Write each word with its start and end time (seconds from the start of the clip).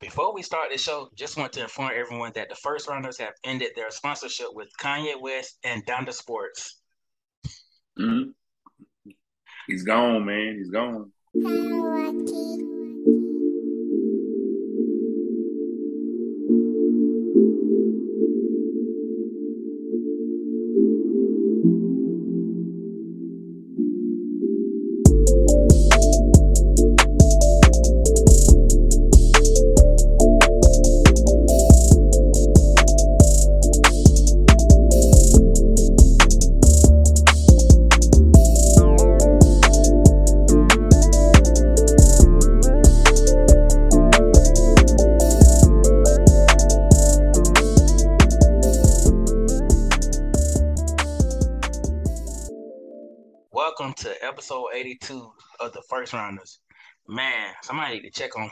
Before 0.00 0.34
we 0.34 0.42
start 0.42 0.70
the 0.70 0.76
show, 0.76 1.08
just 1.14 1.38
want 1.38 1.54
to 1.54 1.62
inform 1.62 1.92
everyone 1.96 2.32
that 2.34 2.50
the 2.50 2.54
first 2.54 2.86
rounders 2.86 3.18
have 3.18 3.32
ended 3.44 3.70
their 3.74 3.90
sponsorship 3.90 4.48
with 4.52 4.68
Kanye 4.78 5.18
West 5.18 5.58
and 5.64 5.86
Donda 5.86 6.12
Sports. 6.12 6.80
Mm-hmm. 7.98 8.30
He's 9.68 9.84
gone, 9.84 10.26
man. 10.26 10.56
He's 10.58 10.70
gone. 10.70 11.12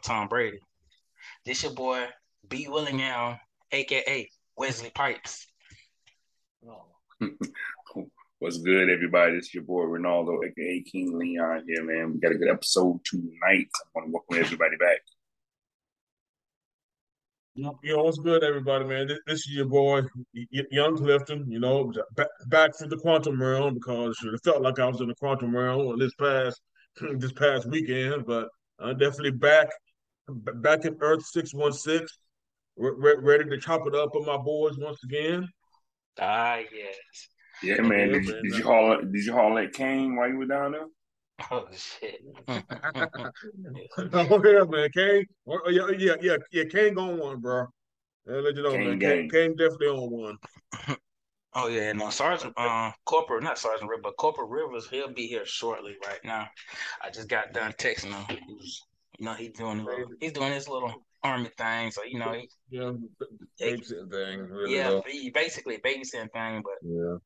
Tom 0.05 0.29
Brady. 0.29 0.59
This 1.47 1.63
your 1.63 1.73
boy 1.73 2.07
B 2.47 2.69
Willingham, 2.69 3.39
aka 3.73 4.29
Wesley 4.55 4.91
Pipes. 4.95 5.47
What's 8.39 8.59
good, 8.59 8.91
everybody? 8.91 9.37
This 9.37 9.47
is 9.47 9.55
your 9.55 9.63
boy 9.63 9.85
Ronaldo, 9.85 10.45
aka 10.45 10.83
King 10.83 11.19
Leon 11.19 11.65
here, 11.67 11.85
man. 11.85 12.13
We 12.13 12.21
got 12.21 12.33
a 12.33 12.35
good 12.39 12.51
episode 12.51 13.01
tonight. 13.07 13.69
I 13.75 13.89
want 13.95 14.09
to 14.09 14.13
welcome 14.13 14.45
everybody 14.45 14.77
back. 14.77 14.99
Yo, 17.55 18.03
what's 18.03 18.19
good, 18.19 18.43
everybody, 18.45 18.85
man? 18.85 19.07
This, 19.07 19.21
this 19.27 19.39
is 19.47 19.53
your 19.53 19.67
boy, 19.67 20.03
Y- 20.35 20.67
Young 20.71 20.99
Clifton. 20.99 21.51
You 21.51 21.61
know, 21.61 21.91
back, 22.15 22.27
back 22.49 22.77
from 22.77 22.91
the 22.91 22.99
quantum 22.99 23.41
realm 23.41 23.73
because 23.73 24.19
it 24.23 24.41
felt 24.45 24.61
like 24.61 24.79
I 24.79 24.87
was 24.87 25.01
in 25.01 25.09
the 25.09 25.15
quantum 25.15 25.57
realm 25.57 25.99
this 25.99 26.15
past 26.17 26.61
this 27.17 27.33
past 27.33 27.67
weekend, 27.71 28.27
but 28.27 28.49
I'm 28.79 28.99
definitely 28.99 29.31
back 29.31 29.71
back 30.29 30.85
in 30.85 30.97
Earth 31.01 31.25
six 31.25 31.55
one 31.55 31.73
six, 31.73 32.19
ready 32.77 33.49
to 33.49 33.59
chop 33.59 33.87
it 33.87 33.95
up 33.95 34.15
with 34.15 34.27
my 34.27 34.37
boys 34.37 34.77
once 34.79 35.03
again. 35.05 35.49
Ah, 36.21 36.57
yes. 36.57 37.29
Yeah, 37.63 37.81
man. 37.83 38.11
Did, 38.11 38.25
you, 38.25 38.43
did 38.43 38.59
you 38.59 38.65
haul 38.65 39.01
did 39.01 39.25
you 39.25 39.33
haul 39.33 39.55
that 39.55 39.73
cane 39.73 40.17
while 40.17 40.29
you 40.29 40.39
were 40.39 40.47
down 40.47 40.73
there? 40.73 40.87
Oh 41.51 41.67
shit! 41.73 42.21
oh 44.13 44.43
yeah, 44.45 44.65
man, 44.65 44.89
Kane. 44.95 45.27
Oh, 45.49 45.69
yeah, 45.69 45.89
yeah, 45.99 46.15
yeah, 46.21 46.37
yeah. 46.53 46.65
Kane 46.71 46.97
on 46.97 47.19
one, 47.19 47.41
bro. 47.41 47.67
I'll 48.29 48.43
let 48.43 48.57
you 48.57 48.63
know, 48.63 48.71
Kane 48.71 48.89
man. 48.91 48.99
gang. 48.99 49.11
Kane, 49.11 49.31
Kane 49.31 49.57
definitely 49.57 49.89
on 49.89 50.11
one. 50.11 50.39
Oh 51.57 51.69
yeah, 51.69 51.93
no, 51.93 52.11
Sergeant, 52.11 52.53
uh, 52.57 52.91
Corporal, 53.05 53.41
not 53.41 53.59
Sergeant 53.59 53.89
Rivers, 53.89 54.03
but 54.03 54.17
Corporal 54.17 54.49
Rivers, 54.49 54.89
he'll 54.89 55.13
be 55.13 55.29
here 55.29 55.47
shortly. 55.47 55.95
Right 56.05 56.19
now, 56.25 56.49
I 57.01 57.11
just 57.11 57.29
got 57.29 57.53
done 57.53 57.73
texting 57.75 58.13
him. 58.13 58.25
He 58.29 58.53
was, 58.53 58.83
you 59.19 59.27
know, 59.27 59.35
he's 59.35 59.53
doing 59.53 59.85
little, 59.85 60.07
he's 60.21 60.33
doing 60.33 60.53
his 60.53 60.69
little 60.69 60.93
army 61.23 61.51
thing. 61.57 61.91
So 61.91 62.03
you 62.05 62.19
know, 62.19 62.33
he, 62.33 62.49
Yeah, 62.71 62.93
babysitting 63.61 64.11
thing. 64.11 64.41
Really 64.41 64.77
yeah, 64.77 65.01
he 65.07 65.31
basically 65.31 65.79
babysitting 65.79 66.33
thing. 66.33 66.63
But 66.63 66.79
Yeah. 66.83 67.17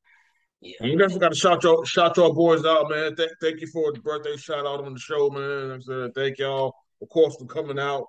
yeah, 0.60 0.76
And 0.80 0.92
you 0.92 0.98
definitely 0.98 1.20
got 1.20 1.32
to 1.32 1.38
shout 1.38 1.62
your 1.62 1.84
shout 1.84 2.16
your 2.16 2.34
boys 2.34 2.64
out, 2.64 2.88
man. 2.90 3.16
Thank 3.16 3.32
thank 3.40 3.60
you 3.60 3.66
for 3.68 3.92
the 3.92 4.00
birthday 4.00 4.36
shout 4.36 4.66
out 4.66 4.84
on 4.84 4.94
the 4.94 5.00
show, 5.00 5.30
man. 5.30 5.70
Like 5.70 5.78
I 5.78 5.82
said, 5.82 6.14
thank 6.14 6.38
y'all, 6.38 6.74
of 7.02 7.08
course, 7.08 7.36
for 7.36 7.46
coming 7.46 7.78
out 7.78 8.06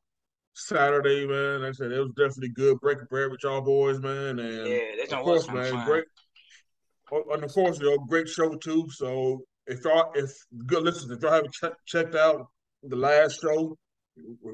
Saturday, 0.53 1.25
man. 1.25 1.61
Like 1.61 1.69
I 1.69 1.73
said, 1.73 1.91
it 1.91 1.99
was 1.99 2.11
definitely 2.17 2.49
good 2.49 2.79
breaking 2.79 3.07
bread 3.09 3.31
with 3.31 3.39
y'all 3.43 3.61
boys, 3.61 3.99
man. 3.99 4.39
And 4.39 4.67
yeah, 4.67 4.79
that's 4.97 5.13
of 5.13 5.19
course, 5.19 5.47
man, 5.49 5.71
fun. 5.71 5.85
great. 5.85 6.05
And 7.11 7.43
of 7.43 7.51
course, 7.51 7.79
you 7.79 7.89
know, 7.89 7.97
great 7.97 8.27
show 8.27 8.55
too. 8.55 8.87
So 8.91 9.41
if 9.65 9.83
y'all, 9.83 10.11
if 10.13 10.31
good 10.67 10.83
listeners, 10.83 11.17
if 11.17 11.23
y'all 11.23 11.31
haven't 11.31 11.53
check, 11.53 11.73
checked 11.87 12.15
out 12.15 12.47
the 12.83 12.95
last 12.95 13.41
show, 13.41 13.77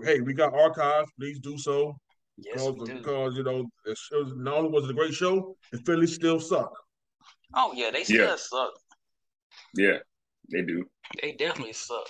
hey, 0.04 0.22
we 0.22 0.34
got 0.34 0.54
archives. 0.54 1.12
Please 1.20 1.40
do 1.40 1.58
so 1.58 1.96
Yes, 2.38 2.54
because, 2.56 2.74
we 2.74 2.86
do. 2.86 2.94
because 3.00 3.38
you 3.38 3.44
know, 3.44 3.66
it 3.86 3.98
shows, 3.98 4.34
not 4.36 4.56
only 4.56 4.70
was 4.70 4.86
it 4.86 4.92
a 4.92 4.94
great 4.94 5.14
show, 5.14 5.56
the 5.72 5.78
Phillies 5.80 6.14
still 6.16 6.40
suck. 6.40 6.72
Oh 7.54 7.72
yeah, 7.74 7.92
they 7.92 8.04
still 8.04 8.28
Yeah. 8.30 8.36
suck. 8.36 8.74
Yeah, 9.76 9.98
they 10.52 10.62
do. 10.62 10.86
They 11.22 11.32
definitely 11.34 11.74
suck. 11.74 12.08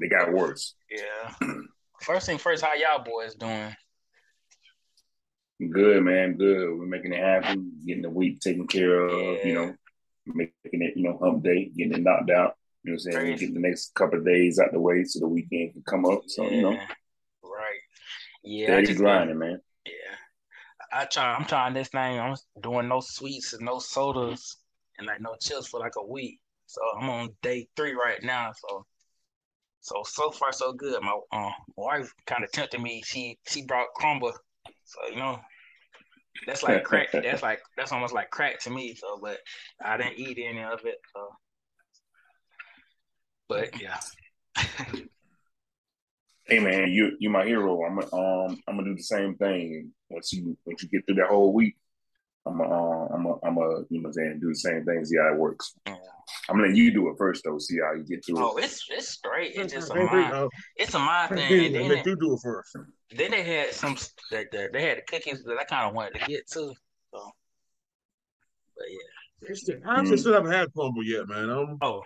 They 0.00 0.08
got 0.08 0.32
worse. 0.32 0.74
Yeah. 0.90 1.34
First 2.02 2.26
thing 2.26 2.38
first, 2.38 2.62
how 2.62 2.74
y'all 2.74 3.02
boys 3.02 3.34
doing? 3.34 3.74
Good, 5.70 6.02
man. 6.02 6.36
Good. 6.36 6.78
We're 6.78 6.84
making 6.86 7.14
it 7.14 7.20
happen. 7.22 7.72
Getting 7.86 8.02
the 8.02 8.10
week 8.10 8.40
taken 8.40 8.66
care 8.66 9.00
of. 9.00 9.44
You 9.44 9.54
know, 9.54 9.74
making 10.26 10.52
it. 10.82 10.92
You 10.96 11.04
know, 11.04 11.18
hump 11.22 11.42
day. 11.42 11.70
Getting 11.74 11.94
it 11.94 12.02
knocked 12.02 12.30
out. 12.30 12.55
You 12.86 12.92
know 12.92 12.98
what 13.02 13.06
I'm 13.06 13.12
saying? 13.12 13.26
Crazy. 13.26 13.46
Getting 13.46 13.62
the 13.62 13.68
next 13.68 13.94
couple 13.96 14.20
of 14.20 14.24
days 14.24 14.60
out 14.60 14.70
the 14.70 14.78
way 14.78 15.02
so 15.02 15.18
the 15.18 15.26
weekend 15.26 15.72
can 15.72 15.82
come 15.82 16.06
up. 16.06 16.22
So 16.28 16.48
you 16.48 16.62
know, 16.62 16.78
Right. 17.42 17.80
Yeah, 18.44 18.66
steady 18.66 18.94
grinding, 18.94 19.38
man. 19.40 19.60
Yeah. 19.84 19.92
I 20.92 21.04
try 21.06 21.34
I'm 21.34 21.46
trying 21.46 21.74
this 21.74 21.88
thing. 21.88 22.20
I'm 22.20 22.36
doing 22.62 22.86
no 22.86 23.00
sweets 23.00 23.54
and 23.54 23.64
no 23.64 23.80
sodas 23.80 24.58
and 24.98 25.08
like 25.08 25.20
no 25.20 25.34
chips 25.40 25.66
for 25.66 25.80
like 25.80 25.96
a 25.96 26.06
week. 26.06 26.38
So 26.66 26.80
I'm 26.96 27.10
on 27.10 27.30
day 27.42 27.66
three 27.76 27.92
right 27.92 28.22
now. 28.22 28.52
So 28.56 28.86
so 29.80 30.02
so 30.04 30.30
far 30.30 30.52
so 30.52 30.72
good. 30.72 31.02
My 31.02 31.18
my 31.32 31.52
wife 31.76 32.14
kind 32.28 32.44
of 32.44 32.52
tempted 32.52 32.80
me. 32.80 33.02
She 33.04 33.36
she 33.48 33.64
brought 33.64 33.88
crumble. 33.96 34.32
So 34.84 35.08
you 35.10 35.16
know 35.16 35.40
that's 36.46 36.62
like 36.62 36.84
crack. 36.84 37.08
that's 37.12 37.42
like 37.42 37.62
that's 37.76 37.90
almost 37.90 38.14
like 38.14 38.30
crack 38.30 38.60
to 38.60 38.70
me. 38.70 38.94
So 38.94 39.18
but 39.20 39.38
I 39.84 39.96
didn't 39.96 40.20
eat 40.20 40.38
any 40.38 40.62
of 40.62 40.84
it. 40.84 41.00
So 41.12 41.30
but 43.48 43.80
yeah. 43.80 43.98
Hey 46.48 46.60
man, 46.60 46.90
you 46.92 47.16
you 47.18 47.28
my 47.28 47.44
hero. 47.44 47.82
I'm 47.84 47.98
gonna 47.98 48.14
um 48.14 48.62
I'm 48.68 48.76
gonna 48.76 48.90
do 48.90 48.94
the 48.94 49.02
same 49.02 49.34
thing 49.34 49.90
once 50.08 50.32
you 50.32 50.56
once 50.64 50.80
you 50.80 50.88
get 50.88 51.04
through 51.04 51.16
that 51.16 51.26
whole 51.26 51.52
week. 51.52 51.74
I'm 52.46 52.58
gonna 52.58 52.70
uh, 52.72 53.06
I'm 53.12 53.24
gonna 53.24 53.34
I'm 53.42 53.54
gonna 53.56 53.78
you 53.90 54.00
know 54.00 54.02
what 54.02 54.06
I'm 54.10 54.12
saying 54.12 54.38
do 54.40 54.48
the 54.50 54.54
same 54.54 54.84
thing. 54.84 55.04
See 55.04 55.16
how 55.18 55.32
it 55.34 55.38
works. 55.40 55.74
Yeah. 55.88 55.96
I'm 56.48 56.54
gonna 56.56 56.68
let 56.68 56.76
you 56.76 56.92
do 56.92 57.08
it 57.08 57.16
first 57.18 57.42
though. 57.44 57.58
See 57.58 57.78
how 57.84 57.94
you 57.94 58.04
get 58.04 58.24
through 58.24 58.36
Oh, 58.38 58.56
it. 58.58 58.64
it's 58.66 58.84
it's 58.88 59.08
straight. 59.08 59.56
It's 59.56 59.72
just 59.72 59.90
a 59.90 59.94
Hey, 59.94 60.04
mind. 60.04 60.34
uh, 60.34 60.48
It's 60.76 60.94
a 60.94 61.00
mind 61.00 61.34
thing. 61.34 61.66
And 61.66 61.74
then 61.74 61.88
let 61.88 62.06
you 62.06 62.14
do 62.14 62.34
it 62.34 62.40
first. 62.40 62.76
Then 63.16 63.32
they 63.32 63.42
had 63.42 63.72
some 63.74 63.96
that 64.30 64.52
that 64.52 64.72
they 64.72 64.82
had 64.82 64.98
the 64.98 65.02
cookies 65.02 65.42
that 65.42 65.58
I 65.58 65.64
kind 65.64 65.88
of 65.88 65.96
wanted 65.96 66.20
to 66.20 66.26
get 66.28 66.46
too. 66.48 66.72
So, 67.12 67.30
but 68.76 68.86
yeah. 68.88 69.80
I 69.84 69.98
actually 69.98 70.16
still 70.18 70.32
haven't 70.34 70.52
had 70.52 70.72
crumble 70.72 71.02
yet, 71.04 71.26
man. 71.26 71.50
Um, 71.50 71.78
Oh, 71.82 72.02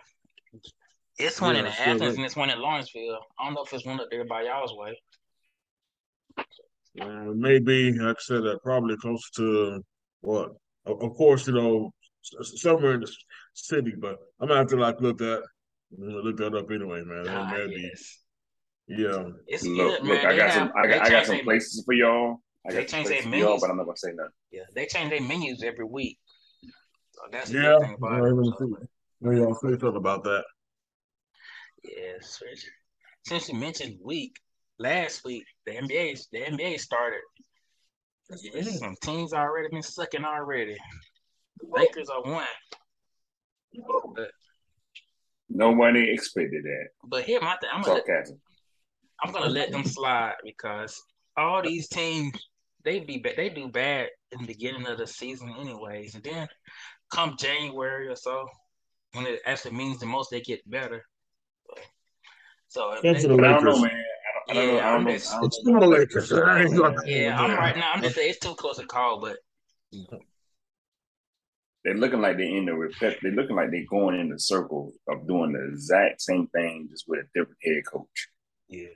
it's 1.20 1.40
one 1.40 1.56
in 1.56 1.64
Yeah, 1.64 1.72
still 1.72 1.84
Athens 1.94 2.02
wait. 2.02 2.16
and 2.16 2.24
it's 2.24 2.36
one 2.36 2.50
in 2.50 2.58
Lawrenceville. 2.60 3.18
I 3.38 3.44
don't 3.44 3.54
know 3.54 3.62
if 3.64 3.72
it's 3.72 3.84
one 3.86 4.00
up 4.00 4.08
there 4.10 4.24
by 4.24 4.42
y'all's 4.42 4.74
way. 4.74 4.98
uh, 7.00 7.32
maybe, 7.34 7.92
like 7.92 8.16
I 8.16 8.20
said, 8.20 8.46
uh, 8.46 8.58
probably 8.64 8.96
close 8.96 9.28
to 9.36 9.82
what? 10.20 10.50
Of, 10.86 11.02
of 11.02 11.14
course, 11.14 11.46
you 11.46 11.54
know, 11.54 11.90
s- 12.24 12.52
s- 12.54 12.62
somewhere 12.62 12.94
in 12.94 13.00
the 13.00 13.12
city, 13.54 13.92
but 13.98 14.16
I'm 14.40 14.48
gonna 14.48 14.60
have 14.60 14.68
to 14.68 14.76
like 14.76 15.00
look 15.00 15.18
that 15.18 15.42
look 15.96 16.36
that 16.38 16.54
up 16.54 16.70
anyway, 16.70 17.02
man. 17.02 17.26
Ah, 17.28 17.50
may 17.50 17.66
yes. 17.68 18.18
yeah. 18.88 19.24
It's 19.46 19.64
Look, 19.64 20.00
good, 20.00 20.08
look, 20.08 20.22
man. 20.22 20.26
I 20.26 20.32
They 20.32 20.36
got 20.38 20.50
have, 20.50 20.54
some 20.54 20.72
I 20.76 20.86
they 20.86 20.92
got 20.94 21.06
I 21.06 21.10
got 21.10 21.26
some 21.26 21.34
their, 21.36 21.44
places 21.44 21.82
for 21.84 21.94
y'all. 21.94 22.36
I 22.66 22.72
they 22.72 22.84
change 22.84 23.08
their 23.08 23.22
places 23.22 23.26
menus. 23.26 23.60
but 23.60 23.70
I'm 23.70 23.76
not 23.76 23.84
gonna 23.84 23.96
say 23.96 24.12
nothing. 24.14 24.32
Yeah, 24.50 24.62
they 24.74 24.86
change 24.86 25.10
their 25.10 25.20
menus 25.22 25.62
every 25.62 25.84
week. 25.84 26.18
So 27.12 27.22
that's 27.30 27.50
Yeah, 27.50 27.60
good 27.78 27.80
thing 27.80 27.90
I 27.90 28.18
about 28.18 28.24
it. 28.24 28.34
So, 28.46 28.58
seen. 28.58 28.76
Maybe 29.20 29.42
I'll 29.42 29.54
say 29.54 29.70
something 29.70 29.96
about 29.96 30.24
that. 30.24 30.44
Yeah, 31.84 32.14
switch. 32.20 32.66
Since 33.26 33.48
you 33.48 33.54
mentioned 33.54 33.98
week, 34.02 34.36
last 34.78 35.24
week 35.24 35.44
the 35.66 35.72
NBA 35.72 36.26
the 36.32 36.38
NBA 36.40 36.80
started. 36.80 37.20
Yeah, 38.42 38.62
some 38.62 38.96
teams 39.02 39.32
already 39.32 39.68
been 39.70 39.82
sucking 39.82 40.24
already. 40.24 40.76
Lakers 41.62 42.08
are 42.08 42.22
one. 42.22 42.46
But 44.14 44.30
Nobody 45.48 46.12
expected 46.12 46.62
that. 46.64 46.88
but 47.04 47.24
here 47.24 47.40
my 47.40 47.56
thing, 47.60 47.70
I'm 47.72 47.82
gonna 47.82 48.02
let, 48.06 48.28
I'm 49.22 49.32
gonna 49.32 49.50
let 49.50 49.72
them 49.72 49.84
slide 49.84 50.34
because 50.44 51.00
all 51.36 51.60
these 51.62 51.88
teams 51.88 52.32
they 52.84 53.00
be 53.00 53.22
they 53.36 53.48
do 53.48 53.68
bad 53.68 54.08
in 54.32 54.40
the 54.40 54.46
beginning 54.46 54.86
of 54.86 54.98
the 54.98 55.06
season 55.06 55.52
anyways, 55.58 56.14
and 56.14 56.22
then 56.22 56.48
come 57.12 57.36
January 57.36 58.06
or 58.08 58.16
so 58.16 58.46
when 59.12 59.26
it 59.26 59.40
actually 59.46 59.72
means 59.72 59.98
the 59.98 60.06
most, 60.06 60.30
they 60.30 60.40
get 60.40 60.68
better. 60.70 61.04
So 62.70 62.92
if 62.92 63.02
they, 63.02 63.14
the 63.26 63.34
But 63.36 63.44
I 63.46 63.52
don't 63.54 63.64
know, 63.64 63.80
man. 63.82 63.90
I 64.48 64.54
don't, 64.54 64.74
Yeah, 64.76 64.94
I'm 64.94 65.04
just, 65.08 65.34
It's 65.42 65.58
the 65.64 65.72
Lakers. 65.72 66.32
I 66.32 66.62
ain't 66.62 66.76
gonna- 66.76 67.02
yeah, 67.04 67.36
I'm 67.36 67.56
right 67.58 67.76
now. 67.76 67.90
I'm 67.92 68.00
just 68.02 68.14
saying 68.14 68.30
it's 68.30 68.38
too 68.38 68.54
close 68.54 68.78
to 68.78 68.86
call, 68.86 69.20
but 69.20 69.38
They're 71.82 71.94
looking 71.94 72.20
like 72.20 72.36
they're 72.36 72.46
in 72.46 72.66
the 72.66 72.72
repet. 72.72 73.16
They're 73.22 73.32
looking 73.32 73.56
like 73.56 73.72
they're 73.72 73.86
going 73.90 74.20
in 74.20 74.28
the 74.28 74.38
circle 74.38 74.92
of 75.08 75.26
doing 75.26 75.52
the 75.52 75.66
exact 75.66 76.22
same 76.22 76.46
thing, 76.48 76.86
just 76.88 77.06
with 77.08 77.20
a 77.20 77.28
different 77.34 77.58
head 77.64 77.84
coach. 77.86 78.28
yeah, 78.68 78.86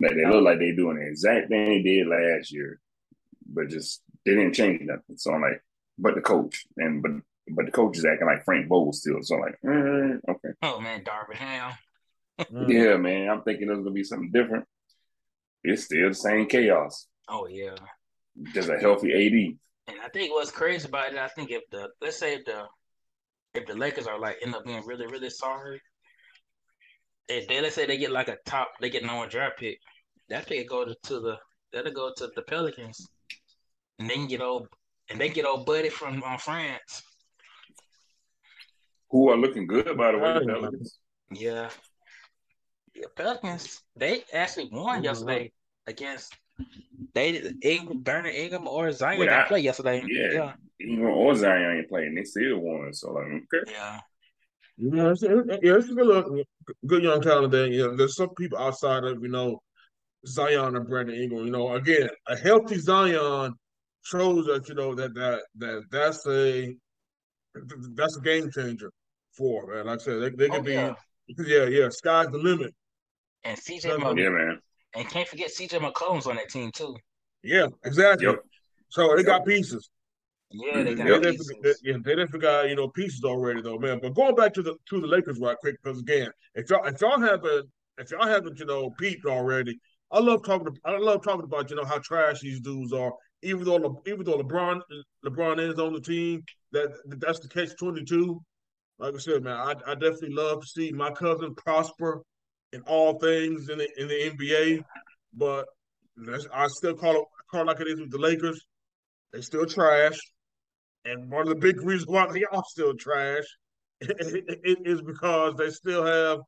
Like 0.00 0.14
they 0.14 0.24
look 0.26 0.44
like 0.44 0.60
they're 0.60 0.76
doing 0.76 0.98
the 0.98 1.06
exact 1.08 1.48
thing 1.48 1.66
they 1.66 1.82
did 1.82 2.06
last 2.06 2.52
year, 2.52 2.78
but 3.44 3.70
just 3.70 4.02
they 4.24 4.34
didn't 4.36 4.54
change 4.54 4.82
nothing. 4.82 5.16
So 5.16 5.32
I'm 5.32 5.42
like, 5.42 5.60
but 5.98 6.14
the 6.14 6.20
coach 6.20 6.64
and 6.76 7.02
but 7.02 7.10
but 7.48 7.66
the 7.66 7.72
coach 7.72 7.98
is 7.98 8.04
acting 8.04 8.26
like 8.28 8.44
Frank 8.44 8.68
Vogel 8.68 8.92
still. 8.92 9.20
So 9.22 9.34
I'm 9.34 9.40
like, 9.40 9.58
mm, 9.64 10.20
okay, 10.28 10.50
oh 10.62 10.78
man, 10.80 11.02
Darvin 11.02 11.34
Ham. 11.36 11.72
Mm. 12.40 12.68
yeah, 12.68 12.96
man. 12.96 13.28
I'm 13.28 13.42
thinking 13.42 13.68
there's 13.68 13.78
gonna 13.78 13.90
be 13.92 14.04
something 14.04 14.30
different. 14.32 14.64
It's 15.62 15.84
still 15.84 16.08
the 16.08 16.14
same 16.14 16.46
chaos. 16.46 17.06
Oh 17.28 17.46
yeah, 17.46 17.76
Just 18.52 18.68
a 18.68 18.78
healthy 18.78 19.12
AD. 19.12 19.92
and 19.94 20.00
I 20.04 20.08
think 20.08 20.32
what's 20.32 20.50
crazy 20.50 20.88
about 20.88 21.12
it, 21.12 21.18
I 21.18 21.28
think 21.28 21.50
if 21.50 21.62
the 21.70 21.88
let's 22.02 22.18
say 22.18 22.34
if 22.34 22.44
the 22.44 22.64
if 23.54 23.66
the 23.66 23.74
Lakers 23.74 24.06
are 24.06 24.18
like 24.18 24.36
end 24.42 24.54
up 24.54 24.64
being 24.64 24.82
really 24.84 25.06
really 25.06 25.30
sorry, 25.30 25.80
if 27.28 27.46
they 27.48 27.60
let's 27.60 27.76
say 27.76 27.86
they 27.86 27.96
get 27.98 28.10
like 28.10 28.28
a 28.28 28.36
top, 28.44 28.72
they 28.80 28.90
get 28.90 29.04
no 29.04 29.16
one 29.16 29.28
draft 29.28 29.58
pick, 29.58 29.78
that 30.28 30.46
pick 30.46 30.68
go 30.68 30.84
to, 30.84 30.94
to 31.04 31.20
the 31.20 31.36
that'll 31.72 31.92
go 31.92 32.12
to 32.16 32.28
the 32.34 32.42
Pelicans, 32.42 33.08
and 33.98 34.10
they 34.10 34.14
can 34.14 34.26
get 34.26 34.40
old 34.42 34.66
and 35.08 35.20
they 35.20 35.28
get 35.28 35.46
old 35.46 35.66
buddy 35.66 35.88
from 35.88 36.22
uh, 36.26 36.36
France. 36.36 37.02
Who 39.10 39.28
are 39.30 39.36
looking 39.36 39.66
good 39.66 39.96
by 39.96 40.12
the 40.12 40.18
way. 40.18 40.34
The 40.40 40.46
Pelicans. 40.46 40.98
Yeah. 41.32 41.70
Yeah, 42.94 43.06
Pelicans, 43.16 43.82
they 43.96 44.22
actually 44.32 44.68
won 44.72 45.02
yesterday 45.04 45.52
against 45.86 46.34
they 47.14 47.52
Ingram, 47.62 48.02
Bernard 48.02 48.34
Ingram 48.34 48.68
or 48.68 48.90
Zion 48.92 49.18
Without- 49.18 49.36
didn't 49.36 49.48
play 49.48 49.60
yesterday. 49.60 50.02
Yeah. 50.06 50.32
Yeah. 50.32 50.52
Even 50.80 51.04
or 51.06 51.34
Zion 51.34 51.78
ain't 51.78 51.88
playing, 51.88 52.14
they 52.14 52.24
still 52.24 52.58
won. 52.58 52.92
So 52.92 53.12
like, 53.12 53.26
okay. 53.26 53.70
Yeah. 53.72 54.00
Yeah, 54.76 55.10
it's, 55.10 55.22
it- 55.22 55.60
yeah, 55.62 55.74
it's 55.76 55.88
a 55.88 55.94
good, 55.94 56.06
look, 56.06 56.46
good 56.86 57.02
young 57.02 57.20
talent 57.20 57.52
there. 57.52 57.66
You 57.66 57.88
know, 57.88 57.96
there's 57.96 58.16
some 58.16 58.30
people 58.34 58.58
outside 58.58 59.04
of 59.04 59.22
you 59.22 59.28
know 59.28 59.60
Zion 60.26 60.76
and 60.76 60.88
Brandon 60.88 61.14
Ingram. 61.16 61.46
You 61.46 61.52
know, 61.52 61.74
again, 61.74 62.08
a 62.26 62.36
healthy 62.36 62.78
Zion 62.78 63.54
shows 64.02 64.46
that 64.46 64.68
you 64.68 64.74
know 64.74 64.94
that 64.94 65.14
that 65.14 65.42
that 65.58 65.82
that's 65.90 66.26
a 66.28 66.74
that's 67.94 68.16
a 68.16 68.20
game 68.20 68.50
changer 68.50 68.90
for 69.36 69.66
man. 69.72 69.86
Like 69.86 70.00
I 70.00 70.02
said, 70.02 70.20
they, 70.22 70.30
they 70.30 70.48
Oh, 70.48 70.56
could 70.56 70.64
be 70.64 70.72
yeah. 70.72 70.94
yeah 71.38 71.64
yeah 71.66 71.88
sky's 71.90 72.28
the 72.28 72.38
limit. 72.38 72.74
And 73.44 73.58
CJ 73.58 73.84
Yeah, 73.84 73.96
Mc- 73.98 74.32
man. 74.32 74.60
and 74.94 75.08
can't 75.08 75.28
forget 75.28 75.50
CJ 75.50 75.78
McCollum's 75.80 76.26
on 76.26 76.36
that 76.36 76.48
team 76.48 76.70
too. 76.72 76.96
Yeah, 77.42 77.66
exactly. 77.84 78.26
Yep. 78.26 78.36
So 78.88 79.14
they 79.16 79.22
got 79.22 79.44
pieces. 79.44 79.90
Yeah, 80.50 80.82
they 80.82 80.94
Mhm. 80.94 80.96
got 80.98 81.06
Yep. 81.08 81.22
They 81.22 81.30
pieces. 81.32 81.46
didn't, 81.48 81.62
they, 81.62 81.90
yeah, 81.90 81.96
they 82.04 82.14
didn't 82.16 82.30
forget, 82.30 82.68
you 82.68 82.76
know, 82.76 82.88
pieces 82.88 83.22
already 83.24 83.60
though, 83.60 83.78
man. 83.78 83.98
But 84.00 84.14
going 84.14 84.34
back 84.34 84.54
to 84.54 84.62
the 84.62 84.76
to 84.88 85.00
the 85.00 85.06
Lakers 85.06 85.38
right 85.40 85.56
quick, 85.58 85.76
because 85.82 86.00
again, 86.00 86.30
if 86.54 86.70
y'all 86.70 86.84
if 86.86 87.00
y'all 87.00 87.20
haven't 87.20 87.68
if 87.98 88.10
y'all 88.10 88.26
haven't, 88.26 88.58
you 88.58 88.64
know, 88.66 88.90
peeped 88.90 89.26
already, 89.26 89.78
I 90.10 90.20
love 90.20 90.44
talking 90.44 90.76
I 90.84 90.96
love 90.96 91.22
talking 91.22 91.44
about, 91.44 91.70
you 91.70 91.76
know, 91.76 91.84
how 91.84 91.98
trash 91.98 92.40
these 92.40 92.60
dudes 92.60 92.92
are. 92.92 93.12
Even 93.42 93.64
though 93.64 93.76
Le, 93.76 93.94
even 94.06 94.24
though 94.24 94.38
LeBron 94.38 94.80
LeBron 95.26 95.60
is 95.60 95.78
on 95.78 95.92
the 95.92 96.00
team, 96.00 96.42
that 96.72 96.88
that's 97.18 97.40
the 97.40 97.48
case 97.48 97.74
twenty 97.74 98.04
two. 98.04 98.40
Like 98.98 99.14
I 99.14 99.18
said, 99.18 99.42
man, 99.42 99.56
I, 99.56 99.74
I 99.86 99.94
definitely 99.94 100.34
love 100.34 100.60
to 100.62 100.66
see 100.68 100.92
my 100.92 101.10
cousin 101.10 101.54
prosper 101.56 102.22
in 102.74 102.82
all 102.82 103.18
things 103.18 103.68
in 103.68 103.78
the 103.78 103.88
in 104.00 104.08
the 104.08 104.30
NBA. 104.30 104.84
But 105.32 105.66
I 106.52 106.66
still 106.68 106.94
call 106.94 107.16
it 107.16 107.24
call 107.50 107.62
it 107.62 107.66
like 107.66 107.80
it 107.80 107.88
is 107.88 108.00
with 108.00 108.10
the 108.10 108.18
Lakers. 108.18 108.60
They 109.32 109.40
still 109.40 109.66
trash. 109.66 110.18
And 111.04 111.30
one 111.30 111.42
of 111.42 111.48
the 111.48 111.54
big 111.54 111.80
reasons 111.80 112.08
why 112.08 112.26
they 112.32 112.44
are 112.44 112.62
still 112.68 112.94
trash 112.94 113.44
is 114.00 115.02
because 115.02 115.54
they 115.56 115.70
still 115.70 116.04
have 116.04 116.40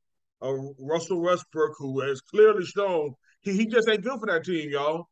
a 0.43 0.55
Russell 0.79 1.21
Westbrook 1.21 1.75
who 1.79 2.01
has 2.01 2.21
clearly 2.21 2.65
shown 2.65 3.15
he, 3.41 3.53
he 3.53 3.67
just 3.67 3.89
ain't 3.89 4.03
good 4.03 4.19
for 4.19 4.27
that 4.27 4.45
team, 4.45 4.71
y'all. 4.71 5.07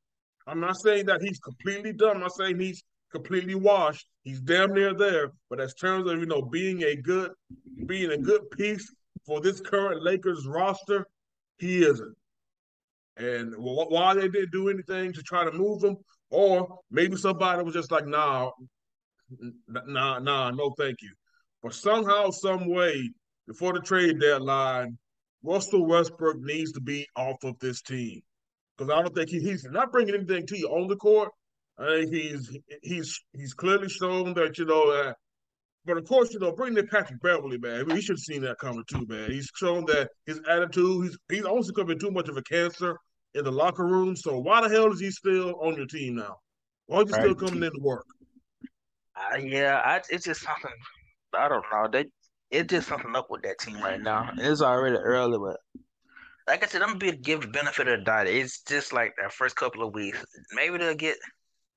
I'm 0.47 0.61
not 0.61 0.77
saying 0.83 1.07
that 1.07 1.23
he's 1.23 1.39
completely 1.39 1.93
done. 1.93 2.17
I'm 2.17 2.23
not 2.23 2.37
saying 2.37 2.59
he's 2.59 2.83
completely 3.13 3.55
washed. 3.55 4.07
He's 4.23 4.41
damn 4.41 4.73
near 4.73 4.95
there. 4.95 5.33
But 5.49 5.61
as 5.61 5.75
terms 5.75 6.11
of 6.11 6.19
you 6.19 6.27
know 6.27 6.43
being 6.43 6.83
a 6.83 6.97
good 6.97 7.33
being 7.87 8.11
a 8.11 8.19
good 8.19 8.51
piece 8.51 8.91
for 9.27 9.41
this 9.41 9.61
current 9.61 10.03
Lakers 10.03 10.47
roster, 10.47 11.07
he 11.59 11.85
isn't. 11.85 12.15
And 13.17 13.55
wh- 13.55 13.91
why 13.91 14.15
they 14.15 14.29
didn't 14.29 14.51
do 14.51 14.69
anything 14.69 15.13
to 15.13 15.23
try 15.23 15.45
to 15.45 15.53
move 15.53 15.83
him, 15.83 15.97
or 16.31 16.81
maybe 16.91 17.17
somebody 17.17 17.63
was 17.63 17.75
just 17.75 17.93
like, 17.93 18.07
nah, 18.07 18.51
nah, 19.69 20.19
nah, 20.19 20.51
no, 20.51 20.71
thank 20.79 21.01
you. 21.03 21.13
But 21.63 21.75
somehow, 21.75 22.31
some 22.31 22.69
way, 22.69 23.11
before 23.47 23.73
the 23.73 23.81
trade 23.81 24.21
deadline, 24.21 24.99
Russell 25.43 25.87
Westbrook 25.87 26.39
needs 26.41 26.73
to 26.73 26.81
be 26.81 27.07
off 27.17 27.45
of 27.45 27.59
this 27.61 27.83
team 27.83 28.23
because 28.77 28.93
I 28.93 29.03
don't 29.03 29.15
think 29.15 29.31
he, 29.31 29.41
he's 29.41 29.65
not 29.65 29.93
bringing 29.93 30.15
anything 30.15 30.47
to 30.47 30.59
you 30.59 30.69
on 30.69 30.89
the 30.89 30.97
court. 30.97 31.31
I 31.79 32.03
think 32.03 32.13
he's 32.13 32.59
he's 32.83 33.21
he's 33.33 33.55
clearly 33.55 33.89
shown 33.89 34.35
that 34.35 34.59
you 34.59 34.65
know. 34.65 35.13
But 35.87 35.99
of 35.99 36.07
course, 36.07 36.33
you 36.33 36.39
know, 36.39 36.53
bringing 36.53 36.79
in 36.79 36.87
Patrick 36.89 37.21
Beverley, 37.21 37.59
man, 37.59 37.89
he 37.91 38.01
should 38.01 38.15
have 38.15 38.21
seen 38.21 38.43
that 38.43 38.59
coming 38.59 38.85
too, 38.89 39.05
man. 39.07 39.31
He's 39.31 39.51
shown 39.55 39.85
that 39.87 40.11
his 40.27 40.41
attitude, 40.49 41.05
he's 41.05 41.19
he's 41.31 41.45
also 41.45 41.73
becoming 41.73 41.99
too 41.99 42.11
much 42.11 42.29
of 42.29 42.37
a 42.37 42.43
cancer 42.43 42.97
in 43.35 43.45
the 43.45 43.53
locker 43.53 43.87
room. 43.87 44.17
So 44.17 44.39
why 44.39 44.67
the 44.67 44.75
hell 44.75 44.93
is 44.93 45.01
he 45.01 45.11
still 45.11 45.61
on 45.61 45.77
your 45.77 45.87
team 45.87 46.15
now? 46.15 46.37
Why 46.87 47.01
is 47.01 47.11
he 47.11 47.15
still 47.15 47.35
coming 47.35 47.63
in 47.63 47.73
to 47.73 47.81
work? 47.81 48.07
Uh, 49.15 49.39
yeah, 49.39 49.81
I, 49.85 50.01
it's 50.09 50.25
just 50.25 50.43
something. 50.43 50.71
I 51.35 51.49
don't 51.49 51.65
know. 51.71 51.89
They 51.91 52.07
it's 52.51 52.71
just 52.71 52.89
something 52.89 53.15
up 53.15 53.27
with 53.31 53.43
that 53.43 53.59
team 53.59 53.83
right 53.83 54.01
now. 54.01 54.31
It's 54.39 54.63
already 54.63 54.97
early, 54.97 55.39
but 55.39 55.59
like 56.47 56.63
I 56.63 56.67
said, 56.67 56.83
I'm 56.83 56.99
gonna 56.99 57.13
be 57.13 57.13
give 57.13 57.43
the 57.43 57.49
benefit 57.49 57.89
of 57.89 57.99
the 57.99 58.05
doubt. 58.05 58.27
It's 58.27 58.63
just 58.63 58.93
like 58.93 59.15
that 59.21 59.33
first 59.33 59.57
couple 59.57 59.87
of 59.87 59.95
weeks. 59.95 60.25
Maybe 60.53 60.79
they'll 60.79 60.95
get 60.95 61.17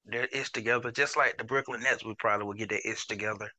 their 0.06 0.26
ish 0.26 0.52
together, 0.52 0.92
just 0.92 1.18
like 1.18 1.38
the 1.38 1.44
Brooklyn 1.44 1.82
Nets. 1.82 2.06
We 2.06 2.16
probably 2.20 2.46
will 2.46 2.54
get 2.54 2.70
their 2.70 2.82
ish 2.86 3.08
together. 3.08 3.50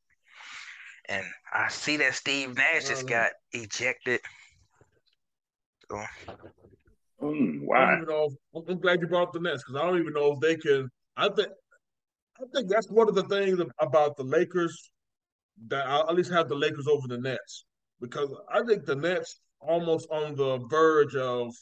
And 1.09 1.25
I 1.51 1.69
see 1.69 1.97
that 1.97 2.13
Steve 2.13 2.55
Nash 2.55 2.87
just 2.87 3.05
Mhm. 3.05 3.09
got 3.09 3.31
ejected. 3.51 4.21
So, 5.89 6.05
Mm, 7.21 7.21
I 7.21 7.25
don't 7.25 7.65
why? 7.65 7.93
even 7.95 8.07
know. 8.07 8.29
If, 8.53 8.69
I'm 8.69 8.79
glad 8.79 9.01
you 9.01 9.07
brought 9.07 9.29
up 9.29 9.33
the 9.33 9.39
Nets 9.41 9.63
because 9.63 9.81
I 9.81 9.85
don't 9.85 9.99
even 9.99 10.13
know 10.13 10.33
if 10.33 10.39
they 10.39 10.55
can. 10.55 10.89
I 11.17 11.27
think, 11.29 11.49
I 12.39 12.45
think 12.53 12.69
that's 12.69 12.89
one 12.89 13.09
of 13.09 13.15
the 13.15 13.23
things 13.23 13.59
about 13.79 14.15
the 14.15 14.23
Lakers 14.23 14.91
that 15.67 15.85
I 15.85 15.99
at 15.99 16.15
least 16.15 16.31
have 16.31 16.47
the 16.47 16.55
Lakers 16.55 16.87
over 16.87 17.07
the 17.07 17.17
Nets 17.17 17.65
because 17.99 18.33
I 18.49 18.63
think 18.63 18.85
the 18.85 18.95
Nets 18.95 19.41
almost 19.59 20.07
on 20.09 20.35
the 20.35 20.59
verge 20.69 21.15
of 21.15 21.53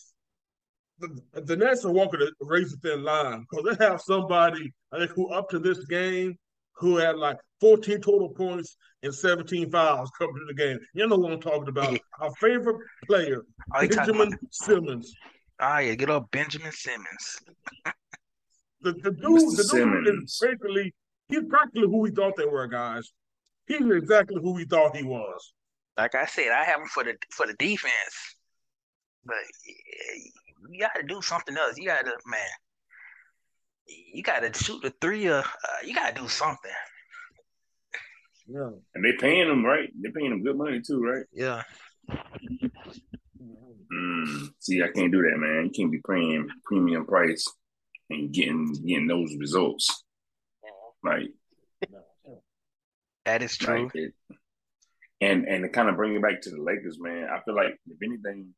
the, 1.00 1.42
the 1.42 1.56
Nets 1.56 1.86
are 1.86 1.92
walking 1.92 2.22
a 2.22 2.28
razor 2.42 2.76
thin 2.84 3.04
line 3.04 3.46
because 3.50 3.78
they 3.78 3.86
have 3.86 4.02
somebody 4.02 4.72
I 4.92 5.00
think 5.00 5.12
who 5.12 5.30
up 5.30 5.50
to 5.50 5.60
this 5.60 5.84
game 5.86 6.38
who 6.78 6.98
had 6.98 7.18
like 7.18 7.38
14 7.60 8.02
total 8.02 8.30
points 8.30 8.78
and 9.04 9.14
17 9.14 9.72
fouls 9.72 10.12
coming 10.18 10.36
to 10.36 10.46
the 10.48 10.54
game. 10.54 10.80
You 10.94 11.08
know 11.08 11.18
what 11.18 11.34
I'm 11.34 11.42
talking 11.42 11.68
about? 11.68 11.98
Our 12.20 12.32
favorite 12.36 12.78
player, 13.06 13.44
oh, 13.76 13.82
you 13.82 13.90
Benjamin? 13.90 14.32
Simmons. 14.52 15.14
Ah, 15.60 15.80
yeah, 15.80 15.96
get 15.96 16.10
up 16.10 16.30
Benjamin 16.32 16.72
Simmons. 16.72 17.40
The, 18.82 18.94
the 18.94 19.10
dude, 19.10 19.24
Mr. 19.24 19.58
the 19.58 20.04
dude 20.06 20.24
is 20.24 20.40
basically 20.40 20.94
he's 21.30 21.44
practically 21.50 21.88
who 21.88 21.98
we 21.98 22.12
thought 22.12 22.36
they 22.38 22.46
were, 22.46 22.68
guys. 22.68 23.12
He's 23.66 23.82
exactly 23.82 24.40
who 24.40 24.54
we 24.54 24.66
thought 24.66 24.96
he 24.96 25.04
was. 25.04 25.54
Like 25.98 26.14
I 26.14 26.28
said, 26.28 26.52
I 26.52 26.64
have 26.64 26.80
him 26.80 26.88
for 26.88 27.04
the 27.04 27.16
for 27.32 27.48
the 27.48 27.56
defense, 27.56 28.36
but 29.26 29.36
you 30.70 30.80
got 30.80 30.94
to 30.94 31.04
do 31.08 31.24
something 31.24 31.58
else. 31.58 31.74
You 31.78 31.88
got 31.88 32.06
to 32.06 32.12
man, 32.28 32.40
you 33.88 34.24
got 34.24 34.40
to 34.40 34.54
shoot 34.54 34.82
the 34.82 34.94
three. 35.02 35.28
Uh, 35.28 35.40
uh, 35.40 35.44
you 35.84 35.94
got 35.96 36.16
to 36.16 36.22
do 36.22 36.28
something. 36.28 36.72
Yeah. 38.48 38.70
And 38.96 39.04
they 39.04 39.14
paying 39.20 39.48
them 39.48 39.66
right. 39.66 39.90
They 40.02 40.10
paying 40.10 40.30
them 40.30 40.44
good 40.44 40.58
money 40.58 40.82
too, 40.82 41.04
right? 41.04 41.26
Yeah, 41.34 41.64
Mm, 43.92 44.50
see, 44.60 44.84
I 44.84 44.90
can't 44.90 45.12
do 45.12 45.22
that, 45.22 45.38
man. 45.38 45.66
You 45.66 45.72
can't 45.72 45.92
be 45.92 46.02
paying 46.08 46.48
premium 46.66 47.06
price 47.06 47.48
and 48.10 48.32
getting 48.34 48.74
getting 48.74 49.08
those 49.08 49.36
results. 49.38 50.04
Like, 51.04 51.32
that 53.26 53.42
is 53.42 53.58
true. 53.58 53.84
like 53.84 53.96
it. 53.96 54.14
And 55.22 55.46
and 55.46 55.64
to 55.64 55.70
kind 55.70 55.90
of 55.90 55.96
bring 55.96 56.16
it 56.16 56.22
back 56.22 56.42
to 56.42 56.50
the 56.50 56.62
Lakers, 56.62 57.00
man, 57.00 57.28
I 57.32 57.42
feel 57.44 57.56
like 57.56 57.78
if 57.88 57.98
anything, 58.04 58.54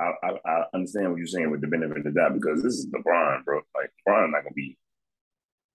I, 0.00 0.12
I, 0.22 0.38
I 0.44 0.64
understand 0.74 1.10
what 1.10 1.18
you're 1.18 1.26
saying 1.26 1.50
with 1.50 1.60
the 1.60 1.66
benefit 1.66 1.98
of 1.98 2.04
the 2.04 2.10
doubt 2.10 2.34
because 2.34 2.62
this 2.62 2.74
is 2.74 2.86
LeBron, 2.86 3.44
bro. 3.44 3.60
Like 3.74 3.90
LeBron 4.08 4.30
not 4.30 4.42
gonna 4.42 4.54
be 4.54 4.76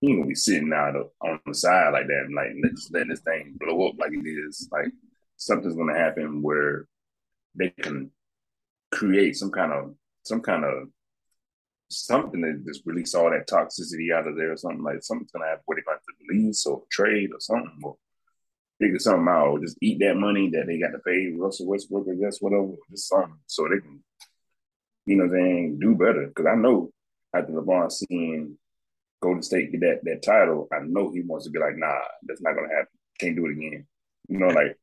he 0.01 0.09
ain't 0.09 0.19
gonna 0.19 0.27
be 0.27 0.35
sitting 0.35 0.73
out 0.73 0.95
on 1.21 1.39
the 1.45 1.53
side 1.53 1.93
like 1.93 2.07
that 2.07 2.25
and 2.25 2.35
like 2.35 2.49
just 2.75 2.93
letting 2.93 3.09
this 3.09 3.21
thing 3.21 3.55
blow 3.59 3.87
up 3.87 3.95
like 3.97 4.11
it 4.13 4.27
is. 4.27 4.67
Like 4.71 4.91
something's 5.37 5.75
gonna 5.75 5.97
happen 5.97 6.41
where 6.41 6.87
they 7.55 7.69
can 7.69 8.11
create 8.91 9.35
some 9.35 9.51
kind 9.51 9.71
of 9.71 9.95
some 10.23 10.41
kind 10.41 10.65
of 10.65 10.89
something 11.89 12.41
that 12.41 12.65
just 12.65 12.85
release 12.85 13.15
all 13.15 13.29
that 13.31 13.47
toxicity 13.47 14.13
out 14.13 14.27
of 14.27 14.35
there 14.35 14.51
or 14.51 14.57
something 14.57 14.83
like 14.83 15.01
something's 15.01 15.31
gonna 15.31 15.45
happen 15.45 15.63
where 15.65 15.77
they're 15.77 15.83
going 15.85 15.97
to 15.97 16.25
release 16.27 16.65
or 16.65 16.83
trade 16.91 17.31
or 17.33 17.39
something 17.39 17.79
or 17.81 17.95
figure 18.79 18.99
something 18.99 19.27
out 19.27 19.47
or 19.47 19.59
just 19.59 19.77
eat 19.81 19.99
that 19.99 20.15
money 20.15 20.49
that 20.49 20.67
they 20.67 20.77
got 20.77 20.91
to 20.91 20.99
pay 20.99 21.31
Russell 21.35 21.67
Westbrook 21.67 22.07
or 22.07 22.15
guess 22.15 22.39
whatever, 22.39 22.73
just 22.91 23.07
something 23.07 23.39
so 23.47 23.67
they 23.67 23.79
can, 23.79 24.03
you 25.07 25.15
know, 25.15 25.23
what 25.23 25.37
I'm 25.37 25.43
saying, 25.43 25.79
do 25.79 25.95
better. 25.95 26.27
Because 26.27 26.45
I 26.45 26.55
know 26.55 26.91
after 27.33 27.53
LeBron 27.53 27.91
seeing 27.91 28.57
Golden 29.21 29.41
State 29.41 29.71
get 29.71 29.81
that 29.81 30.03
that 30.03 30.21
title, 30.21 30.67
I 30.71 30.79
know 30.83 31.09
he 31.11 31.21
wants 31.21 31.45
to 31.45 31.51
be 31.51 31.59
like, 31.59 31.77
nah, 31.77 31.97
that's 32.23 32.41
not 32.41 32.55
gonna 32.55 32.67
happen. 32.67 32.87
Can't 33.19 33.35
do 33.35 33.45
it 33.47 33.53
again. 33.53 33.87
You 34.27 34.37
know, 34.37 34.47
like 34.47 34.77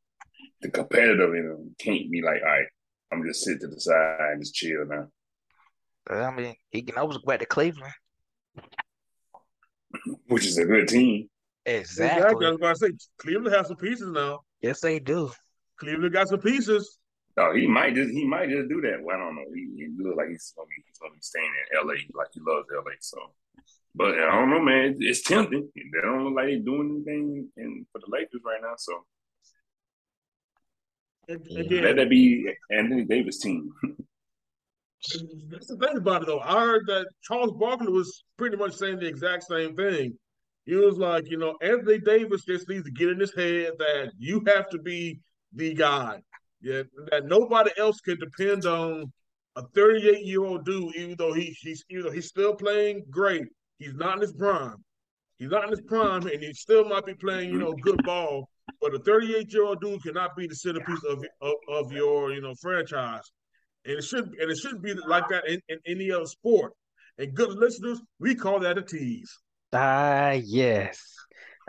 the 0.62 0.70
competitive 0.70 1.34
in 1.34 1.44
him 1.44 1.76
can't 1.78 2.10
be 2.10 2.22
like, 2.22 2.40
all 2.42 2.48
right, 2.48 2.66
I'm 3.12 3.22
just 3.22 3.44
sit 3.44 3.60
to 3.60 3.68
the 3.68 3.78
side 3.78 4.32
and 4.32 4.42
just 4.42 4.54
chill 4.54 4.86
now. 4.86 5.08
I 6.08 6.30
mean, 6.34 6.54
he 6.70 6.82
can 6.82 6.96
always 6.98 7.18
go 7.18 7.24
back 7.26 7.40
to 7.40 7.46
Cleveland. 7.46 7.92
Which 10.28 10.46
is 10.46 10.58
a 10.58 10.64
good 10.64 10.88
team. 10.88 11.28
Exactly. 11.66 12.16
exactly. 12.16 12.46
I 12.46 12.50
was 12.50 12.58
about 12.58 12.76
to 12.76 12.86
say 12.86 12.92
Cleveland 13.18 13.54
has 13.54 13.68
some 13.68 13.76
pieces 13.76 14.08
now. 14.08 14.40
Yes, 14.62 14.80
they 14.80 14.98
do. 14.98 15.30
Cleveland 15.78 16.12
got 16.12 16.28
some 16.28 16.40
pieces. 16.40 16.98
No, 17.36 17.52
he 17.54 17.66
might 17.66 17.94
just 17.94 18.10
he 18.10 18.24
might 18.24 18.48
just 18.48 18.68
do 18.68 18.80
that. 18.82 19.02
Well, 19.02 19.16
I 19.16 19.20
don't 19.20 19.34
know. 19.34 19.44
He, 19.52 19.68
he 19.76 19.88
looks 19.98 20.16
like 20.16 20.28
he's 20.28 20.52
gonna, 20.56 20.68
be, 20.68 20.82
he's 20.86 20.98
gonna 20.98 21.14
be 21.14 21.20
staying 21.20 21.50
in 21.50 21.86
LA 21.86 21.94
like 22.14 22.28
he 22.32 22.40
loves 22.40 22.68
LA. 22.70 22.92
So, 23.00 23.18
but 23.94 24.14
I 24.14 24.30
don't 24.36 24.50
know, 24.50 24.62
man. 24.62 24.96
It's 25.00 25.22
tempting. 25.22 25.68
They 25.74 26.00
don't 26.00 26.24
look 26.24 26.36
like 26.36 26.46
they're 26.46 26.58
doing 26.60 27.04
anything 27.06 27.48
in, 27.56 27.86
for 27.90 27.98
the 27.98 28.06
Lakers 28.08 28.42
right 28.44 28.60
now. 28.62 28.74
So 28.76 29.04
Again, 31.28 31.84
let 31.84 31.96
that 31.96 32.10
be 32.10 32.52
Anthony 32.70 33.04
Davis' 33.04 33.40
team. 33.40 33.72
That's 35.50 35.66
the 35.66 35.76
thing 35.76 35.96
about 35.96 36.22
it, 36.22 36.26
though. 36.26 36.40
I 36.40 36.60
heard 36.60 36.86
that 36.86 37.06
Charles 37.22 37.52
Barkley 37.52 37.88
was 37.88 38.24
pretty 38.36 38.56
much 38.56 38.74
saying 38.74 38.98
the 38.98 39.06
exact 39.06 39.44
same 39.44 39.74
thing. 39.76 40.18
He 40.66 40.74
was 40.74 40.96
like, 40.96 41.30
you 41.30 41.36
know, 41.36 41.56
Anthony 41.62 41.98
Davis 41.98 42.44
just 42.44 42.68
needs 42.68 42.84
to 42.84 42.90
get 42.90 43.10
in 43.10 43.20
his 43.20 43.34
head 43.34 43.72
that 43.78 44.12
you 44.18 44.42
have 44.46 44.68
to 44.70 44.78
be 44.78 45.20
the 45.52 45.74
guy. 45.74 46.20
Yeah, 46.64 46.82
that 47.10 47.26
nobody 47.26 47.70
else 47.78 48.00
can 48.00 48.18
depend 48.18 48.64
on 48.64 49.12
a 49.56 49.62
38 49.74 50.24
year 50.24 50.44
old 50.44 50.64
dude, 50.64 50.96
even 50.96 51.14
though 51.18 51.32
he, 51.34 51.54
he's 51.60 51.84
you 51.88 52.02
know 52.02 52.10
he's 52.10 52.26
still 52.28 52.54
playing 52.54 53.04
great. 53.10 53.44
He's 53.78 53.94
not 53.94 54.16
in 54.16 54.20
his 54.22 54.32
prime. 54.32 54.76
He's 55.38 55.50
not 55.50 55.64
in 55.64 55.70
his 55.70 55.82
prime, 55.82 56.26
and 56.26 56.42
he 56.42 56.52
still 56.54 56.84
might 56.88 57.04
be 57.04 57.14
playing, 57.14 57.50
you 57.50 57.58
know, 57.58 57.74
good 57.82 58.02
ball. 58.04 58.48
But 58.80 58.94
a 58.94 58.98
38 58.98 59.52
year 59.52 59.64
old 59.64 59.80
dude 59.80 60.02
cannot 60.02 60.34
be 60.36 60.46
the 60.46 60.54
centerpiece 60.56 61.04
of, 61.08 61.22
of 61.40 61.54
of 61.68 61.92
your 61.92 62.32
you 62.32 62.40
know 62.40 62.54
franchise 62.60 63.30
and 63.84 63.98
it 63.98 64.04
should 64.04 64.24
and 64.24 64.50
it 64.50 64.56
shouldn't 64.56 64.82
be 64.82 64.94
like 65.06 65.28
that 65.28 65.46
in, 65.48 65.60
in 65.68 65.78
any 65.86 66.10
other 66.10 66.26
sport. 66.26 66.72
And 67.18 67.34
good 67.34 67.50
listeners, 67.50 68.00
we 68.18 68.34
call 68.34 68.58
that 68.60 68.78
a 68.78 68.82
tease. 68.82 69.30
Ah, 69.72 70.30
yes. 70.30 71.00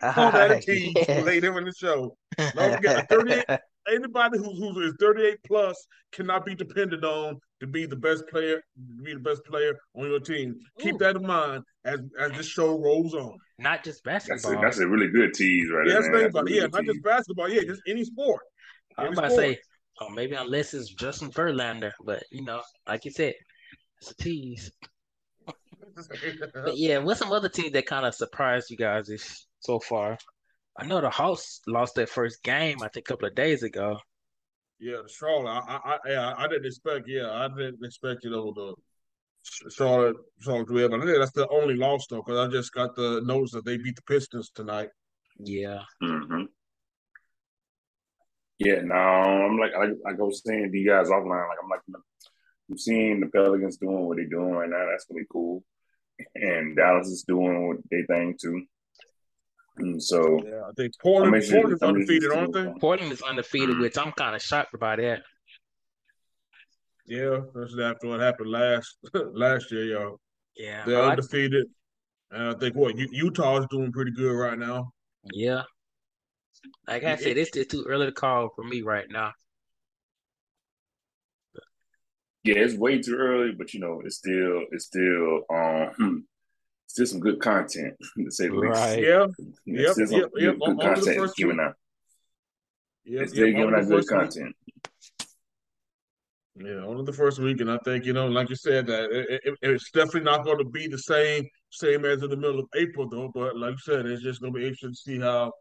Call 0.01 0.31
that 0.31 0.51
a 0.51 0.55
Ah, 0.55 0.59
tease 0.59 0.93
yes. 0.95 1.25
later 1.25 1.57
in 1.57 1.65
the 1.65 1.73
show. 1.73 2.17
Don't 2.37 2.75
forget, 2.75 3.03
a 3.03 3.07
38 3.07 3.59
anybody 3.91 4.37
who's 4.37 4.57
who 4.59 4.79
is 4.81 4.93
38 4.99 5.37
plus 5.47 5.85
cannot 6.11 6.45
be 6.45 6.55
depended 6.55 7.03
on 7.05 7.39
to 7.59 7.67
be 7.67 7.85
the 7.85 7.95
best 7.95 8.27
player, 8.27 8.61
be 9.03 9.13
the 9.13 9.19
best 9.19 9.43
player 9.45 9.77
on 9.95 10.09
your 10.09 10.19
team. 10.19 10.55
Keep 10.79 10.99
that 10.99 11.15
in 11.15 11.25
mind 11.25 11.63
as 11.85 11.99
as 12.19 12.31
this 12.33 12.47
show 12.47 12.77
rolls 12.79 13.13
on. 13.13 13.37
Not 13.59 13.83
just 13.83 14.03
That's 14.03 14.25
a, 14.27 14.29
basketball. 14.29 14.61
that's 14.61 14.79
a 14.79 14.87
really 14.87 15.07
good 15.07 15.33
tease 15.33 15.69
right 15.71 15.87
Yeah, 15.87 15.93
there, 15.93 16.01
that's 16.01 16.07
the 16.07 16.11
man. 16.11 16.31
thing 16.31 16.31
That's 16.31 16.35
a 16.35 16.39
about 16.39 16.47
it. 16.47 16.51
really 16.51 16.55
Yeah, 16.57 16.67
good 16.67 16.73
not 16.73 16.85
just 16.85 17.03
basketball. 17.03 17.49
Yeah, 17.49 17.61
just 17.63 17.81
any 17.87 18.03
sport. 18.03 18.41
I'm 18.97 19.05
Any 19.07 19.13
about 19.13 19.29
to 19.29 19.35
say, 19.35 19.59
oh, 20.01 20.09
maybe 20.09 20.35
unless 20.35 20.73
it's 20.73 20.93
Justin 20.93 21.31
Verlander, 21.31 21.91
but 22.03 22.23
you 22.31 22.43
know, 22.43 22.61
like 22.87 23.05
you 23.05 23.11
said, 23.11 23.33
it's 24.01 24.11
a 24.11 24.15
tease. 24.15 24.71
But 26.53 26.77
yeah, 26.77 26.97
what's 26.97 27.19
some 27.19 27.31
other 27.31 27.47
teams 27.47 27.71
that 27.71 27.85
kind 27.85 28.05
of 28.05 28.13
surprised 28.13 28.69
you 28.69 28.75
guys 28.77 29.07
this 29.07 29.47
so 29.59 29.79
far? 29.79 30.17
I 30.77 30.85
know 30.85 30.99
the 31.01 31.09
Hawks 31.09 31.61
lost 31.67 31.95
their 31.95 32.07
first 32.07 32.43
game, 32.43 32.77
I 32.81 32.89
think, 32.89 33.07
a 33.07 33.13
couple 33.13 33.27
of 33.27 33.35
days 33.35 33.63
ago. 33.63 33.97
Yeah, 34.79 34.97
the 35.03 35.09
Charlotte. 35.09 35.51
I, 35.51 35.59
I, 35.59 35.93
I, 35.93 35.97
yeah, 36.07 36.33
I 36.37 36.47
didn't 36.47 36.65
expect. 36.65 37.07
Yeah, 37.07 37.31
I 37.31 37.47
didn't 37.47 37.83
expect 37.83 38.25
you 38.25 38.31
know 38.31 38.53
the 38.53 38.73
Charlotte, 39.71 40.17
Charlotte 40.41 40.67
to 40.67 40.73
win. 40.73 40.91
But 40.91 41.01
I 41.01 41.05
think 41.05 41.17
that's 41.17 41.31
the 41.31 41.47
only 41.47 41.75
loss 41.75 42.07
though, 42.07 42.21
because 42.25 42.45
I 42.45 42.51
just 42.51 42.73
got 42.73 42.95
the 42.95 43.21
notice 43.23 43.51
that 43.51 43.63
they 43.63 43.77
beat 43.77 43.95
the 43.95 44.01
Pistons 44.01 44.51
tonight. 44.53 44.89
Yeah, 45.39 45.81
hmm 46.01 46.43
Yeah, 48.59 48.81
no, 48.81 48.95
I'm 48.95 49.57
like, 49.57 49.71
like 49.77 49.91
like 50.03 50.13
I 50.13 50.17
go 50.17 50.29
saying 50.31 50.71
to 50.71 50.77
you 50.77 50.89
guys 50.89 51.07
offline, 51.07 51.47
like 51.47 51.57
I'm 51.63 51.69
like, 51.69 51.81
I'm 52.69 52.77
seeing 52.77 53.21
the 53.21 53.27
Pelicans 53.27 53.77
doing 53.77 54.07
what 54.07 54.17
they're 54.17 54.25
doing 54.25 54.51
right 54.51 54.69
now. 54.69 54.87
That's 54.89 55.05
gonna 55.05 55.21
be 55.21 55.27
cool, 55.31 55.63
and 56.35 56.75
Dallas 56.75 57.07
is 57.07 57.23
doing 57.25 57.67
what 57.67 57.77
they 57.89 58.03
thing 58.03 58.35
too. 58.41 58.65
And 59.77 60.01
so 60.01 60.39
Yeah, 60.45 60.61
I 60.67 60.71
think 60.77 60.93
I'm 60.95 61.01
Portland, 61.01 61.35
interested. 61.35 61.53
Portland's 61.61 61.83
undefeated, 61.83 62.31
aren't 62.31 62.53
they? 62.53 62.73
Portland 62.79 63.11
is 63.11 63.21
undefeated, 63.21 63.77
which 63.79 63.97
I'm 63.97 64.11
kind 64.13 64.35
of 64.35 64.41
shocked 64.41 64.73
about 64.73 64.97
that. 64.99 65.21
Yeah, 67.07 67.39
that's 67.53 67.77
after 67.79 68.07
what 68.07 68.19
happened 68.19 68.49
last 68.49 68.97
last 69.13 69.71
year, 69.71 69.83
y'all. 69.85 70.19
Yeah, 70.55 70.83
They're 70.85 71.01
I- 71.01 71.09
undefeated. 71.11 71.67
And 72.31 72.55
I 72.55 72.59
think 72.59 72.75
what 72.75 72.97
U- 72.97 73.07
Utah's 73.11 73.67
doing 73.69 73.91
pretty 73.91 74.11
good 74.11 74.33
right 74.33 74.57
now. 74.57 74.91
yeah. 75.31 75.63
Like 76.87 77.03
I 77.03 77.15
said, 77.15 77.37
it's 77.37 77.51
just 77.51 77.69
too 77.69 77.85
early 77.87 78.07
to 78.07 78.11
call 78.11 78.49
for 78.55 78.63
me 78.63 78.81
right 78.81 79.05
now. 79.09 79.33
Yeah, 82.43 82.55
it's 82.57 82.75
way 82.75 82.99
too 83.01 83.15
early, 83.15 83.51
but 83.51 83.73
you 83.73 83.79
know, 83.79 84.01
it's 84.03 84.17
still 84.17 84.63
it's 84.71 84.85
still 84.85 85.41
um 85.51 86.25
still 86.95 87.05
some 87.05 87.19
good 87.19 87.41
content 87.41 87.93
to 88.17 88.31
say 88.31 88.47
the 88.47 88.55
least. 88.55 88.73
Right. 88.73 89.03
Yeah, 89.03 89.27
You 89.65 89.73
know, 89.73 89.81
Yep, 89.81 89.91
still 89.93 90.11
yep, 90.11 90.21
yep. 90.21 90.31
good, 90.31 90.59
good 90.59 90.61
On- 90.61 90.69
on 90.71 90.77
the 90.77 90.83
content 90.83 91.17
first 91.17 91.35
given 91.35 91.57
two. 91.57 91.61
out. 91.61 91.73
yeah, 93.03 93.21
It's 93.21 93.31
still 93.33 93.47
yeah. 93.47 93.51
giving 93.51 93.65
only 93.65 93.79
out 93.79 93.87
good 93.87 93.97
first 93.97 94.11
week. 94.11 94.19
content. 94.19 94.55
Yeah, 96.57 96.85
only 96.85 97.03
the 97.03 97.11
first 97.11 97.39
week, 97.39 97.59
and 97.59 97.69
I 97.69 97.77
think 97.79 98.05
you 98.05 98.13
know, 98.13 98.27
like 98.27 98.49
you 98.49 98.55
said, 98.55 98.87
that 98.87 99.11
it, 99.11 99.41
it, 99.43 99.57
it's 99.61 99.91
definitely 99.91 100.21
not 100.21 100.45
going 100.45 100.57
to 100.59 100.63
be 100.63 100.87
the 100.87 100.97
same 100.97 101.45
same 101.69 102.05
as 102.05 102.23
in 102.23 102.29
the 102.29 102.37
middle 102.37 102.59
of 102.59 102.67
April, 102.75 103.09
though. 103.09 103.29
But 103.33 103.57
like 103.57 103.71
you 103.71 103.77
said, 103.79 104.05
it's 104.05 104.23
just 104.23 104.39
going 104.39 104.53
to 104.53 104.59
be 104.59 104.65
interesting 104.65 104.91
to 104.91 104.95
see 104.95 105.19
how. 105.19 105.51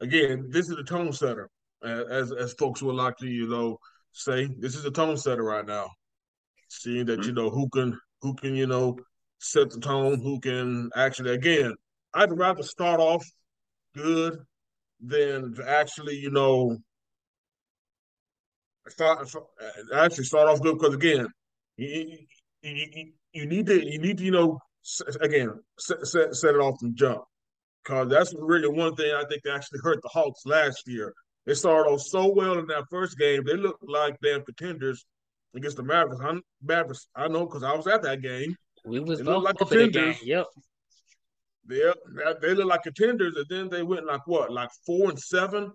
Again, 0.00 0.46
this 0.50 0.68
is 0.68 0.76
the 0.76 0.84
tone 0.84 1.12
setter, 1.12 1.50
as 1.82 2.30
as 2.30 2.52
folks 2.52 2.82
would 2.82 2.94
like 2.94 3.16
to 3.16 3.26
you 3.26 3.48
know 3.48 3.78
say. 4.12 4.48
This 4.60 4.76
is 4.76 4.84
the 4.84 4.92
tone 4.92 5.16
setter 5.16 5.42
right 5.42 5.66
now. 5.66 5.88
Seeing 6.68 7.06
that 7.06 7.24
you 7.24 7.32
mm-hmm. 7.32 7.34
know 7.34 7.50
who 7.50 7.68
can 7.70 7.98
who 8.22 8.34
can 8.34 8.54
you 8.54 8.68
know 8.68 8.96
set 9.44 9.70
the 9.70 9.80
tone, 9.80 10.20
who 10.20 10.40
can 10.40 10.90
actually 10.96 11.34
again. 11.34 11.74
I'd 12.14 12.36
rather 12.36 12.62
start 12.62 13.00
off 13.00 13.24
good 13.94 14.38
than 15.00 15.54
to 15.54 15.68
actually 15.68 16.16
you 16.16 16.30
know 16.30 16.78
start 18.88 19.28
actually 19.94 20.24
start 20.24 20.48
off 20.48 20.60
good 20.60 20.78
because 20.78 20.94
again, 20.94 21.26
you, 21.76 22.18
you, 22.62 23.12
you, 23.32 23.46
need 23.46 23.66
to 23.66 23.84
you 23.84 23.98
need 23.98 24.18
to 24.18 24.24
you 24.24 24.30
know 24.30 24.58
again 25.20 25.50
set, 25.78 26.06
set, 26.06 26.34
set 26.34 26.54
it 26.54 26.60
off 26.60 26.78
from 26.80 26.94
jump 26.94 27.22
because 27.82 28.08
that's 28.08 28.34
really 28.38 28.68
one 28.68 28.94
thing 28.94 29.12
I 29.14 29.24
think 29.28 29.42
that 29.44 29.56
actually 29.56 29.80
hurt 29.82 30.00
the 30.02 30.08
Hawks 30.08 30.42
last 30.46 30.82
year. 30.86 31.12
They 31.46 31.54
started 31.54 31.90
off 31.90 32.00
so 32.00 32.32
well 32.32 32.58
in 32.58 32.66
that 32.68 32.84
first 32.90 33.18
game; 33.18 33.42
they 33.44 33.56
looked 33.56 33.86
like 33.86 34.16
damn 34.22 34.44
contenders 34.44 35.04
against 35.54 35.76
the 35.76 35.82
Mavericks. 35.82 36.22
I, 36.24 36.38
Mavericks, 36.62 37.08
I 37.14 37.28
know 37.28 37.46
because 37.46 37.62
I 37.62 37.74
was 37.74 37.86
at 37.86 38.02
that 38.02 38.22
game. 38.22 38.56
We 38.84 39.00
was 39.00 39.18
They 39.18 39.24
both 39.24 39.44
like 39.44 39.60
of 39.60 39.68
the 39.68 39.76
game. 39.76 39.92
contenders. 39.92 40.22
Yep. 40.22 40.46
They 41.66 41.92
they 42.42 42.54
look 42.54 42.66
like 42.66 42.82
contenders, 42.82 43.36
and 43.36 43.46
then 43.48 43.68
they 43.70 43.82
went 43.82 44.06
like 44.06 44.26
what, 44.26 44.52
like 44.52 44.68
four 44.84 45.10
and 45.10 45.18
seven 45.18 45.72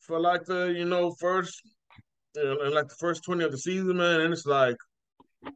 for 0.00 0.20
like 0.20 0.44
the 0.44 0.74
you 0.76 0.84
know 0.84 1.14
first 1.18 1.62
uh, 2.36 2.58
and 2.60 2.74
like 2.74 2.88
the 2.88 2.96
first 2.96 3.24
twenty 3.24 3.44
of 3.44 3.52
the 3.52 3.58
season, 3.58 3.96
man. 3.96 4.20
And 4.20 4.32
it's 4.32 4.44
like, 4.44 4.76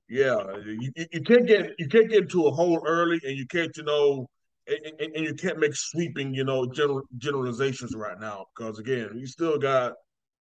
yeah, 0.08 0.38
you, 0.64 0.90
you 0.96 1.06
you 1.12 1.20
can't 1.20 1.46
get 1.46 1.72
you 1.78 1.88
can't 1.88 2.08
get 2.08 2.22
into 2.22 2.46
a 2.46 2.50
hole 2.50 2.82
early, 2.86 3.20
and 3.22 3.36
you 3.36 3.46
can't 3.46 3.76
you 3.76 3.82
know, 3.82 4.26
and, 4.66 4.78
and, 4.98 5.14
and 5.16 5.24
you 5.26 5.34
can't 5.34 5.58
make 5.58 5.74
sweeping 5.74 6.32
you 6.32 6.44
know 6.44 6.64
general 6.64 7.02
generalizations 7.18 7.94
right 7.94 8.18
now 8.18 8.46
because 8.56 8.78
again, 8.78 9.10
you 9.14 9.26
still 9.26 9.58
got 9.58 9.92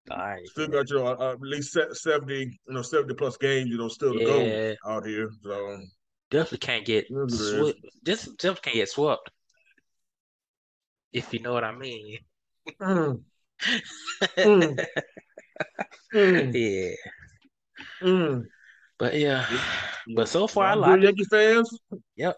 right. 0.10 0.48
still 0.48 0.70
got 0.70 0.90
you 0.90 0.96
know 0.96 1.08
uh, 1.08 1.34
at 1.34 1.42
least 1.42 1.78
seventy 1.92 2.58
you 2.68 2.74
know 2.74 2.82
seventy 2.82 3.16
plus 3.16 3.36
games 3.36 3.70
you 3.70 3.78
know 3.78 3.90
still 3.90 4.14
to 4.14 4.24
go 4.24 4.76
out 4.90 5.06
here. 5.06 5.30
So 5.44 5.82
definitely 6.30 6.60
can't 6.60 6.86
get 6.86 7.06
It 7.10 7.32
is. 7.32 7.52
swept. 7.52 7.80
Just 8.06 8.38
definitely 8.38 8.62
can't 8.62 8.76
get 8.76 8.90
swept. 8.90 9.30
If 11.12 11.34
you 11.34 11.40
know 11.42 11.54
what 11.54 11.64
I 11.64 11.72
mean. 11.76 12.20
mm, 12.82 13.24
Mm. 14.38 14.86
mm, 16.14 16.54
Yeah. 16.54 16.96
mm. 18.02 18.46
But 18.98 19.18
yeah. 19.18 19.46
But 20.16 20.28
so 20.30 20.48
far 20.48 20.68
I 20.68 20.74
like 20.76 21.02
Yankee 21.02 21.24
fans. 21.26 21.70
Yep. 22.16 22.38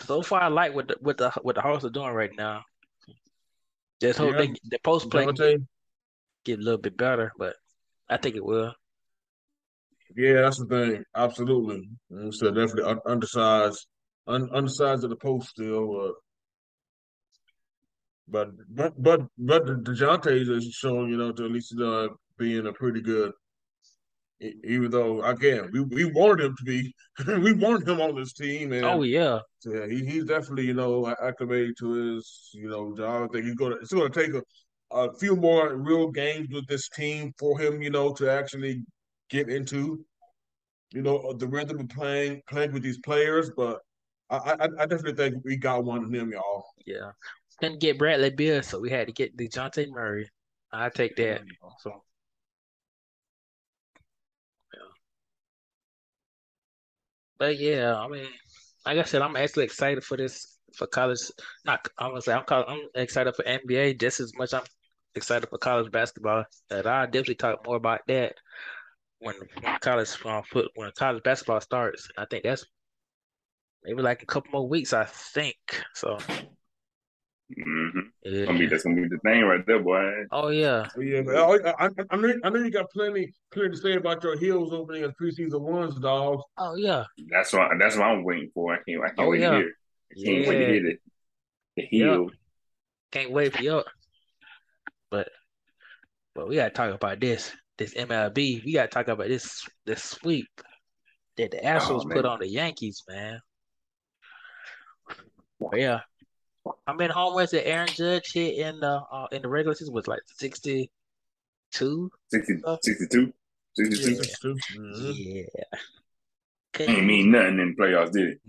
so 0.00 0.22
far 0.22 0.42
I 0.42 0.48
like 0.48 0.74
what 0.74 0.88
the 0.88 0.96
what 1.00 1.16
the 1.18 1.30
what 1.42 1.54
the 1.54 1.60
Hawks 1.62 1.84
are 1.84 1.90
doing 1.90 2.12
right 2.12 2.30
now. 2.36 2.64
Just 4.00 4.18
hope 4.18 4.32
Yeah. 4.32 4.38
they 4.38 4.54
the 4.64 4.78
post 4.82 5.10
play 5.10 5.26
Dejounte, 5.26 5.66
get 6.44 6.58
a 6.58 6.62
little 6.62 6.80
bit 6.80 6.96
better, 6.96 7.32
but 7.38 7.56
I 8.08 8.16
think 8.16 8.36
it 8.36 8.44
will. 8.44 8.74
Yeah, 10.18 10.42
that's 10.42 10.58
the 10.58 10.66
thing. 10.66 11.04
Absolutely. 11.14 11.88
So 12.32 12.50
definitely 12.50 12.92
undersized, 13.06 13.86
un, 14.26 14.48
undersized 14.52 15.04
at 15.04 15.10
the 15.10 15.16
post 15.16 15.50
still. 15.50 16.14
but 18.26 18.48
but 18.68 19.00
but 19.00 19.20
but 19.38 19.64
Dejounte 19.84 20.32
is 20.32 20.64
showing, 20.74 21.10
you 21.10 21.16
know, 21.18 21.30
to 21.30 21.44
at 21.44 21.52
least 21.52 21.72
uh, 21.80 22.08
being 22.36 22.66
a 22.66 22.72
pretty 22.72 23.00
good. 23.00 23.30
Even 24.40 24.90
though 24.90 25.22
again, 25.22 25.70
we, 25.72 25.82
we 25.82 26.04
wanted 26.06 26.46
him 26.46 26.56
to 26.58 26.64
be, 26.64 26.92
we 27.40 27.52
wanted 27.52 27.88
him 27.88 28.00
on 28.00 28.16
this 28.16 28.32
team, 28.32 28.72
and 28.72 28.84
oh 28.84 29.02
yeah, 29.02 29.38
yeah, 29.64 29.86
he, 29.86 30.04
he's 30.04 30.24
definitely 30.24 30.66
you 30.66 30.74
know 30.74 31.14
acclimated 31.22 31.76
to 31.78 31.92
his 31.92 32.50
you 32.54 32.68
know 32.68 32.92
job. 32.96 33.22
I 33.22 33.32
think 33.32 33.44
he's 33.44 33.54
gonna 33.54 33.76
it's 33.76 33.92
gonna 33.92 34.10
take 34.10 34.34
a, 34.34 34.42
a 34.90 35.12
few 35.18 35.36
more 35.36 35.76
real 35.76 36.10
games 36.10 36.48
with 36.50 36.66
this 36.66 36.88
team 36.88 37.32
for 37.38 37.56
him, 37.56 37.82
you 37.82 37.90
know, 37.90 38.12
to 38.14 38.28
actually 38.28 38.82
get 39.30 39.48
into 39.48 40.04
you 40.92 41.02
know, 41.02 41.32
the 41.32 41.46
rhythm 41.46 41.80
of 41.80 41.88
playing 41.88 42.42
playing 42.48 42.72
with 42.72 42.82
these 42.82 42.98
players. 42.98 43.50
But 43.56 43.80
I, 44.30 44.36
I, 44.36 44.64
I 44.64 44.86
definitely 44.86 45.14
think 45.14 45.44
we 45.44 45.56
got 45.56 45.84
one 45.84 46.04
of 46.04 46.10
them, 46.10 46.32
y'all. 46.32 46.64
Yeah, 46.86 47.12
couldn't 47.60 47.80
get 47.80 47.98
Bradley 47.98 48.30
Beal, 48.30 48.62
so 48.62 48.80
we 48.80 48.90
had 48.90 49.06
to 49.06 49.12
get 49.12 49.36
Dejounte 49.36 49.88
Murray. 49.90 50.30
I 50.72 50.88
take 50.90 51.16
that. 51.16 51.42
So. 51.80 52.02
Yeah. 54.72 54.80
But 57.38 57.58
yeah, 57.58 57.96
I 57.96 58.08
mean, 58.08 58.26
like 58.86 58.98
I 58.98 59.02
said, 59.04 59.22
I'm 59.22 59.36
actually 59.36 59.64
excited 59.64 60.04
for 60.04 60.16
this 60.16 60.58
for 60.74 60.86
college. 60.86 61.20
Not 61.64 61.86
I'm 61.98 62.10
gonna 62.10 62.22
say 62.22 62.32
I'm 62.32 62.44
I'm 62.48 62.80
excited 62.94 63.34
for 63.34 63.44
NBA 63.44 63.94
just 63.94 64.20
as 64.20 64.32
much. 64.36 64.54
I'm 64.54 64.64
excited 65.14 65.48
for 65.48 65.58
college 65.58 65.90
basketball. 65.90 66.44
And 66.70 66.86
I 66.86 67.06
definitely 67.06 67.36
talk 67.36 67.66
more 67.66 67.76
about 67.76 68.00
that 68.08 68.34
when, 69.20 69.34
when 69.60 69.78
college 69.80 70.10
uh, 70.24 70.42
foot 70.42 70.70
when 70.74 70.90
college 70.96 71.22
basketball 71.22 71.60
starts. 71.60 72.08
I 72.16 72.26
think 72.26 72.44
that's 72.44 72.64
maybe 73.84 74.02
like 74.02 74.22
a 74.22 74.26
couple 74.26 74.50
more 74.52 74.68
weeks. 74.68 74.92
I 74.92 75.04
think 75.04 75.56
so. 75.94 76.18
Mm-hmm. 77.50 78.00
Yeah. 78.24 78.44
Gonna 78.44 78.58
be, 78.58 78.66
that's 78.66 78.82
gonna 78.82 78.96
be 78.96 79.08
the 79.08 79.18
thing 79.24 79.42
right 79.42 79.64
there, 79.66 79.82
boy. 79.82 80.02
Oh 80.30 80.48
yeah, 80.48 80.86
oh, 80.94 81.00
yeah. 81.00 81.22
Oh, 81.28 81.58
I, 81.64 81.86
I, 81.86 81.88
I, 82.10 82.16
know, 82.16 82.34
I 82.44 82.50
know 82.50 82.58
you 82.62 82.70
got 82.70 82.90
plenty, 82.90 83.32
plenty 83.50 83.70
to 83.70 83.76
say 83.76 83.94
about 83.94 84.22
your 84.22 84.38
heels 84.38 84.70
opening 84.72 85.04
as 85.04 85.12
preseason 85.12 85.62
ones, 85.62 85.98
dogs. 85.98 86.42
Oh 86.58 86.74
yeah, 86.74 87.04
that's 87.30 87.54
what 87.54 87.70
that's 87.78 87.96
what 87.96 88.04
I'm 88.04 88.22
waiting 88.22 88.50
for. 88.52 88.74
I 88.74 88.78
can't, 88.86 89.02
I 89.02 89.06
can't 89.08 89.20
oh, 89.20 89.30
wait 89.30 89.40
yeah. 89.40 89.50
to 89.50 89.56
hear. 89.56 89.72
I 90.10 90.14
can't 90.14 90.42
yeah. 90.42 90.48
wait 90.48 90.58
to 90.58 90.66
hear 90.66 90.82
the, 90.82 90.98
the 91.76 91.82
heel. 91.86 92.22
Yep. 92.24 92.32
Can't 93.12 93.30
wait 93.30 93.56
for 93.56 93.62
you. 93.62 93.82
But, 95.10 95.30
but 96.34 96.48
we 96.48 96.56
gotta 96.56 96.68
talk 96.68 96.92
about 96.92 97.18
this 97.18 97.50
this 97.78 97.94
MLB, 97.94 98.64
we 98.64 98.72
gotta 98.74 98.88
talk 98.88 99.08
about 99.08 99.28
this 99.28 99.66
this 99.86 100.02
sweep 100.02 100.48
that 101.36 101.52
the 101.52 101.58
Astros 101.58 102.02
oh, 102.04 102.08
put 102.12 102.24
on 102.24 102.40
the 102.40 102.48
Yankees, 102.48 103.04
man. 103.08 103.40
Yeah. 105.72 106.00
I 106.86 106.92
mean, 106.92 107.10
home 107.10 107.36
runs 107.36 107.52
that 107.52 107.66
Aaron 107.66 107.88
Judge 107.88 108.32
hit 108.32 108.58
in 108.58 108.80
the 108.80 109.00
uh, 109.10 109.26
in 109.32 109.42
the 109.42 109.48
regular 109.48 109.74
season? 109.74 109.94
Was 109.94 110.08
like 110.08 110.20
62? 110.36 112.10
60, 112.30 112.60
62? 112.82 113.32
62? 113.76 114.10
Yeah. 114.10 114.16
62. 114.16 114.56
Mm-hmm. 114.76 115.12
yeah. 115.54 115.78
Ain't 116.80 117.06
mean 117.06 117.30
nothing 117.30 117.58
in 117.58 117.74
the 117.76 117.82
playoffs, 117.82 118.12
did 118.12 118.28
it? 118.28 118.40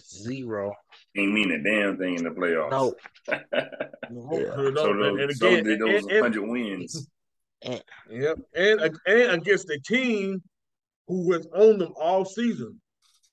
Zero. 0.00 0.72
Ain't 1.16 1.32
mean 1.32 1.50
a 1.50 1.62
damn 1.62 1.98
thing 1.98 2.14
in 2.14 2.24
the 2.24 2.30
playoffs. 2.30 2.70
No. 2.70 2.94
yeah. 3.28 4.54
So, 4.54 4.70
those, 4.70 5.06
and 5.06 5.20
again, 5.20 5.34
so 5.34 5.50
did 5.62 5.80
those 5.80 6.04
and, 6.04 6.22
100 6.22 6.48
wins. 6.48 7.08
And, 7.62 7.82
yep, 8.10 8.38
and 8.54 8.80
and 9.06 9.30
against 9.32 9.70
a 9.70 9.78
team 9.80 10.42
who 11.08 11.26
was 11.28 11.46
on 11.54 11.78
them 11.78 11.92
all 12.00 12.24
season. 12.24 12.80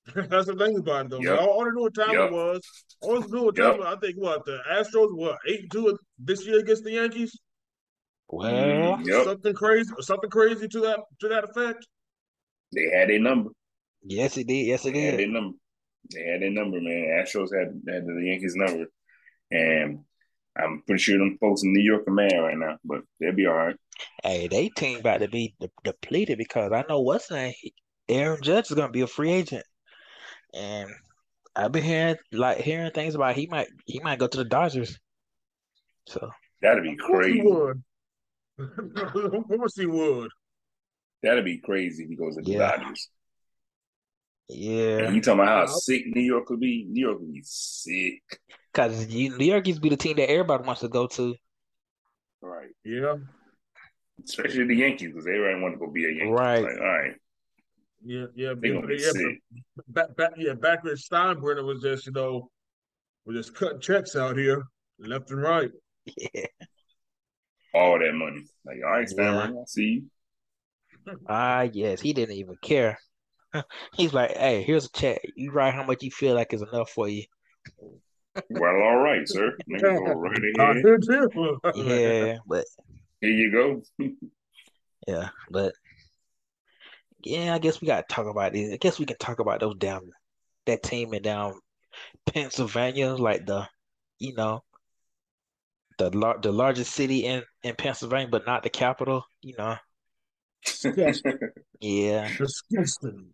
That's 0.15 0.47
the 0.47 0.55
thing 0.55 0.77
about 0.77 1.05
it, 1.05 1.11
though. 1.11 1.19
Yep. 1.21 1.39
All, 1.39 1.47
all 1.47 1.71
know 1.71 1.81
what 1.81 1.93
time 1.93 2.11
yep. 2.11 2.29
it 2.29 2.33
was. 2.33 2.61
All 3.01 3.23
I 3.23 3.27
know 3.27 3.43
what 3.43 3.55
time. 3.55 3.79
Yep. 3.79 3.87
I 3.87 3.95
think 3.97 4.15
what 4.17 4.45
the 4.45 4.59
Astros 4.69 5.15
what 5.15 5.37
eight 5.47 5.69
two 5.71 5.97
this 6.19 6.45
year 6.45 6.59
against 6.59 6.83
the 6.83 6.91
Yankees. 6.91 7.37
Well, 8.29 8.97
mm, 8.97 9.05
yep. 9.05 9.25
something 9.25 9.53
crazy, 9.53 9.91
something 9.99 10.29
crazy 10.29 10.67
to 10.67 10.79
that 10.81 10.99
to 11.21 11.27
that 11.29 11.43
effect. 11.43 11.87
They 12.73 12.89
had 12.93 13.11
a 13.11 13.19
number. 13.19 13.51
Yes, 14.03 14.37
it 14.37 14.47
did. 14.47 14.65
Yes, 14.65 14.85
it 14.85 14.93
they 14.93 15.01
did. 15.01 15.19
Had 15.19 15.29
a 15.29 15.31
number. 15.31 15.57
They 16.13 16.23
had 16.23 16.43
a 16.43 16.49
number, 16.49 16.81
man. 16.81 17.23
Astros 17.23 17.53
had 17.53 17.81
had 17.87 18.05
the 18.05 18.23
Yankees 18.25 18.55
number, 18.55 18.85
and 19.51 19.99
I'm 20.57 20.83
pretty 20.85 21.01
sure 21.01 21.17
them 21.17 21.37
folks 21.39 21.63
in 21.63 21.73
New 21.73 21.81
York 21.81 22.07
are 22.07 22.11
mad 22.11 22.33
right 22.33 22.57
now, 22.57 22.77
but 22.83 23.03
they'll 23.19 23.33
be 23.33 23.45
all 23.45 23.53
right. 23.53 23.75
Hey, 24.23 24.47
they 24.47 24.69
team 24.69 24.99
about 24.99 25.19
to 25.19 25.27
be 25.27 25.55
de- 25.59 25.69
depleted 25.83 26.37
because 26.37 26.71
I 26.71 26.83
know 26.87 27.01
what's 27.01 27.31
name. 27.31 27.53
Aaron 28.09 28.41
Judge 28.41 28.69
is 28.69 28.75
going 28.75 28.87
to 28.87 28.91
be 28.91 29.01
a 29.01 29.07
free 29.07 29.31
agent, 29.31 29.65
and 30.53 30.89
I've 31.55 31.71
been 31.71 31.83
hearing 31.83 32.15
like 32.31 32.57
hearing 32.59 32.91
things 32.91 33.15
about 33.15 33.35
he 33.35 33.47
might 33.47 33.67
he 33.85 33.99
might 33.99 34.19
go 34.19 34.27
to 34.27 34.37
the 34.37 34.45
Dodgers. 34.45 34.99
So 36.07 36.29
that'd 36.61 36.83
be 36.83 36.95
crazy. 36.95 37.41
Would. 37.41 37.83
of 38.59 39.47
course 39.47 39.75
he 39.75 39.85
would. 39.85 40.29
That'd 41.21 41.45
be 41.45 41.59
crazy 41.59 42.03
if 42.03 42.09
he 42.09 42.15
goes 42.15 42.35
to 42.35 42.41
the 42.41 42.51
yeah. 42.51 42.77
Dodgers. 42.77 43.09
Yeah. 44.49 45.05
And 45.05 45.15
you 45.15 45.21
talking 45.21 45.41
about 45.41 45.69
how 45.69 45.73
sick 45.73 46.03
New 46.05 46.21
York 46.21 46.49
would 46.49 46.59
be? 46.59 46.85
New 46.89 47.07
York 47.07 47.19
would 47.19 47.33
be 47.33 47.41
sick. 47.43 48.21
Cause 48.73 49.07
New 49.07 49.45
York 49.45 49.67
used 49.67 49.77
to 49.77 49.81
be 49.81 49.89
the 49.89 49.97
team 49.97 50.17
that 50.17 50.29
everybody 50.29 50.63
wants 50.65 50.81
to 50.81 50.89
go 50.89 51.07
to. 51.07 51.35
Right. 52.41 52.69
Yeah. 52.83 53.15
Especially 54.23 54.65
the 54.65 54.75
Yankees, 54.75 55.09
because 55.09 55.27
everybody 55.27 55.61
want 55.61 55.73
to 55.75 55.79
go 55.79 55.91
be 55.91 56.05
a 56.05 56.09
Yankee. 56.09 56.31
Right. 56.31 56.63
Like, 56.63 56.77
all 56.79 56.85
right. 56.85 57.13
Yeah, 58.05 58.25
yeah, 58.35 58.53
they 58.57 58.69
gonna 58.69 58.87
yeah, 58.91 59.11
sick. 59.11 59.41
Back, 59.87 60.15
back, 60.17 60.31
yeah, 60.37 60.53
back 60.53 60.83
when 60.83 60.95
Steinbrenner 60.95 61.63
was 61.65 61.81
just, 61.81 62.05
you 62.05 62.11
know, 62.11 62.49
was 63.25 63.37
just 63.37 63.55
cutting 63.55 63.79
checks 63.79 64.15
out 64.15 64.37
here, 64.37 64.63
left 64.99 65.31
and 65.31 65.41
right. 65.41 65.71
Yeah. 66.05 66.45
All 67.73 67.97
that 67.97 68.13
money. 68.13 68.43
Like, 68.65 68.77
all 68.85 68.91
right, 68.91 69.07
Steinbrenner, 69.07 69.55
yeah. 69.55 69.63
See 69.67 69.83
you. 69.83 70.03
Ah, 71.27 71.59
uh, 71.59 71.69
yes, 71.73 71.99
he 71.99 72.13
didn't 72.13 72.35
even 72.35 72.55
care. 72.61 72.97
He's 73.93 74.13
like, 74.13 74.31
hey, 74.37 74.63
here's 74.63 74.85
a 74.85 74.91
check. 74.91 75.19
You 75.35 75.51
write 75.51 75.73
how 75.73 75.83
much 75.83 76.03
you 76.03 76.11
feel 76.11 76.35
like 76.35 76.53
is 76.53 76.61
enough 76.61 76.91
for 76.91 77.09
you. 77.09 77.23
Well, 78.49 78.81
all 78.81 78.97
right, 78.97 79.27
sir. 79.27 79.55
go 79.79 80.13
right 80.13 80.37
ahead. 80.59 81.75
yeah, 81.75 82.37
but 82.47 82.65
here 83.23 83.31
you 83.31 83.51
go. 83.51 83.81
yeah, 85.07 85.29
but 85.49 85.73
yeah, 87.23 87.55
I 87.55 87.59
guess 87.59 87.79
we 87.79 87.87
gotta 87.87 88.05
talk 88.07 88.27
about 88.27 88.53
this. 88.53 88.73
I 88.73 88.77
guess 88.77 88.99
we 88.99 89.05
can 89.05 89.17
talk 89.17 89.39
about 89.39 89.61
those 89.61 89.77
down 89.77 90.11
that 90.65 90.83
team 90.83 91.13
in 91.13 91.21
down 91.21 91.59
Pennsylvania, 92.25 93.13
like 93.13 93.45
the 93.45 93.67
you 94.19 94.33
know 94.35 94.63
the 95.97 96.09
lar- 96.15 96.39
the 96.41 96.51
largest 96.51 96.93
city 96.93 97.25
in 97.25 97.43
in 97.63 97.75
Pennsylvania, 97.75 98.27
but 98.29 98.45
not 98.45 98.63
the 98.63 98.69
capital. 98.69 99.25
You 99.41 99.55
know. 99.57 99.77
yeah. 101.79 102.29
Disgusting. 102.37 103.33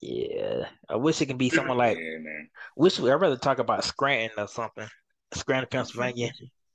Yeah, 0.00 0.64
I 0.88 0.96
wish 0.96 1.20
it 1.20 1.26
can 1.26 1.36
be 1.36 1.48
someone 1.48 1.78
like. 1.78 1.96
Yeah, 1.96 2.18
wish 2.76 2.98
I'd 2.98 3.04
rather 3.04 3.36
talk 3.36 3.60
about 3.60 3.84
Scranton 3.84 4.36
or 4.36 4.48
something. 4.48 4.88
Scranton, 5.32 5.68
Pennsylvania. 5.70 6.32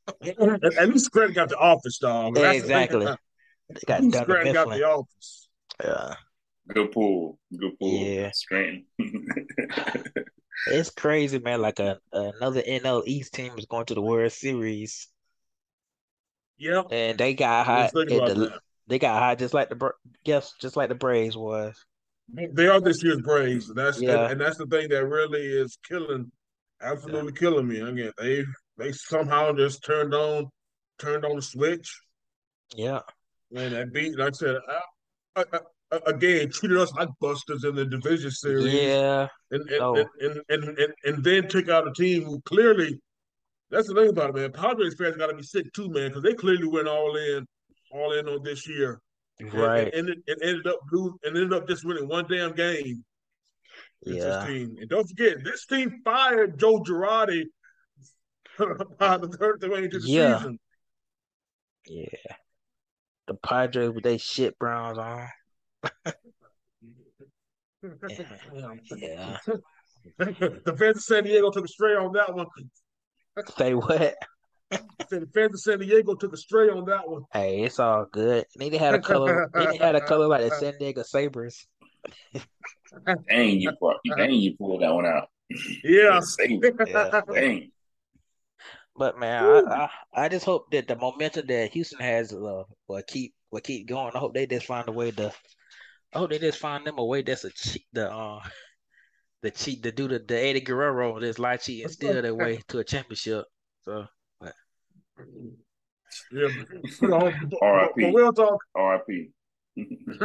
At 0.07 0.89
least 0.89 1.05
Scranton 1.05 1.35
got 1.35 1.49
the 1.49 1.57
office, 1.57 1.97
dog. 1.99 2.37
Yeah, 2.37 2.51
exactly. 2.51 3.05
They 3.69 3.81
got 3.85 4.03
Scranton 4.03 4.53
got 4.53 4.69
the 4.69 4.83
office. 4.83 5.49
Yeah. 5.83 6.15
Good 6.69 6.91
pool. 6.91 7.39
Good 7.57 7.79
pool. 7.79 8.05
Yeah. 8.05 8.31
Scranton. 8.33 8.85
it's 10.67 10.89
crazy, 10.89 11.39
man. 11.39 11.61
Like 11.61 11.79
a 11.79 11.99
another 12.11 12.61
NL 12.61 13.03
East 13.05 13.33
team 13.33 13.53
is 13.57 13.65
going 13.65 13.85
to 13.87 13.95
the 13.95 14.01
World 14.01 14.31
Series. 14.31 15.07
Yeah. 16.57 16.83
And 16.91 17.17
they 17.17 17.33
got 17.33 17.65
hot. 17.65 17.91
The, 17.93 18.59
they 18.87 18.99
got 18.99 19.19
hot 19.21 19.39
just 19.39 19.53
like 19.53 19.69
the 19.69 19.91
yes, 20.25 20.53
just 20.59 20.75
like 20.75 20.89
the 20.89 20.95
Braves 20.95 21.37
was. 21.37 21.75
They 22.29 22.67
are 22.67 22.81
this 22.81 23.03
year's 23.03 23.21
Braves. 23.21 23.69
And 23.69 23.77
that's 23.77 24.01
yeah. 24.01 24.23
and, 24.23 24.33
and, 24.33 24.41
that's 24.41 24.57
the 24.57 24.65
thing 24.65 24.89
that 24.89 25.05
really 25.05 25.41
is 25.41 25.77
killing, 25.87 26.31
absolutely 26.81 27.33
yeah. 27.33 27.39
killing 27.39 27.67
me. 27.67 27.79
Again, 27.79 28.11
they 28.17 28.43
they 28.77 28.91
somehow 28.91 29.53
just 29.53 29.83
turned 29.83 30.13
on, 30.13 30.47
turned 30.99 31.25
on 31.25 31.35
the 31.35 31.41
switch. 31.41 31.99
Yeah, 32.75 33.01
and 33.55 33.73
that 33.73 33.93
beat, 33.93 34.17
like 34.17 34.29
I 34.29 34.31
said, 34.31 34.55
I, 35.35 35.43
I, 35.53 35.59
I, 35.91 35.99
again 36.07 36.49
treated 36.51 36.77
us 36.77 36.93
like 36.93 37.09
busters 37.21 37.63
in 37.63 37.75
the 37.75 37.85
division 37.85 38.31
series. 38.31 38.73
Yeah, 38.73 39.27
and 39.51 39.69
and, 39.69 39.81
oh. 39.81 39.95
and, 39.95 40.09
and, 40.19 40.41
and, 40.49 40.79
and, 40.79 40.93
and 41.05 41.23
then 41.23 41.47
took 41.47 41.69
out 41.69 41.87
a 41.87 41.93
team 41.93 42.23
who 42.23 42.41
clearly. 42.41 42.99
That's 43.69 43.89
the 43.89 43.95
thing 43.95 44.09
about 44.09 44.29
it, 44.29 44.35
man. 44.35 44.51
Padres 44.53 44.95
fans 44.97 45.17
got 45.17 45.27
to 45.27 45.35
be 45.35 45.43
sick 45.43 45.73
too, 45.73 45.89
man, 45.89 46.07
because 46.07 46.23
they 46.23 46.33
clearly 46.33 46.69
went 46.69 46.87
all 46.87 47.17
in, 47.17 47.45
all 47.91 48.13
in 48.13 48.25
on 48.29 48.41
this 48.41 48.65
year. 48.65 49.01
Right. 49.41 49.93
And, 49.93 50.09
and, 50.09 50.23
it, 50.25 50.39
ended 50.41 50.67
up 50.67 50.79
losing 50.89 51.17
and 51.23 51.35
ended 51.35 51.53
up 51.53 51.67
just 51.67 51.85
winning 51.85 52.07
one 52.07 52.25
damn 52.29 52.53
game. 52.53 53.03
Yeah. 54.05 54.45
team. 54.45 54.75
And 54.79 54.89
don't 54.89 55.07
forget, 55.07 55.43
this 55.43 55.65
team 55.65 56.01
fired 56.03 56.59
Joe 56.59 56.79
Girardi 56.79 57.43
by 58.99 59.17
the 59.17 59.27
third 59.27 59.63
way 59.63 59.83
into 59.85 59.99
the 59.99 60.07
yeah. 60.07 60.37
season. 60.37 60.59
Yeah. 61.85 62.35
The 63.27 63.33
Padres 63.35 63.91
with 63.91 64.03
their 64.03 64.17
shit 64.17 64.57
Browns 64.57 64.97
on. 64.97 65.27
Yeah. 68.95 69.37
the 70.17 70.75
fans 70.77 70.97
of 70.97 71.03
San 71.03 71.23
Diego 71.23 71.51
took 71.51 71.65
a 71.65 71.67
stray 71.67 71.95
on 71.95 72.13
that 72.13 72.33
one. 72.33 72.47
Say 73.57 73.73
what? 73.73 74.15
The 74.69 75.27
fans 75.33 75.53
of 75.53 75.59
San 75.59 75.79
Diego 75.79 76.15
took 76.15 76.33
a 76.33 76.37
stray 76.37 76.69
on 76.69 76.85
that 76.85 77.07
one. 77.07 77.23
Hey, 77.31 77.63
it's 77.63 77.79
all 77.79 78.05
good. 78.11 78.45
They 78.57 78.69
didn't 78.69 78.95
a 78.95 78.99
color. 78.99 79.49
They 79.53 79.65
didn't 79.65 79.95
a 79.95 80.01
color 80.01 80.27
like 80.27 80.49
the 80.49 80.55
San 80.55 80.73
Diego 80.79 81.03
Sabers. 81.03 81.67
Dang, 83.29 83.59
you 83.59 83.71
pulled, 83.79 83.95
dang, 84.17 84.33
you 84.33 84.55
pulled 84.57 84.81
that 84.81 84.93
one 84.93 85.05
out. 85.05 85.29
Yeah. 85.83 86.19
Yeah. 86.49 87.21
Dang. 87.33 87.71
But 88.97 89.19
man, 89.19 89.43
I, 89.67 89.89
I 90.15 90.25
I 90.25 90.29
just 90.29 90.45
hope 90.45 90.71
that 90.71 90.87
the 90.87 90.95
momentum 90.95 91.45
that 91.47 91.71
Houston 91.71 91.99
has 91.99 92.33
uh, 92.33 92.63
will 92.87 93.01
keep 93.07 93.33
will 93.51 93.61
keep 93.61 93.87
going. 93.87 94.11
I 94.15 94.19
hope 94.19 94.33
they 94.33 94.47
just 94.47 94.65
find 94.65 94.87
a 94.87 94.91
way 94.91 95.11
to. 95.11 95.31
I 96.13 96.17
hope 96.19 96.31
they 96.31 96.39
just 96.39 96.59
find 96.59 96.85
them 96.85 96.97
a 96.97 97.05
way 97.05 97.21
that's 97.21 97.43
a 97.43 97.51
cheat 97.51 97.85
the 97.93 98.11
uh 98.11 98.39
the 99.41 99.51
cheat 99.51 99.83
to 99.83 99.91
do 99.91 100.07
the, 100.07 100.19
the 100.19 100.39
Eddie 100.39 100.61
Guerrero 100.61 101.19
this 101.19 101.37
lie 101.37 101.57
cheat 101.57 101.83
and 101.83 101.91
steal 101.91 102.21
their 102.21 102.33
way 102.33 102.61
to 102.69 102.79
a 102.79 102.83
championship. 102.83 103.45
So 103.83 104.05
Yeah. 106.31 106.47
But, 107.01 107.11
R.I.P. 107.61 108.01
but 108.01 108.13
we'll 108.13 108.33
talk. 108.33 108.59
R.I.P. 108.75 109.29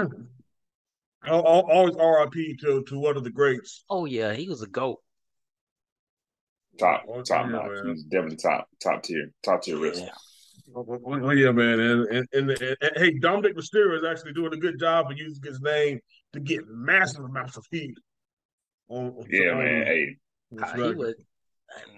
Al- 1.24 1.46
al- 1.46 1.70
Always 1.70 1.94
RIP 1.94 2.58
to, 2.60 2.82
to 2.88 2.98
one 2.98 3.16
of 3.16 3.24
the 3.24 3.30
greats. 3.30 3.84
oh 3.88 4.06
yeah, 4.06 4.32
he 4.32 4.48
was 4.48 4.62
a 4.62 4.66
goat. 4.66 4.98
Top, 6.78 7.04
Oh, 7.08 7.22
top 7.22 7.46
yeah, 7.46 7.52
notch. 7.52 7.70
man. 7.84 7.88
He's 7.94 8.04
definitely 8.04 8.36
top, 8.36 8.66
top 8.82 9.02
tier, 9.02 9.30
top 9.44 9.62
tier 9.62 9.78
wrestler. 9.78 10.06
Yeah. 10.06 10.12
Well, 10.74 10.98
well, 11.02 11.34
yeah, 11.36 11.50
man, 11.50 11.80
and 11.80 12.06
and, 12.06 12.26
and 12.32 12.50
and 12.50 12.76
and 12.80 12.90
hey, 12.96 13.12
Dominik 13.18 13.54
Mysterio 13.54 13.98
is 13.98 14.04
actually 14.04 14.32
doing 14.32 14.54
a 14.54 14.56
good 14.56 14.78
job 14.78 15.10
of 15.10 15.18
using 15.18 15.42
his 15.44 15.60
name 15.60 16.00
to 16.32 16.40
get 16.40 16.62
massive 16.68 17.24
amounts 17.24 17.56
of 17.58 17.64
heat. 17.70 17.94
On, 18.88 19.08
on- 19.08 19.26
Yeah, 19.28 19.50
on- 19.50 19.58
man. 19.58 19.86
Hey, 19.86 20.16
Uh, 20.52 20.64
he 20.72 20.80
SmackDown. 20.80 20.96
was 20.96 21.14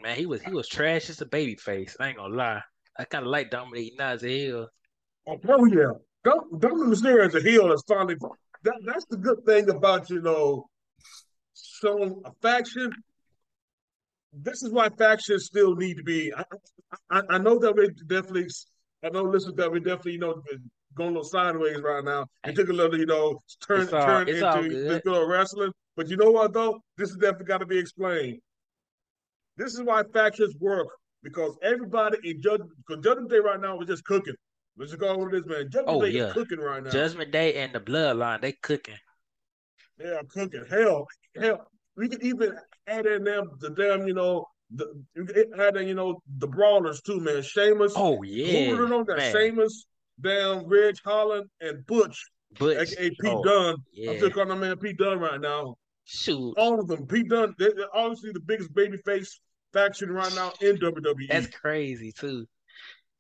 man, 0.03 0.17
he 0.17 0.27
was 0.27 0.43
he 0.43 0.51
was 0.53 0.67
trash 0.69 1.09
as 1.11 1.21
a 1.21 1.27
baby 1.27 1.55
face. 1.57 1.97
I 2.01 2.09
ain't 2.09 2.17
gonna 2.17 2.35
lie. 2.35 2.63
I 2.99 3.05
kind 3.05 3.25
of 3.25 3.31
like 3.31 3.51
Dominik 3.51 3.93
now 3.99 4.11
as 4.11 4.25
a 4.25 4.29
heel. 4.29 4.69
Oh, 5.29 5.39
hell 5.45 5.69
yeah. 5.69 5.93
Dom- 6.25 6.51
Dominik 6.59 6.95
Mysterio 6.95 7.27
as 7.27 7.35
a 7.37 7.41
heel 7.41 7.71
is 7.73 7.85
finally 7.87 8.17
that, 8.65 8.75
that's 8.85 9.05
the 9.07 9.19
good 9.19 9.45
thing 9.47 9.69
about 9.71 10.11
you 10.11 10.21
know 10.21 10.67
showing 11.55 12.21
a 12.25 12.33
faction. 12.43 12.91
This 14.43 14.63
is 14.63 14.71
why 14.73 14.89
factions 14.91 15.47
still 15.47 15.75
need 15.77 15.97
to 15.97 16.03
be. 16.03 16.33
I, 16.35 16.45
I, 17.11 17.23
I 17.31 17.39
know 17.39 17.59
that 17.59 17.75
we 17.77 17.89
definitely. 18.07 18.49
I 19.05 19.11
know, 19.11 19.23
listen, 19.23 19.55
that 19.57 19.71
we 19.71 19.81
definitely 19.81 20.13
you 20.13 20.19
know 20.19 20.43
going 20.97 21.11
a 21.11 21.13
little 21.13 21.25
sideways 21.25 21.81
right 21.83 22.05
now. 22.05 22.27
It 22.47 22.55
took 22.55 22.69
a 22.69 22.73
little, 22.73 22.99
you 22.99 23.07
know, 23.07 23.41
turn 23.67 23.83
It's 23.83 23.93
all- 23.93 24.07
turn 24.07 24.29
into 24.29 24.69
good. 24.69 24.91
this 24.91 25.03
little 25.05 25.27
wrestling. 25.27 25.73
But 25.97 26.09
you 26.09 26.17
know 26.17 26.31
what 26.31 26.53
though? 26.53 26.81
This 26.97 27.11
is 27.11 27.17
definitely 27.17 27.47
got 27.47 27.59
to 27.59 27.67
be 27.67 27.79
explained. 27.79 28.39
This 29.57 29.75
is 29.75 29.83
why 29.83 30.03
factions 30.13 30.55
work 30.61 30.89
because 31.23 31.57
everybody 31.63 32.19
in 32.25 32.43
judgment 32.43 32.71
because 32.87 33.03
Judgment 33.05 33.31
Day 33.31 33.39
right 33.39 33.61
now 33.61 33.79
is 33.81 33.87
just 33.87 34.05
cooking. 34.05 34.35
Let's 34.77 34.91
just 34.91 35.01
go 35.01 35.09
over 35.11 35.31
this, 35.31 35.47
man. 35.47 35.71
Judgment 35.71 35.89
Oh, 35.89 36.03
Day 36.03 36.11
yeah. 36.11 36.25
is 36.29 36.33
cooking 36.33 36.59
right 36.59 36.83
now. 36.83 36.91
Judgment 36.91 37.31
Day 37.31 37.55
and 37.63 37.73
the 37.73 37.79
Bloodline, 37.81 38.41
they 38.41 38.53
cooking. 38.63 38.97
They 39.99 40.07
are 40.11 40.25
cooking. 40.29 40.65
Hell, 40.69 41.07
hell, 41.41 41.69
we 41.97 42.09
could 42.09 42.23
even 42.23 42.57
add 42.87 43.07
in 43.07 43.25
them 43.25 43.51
the 43.61 43.71
damn, 43.71 44.07
you 44.07 44.15
know, 44.15 44.47
the 44.75 45.03
you 45.15 45.25
could 45.25 45.49
add 45.61 45.77
in, 45.77 45.87
you 45.89 45.95
know, 45.95 46.21
the 46.39 46.47
brawlers 46.47 47.01
too, 47.03 47.21
man. 47.21 47.43
Sheamus. 47.43 47.93
Oh 47.97 48.23
yeah. 48.23 48.47
Who 48.47 48.53
yeah, 48.53 48.71
would 48.71 48.81
have 48.81 48.89
known 48.91 49.05
that? 49.09 49.17
man. 49.19 49.33
Sheamus, 49.35 49.87
damn, 50.21 50.67
Ridge 50.67 51.01
Holland, 51.05 51.49
and 51.61 51.85
Butch, 51.87 52.25
Butch. 52.59 52.79
aka 52.79 53.11
Pete 53.11 53.19
oh, 53.33 53.43
Dunne. 53.45 53.75
I'm 53.75 53.83
yeah. 53.93 54.17
still 54.17 54.31
calling 54.31 54.49
that 54.49 54.57
man 54.57 54.77
Pete 54.79 54.97
Dunne 54.99 55.19
right 55.19 55.41
now. 55.41 55.77
Shoot, 56.07 56.55
All 56.59 56.79
of 56.81 56.87
them. 56.89 57.07
Pete 57.07 57.29
Dunne, 57.29 57.55
they- 57.59 57.73
they're 57.75 57.95
obviously 57.97 58.33
the 58.33 58.41
biggest 58.41 58.75
babyface 58.75 59.29
faction 59.73 60.11
right 60.11 60.35
now 60.35 60.53
in. 60.61 60.77
WWE. 60.77 61.29
that's 61.29 61.47
crazy 61.49 62.13
too. 62.13 62.47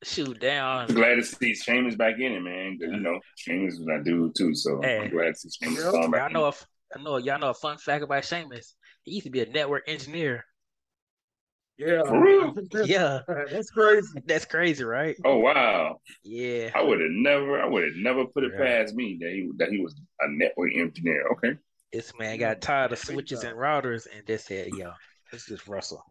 Shoot 0.02 0.38
down. 0.38 0.86
I'm 0.90 0.94
glad 0.94 1.14
to 1.14 1.22
see 1.22 1.54
Sheamus 1.54 1.94
back 1.94 2.16
in 2.18 2.32
it, 2.32 2.40
man. 2.40 2.78
'cause, 2.78 2.90
you 2.90 3.00
know, 3.00 3.18
Sheamus 3.36 3.78
was 3.78 3.86
that 3.86 4.04
dude 4.04 4.34
too, 4.36 4.54
so 4.54 4.80
Hey. 4.82 4.98
I'm 4.98 5.10
glad 5.10 5.28
to 5.28 5.34
see 5.34 5.48
Sheamus 5.50 5.82
Yep. 5.82 5.92
come 5.92 6.02
Y'all 6.02 6.10
back. 6.10 6.32
know 6.32 6.48
if 6.48 6.66
I 6.94 7.02
know 7.02 7.16
y'all 7.16 7.38
know 7.38 7.50
a 7.50 7.54
fun 7.54 7.78
fact 7.78 8.04
about 8.04 8.24
Sheamus. 8.24 8.74
He 9.02 9.12
used 9.12 9.24
to 9.26 9.30
be 9.30 9.40
a 9.40 9.46
network 9.46 9.84
engineer. 9.88 10.44
yeah. 11.76 12.02
For 12.04 12.20
real? 12.22 12.54
Yeah, 12.84 13.20
That's 13.50 13.70
crazy. 13.70 14.08
that's 14.26 14.44
crazy, 14.44 14.84
right? 14.84 15.16
Oh 15.24 15.38
wow, 15.38 16.00
Yeah. 16.22 16.70
I 16.74 16.82
would 16.82 17.00
have 17.00 17.10
never, 17.10 17.60
I 17.60 17.66
would 17.66 17.84
have 17.84 17.96
never 17.96 18.26
put 18.26 18.44
it 18.44 18.52
Yeah. 18.58 18.64
past 18.64 18.94
me 18.94 19.18
that 19.20 19.30
he 19.30 19.50
that 19.58 19.70
he 19.70 19.80
was 19.80 19.94
a 20.20 20.28
network 20.28 20.70
engineer. 20.74 21.24
Okay, 21.32 21.56
This 21.92 22.12
man 22.18 22.38
got 22.38 22.60
tired 22.60 22.92
of 22.92 22.98
switches 22.98 23.42
and 23.44 23.56
routers 23.56 24.06
and 24.14 24.26
just 24.26 24.46
said, 24.46 24.68
"Yo, 24.72 24.92
let's 25.32 25.46
just 25.46 25.66
wrestle." 25.66 26.04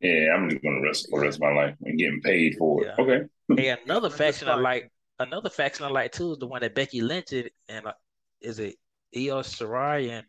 yeah, 0.00 0.34
I'm 0.34 0.50
just 0.50 0.62
gonna 0.62 0.80
wrestle 0.82 1.10
for 1.10 1.20
the 1.20 1.26
rest 1.26 1.36
of 1.38 1.42
my 1.42 1.52
life 1.54 1.76
and 1.82 1.98
getting 1.98 2.20
paid 2.20 2.56
for 2.58 2.82
it. 2.82 2.88
Yeah. 2.98 3.04
Okay, 3.04 3.20
Hey, 3.56 3.68
another 3.84 4.10
faction 4.10 4.48
I 4.48 4.54
like. 4.56 4.90
Another 5.18 5.50
faction 5.50 5.84
I 5.86 5.88
like 5.90 6.10
too 6.12 6.32
is 6.32 6.38
the 6.38 6.46
one 6.48 6.62
that 6.62 6.74
Becky 6.74 7.00
Lynch 7.00 7.26
did, 7.26 7.52
and 7.68 7.86
uh, 7.86 7.92
is 8.40 8.58
it 8.58 8.76
Io 9.16 9.40
Shirai 9.40 10.10
and 10.10 10.26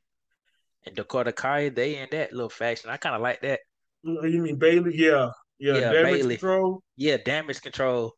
and 0.85 0.95
Dakota 0.95 1.31
Kai? 1.31 1.69
They 1.69 1.97
in 1.97 2.09
that 2.11 2.33
little 2.33 2.49
faction. 2.49 2.89
I 2.89 2.97
kind 2.97 3.15
of 3.15 3.21
like 3.21 3.41
that. 3.41 3.59
You 4.03 4.41
mean 4.41 4.57
Bayley? 4.57 4.95
Yeah. 4.97 5.29
Yeah. 5.59 5.75
Yeah, 5.75 5.91
Damage 5.91 6.13
Bayley. 6.21 6.35
control. 6.37 6.83
Yeah, 6.97 7.17
damage 7.23 7.61
control, 7.61 8.13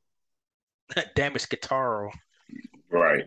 damage 1.16 1.48
guitar. 1.50 2.10
right. 2.90 3.24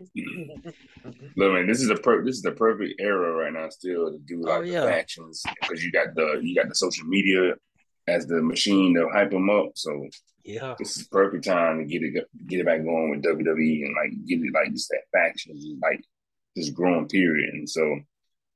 Look, 1.36 1.52
man, 1.52 1.66
this 1.66 1.80
is 1.82 1.90
a 1.90 1.94
per- 1.96 2.24
this 2.24 2.36
is 2.36 2.42
the 2.42 2.52
perfect 2.52 3.00
era 3.00 3.32
right 3.32 3.52
now 3.52 3.68
still 3.68 4.10
to 4.10 4.18
do 4.18 4.42
oh, 4.44 4.48
like 4.50 4.58
Oh, 4.58 4.62
yeah. 4.62 4.80
the 4.80 4.86
factions 4.86 5.42
because 5.60 5.84
you 5.84 5.92
got 5.92 6.14
the 6.14 6.40
you 6.42 6.54
got 6.54 6.68
the 6.68 6.74
social 6.74 7.06
media 7.06 7.54
as 8.08 8.26
the 8.26 8.40
machine 8.42 8.94
to 8.94 9.08
hype 9.12 9.30
them 9.30 9.50
up. 9.50 9.70
So 9.74 10.08
Yeah, 10.44 10.74
this 10.78 10.96
is 10.96 11.06
perfect 11.08 11.44
time 11.44 11.78
to 11.78 11.84
get 11.84 12.02
it 12.02 12.24
get 12.48 12.60
it 12.60 12.66
back 12.66 12.82
going 12.82 13.10
with 13.10 13.22
WWE 13.22 13.84
and 13.84 13.94
like 13.94 14.26
get 14.26 14.40
it 14.40 14.52
like 14.52 14.72
just 14.72 14.88
that 14.90 15.02
faction 15.12 15.78
like 15.82 16.02
this 16.58 16.70
growing 16.70 17.08
period. 17.08 17.54
And 17.54 17.68
so 17.68 17.98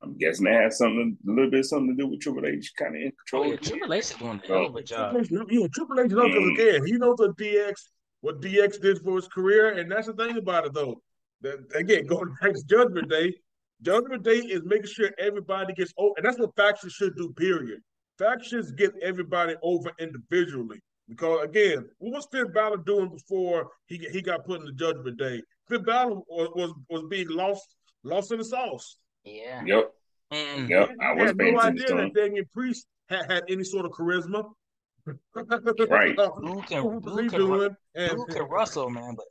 I'm 0.03 0.17
guessing 0.19 0.45
that 0.47 0.61
has 0.63 0.79
something 0.79 1.17
a 1.27 1.31
little 1.31 1.51
bit 1.51 1.65
something 1.65 1.97
to 1.97 2.03
do 2.03 2.09
with 2.09 2.21
Triple 2.21 2.47
H 2.47 2.73
kind 2.77 2.97
of 2.97 3.03
in 3.03 3.09
oh 3.09 3.15
control. 3.25 3.51
yeah, 3.51 3.57
Triple 3.57 3.95
H 3.95 4.05
is 4.05 4.17
doing 4.17 4.41
a 4.43 4.47
hell 4.47 4.67
of 4.67 4.75
a 4.77 4.83
job. 4.83 5.13
Triple 5.13 5.41
H, 5.41 5.49
yeah, 5.51 5.67
Triple 5.73 6.01
H 6.01 6.11
knows 6.11 6.35
because 6.35 6.49
Mm. 6.51 6.55
again, 6.55 6.87
he 6.87 6.93
knows 6.93 7.17
what 7.19 7.37
DX 7.37 7.75
what 8.21 8.41
DX 8.41 8.81
did 8.81 8.99
for 9.01 9.17
his 9.17 9.27
career, 9.29 9.79
and 9.79 9.91
that's 9.91 10.07
the 10.07 10.13
thing 10.15 10.37
about 10.37 10.67
it 10.67 10.73
though. 10.75 11.01
That 11.41 11.59
again, 11.75 12.07
going 12.07 12.35
back 12.41 12.55
to 12.55 12.63
Judgment 12.69 13.09
Day, 13.09 13.35
Judgment 13.83 14.23
Day 14.25 14.39
is 14.39 14.63
making 14.65 14.87
sure 14.87 15.11
everybody 15.19 15.73
gets 15.75 15.93
over, 15.97 16.15
and 16.17 16.25
that's 16.27 16.39
what 16.39 16.55
factions 16.57 16.93
should 16.93 17.17
do. 17.17 17.33
Period. 17.33 17.81
Factions 18.19 18.71
get 18.73 18.93
everybody 19.03 19.55
over 19.63 19.91
individually 19.99 20.79
because 21.09 21.45
again, 21.45 21.89
what 21.99 22.13
was 22.13 22.29
Finn 22.31 22.53
Balor 22.53 22.79
doing 22.79 23.09
before 23.11 23.71
he 23.87 23.99
he 24.13 24.21
got 24.23 24.45
put 24.45 24.61
in 24.61 24.67
the 24.67 24.73
Judgment 24.73 25.17
Day? 25.19 25.43
Finn 25.69 25.83
Balor 25.85 26.17
was 26.29 26.49
was, 26.55 26.75
was 26.91 27.05
being 27.09 27.29
lost 27.29 27.77
lost 28.05 28.33
in 28.33 28.39
the 28.39 28.45
sauce. 28.45 28.97
Yeah. 29.25 29.63
Yep, 29.65 29.93
Mm. 30.33 30.69
yep. 30.69 30.91
I 31.01 31.05
I 31.05 31.13
was 31.15 31.25
had 31.25 31.39
paying 31.39 31.55
no 31.55 31.61
attention 31.61 31.85
idea 31.85 31.97
to 31.97 32.03
that. 32.03 32.15
Damian 32.15 32.49
Priest 32.55 32.87
had, 33.09 33.31
had 33.31 33.45
any 33.49 33.65
sort 33.65 33.85
of 33.87 33.93
charisma. 33.93 34.45
Right. 35.35 36.17
Dude 36.17 36.67
can, 36.67 36.85
What 36.85 37.03
was 37.05 37.15
he 37.17 37.23
dude 37.23 37.31
can, 37.33 37.49
ru- 37.49 37.77
And 37.97 38.11
dude 38.17 38.29
can 38.29 38.43
wrestle, 38.49 38.89
man. 38.89 39.15
But 39.17 39.27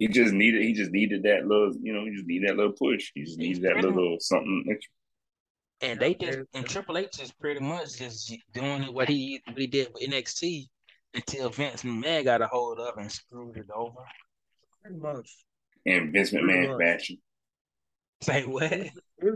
He 0.00 0.08
just 0.08 0.32
needed 0.32 0.62
he 0.62 0.72
just 0.72 0.90
needed 0.90 1.22
that 1.22 1.46
little 1.46 1.72
you 1.80 1.92
know 1.92 2.04
he 2.04 2.10
just 2.12 2.26
needed 2.26 2.48
that 2.48 2.56
little 2.56 2.72
push. 2.72 3.10
He 3.14 3.22
just 3.24 3.38
needed 3.38 3.62
that 3.62 3.76
little 3.76 4.16
something 4.20 4.64
extra. 4.70 4.92
and 5.82 6.00
they 6.00 6.14
just 6.14 6.38
And- 6.38 6.46
and 6.54 6.66
Triple 6.68 6.98
H 6.98 7.20
is 7.22 7.30
pretty 7.32 7.60
much 7.60 7.96
just 7.98 8.34
doing 8.52 8.82
what 8.92 9.08
he 9.08 9.40
what 9.46 9.56
he 9.58 9.66
did 9.68 9.88
with 9.94 10.02
NXT 10.02 10.68
until 11.14 11.48
Vince 11.50 11.82
McMahon 11.84 12.24
got 12.24 12.42
a 12.42 12.46
hold 12.48 12.78
of 12.80 12.96
and 12.98 13.10
screwed 13.10 13.56
it 13.56 13.66
over. 13.74 14.00
pretty 14.82 14.96
much. 14.98 15.30
And 15.86 16.12
Vince 16.12 16.30
Pretty 16.30 16.44
McMahon 16.46 16.68
much. 16.76 16.80
fashion. 16.80 17.18
Say 18.22 18.44
what? 18.44 18.72
In 18.72 18.90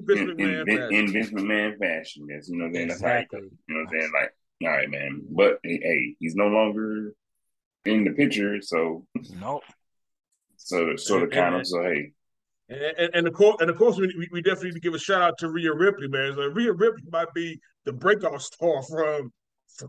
Vince 0.06 0.22
In, 0.22 0.30
in, 0.38 0.64
McMahon 0.64 0.66
fashion. 0.70 1.06
in 1.06 1.12
Vince 1.12 1.30
McMahon 1.30 1.78
fashion. 1.78 2.26
That's 2.28 2.48
you 2.48 2.56
know 2.58 2.64
what 2.64 2.68
I'm 2.70 2.74
saying. 2.74 2.88
That's 2.88 3.00
how. 3.02 3.24
You 3.68 3.74
know 3.74 3.80
what 3.80 3.94
I'm 3.94 4.00
saying? 4.00 4.12
Like, 4.14 4.34
all 4.62 4.68
right, 4.76 4.90
man. 4.90 5.22
But 5.30 5.58
hey, 5.62 6.16
he's 6.20 6.34
no 6.36 6.48
longer 6.48 7.14
in 7.84 8.04
the 8.04 8.12
picture, 8.12 8.60
so 8.62 9.06
Nope. 9.40 9.64
so 10.56 10.96
sort 10.96 11.22
of 11.22 11.30
kind 11.30 11.54
of 11.56 11.66
so 11.66 11.82
hey, 11.82 12.12
And, 12.68 12.80
and, 12.98 13.14
and 13.14 13.26
of 13.26 13.34
course, 13.34 13.56
and 13.60 13.70
of 13.70 13.76
course, 13.76 13.98
we, 13.98 14.28
we 14.32 14.42
definitely 14.42 14.70
need 14.70 14.74
to 14.74 14.80
give 14.80 14.94
a 14.94 14.98
shout 14.98 15.22
out 15.22 15.38
to 15.38 15.50
Rhea 15.50 15.72
Ripley, 15.74 16.08
man. 16.08 16.34
So 16.34 16.42
Rhea 16.46 16.72
Ripley 16.72 17.02
might 17.10 17.32
be 17.34 17.60
the 17.84 17.92
breakout 17.92 18.40
star 18.42 18.82
from 18.82 19.32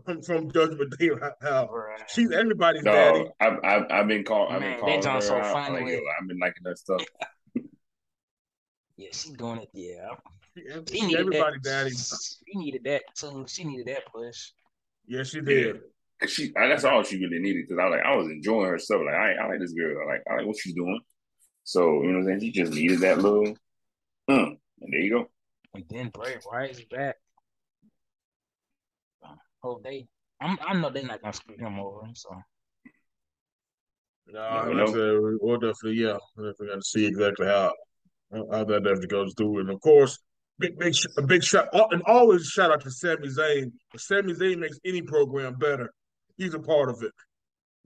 from, 0.04 0.22
from 0.22 0.50
Judgment 0.50 0.92
Day 0.98 1.10
right 1.10 1.32
now. 1.42 1.68
Right. 1.68 2.02
She's 2.06 2.30
everybody's 2.32 2.86
daddy. 2.90 3.26
I've, 3.40 3.58
I've 3.64 3.82
I've 3.90 4.08
been 4.08 4.24
called. 4.24 4.52
I've 4.52 4.60
Man, 4.60 4.78
been 4.84 5.00
calling 5.00 5.02
her 5.04 5.20
so 5.20 5.36
out. 5.40 5.52
funny 5.52 5.80
Like, 5.80 5.86
yo, 5.86 5.98
I've 6.20 6.28
been 6.28 6.38
liking 6.38 6.62
that 6.64 6.78
stuff. 6.78 7.02
Yeah, 8.96 9.08
she's 9.12 9.32
doing 9.32 9.58
it. 9.58 9.70
Yeah. 9.72 10.08
She 10.90 11.06
needed 11.06 11.20
everybody's 11.20 11.62
that. 11.62 11.84
daddy. 11.84 11.90
She 11.90 12.58
needed 12.58 12.84
that 12.84 13.02
too. 13.14 13.44
She 13.46 13.64
needed 13.64 13.86
that 13.88 14.06
push. 14.12 14.52
Yeah, 15.06 15.22
she 15.22 15.38
Yeah. 15.38 15.44
did. 15.44 15.80
Cause 16.18 16.30
she, 16.30 16.50
that's 16.54 16.84
all 16.84 17.02
she 17.02 17.18
really 17.18 17.38
needed. 17.38 17.68
Cause 17.68 17.78
I 17.78 17.88
like, 17.88 18.00
I 18.00 18.16
was 18.16 18.28
enjoying 18.28 18.70
her 18.70 18.78
stuff. 18.78 19.02
Like, 19.04 19.14
I, 19.14 19.32
I 19.34 19.48
like 19.48 19.60
this 19.60 19.74
girl. 19.74 20.08
I 20.08 20.12
like, 20.12 20.22
I 20.30 20.36
like 20.36 20.46
what 20.46 20.56
she's 20.58 20.72
doing. 20.72 21.00
So 21.64 22.02
you 22.02 22.12
know, 22.12 22.20
what 22.20 22.32
I'm 22.32 22.40
saying 22.40 22.40
she 22.40 22.52
just 22.52 22.72
needed 22.72 23.00
that 23.00 23.18
little, 23.18 23.54
mm, 24.30 24.56
and 24.80 24.92
there 24.92 25.00
you 25.00 25.10
go. 25.10 25.26
And 25.74 25.84
then 25.90 26.08
Bray 26.08 26.36
Wyatt 26.46 26.70
is 26.70 26.84
back. 26.84 27.16
Oh, 29.62 29.80
they. 29.82 30.06
I'm, 30.40 30.56
I 30.64 30.74
know 30.74 30.90
they're 30.90 31.02
not 31.02 31.20
gonna 31.20 31.32
screw 31.32 31.56
him 31.56 31.80
over. 31.80 32.06
So. 32.14 32.30
No, 34.28 34.40
like 34.40 34.88
I 34.88 34.92
said, 34.92 35.18
we'll 35.40 35.58
definitely, 35.58 36.02
yeah, 36.02 36.18
we're 36.36 36.50
definitely 36.50 36.68
gonna 36.68 36.82
see 36.82 37.04
exactly 37.04 37.46
how 37.46 37.72
how 38.32 38.64
that 38.64 38.84
definitely 38.84 39.06
goes 39.06 39.34
through. 39.36 39.60
And 39.60 39.70
of 39.70 39.80
course, 39.80 40.18
big, 40.58 40.78
big, 40.78 40.94
a 41.16 41.22
big 41.22 41.42
shout, 41.42 41.68
and 41.72 42.02
always 42.06 42.46
shout 42.46 42.72
out 42.72 42.82
to 42.82 42.90
Sami 42.90 43.28
Zayn. 43.28 43.72
Sami 43.96 44.32
Zayn 44.34 44.58
makes 44.58 44.78
any 44.84 45.02
program 45.02 45.54
better, 45.54 45.92
he's 46.36 46.54
a 46.54 46.58
part 46.58 46.88
of 46.88 47.02
it. 47.02 47.12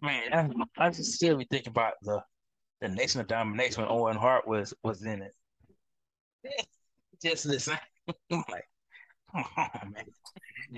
Man, 0.03 0.33
I, 0.33 0.87
I 0.87 0.91
just 0.91 1.13
still 1.13 1.37
be 1.37 1.47
thinking 1.51 1.71
about 1.71 1.95
the 2.03 2.23
the 2.81 2.89
Nation 2.89 3.21
of 3.21 3.27
Domination 3.27 3.83
when 3.83 3.93
Owen 3.93 4.17
Hart 4.17 4.47
was 4.49 4.73
was 4.83 5.03
in 5.03 5.23
it. 5.23 5.35
Just 7.23 7.45
listen, 7.45 7.77
like, 8.31 8.65
oh 9.35 9.45
man. 9.57 10.05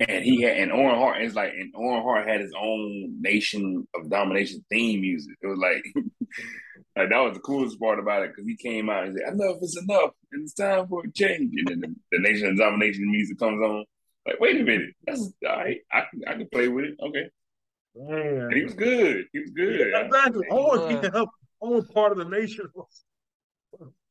And 0.09 0.25
he 0.25 0.41
had 0.41 0.57
and 0.57 0.73
Owen 0.73 0.97
Hart 0.97 1.23
is 1.23 1.35
like 1.35 1.53
and 1.53 1.73
Owen 1.77 2.03
Hart 2.03 2.27
had 2.27 2.41
his 2.41 2.53
own 2.59 3.21
Nation 3.21 3.87
of 3.95 4.09
Domination 4.09 4.65
theme 4.71 5.03
music. 5.03 5.37
It 5.43 5.47
was 5.47 5.59
like 5.59 5.85
like 6.97 7.11
that 7.11 7.19
was 7.19 7.35
the 7.35 7.41
coolest 7.41 7.79
part 7.79 7.99
about 7.99 8.23
it 8.23 8.31
because 8.31 8.47
he 8.47 8.57
came 8.57 8.89
out 8.89 9.05
and 9.05 9.19
said, 9.19 9.35
"Enough 9.35 9.57
is 9.63 9.77
enough, 9.83 10.11
and 10.33 10.45
it's 10.45 10.55
time 10.55 10.89
for 10.89 11.05
a 11.05 11.13
change." 11.13 11.53
And 11.57 11.69
then 11.69 11.81
the, 11.81 11.95
the 12.13 12.19
Nation 12.21 12.49
of 12.49 12.57
Domination 12.57 13.11
music 13.11 13.39
comes 13.39 13.61
on. 13.63 13.85
Like, 14.27 14.41
wait 14.41 14.61
a 14.61 14.65
minute, 14.65 14.95
that's 15.07 15.33
all 15.47 15.57
right. 15.57 15.79
I 15.93 16.05
can 16.11 16.23
I 16.27 16.33
can 16.35 16.49
play 16.51 16.69
with 16.69 16.87
it. 16.87 16.97
Okay. 17.03 17.29
Man. 17.95 18.39
And 18.43 18.55
he 18.55 18.65
was 18.65 18.75
good. 18.75 19.27
He 19.33 19.41
was 19.41 19.51
good. 19.51 19.91
Yeah, 19.93 20.01
exactly. 20.01 20.47
Owen, 20.51 21.01
yeah, 21.03 21.25
Owen 21.61 21.85
part 21.87 22.13
of 22.13 22.19
the 22.19 22.25
nation. 22.25 22.67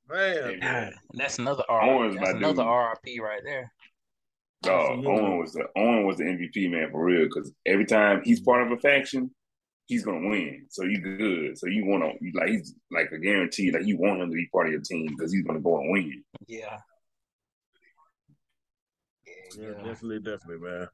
Man, 0.09 0.59
Man. 0.59 0.93
that's 1.13 1.39
another 1.39 1.63
R. 1.69 2.13
That's 2.13 2.31
another 2.31 2.63
RRP 2.63 3.19
right 3.21 3.39
there. 3.45 3.71
Dog, 4.63 5.05
Owen 5.05 5.39
was 5.39 5.53
the 5.53 5.65
Owen 5.75 6.05
was 6.05 6.17
the 6.17 6.23
MVP 6.25 6.69
man 6.69 6.91
for 6.91 7.03
real 7.03 7.25
because 7.25 7.51
every 7.65 7.85
time 7.85 8.21
he's 8.23 8.41
part 8.41 8.65
of 8.65 8.71
a 8.71 8.77
faction, 8.77 9.31
he's 9.87 10.05
gonna 10.05 10.27
win. 10.27 10.65
So 10.69 10.83
you 10.83 10.99
good. 10.99 11.57
So 11.57 11.67
you 11.67 11.85
want 11.85 12.03
to 12.03 12.39
like 12.39 12.49
he's 12.49 12.75
like 12.91 13.11
a 13.11 13.17
guarantee. 13.17 13.71
Like 13.71 13.85
you 13.85 13.97
want 13.97 14.21
him 14.21 14.29
to 14.29 14.35
be 14.35 14.47
part 14.51 14.67
of 14.67 14.73
your 14.73 14.81
team 14.81 15.07
because 15.07 15.33
he's 15.33 15.43
gonna 15.43 15.59
go 15.59 15.79
and 15.79 15.91
win. 15.91 16.23
Yeah. 16.47 16.77
Yeah, 19.57 19.63
yeah, 19.63 19.83
definitely, 19.83 20.19
definitely, 20.19 20.59
man. 20.59 20.87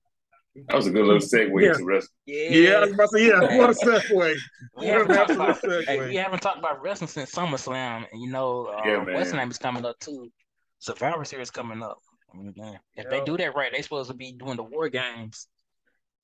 That 0.68 0.76
was 0.76 0.88
a 0.88 0.92
good 0.92 1.06
little 1.06 1.22
segue 1.22 1.62
yeah. 1.62 1.74
to 1.74 1.86
wrestling. 1.86 2.10
Yeah, 2.26 2.50
yeah, 2.50 2.72
I 2.72 2.80
was 2.80 2.94
about 2.94 3.10
to 3.12 3.18
say, 3.20 3.28
yeah, 3.28 3.58
what 3.58 3.70
a 3.70 3.74
segue. 3.74 4.36
we, 4.80 4.88
haven't 4.88 5.16
talked 5.16 5.30
about, 5.30 5.60
hey, 5.86 6.08
we 6.08 6.16
haven't 6.16 6.42
talked 6.42 6.58
about 6.58 6.82
wrestling 6.82 7.10
since 7.10 7.32
SummerSlam. 7.32 8.08
And 8.12 8.20
you 8.20 8.32
know, 8.32 8.66
uh, 8.66 8.82
yeah, 8.84 9.04
what's 9.04 9.32
name 9.34 9.52
is 9.52 9.60
coming 9.60 9.86
up 9.86 10.00
too. 10.00 10.32
Survivor 10.80 11.26
Series 11.26 11.52
coming 11.52 11.84
up. 11.84 12.00
I 12.34 12.38
mean, 12.38 12.54
if 12.58 12.78
yeah. 12.96 13.04
they 13.10 13.24
do 13.24 13.38
that 13.38 13.56
right, 13.56 13.72
they 13.74 13.82
supposed 13.82 14.10
to 14.10 14.16
be 14.16 14.34
doing 14.34 14.58
the 14.58 14.64
war 14.64 14.90
games. 14.90 15.48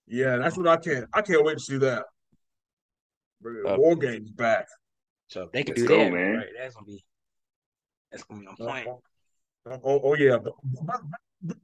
Yeah, 0.08 0.38
that's 0.38 0.58
what 0.58 0.68
I 0.68 0.78
can't. 0.78 1.06
I 1.14 1.22
can't 1.22 1.44
wait 1.44 1.58
to 1.58 1.64
see 1.64 1.78
that. 1.78 2.04
Uh, 3.46 3.76
war 3.78 3.96
games 3.96 4.32
back. 4.32 4.68
So 5.28 5.44
if 5.44 5.52
they 5.52 5.64
can 5.64 5.76
Let's 5.76 5.82
do 5.82 5.88
go, 5.88 5.98
that, 5.98 6.12
man. 6.12 6.36
Right, 6.38 6.48
that's 6.58 6.76
gonna 6.76 6.86
be 6.86 7.04
that's 8.12 8.24
gonna 8.24 8.42
be 8.42 8.48
on 8.48 8.56
point. 8.56 8.88
Oh, 9.66 10.02
oh 10.04 10.16
yeah. 10.16 10.38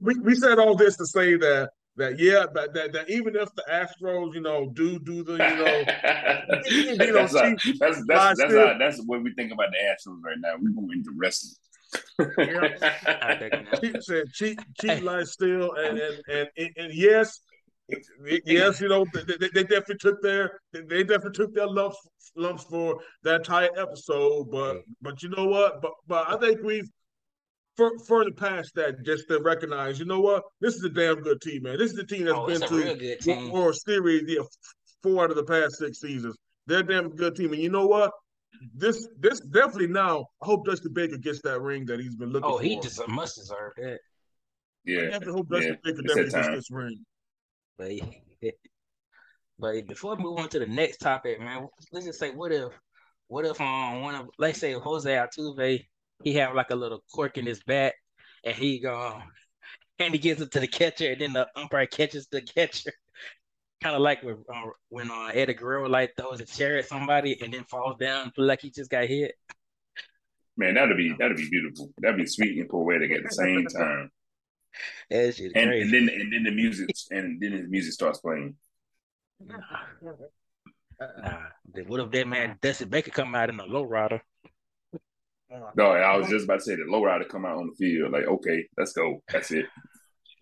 We 0.00 0.18
we 0.18 0.34
said 0.34 0.58
all 0.58 0.74
this 0.74 0.96
to 0.96 1.06
say 1.06 1.36
that 1.36 1.70
that 1.96 2.18
yeah, 2.18 2.46
that, 2.54 2.72
that, 2.74 2.92
that 2.92 3.10
even 3.10 3.36
if 3.36 3.54
the 3.54 3.64
Astros, 3.70 4.34
you 4.34 4.40
know, 4.40 4.70
do 4.74 4.98
do 4.98 5.22
the, 5.22 5.32
you 5.32 5.38
know, 5.38 6.56
you 6.70 6.96
know, 6.96 7.26
that's, 7.26 7.62
cheap, 7.62 7.78
that's, 7.78 8.04
that's, 8.06 8.38
that's, 8.38 8.54
how, 8.54 8.78
that's 8.78 9.02
what 9.04 9.22
we 9.22 9.32
think 9.34 9.52
about 9.52 9.68
the 9.70 9.76
Astros 9.76 10.22
right 10.24 10.36
now. 10.38 10.54
We're 10.60 10.72
going 10.72 10.98
into 10.98 11.12
wrestling. 11.16 11.54
Yeah. 12.38 13.62
cheap 13.80 13.96
said 14.00 14.24
cheap 14.32 14.58
cheap 14.80 15.02
life 15.02 15.26
still 15.26 15.72
and 15.74 15.98
and, 15.98 16.22
and 16.30 16.48
and 16.56 16.70
and 16.76 16.94
yes 16.94 17.40
yes 18.44 18.80
you 18.80 18.88
know 18.88 19.04
they, 19.14 19.48
they 19.54 19.62
definitely 19.62 19.96
took 19.96 20.22
their 20.22 20.60
they 20.72 21.02
definitely 21.02 21.32
took 21.32 21.54
their 21.54 21.66
lumps 21.66 21.96
lumps 22.36 22.64
for 22.64 23.00
that 23.24 23.36
entire 23.36 23.70
episode 23.76 24.48
but 24.50 24.82
but 25.02 25.22
you 25.22 25.28
know 25.30 25.46
what 25.46 25.82
but 25.82 25.92
but 26.06 26.28
i 26.28 26.36
think 26.36 26.62
we've 26.62 26.88
further 28.06 28.30
past 28.32 28.74
that, 28.74 29.02
just 29.04 29.28
to 29.28 29.40
recognize, 29.40 29.98
you 29.98 30.04
know 30.04 30.20
what, 30.20 30.42
this 30.60 30.74
is 30.74 30.84
a 30.84 30.88
damn 30.88 31.20
good 31.20 31.40
team, 31.40 31.62
man. 31.62 31.78
This 31.78 31.90
is 31.92 31.96
the 31.96 32.04
team 32.04 32.24
that's 32.24 32.36
oh, 32.36 32.46
been 32.46 32.60
to 32.60 33.50
World 33.50 33.76
Series 33.76 34.24
yeah, 34.26 34.42
four 35.02 35.24
out 35.24 35.30
of 35.30 35.36
the 35.36 35.44
past 35.44 35.78
six 35.78 36.00
seasons. 36.00 36.36
They're 36.66 36.80
a 36.80 36.86
damn 36.86 37.14
good 37.16 37.36
team, 37.36 37.52
and 37.52 37.62
you 37.62 37.70
know 37.70 37.86
what? 37.86 38.12
This 38.74 39.08
this 39.18 39.40
definitely 39.40 39.88
now. 39.88 40.26
I 40.42 40.46
hope 40.46 40.66
Dusty 40.66 40.88
Baker 40.92 41.16
gets 41.16 41.40
that 41.42 41.60
ring 41.60 41.86
that 41.86 42.00
he's 42.00 42.16
been 42.16 42.30
looking. 42.30 42.48
For. 42.48 42.54
Oh, 42.54 42.58
for. 42.58 42.64
he 42.64 42.80
just 42.80 43.06
must 43.08 43.36
deserve 43.36 43.72
that. 43.76 43.98
Yeah, 44.84 45.00
I 45.00 45.04
definitely 45.04 45.32
hope 45.34 45.48
Dusty 45.48 45.66
yeah. 45.66 45.74
Baker 45.82 46.02
definitely 46.02 46.30
gets 46.30 46.48
this 46.48 46.70
ring. 46.70 47.04
But 47.78 47.92
but 49.58 49.86
before 49.86 50.16
we 50.16 50.22
move 50.22 50.38
on 50.38 50.48
to 50.50 50.58
the 50.58 50.66
next 50.66 50.98
topic, 50.98 51.40
man, 51.40 51.68
let's 51.92 52.06
just 52.06 52.18
say, 52.18 52.30
what 52.30 52.52
if, 52.52 52.72
what 53.28 53.44
if 53.44 53.60
um 53.60 54.02
one 54.02 54.14
of 54.14 54.28
let's 54.38 54.58
say 54.58 54.72
Jose 54.72 55.10
Altuve 55.10 55.84
he 56.22 56.34
have 56.34 56.54
like 56.54 56.70
a 56.70 56.76
little 56.76 57.02
cork 57.14 57.38
in 57.38 57.46
his 57.46 57.62
bat, 57.62 57.94
and 58.44 58.54
he 58.54 58.80
go 58.80 59.20
and 59.98 60.12
he 60.12 60.18
gives 60.18 60.40
it 60.40 60.50
to 60.52 60.60
the 60.60 60.68
catcher, 60.68 61.12
and 61.12 61.20
then 61.20 61.32
the 61.32 61.46
umpire 61.56 61.86
catches 61.86 62.26
the 62.26 62.42
catcher. 62.56 62.92
Kind 63.82 63.96
of 63.96 64.02
like 64.02 64.22
when 64.22 64.44
uh, 64.52 64.66
when 64.88 65.10
uh, 65.10 65.30
Eddie 65.32 65.54
Guerrero 65.54 65.88
like 65.88 66.14
throws 66.16 66.40
a 66.40 66.46
chair 66.46 66.78
at 66.78 66.88
somebody 66.88 67.40
and 67.42 67.52
then 67.52 67.64
falls 67.64 67.96
down, 67.98 68.30
feel 68.32 68.44
like 68.44 68.60
he 68.60 68.70
just 68.70 68.90
got 68.90 69.06
hit. 69.06 69.34
Man, 70.56 70.74
that'd 70.74 70.96
be 70.96 71.14
that'd 71.18 71.36
be 71.36 71.48
beautiful. 71.48 71.90
That'd 71.98 72.18
be 72.18 72.26
sweet 72.26 72.58
and 72.58 72.68
poetic 72.68 73.10
at 73.12 73.22
the 73.22 73.30
same 73.30 73.66
time. 73.66 74.10
That's 75.10 75.38
just 75.38 75.56
and, 75.56 75.68
crazy. 75.68 75.82
and 75.82 76.08
then 76.08 76.20
and 76.20 76.32
then 76.32 76.42
the 76.44 76.50
music 76.50 76.90
and 77.10 77.40
then 77.40 77.62
the 77.62 77.68
music 77.68 77.92
starts 77.92 78.18
playing. 78.18 78.56
Nah. 79.44 79.56
Nah. 80.02 81.38
What 81.86 82.00
if 82.00 82.10
that 82.10 82.28
man 82.28 82.58
Dusty 82.60 82.84
Baker 82.84 83.10
come 83.10 83.34
out 83.34 83.48
in 83.48 83.58
a 83.58 83.64
low 83.64 83.82
rider? 83.82 84.22
No, 85.74 85.90
I 85.90 86.16
was 86.16 86.28
just 86.28 86.44
about 86.44 86.60
to 86.60 86.64
say 86.64 86.76
that 86.76 86.88
low 86.88 87.02
rider 87.02 87.24
come 87.24 87.44
out 87.44 87.56
on 87.56 87.66
the 87.68 87.74
field. 87.74 88.12
Like, 88.12 88.26
okay, 88.26 88.66
let's 88.78 88.92
go. 88.92 89.22
That's 89.32 89.50
it. 89.50 89.66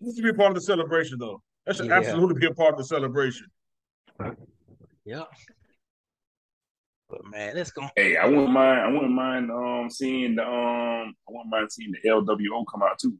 This 0.01 0.15
should 0.15 0.23
be 0.23 0.33
part 0.33 0.51
of 0.51 0.55
the 0.55 0.61
celebration, 0.61 1.17
though. 1.17 1.41
That 1.69 1.75
should 1.75 1.85
yeah. 1.85 1.97
absolutely 1.99 2.39
be 2.39 2.47
a 2.47 2.53
part 2.55 2.73
of 2.73 2.79
the 2.79 2.83
celebration. 2.83 3.45
Yeah. 5.05 5.25
But 7.07 7.23
man, 7.29 7.53
let's 7.53 7.69
go. 7.69 7.87
Hey, 7.95 8.17
I 8.17 8.25
wouldn't 8.25 8.49
mind. 8.49 8.79
I 8.79 8.87
wouldn't 8.87 9.11
mind 9.11 9.51
um 9.51 9.87
seeing 9.91 10.33
the 10.33 10.41
um. 10.41 11.13
I 11.27 11.31
wouldn't 11.31 11.51
mind 11.51 11.71
seeing 11.71 11.91
the 11.91 12.09
LWO 12.09 12.65
come 12.71 12.81
out 12.81 12.97
too. 12.97 13.15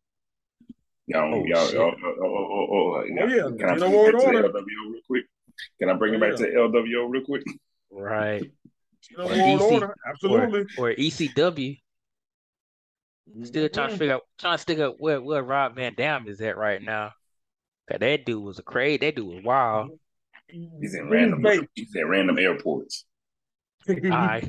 Y'all, 1.05 1.31
oh, 1.31 1.45
y'all, 1.45 1.71
y'all, 1.71 1.93
oh, 2.03 2.07
oh, 2.07 2.25
oh, 2.25 2.67
oh, 2.71 2.93
oh, 2.95 3.03
yeah. 3.05 3.49
Can 3.55 3.69
I 3.69 3.77
bring 3.77 3.93
it 3.93 4.13
back 4.13 4.21
to 4.23 4.31
the 4.31 4.47
LWO 4.47 4.91
real 4.93 5.01
quick? 5.05 5.25
Can 5.79 5.89
I 5.89 5.93
bring 5.93 6.13
it 6.15 6.19
back 6.19 6.35
to 6.37 6.47
LWO 6.47 7.07
real 7.07 7.23
quick? 7.25 7.43
Right. 7.91 8.51
or, 9.15 9.31
EC, 9.31 9.83
Absolutely. 10.09 10.65
Or, 10.79 10.89
or 10.89 10.95
ECW. 10.95 11.77
Still 13.43 13.69
trying 13.69 13.91
to 13.91 13.97
figure 13.97 14.15
out, 14.15 14.21
trying 14.39 14.57
to 14.57 14.61
stick 14.61 14.79
up 14.79 14.95
where, 14.97 15.21
where 15.21 15.43
Rob 15.43 15.75
Van 15.75 15.93
Dam 15.93 16.27
is 16.27 16.41
at 16.41 16.57
right 16.57 16.81
now. 16.81 17.11
Cause 17.89 17.99
that 17.99 18.25
dude 18.25 18.43
was 18.43 18.59
a 18.59 18.63
crazy. 18.63 18.97
That 18.97 19.15
dude 19.15 19.27
was 19.27 19.43
wild. 19.43 19.91
He's 20.47 20.95
in 20.95 21.09
random. 21.09 21.43
He's 21.73 21.95
at 21.95 22.07
random 22.07 22.37
airports. 22.37 23.05
he, 23.87 23.97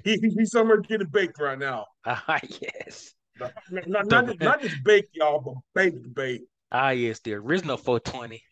he's 0.05 0.51
somewhere 0.51 0.79
getting 0.79 1.09
baked 1.09 1.41
right 1.41 1.59
now. 1.59 1.87
Ah, 2.05 2.39
yes. 2.61 3.15
Not, 3.39 3.53
not, 3.71 4.07
not, 4.07 4.27
just, 4.27 4.41
not 4.41 4.61
just 4.61 4.85
baked, 4.85 5.17
y'all, 5.17 5.41
but 5.41 5.55
baked, 5.75 6.15
baked. 6.15 6.45
Ah, 6.71 6.91
yes, 6.91 7.21
the 7.21 7.33
original 7.35 7.79
420. 7.79 8.43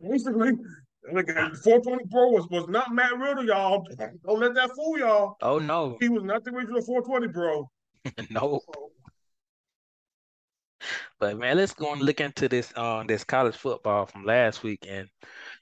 Basically, 0.00 0.52
Look, 1.12 1.28
420 1.28 2.04
Pro 2.10 2.28
was, 2.30 2.48
was 2.48 2.66
not 2.68 2.94
Matt 2.94 3.18
Riddle, 3.18 3.44
y'all. 3.44 3.86
Don't 4.24 4.40
let 4.40 4.54
that 4.54 4.70
fool 4.74 4.98
y'all. 4.98 5.36
Oh 5.42 5.58
no. 5.58 5.98
He 6.00 6.08
was 6.08 6.22
not 6.22 6.44
the 6.44 6.50
original 6.50 6.80
420 6.80 7.32
Pro. 7.32 7.70
no. 8.30 8.60
But 11.20 11.38
man, 11.38 11.56
let's 11.56 11.72
go 11.72 11.92
and 11.92 12.02
look 12.02 12.20
into 12.20 12.48
this 12.48 12.72
uh 12.76 13.04
this 13.06 13.24
college 13.24 13.56
football 13.56 14.06
from 14.06 14.24
last 14.24 14.62
week. 14.62 14.86
And 14.88 15.08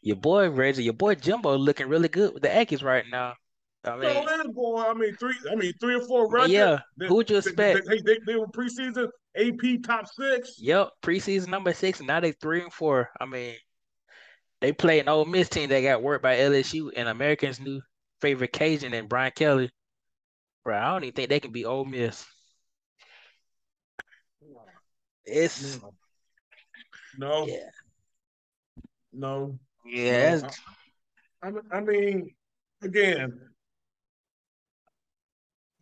your 0.01 0.17
boy 0.17 0.51
Reggie, 0.51 0.85
your 0.85 0.95
boy 0.95 1.15
Jimbo 1.15 1.57
looking 1.57 1.89
really 1.89 2.09
good 2.09 2.35
with 2.35 2.43
the 2.43 2.49
Aggies 2.49 2.83
right 2.83 3.05
now. 3.11 3.35
I 3.85 3.97
mean, 3.97 4.15
so 4.15 4.25
that 4.25 4.55
boy, 4.55 4.83
I 4.83 4.95
mean 4.95 5.15
three, 5.17 5.35
I 5.51 5.57
mean 5.57 5.73
three 5.81 5.97
or 5.97 6.07
four 6.07 6.31
records. 6.31 6.53
Yeah, 6.53 6.81
who'd 6.99 7.29
you 7.29 7.39
expect? 7.39 7.87
They, 7.89 8.01
they, 8.01 8.19
they, 8.27 8.37
were 8.37 8.47
preseason 8.47 9.09
AP 9.37 9.83
top 9.83 10.07
six. 10.07 10.55
Yep, 10.59 10.91
preseason 11.03 11.49
number 11.49 11.73
six, 11.73 11.99
and 11.99 12.07
now 12.07 12.21
they 12.21 12.33
three 12.33 12.63
and 12.63 12.73
four. 12.73 13.11
I 13.21 13.27
mean, 13.27 13.57
they 14.61 14.73
play 14.73 15.01
an 15.01 15.09
Ole 15.09 15.25
Miss 15.25 15.49
team 15.49 15.69
that 15.71 15.81
got 15.81 16.03
worked 16.03 16.23
by 16.23 16.37
LSU 16.37 16.91
and 16.95 17.09
Americans' 17.09 17.59
new 17.59 17.81
favorite 18.21 18.53
Cajun 18.53 18.95
and 18.95 19.09
Brian 19.09 19.33
Kelly. 19.35 19.71
Bro, 20.65 20.79
I 20.79 20.93
don't 20.93 21.03
even 21.03 21.15
think 21.15 21.29
they 21.29 21.41
can 21.41 21.51
be 21.51 21.65
Ole 21.65 21.85
Miss. 21.85 22.25
It's 25.25 25.81
no, 27.19 27.47
yeah, 27.47 27.57
no, 29.13 29.59
yeah. 29.85 30.41
No. 30.41 30.49
I, 31.43 31.77
I 31.77 31.81
mean, 31.81 32.31
again, 32.83 33.41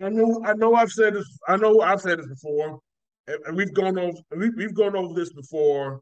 I 0.02 0.08
know, 0.08 0.42
I 0.44 0.54
know, 0.54 0.74
I've 0.74 0.90
said 0.90 1.14
this. 1.14 1.38
I 1.46 1.56
know 1.56 1.80
I've 1.80 2.00
said 2.00 2.18
this 2.18 2.26
before, 2.26 2.80
and 3.26 3.56
we've 3.56 3.74
gone 3.74 3.98
over 3.98 4.18
we, 4.36 4.50
we've 4.50 4.74
gone 4.74 4.96
over 4.96 5.14
this 5.14 5.32
before 5.32 6.00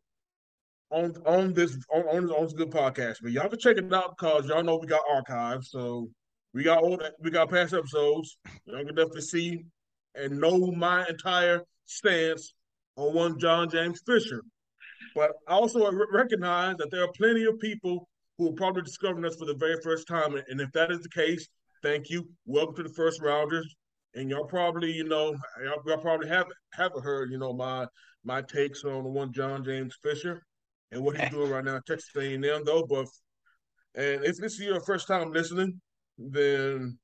on 0.91 1.15
on 1.27 1.53
this 1.53 1.77
on 1.93 2.03
on, 2.03 2.31
on 2.31 2.45
this 2.45 2.53
good 2.53 2.71
podcast, 2.71 3.17
but 3.23 3.33
y'all 3.33 3.49
can 3.49 3.59
check 3.59 3.77
it 3.77 3.93
out 3.93 4.17
because 4.17 4.47
y'all 4.49 4.63
know 4.63 4.77
we 4.77 4.87
got 4.87 5.03
archives, 5.11 5.71
so 5.71 6.09
we 6.55 6.63
got 6.63 6.83
old 6.83 7.03
we 7.21 7.31
got 7.31 7.51
past 7.51 7.75
episodes. 7.75 8.39
Y'all 8.65 8.85
can 8.85 8.95
definitely 8.95 9.21
see 9.21 9.65
and 10.15 10.41
know 10.41 10.73
my 10.73 11.07
entire 11.09 11.63
stance 11.87 12.55
on 12.99 13.15
one 13.15 13.39
John 13.39 13.71
James 13.71 14.03
Fisher. 14.05 14.43
But 15.15 15.33
I 15.49 15.53
also 15.53 15.91
recognize 16.13 16.77
that 16.77 16.91
there 16.91 17.05
are 17.05 17.13
plenty 17.17 17.45
of 17.45 17.59
people 17.61 18.09
who 18.37 18.51
are 18.51 18.55
probably 18.55 18.83
discovering 18.83 19.25
us 19.25 19.37
for 19.37 19.47
the 19.47 19.55
very 19.55 19.81
first 19.83 20.07
time, 20.07 20.35
and 20.35 20.61
if 20.61 20.71
that 20.73 20.91
is 20.91 21.01
the 21.01 21.09
case, 21.09 21.49
thank 21.83 22.11
you. 22.11 22.29
Welcome 22.45 22.77
to 22.77 22.83
the 22.83 22.95
first 22.95 23.23
rounders 23.23 23.75
and 24.15 24.31
y'all 24.31 24.45
probably, 24.45 24.91
you 24.91 25.05
know, 25.05 25.37
y'all, 25.63 25.83
y'all 25.87 25.99
probably 25.99 26.29
haven't 26.29 26.55
haven't 26.73 27.05
heard, 27.05 27.31
you 27.31 27.39
know, 27.39 27.53
my 27.53 27.87
my 28.25 28.43
takes 28.43 28.85
on 28.85 29.05
the 29.05 29.11
one 29.11 29.33
John 29.33 29.65
James 29.65 29.97
Fisher 30.03 30.43
and 30.91 31.03
what 31.03 31.17
he's 31.17 31.31
doing 31.31 31.51
right 31.51 31.65
now, 31.65 31.81
Texas 31.87 32.11
A&M 32.17 32.43
though. 32.43 32.85
But 32.89 33.07
and 33.95 34.25
if 34.25 34.37
this 34.39 34.55
is 34.55 34.61
your 34.61 34.81
first 34.81 35.07
time 35.07 35.33
listening, 35.33 35.81
then 36.19 36.99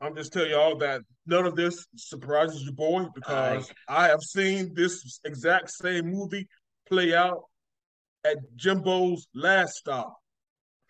I'm 0.00 0.14
just 0.14 0.32
telling 0.32 0.50
y'all 0.50 0.76
that 0.78 1.02
none 1.26 1.46
of 1.46 1.56
this 1.56 1.86
surprises 1.96 2.62
your 2.64 2.74
boy 2.74 3.06
because 3.14 3.72
I 3.88 4.08
have 4.08 4.22
seen 4.22 4.74
this 4.74 5.20
exact 5.24 5.70
same 5.70 6.06
movie 6.06 6.46
play 6.88 7.14
out 7.14 7.44
at 8.24 8.36
Jimbo's 8.56 9.26
last 9.34 9.74
stop 9.74 10.14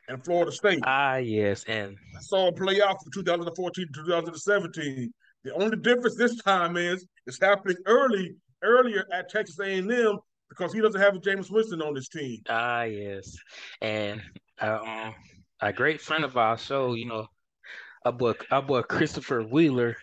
in 0.09 0.21
Florida 0.23 0.51
State. 0.51 0.81
Ah, 0.85 1.17
yes, 1.17 1.65
and 1.69 1.97
I 2.17 2.21
saw 2.21 2.49
it 2.49 2.57
play 2.57 2.83
out 2.83 2.97
from 3.03 3.13
2014 3.13 3.87
to 3.87 4.03
2017. 4.05 5.13
The 5.45 5.55
only 5.55 5.77
difference 5.77 6.17
this 6.17 6.37
time 6.43 6.77
is 6.77 7.07
it's 7.27 7.39
happening 7.41 7.77
early, 7.87 8.35
earlier 8.63 9.05
at 9.13 9.29
Texas 9.29 9.59
A&M 9.61 10.19
because 10.49 10.73
he 10.73 10.81
doesn't 10.81 11.01
have 11.01 11.15
a 11.15 11.19
Jameis 11.19 11.51
Winston 11.51 11.83
on 11.83 11.95
his 11.95 12.09
team. 12.09 12.41
Ah, 12.49 12.83
yes, 12.83 13.37
and 13.81 14.21
um, 14.61 15.15
a 15.61 15.73
great 15.73 16.01
friend 16.01 16.25
of 16.25 16.37
our 16.37 16.59
show, 16.59 16.95
you 16.95 17.07
know, 17.07 17.27
our 18.07 18.13
boy, 18.13 18.35
our 18.51 18.63
boy 18.63 18.83
Christopher 18.83 19.43
Wheeler, 19.43 19.97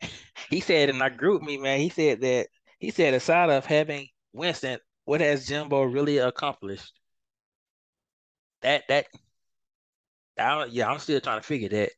he 0.50 0.60
said 0.60 0.90
in 0.90 1.00
our 1.00 1.10
GroupMe, 1.10 1.60
man, 1.60 1.80
he 1.80 1.88
said 1.88 2.20
that 2.22 2.48
he 2.78 2.90
said 2.90 3.14
aside 3.14 3.50
of 3.50 3.64
having 3.64 4.08
Winston, 4.32 4.78
what 5.04 5.20
has 5.20 5.46
Jimbo 5.46 5.84
really 5.84 6.18
accomplished? 6.18 6.92
That 8.62 8.82
that 8.88 9.06
I, 10.38 10.64
yeah, 10.66 10.90
I'm 10.90 10.98
still 10.98 11.20
trying 11.20 11.40
to 11.40 11.46
figure 11.46 11.68
that. 11.68 11.90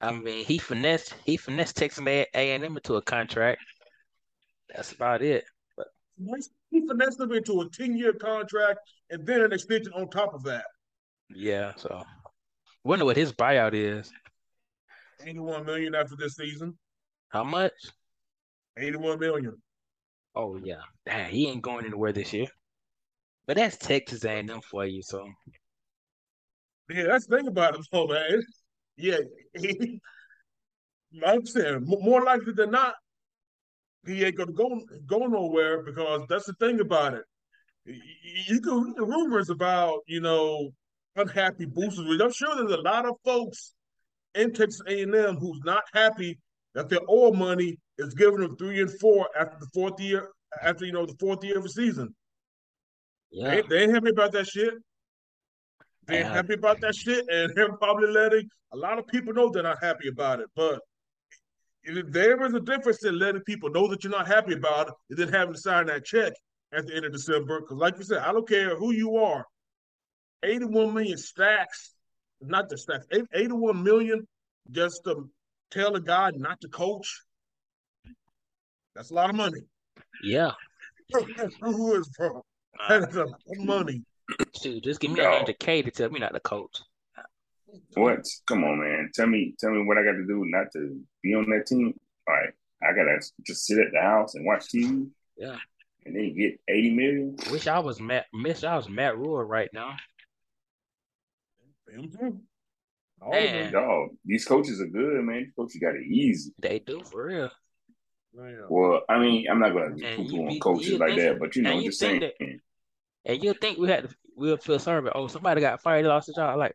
I 0.00 0.12
mean, 0.12 0.44
he 0.44 0.58
finessed 0.58 1.14
he 1.24 1.36
finessed 1.36 1.76
Texas 1.76 2.06
A 2.06 2.26
and 2.34 2.62
M 2.62 2.76
into 2.76 2.96
a 2.96 3.02
contract. 3.02 3.62
That's 4.68 4.92
about 4.92 5.22
it. 5.22 5.44
But 5.76 5.86
he 6.70 6.86
finessed 6.86 7.18
them 7.18 7.32
into 7.32 7.62
a 7.62 7.70
ten 7.70 7.96
year 7.96 8.12
contract 8.12 8.80
and 9.10 9.26
then 9.26 9.40
an 9.40 9.52
extension 9.52 9.92
on 9.94 10.10
top 10.10 10.34
of 10.34 10.44
that. 10.44 10.66
Yeah, 11.30 11.72
so 11.76 12.04
wonder 12.84 13.06
what 13.06 13.16
his 13.16 13.32
buyout 13.32 13.74
is. 13.74 14.12
Eighty 15.24 15.38
one 15.38 15.66
million 15.66 15.94
after 15.94 16.16
this 16.16 16.36
season. 16.36 16.78
How 17.28 17.44
much? 17.44 17.72
Eighty 18.76 18.96
one 18.96 19.18
million. 19.18 19.56
Oh 20.34 20.56
yeah, 20.62 20.82
Damn, 21.04 21.30
he 21.30 21.48
ain't 21.48 21.62
going 21.62 21.84
anywhere 21.84 22.12
this 22.12 22.32
year. 22.32 22.46
But 23.46 23.56
that's 23.56 23.76
Texas 23.76 24.24
and 24.24 24.50
M 24.50 24.60
for 24.60 24.84
you, 24.84 25.02
so 25.02 25.28
yeah, 26.90 27.04
that's 27.04 27.26
the 27.26 27.36
thing 27.36 27.48
about 27.48 27.74
him, 27.74 27.82
though, 27.92 28.06
man. 28.06 28.42
Yeah, 28.96 29.18
he, 29.58 30.00
I'm 31.26 31.44
saying 31.46 31.84
more 31.84 32.22
likely 32.22 32.52
than 32.52 32.70
not, 32.70 32.94
he 34.06 34.24
ain't 34.24 34.36
gonna 34.36 34.52
go 34.52 34.80
go 35.06 35.18
nowhere 35.26 35.82
because 35.82 36.22
that's 36.28 36.46
the 36.46 36.54
thing 36.54 36.80
about 36.80 37.14
it. 37.14 37.24
You 37.84 38.60
can 38.60 38.82
read 38.82 38.96
the 38.96 39.04
rumors 39.04 39.50
about 39.50 40.00
you 40.06 40.20
know 40.20 40.70
unhappy 41.16 41.66
boosters. 41.66 42.20
I'm 42.20 42.32
sure 42.32 42.54
there's 42.54 42.78
a 42.78 42.82
lot 42.82 43.06
of 43.06 43.16
folks 43.24 43.72
in 44.34 44.52
Texas 44.52 44.82
A&M 44.86 45.36
who's 45.36 45.60
not 45.64 45.82
happy 45.92 46.38
that 46.74 46.88
their 46.88 47.00
oil 47.08 47.32
money 47.32 47.78
is 47.98 48.14
giving 48.14 48.40
them 48.40 48.56
three 48.56 48.80
and 48.80 49.00
four 49.00 49.28
after 49.38 49.56
the 49.58 49.66
fourth 49.74 50.00
year 50.00 50.30
after 50.62 50.84
you 50.84 50.92
know 50.92 51.06
the 51.06 51.16
fourth 51.18 51.42
year 51.44 51.56
of 51.56 51.64
the 51.64 51.70
season. 51.70 52.14
Yeah, 53.30 53.50
they, 53.50 53.62
they 53.62 53.82
ain't 53.82 53.94
happy 53.94 54.10
about 54.10 54.32
that 54.32 54.46
shit. 54.46 54.74
They're 56.06 56.20
yeah. 56.20 56.32
happy 56.32 56.54
about 56.54 56.80
that 56.80 56.94
shit, 56.94 57.26
and 57.28 57.52
they're 57.54 57.76
probably 57.76 58.08
letting 58.08 58.48
a 58.72 58.76
lot 58.76 58.98
of 58.98 59.06
people 59.06 59.34
know 59.34 59.50
they're 59.50 59.62
not 59.62 59.82
happy 59.82 60.08
about 60.08 60.40
it. 60.40 60.48
But 60.56 60.80
there 61.84 62.44
is 62.44 62.54
a 62.54 62.60
difference 62.60 63.04
in 63.04 63.18
letting 63.18 63.42
people 63.42 63.70
know 63.70 63.88
that 63.88 64.04
you're 64.04 64.10
not 64.10 64.26
happy 64.26 64.54
about 64.54 64.88
it 64.88 64.94
and 65.10 65.18
then 65.18 65.28
having 65.28 65.54
to 65.54 65.60
sign 65.60 65.86
that 65.86 66.04
check 66.04 66.32
at 66.72 66.86
the 66.86 66.94
end 66.94 67.04
of 67.04 67.12
December. 67.12 67.60
Because, 67.60 67.76
like 67.76 67.96
you 67.98 68.04
said, 68.04 68.18
I 68.18 68.32
don't 68.32 68.48
care 68.48 68.76
who 68.76 68.92
you 68.92 69.16
are. 69.16 69.44
81 70.42 70.94
million 70.94 71.18
stacks, 71.18 71.94
not 72.40 72.68
the 72.68 72.78
stacks, 72.78 73.06
81 73.32 73.82
million 73.82 74.26
just 74.70 75.02
to 75.04 75.28
tell 75.70 75.94
a 75.94 76.00
guy 76.00 76.30
not 76.34 76.60
to 76.60 76.68
coach. 76.68 77.22
That's 78.94 79.10
a 79.10 79.14
lot 79.14 79.30
of 79.30 79.36
money. 79.36 79.60
Yeah. 80.22 80.52
who 81.60 81.94
is, 81.94 82.08
bro? 82.16 82.44
Uh, 82.80 83.00
That's 83.00 83.16
a 83.16 83.24
lot 83.24 83.40
of 83.48 83.58
money. 83.58 84.02
Shoot, 84.60 84.84
just 84.84 85.00
give 85.00 85.10
me 85.10 85.20
a 85.20 85.30
hundred 85.30 85.58
K 85.58 85.82
to 85.82 85.90
tell 85.90 86.10
me 86.10 86.20
not 86.20 86.34
to 86.34 86.40
coach. 86.40 86.80
What? 87.94 88.26
Come 88.46 88.64
on, 88.64 88.80
man. 88.80 89.10
Tell 89.14 89.26
me, 89.26 89.54
tell 89.58 89.70
me 89.70 89.84
what 89.84 89.98
I 89.98 90.04
got 90.04 90.12
to 90.12 90.26
do 90.26 90.44
not 90.46 90.66
to 90.72 91.00
be 91.22 91.34
on 91.34 91.48
that 91.50 91.66
team. 91.66 91.94
All 92.28 92.34
right, 92.34 92.52
I 92.82 92.92
gotta 92.92 93.20
just 93.46 93.66
sit 93.66 93.78
at 93.78 93.92
the 93.92 94.00
house 94.00 94.34
and 94.34 94.44
watch 94.44 94.66
TV. 94.68 95.08
Yeah. 95.36 95.56
And 96.04 96.14
then 96.14 96.34
get 96.36 96.60
eighty 96.68 96.90
million. 96.90 97.36
Wish 97.50 97.66
I 97.66 97.78
was 97.78 98.00
Matt. 98.00 98.26
Wish 98.32 98.64
I 98.64 98.76
was 98.76 98.88
Matt 98.88 99.16
Rhule 99.16 99.42
right 99.42 99.70
now. 99.72 99.96
Him 101.90 102.10
too. 102.10 102.40
man. 103.30 103.72
Dog, 103.72 104.10
these 104.24 104.44
coaches 104.44 104.80
are 104.80 104.86
good, 104.86 105.24
man. 105.24 105.44
These 105.44 105.52
coaches 105.56 105.80
got 105.80 105.96
it 105.96 106.06
easy. 106.06 106.52
They 106.58 106.78
do 106.78 107.02
for 107.04 107.26
real. 107.26 107.50
Well, 108.68 109.02
I 109.08 109.18
mean, 109.18 109.46
I'm 109.50 109.58
not 109.58 109.72
gonna 109.72 109.96
poo 110.16 110.46
on 110.46 110.58
coaches 110.60 110.98
like 110.98 111.16
that, 111.16 111.38
but 111.40 111.56
you 111.56 111.62
know, 111.62 111.82
just 111.82 111.98
saying. 111.98 112.20
That, 112.20 112.34
and 113.24 113.42
you 113.42 113.52
think 113.54 113.78
we 113.78 113.88
had 113.88 114.08
to, 114.08 114.14
we'll 114.36 114.56
feel 114.56 114.78
sorry, 114.78 115.02
but 115.02 115.14
oh, 115.16 115.26
somebody 115.26 115.60
got 115.60 115.82
fired, 115.82 116.06
lost 116.06 116.28
a 116.28 116.32
job. 116.32 116.56
Like, 116.58 116.74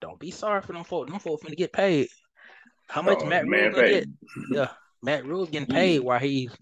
don't 0.00 0.18
be 0.18 0.30
sorry 0.30 0.62
for 0.62 0.72
them 0.72 0.84
folks. 0.84 1.10
Them 1.10 1.20
folks 1.20 1.44
finna 1.44 1.56
get 1.56 1.72
paid. 1.72 2.08
How 2.88 3.02
much 3.02 3.18
oh, 3.20 3.26
Matt 3.26 3.46
Rhule 3.46 3.72
get? 3.72 4.06
Yeah, 4.50 4.68
Matt 5.02 5.26
Rhule 5.26 5.46
getting 5.46 5.68
paid 5.68 6.00
while 6.00 6.18
he's 6.18 6.56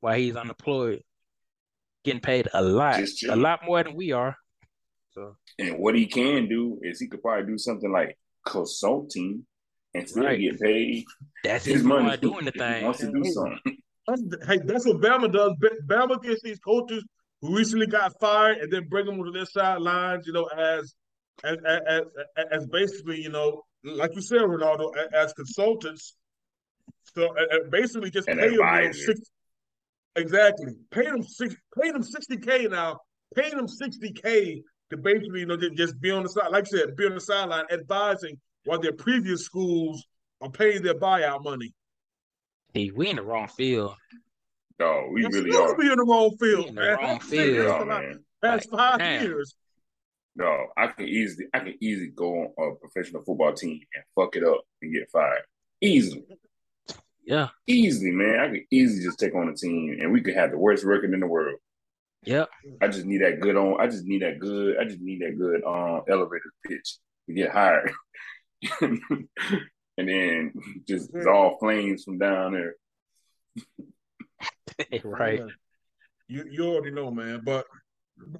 while 0.00 0.16
he's 0.16 0.36
unemployed, 0.36 1.02
getting 2.04 2.20
paid 2.20 2.48
a 2.54 2.62
lot, 2.62 3.00
a 3.28 3.36
lot 3.36 3.60
more 3.64 3.82
than 3.82 3.94
we 3.94 4.12
are. 4.12 4.36
So, 5.18 5.36
and 5.58 5.78
what 5.78 5.96
he 5.96 6.06
can 6.06 6.48
do 6.48 6.78
is 6.82 7.00
he 7.00 7.08
could 7.08 7.22
probably 7.22 7.46
do 7.46 7.58
something 7.58 7.90
like 7.90 8.16
consulting 8.46 9.44
and 9.94 10.08
still 10.08 10.24
right. 10.24 10.40
get 10.40 10.60
paid. 10.60 11.04
That's 11.42 11.64
his, 11.64 11.76
his 11.76 11.84
money 11.84 12.16
doing 12.18 12.44
the 12.44 12.52
thing. 12.56 12.78
He 12.78 12.84
wants 12.84 13.00
to 13.00 13.10
do 13.10 13.24
something. 13.24 13.78
Hey, 14.46 14.58
that's 14.64 14.86
what 14.86 15.00
Bama 15.00 15.32
does. 15.32 15.54
Bama 15.86 16.22
gets 16.22 16.42
these 16.42 16.60
coaches 16.60 17.04
who 17.42 17.56
recently 17.56 17.86
got 17.86 18.12
fired 18.20 18.58
and 18.58 18.72
then 18.72 18.86
bring 18.88 19.06
them 19.06 19.22
to 19.22 19.30
their 19.32 19.44
sidelines, 19.44 20.26
you 20.26 20.32
know, 20.32 20.44
as 20.44 20.94
as 21.44 21.56
as, 21.66 22.02
as 22.52 22.66
basically, 22.68 23.20
you 23.20 23.30
know, 23.30 23.62
like 23.84 24.14
you 24.14 24.22
said, 24.22 24.38
Ronaldo, 24.38 24.92
as 25.12 25.32
consultants. 25.32 26.14
So 27.14 27.34
basically, 27.70 28.10
just 28.10 28.28
and 28.28 28.38
pay 28.38 28.50
them 28.50 28.54
you 28.54 28.84
know, 28.84 28.92
six, 28.92 29.20
exactly 30.14 30.74
pay 30.92 31.04
them 31.04 31.22
six, 31.22 31.56
pay 31.80 31.90
them 31.90 32.04
sixty 32.04 32.36
k 32.36 32.66
now, 32.66 33.00
pay 33.34 33.50
them 33.50 33.66
sixty 33.66 34.12
k 34.12 34.62
to 34.90 34.96
basically, 34.96 35.40
you 35.40 35.46
know, 35.46 35.56
just 35.56 36.00
be 36.00 36.10
on 36.10 36.22
the 36.22 36.28
side, 36.28 36.50
like 36.50 36.66
I 36.66 36.68
said, 36.68 36.96
be 36.96 37.06
on 37.06 37.14
the 37.14 37.20
sideline 37.20 37.64
advising 37.70 38.38
while 38.64 38.78
their 38.78 38.92
previous 38.92 39.44
schools 39.44 40.06
are 40.40 40.50
paying 40.50 40.82
their 40.82 40.94
buyout 40.94 41.44
money. 41.44 41.72
Hey, 42.72 42.90
we 42.94 43.08
in 43.08 43.16
the 43.16 43.22
wrong 43.22 43.48
field. 43.48 43.94
No, 44.78 45.08
we 45.12 45.24
really 45.24 45.54
are. 45.56 45.76
Be 45.76 45.90
in 45.90 45.96
the 45.96 46.04
wrong 46.04 46.36
field, 46.38 46.66
in 46.68 46.74
the 46.74 46.80
man. 46.80 46.98
Wrong 46.98 47.20
field, 47.20 47.88
man. 47.88 48.24
Past 48.42 48.70
like, 48.70 48.78
five 48.78 48.98
man. 48.98 49.22
years. 49.22 49.54
No, 50.36 50.68
I 50.76 50.86
can 50.86 51.08
easily, 51.08 51.46
I 51.52 51.58
can 51.60 51.74
easily 51.80 52.12
go 52.14 52.52
on 52.56 52.72
a 52.72 52.74
professional 52.76 53.24
football 53.24 53.52
team 53.54 53.80
and 53.94 54.04
fuck 54.14 54.36
it 54.36 54.44
up 54.44 54.60
and 54.80 54.92
get 54.92 55.10
fired 55.10 55.42
easily. 55.80 56.24
Yeah, 57.24 57.48
easily, 57.66 58.12
man. 58.12 58.38
I 58.38 58.48
could 58.48 58.62
easily 58.70 59.02
just 59.02 59.18
take 59.18 59.34
on 59.34 59.48
a 59.48 59.54
team 59.54 59.98
and 60.00 60.12
we 60.12 60.20
could 60.20 60.34
have 60.34 60.52
the 60.52 60.58
worst 60.58 60.84
record 60.84 61.12
in 61.12 61.20
the 61.20 61.26
world. 61.26 61.58
Yeah, 62.24 62.46
I 62.82 62.88
just 62.88 63.06
need 63.06 63.22
that 63.22 63.40
good 63.40 63.56
on. 63.56 63.80
I 63.80 63.86
just 63.86 64.04
need 64.04 64.22
that 64.22 64.38
good. 64.38 64.76
I 64.78 64.84
just 64.84 65.00
need 65.00 65.20
that 65.22 65.38
good 65.38 65.62
um 65.64 66.02
elevator 66.08 66.52
pitch 66.66 66.98
to 67.26 67.34
get 67.34 67.50
hired, 67.50 67.92
and 68.80 69.28
then 69.96 70.52
just 70.86 71.10
it's 71.14 71.26
all 71.26 71.58
flames 71.58 72.04
from 72.04 72.18
down 72.18 72.52
there. 72.52 72.74
right. 75.04 75.42
You 76.26 76.44
you 76.50 76.64
already 76.66 76.90
know, 76.90 77.10
man. 77.10 77.42
But 77.44 77.66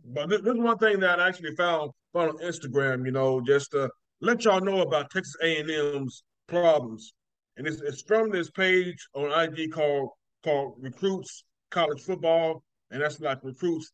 but 0.05 0.29
this, 0.29 0.41
this 0.43 0.55
is 0.55 0.61
one 0.61 0.79
thing 0.79 1.01
that 1.01 1.21
I 1.21 1.29
actually 1.29 1.55
found 1.57 1.93
found 2.13 2.31
on 2.31 2.39
Instagram. 2.39 3.07
You 3.07 3.13
know, 3.13 3.41
just 3.41 3.71
to 3.73 3.91
let 4.21 4.45
y'all 4.45 4.61
know 4.61 4.83
about 4.83 5.11
Texas 5.11 5.37
A 5.43 5.61
and 5.61 5.71
M's 5.71 6.25
problems, 6.49 7.13
and 7.57 7.67
it's, 7.67 7.81
it's 7.81 8.03
from 8.03 8.31
this 8.31 8.51
page 8.51 9.09
on 9.15 9.31
IG 9.31 9.73
called 9.73 10.11
called 10.45 10.75
Recruits 10.81 11.45
college 11.71 12.03
football, 12.03 12.63
and 12.91 13.03
that's 13.03 13.21
like 13.21 13.39
recruits 13.43 13.93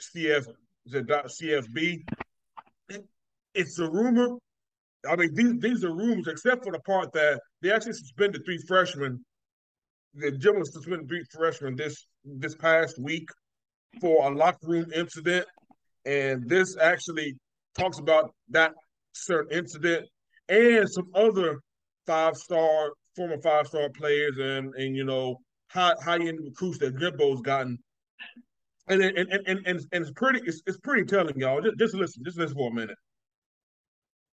CF 0.00 0.46
CFB. 0.88 1.98
It's 3.54 3.78
a 3.78 3.90
rumor. 3.90 4.36
I 5.08 5.16
mean, 5.16 5.34
these 5.34 5.54
these 5.58 5.84
are 5.84 5.94
rumors, 5.94 6.28
except 6.28 6.64
for 6.64 6.72
the 6.72 6.80
part 6.80 7.12
that 7.12 7.40
they 7.62 7.72
actually 7.72 7.94
suspended 7.94 8.42
three 8.44 8.58
freshmen. 8.66 9.24
The 10.14 10.30
was 10.56 10.72
suspended 10.72 11.08
three 11.08 11.24
freshmen 11.30 11.76
this 11.76 12.06
this 12.24 12.54
past 12.56 12.98
week 13.00 13.28
for 14.00 14.30
a 14.30 14.34
locker 14.34 14.58
room 14.66 14.90
incident, 14.94 15.46
and 16.04 16.48
this 16.48 16.76
actually 16.80 17.34
talks 17.78 17.98
about 17.98 18.34
that 18.50 18.72
certain 19.12 19.56
incident 19.56 20.06
and 20.48 20.88
some 20.88 21.08
other 21.14 21.60
five 22.06 22.36
star 22.36 22.92
former 23.14 23.38
five 23.40 23.66
star 23.66 23.88
players 23.90 24.36
and 24.38 24.74
and 24.74 24.96
you 24.96 25.04
know 25.04 25.36
high 25.70 25.94
high 26.04 26.18
end 26.18 26.38
recruits 26.42 26.78
that 26.78 26.98
Jimbo's 26.98 27.40
gotten. 27.40 27.78
And 28.88 29.02
and, 29.02 29.16
and 29.16 29.46
and 29.46 29.66
and 29.66 29.86
it's 29.92 30.12
pretty 30.12 30.40
it's, 30.44 30.62
it's 30.66 30.78
pretty 30.78 31.04
telling 31.04 31.38
y'all. 31.38 31.60
Just, 31.60 31.78
just 31.78 31.94
listen, 31.94 32.22
just 32.24 32.38
listen 32.38 32.56
for 32.56 32.70
a 32.70 32.74
minute. 32.74 32.96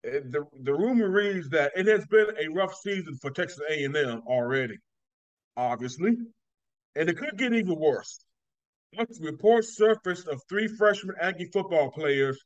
The 0.03 0.45
the 0.63 0.75
rumor 0.75 1.09
reads 1.09 1.51
that 1.51 1.73
it 1.77 1.87
has 1.87 2.05
been 2.07 2.27
a 2.39 2.49
rough 2.49 2.75
season 2.75 3.17
for 3.21 3.31
Texas 3.31 3.61
A 3.71 3.85
and 3.85 3.97
M 3.97 4.23
already, 4.27 4.77
obviously, 5.57 6.17
and 6.97 7.09
it 7.09 7.17
could 7.17 7.39
get 7.39 7.53
even 7.53 7.79
worse. 7.79 8.19
Once 8.97 9.21
reports 9.23 9.77
surfaced 9.77 10.27
of 10.27 10.43
three 10.49 10.67
freshman 10.67 11.15
Aggie 11.21 11.49
football 11.53 11.93
players, 11.93 12.39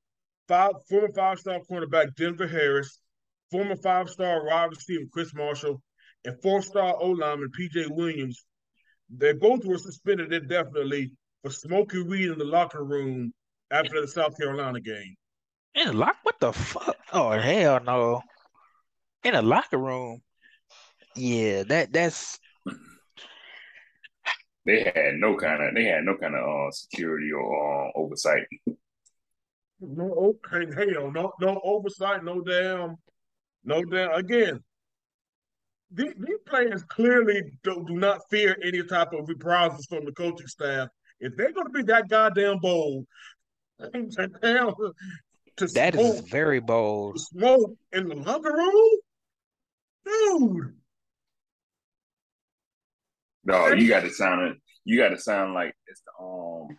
five 0.47 0.73
former 0.91 1.13
five 1.15 1.39
star 1.39 1.61
cornerback 1.71 2.15
Denver 2.17 2.47
Harris, 2.47 2.99
former 3.51 3.77
five 3.77 4.11
star 4.11 4.45
wide 4.47 4.71
receiver 4.71 5.05
Chris 5.11 5.33
Marshall, 5.35 5.81
and 6.25 6.37
four 6.43 6.61
star 6.61 6.97
O 7.01 7.11
lineman 7.11 7.51
PJ 7.59 7.91
Williams. 7.91 8.45
They 9.09 9.33
both 9.33 9.65
were 9.65 9.79
suspended 9.79 10.33
indefinitely 10.33 11.13
for 11.45 11.51
smoking 11.51 12.09
weed 12.09 12.31
in 12.31 12.39
the 12.39 12.45
locker 12.45 12.83
room 12.83 13.33
after 13.71 14.01
the 14.01 14.09
South 14.09 14.37
Carolina 14.39 14.81
game. 14.81 15.15
In 15.75 15.89
the 15.89 15.93
lock? 15.93 16.17
What 16.23 16.41
the 16.41 16.53
fuck? 16.53 16.97
Oh 17.13 17.31
hell 17.33 17.81
no! 17.85 18.23
In 19.25 19.35
a 19.35 19.43
locker 19.43 19.77
room? 19.77 20.23
Yeah, 21.15 21.65
that 21.65 21.93
that's. 21.93 22.41
They 24.67 24.85
had 24.85 25.17
no 25.17 25.37
kind 25.37 25.63
of 25.63 25.75
they 25.75 25.85
had 25.85 26.05
no 26.05 26.17
kind 26.17 26.35
of 26.35 26.41
uh, 26.43 26.71
security 26.71 27.31
or 27.31 27.89
uh, 27.89 27.91
oversight. 27.95 28.47
No, 29.81 30.35
hell, 30.51 31.11
no, 31.13 31.33
no 31.39 31.61
oversight, 31.63 32.25
no 32.25 32.41
damn, 32.41 32.97
no 33.65 33.85
damn. 33.85 34.13
Again, 34.13 34.61
these, 35.91 36.15
these 36.17 36.39
players 36.47 36.83
clearly 36.85 37.43
do, 37.63 37.85
do 37.87 37.95
not 37.97 38.23
fear 38.31 38.57
any 38.65 38.83
type 38.85 39.13
of 39.13 39.29
reprisals 39.29 39.85
from 39.87 40.07
the 40.07 40.13
coaching 40.13 40.47
staff. 40.47 40.89
If 41.21 41.37
they're 41.37 41.53
going 41.53 41.67
to 41.67 41.73
be 41.73 41.83
that 41.85 42.09
goddamn 42.09 42.59
bold, 42.59 43.07
to 43.81 45.67
that 45.69 45.95
smoke, 45.95 46.15
is 46.15 46.21
very 46.21 46.61
bold. 46.61 47.21
Smoke 47.21 47.77
in 47.93 48.09
the 48.09 48.17
locker 48.17 48.53
room, 48.53 48.99
dude. 50.05 50.75
No, 53.45 53.69
you 53.69 53.89
got 53.89 54.01
to 54.01 54.11
sound 54.11 54.51
it. 54.51 54.57
You 54.85 54.99
got 54.99 55.11
to 55.11 55.19
sound 55.19 55.55
like 55.55 55.75
it's 55.87 56.03
the 56.03 56.25
um, 56.25 56.79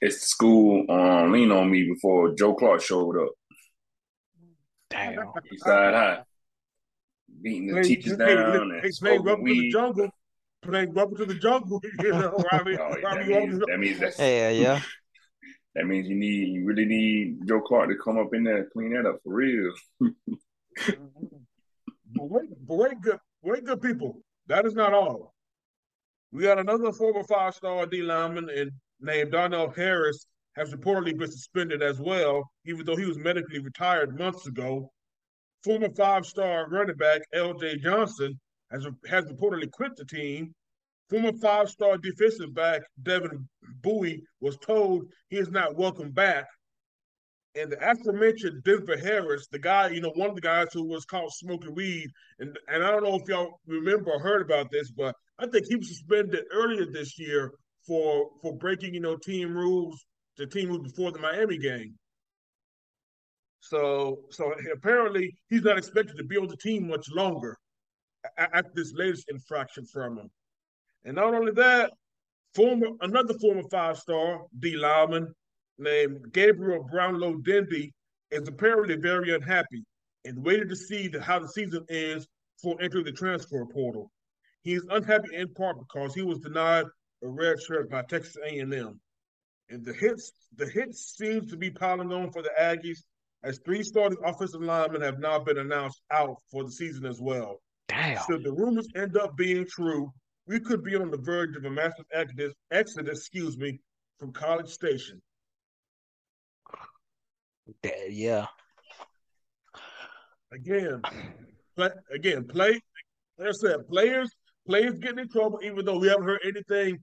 it's 0.00 0.20
the 0.20 0.28
school 0.28 0.84
um 0.90 1.32
lean 1.32 1.50
on 1.52 1.70
me 1.70 1.84
before 1.84 2.34
Joe 2.34 2.54
Clark 2.54 2.80
showed 2.80 3.16
up. 3.22 3.32
Damn. 4.90 5.16
Eastside 5.52 5.92
High. 5.92 6.22
Beating 7.42 7.66
the 7.66 7.72
play, 7.74 7.82
teachers 7.82 8.16
play, 8.16 8.34
down 8.34 8.68
play, 8.68 8.80
and 8.82 8.94
play 9.00 9.18
rubber 9.18 9.46
to 9.46 9.54
the 9.54 9.70
jungle. 9.70 10.10
Playing 10.66 10.94
rubber 10.94 11.16
to 11.16 11.24
the 11.26 11.34
jungle. 11.34 11.80
You 12.02 12.10
know, 12.12 12.44
Robbie, 12.52 12.76
oh, 12.78 12.96
yeah, 12.96 13.14
that, 13.14 13.26
means, 13.26 13.58
that 13.60 13.78
means 13.78 14.00
that's 14.00 14.18
yeah, 14.18 14.50
yeah. 14.50 14.80
That 15.74 15.86
means 15.86 16.08
you 16.08 16.16
need 16.16 16.48
you 16.54 16.64
really 16.64 16.86
need 16.86 17.46
Joe 17.46 17.60
Clark 17.60 17.90
to 17.90 17.96
come 18.02 18.18
up 18.18 18.32
in 18.32 18.44
there 18.44 18.58
and 18.58 18.70
clean 18.70 18.94
that 18.94 19.06
up 19.06 19.18
for 19.22 19.34
real. 19.34 19.72
but 20.00 20.14
wait, 22.14 22.48
but 22.66 22.74
wait, 22.76 23.00
good, 23.02 23.18
wait, 23.42 23.64
good 23.64 23.82
people. 23.82 24.22
That 24.46 24.64
is 24.64 24.74
not 24.74 24.94
all. 24.94 25.34
We 26.32 26.44
got 26.44 26.58
another 26.58 26.92
former 26.92 27.24
five-star 27.24 27.86
D 27.86 28.00
lineman 28.00 28.48
and 28.48 28.70
named 29.00 29.32
Donell 29.32 29.70
Harris 29.70 30.26
has 30.54 30.72
reportedly 30.72 31.16
been 31.16 31.30
suspended 31.30 31.82
as 31.82 32.00
well, 32.00 32.50
even 32.64 32.86
though 32.86 32.96
he 32.96 33.04
was 33.04 33.18
medically 33.18 33.58
retired 33.58 34.18
months 34.18 34.46
ago. 34.46 34.90
Former 35.62 35.90
five-star 35.94 36.68
running 36.70 36.96
back 36.96 37.20
L.J. 37.34 37.78
Johnson 37.78 38.40
has 38.70 38.86
has 39.08 39.24
reportedly 39.24 39.70
quit 39.70 39.96
the 39.96 40.04
team 40.04 40.54
Former 41.08 41.32
five 41.34 41.70
star 41.70 41.98
defensive 41.98 42.52
back 42.52 42.82
Devin 43.02 43.48
Bowie 43.80 44.24
was 44.40 44.56
told 44.58 45.06
he 45.28 45.36
is 45.36 45.48
not 45.48 45.76
welcome 45.76 46.10
back. 46.10 46.46
And 47.54 47.70
the 47.70 47.78
aforementioned 47.78 48.64
Denver 48.64 48.98
Harris, 48.98 49.46
the 49.50 49.58
guy, 49.58 49.88
you 49.88 50.00
know, 50.00 50.12
one 50.16 50.28
of 50.28 50.34
the 50.34 50.42
guys 50.42 50.66
who 50.72 50.84
was 50.84 51.06
caught 51.06 51.32
smoking 51.32 51.74
weed, 51.74 52.08
and, 52.38 52.58
and 52.68 52.84
I 52.84 52.90
don't 52.90 53.04
know 53.04 53.14
if 53.14 53.28
y'all 53.28 53.60
remember 53.66 54.10
or 54.10 54.18
heard 54.18 54.42
about 54.42 54.70
this, 54.70 54.90
but 54.90 55.14
I 55.38 55.46
think 55.46 55.66
he 55.66 55.76
was 55.76 55.88
suspended 55.88 56.44
earlier 56.52 56.86
this 56.86 57.18
year 57.18 57.52
for 57.86 58.28
for 58.42 58.56
breaking, 58.56 58.92
you 58.92 59.00
know, 59.00 59.16
team 59.16 59.54
rules, 59.54 60.04
the 60.36 60.46
team 60.46 60.68
rules 60.68 60.90
before 60.90 61.12
the 61.12 61.20
Miami 61.20 61.56
game. 61.56 61.94
So 63.60 64.22
so 64.30 64.52
apparently 64.72 65.36
he's 65.48 65.62
not 65.62 65.78
expected 65.78 66.16
to 66.16 66.24
be 66.24 66.36
on 66.36 66.48
the 66.48 66.56
team 66.56 66.88
much 66.88 67.08
longer 67.10 67.56
after 68.38 68.70
this 68.74 68.92
latest 68.94 69.28
infraction 69.28 69.84
from 69.86 70.18
him. 70.18 70.30
And 71.04 71.16
not 71.16 71.34
only 71.34 71.52
that, 71.52 71.92
former 72.54 72.88
another 73.00 73.34
former 73.38 73.62
five 73.70 73.98
star 73.98 74.40
D 74.58 74.76
lineman 74.76 75.32
named 75.78 76.32
Gabriel 76.32 76.84
Brownlow 76.90 77.36
Dindy 77.36 77.92
is 78.30 78.48
apparently 78.48 78.96
very 78.96 79.34
unhappy 79.34 79.84
and 80.24 80.44
waited 80.44 80.68
to 80.68 80.76
see 80.76 81.08
the, 81.08 81.20
how 81.20 81.38
the 81.38 81.48
season 81.48 81.84
ends 81.88 82.26
for 82.60 82.76
entering 82.80 83.04
the 83.04 83.12
transfer 83.12 83.64
portal. 83.66 84.10
He 84.62 84.74
is 84.74 84.86
unhappy 84.90 85.34
in 85.34 85.52
part 85.54 85.78
because 85.78 86.14
he 86.14 86.22
was 86.22 86.38
denied 86.40 86.86
a 87.22 87.28
red 87.28 87.60
shirt 87.62 87.90
by 87.90 88.02
Texas 88.02 88.36
A&M. 88.44 89.00
And 89.68 89.84
the 89.84 89.92
hits 89.92 90.32
the 90.56 90.68
hits 90.68 91.14
seems 91.16 91.50
to 91.50 91.56
be 91.56 91.70
piling 91.70 92.12
on 92.12 92.32
for 92.32 92.42
the 92.42 92.50
Aggies 92.58 93.00
as 93.42 93.60
three 93.64 93.82
starting 93.82 94.18
offensive 94.24 94.62
linemen 94.62 95.02
have 95.02 95.18
now 95.18 95.38
been 95.38 95.58
announced 95.58 96.00
out 96.10 96.36
for 96.50 96.64
the 96.64 96.70
season 96.70 97.04
as 97.06 97.20
well. 97.20 97.60
Damn. 97.88 98.22
Should 98.26 98.44
the 98.44 98.52
rumors 98.52 98.88
end 98.96 99.16
up 99.16 99.36
being 99.36 99.66
true, 99.66 100.12
we 100.46 100.60
could 100.60 100.82
be 100.82 100.96
on 100.96 101.10
the 101.10 101.18
verge 101.18 101.56
of 101.56 101.64
a 101.64 101.70
massive 101.70 102.04
exodus, 102.12 102.52
exodus 102.70 103.18
excuse 103.18 103.56
me, 103.58 103.80
from 104.18 104.32
College 104.32 104.68
Station. 104.68 105.20
Yeah. 108.08 108.46
Again, 110.52 111.02
play, 111.76 111.90
again, 112.14 112.46
play. 112.46 112.80
Like 113.38 113.48
I 113.48 113.52
said, 113.52 113.88
players, 113.88 114.30
players 114.66 114.98
getting 114.98 115.18
in 115.18 115.28
trouble, 115.28 115.60
even 115.62 115.84
though 115.84 115.98
we 115.98 116.08
haven't 116.08 116.24
heard 116.24 116.40
anything. 116.44 116.98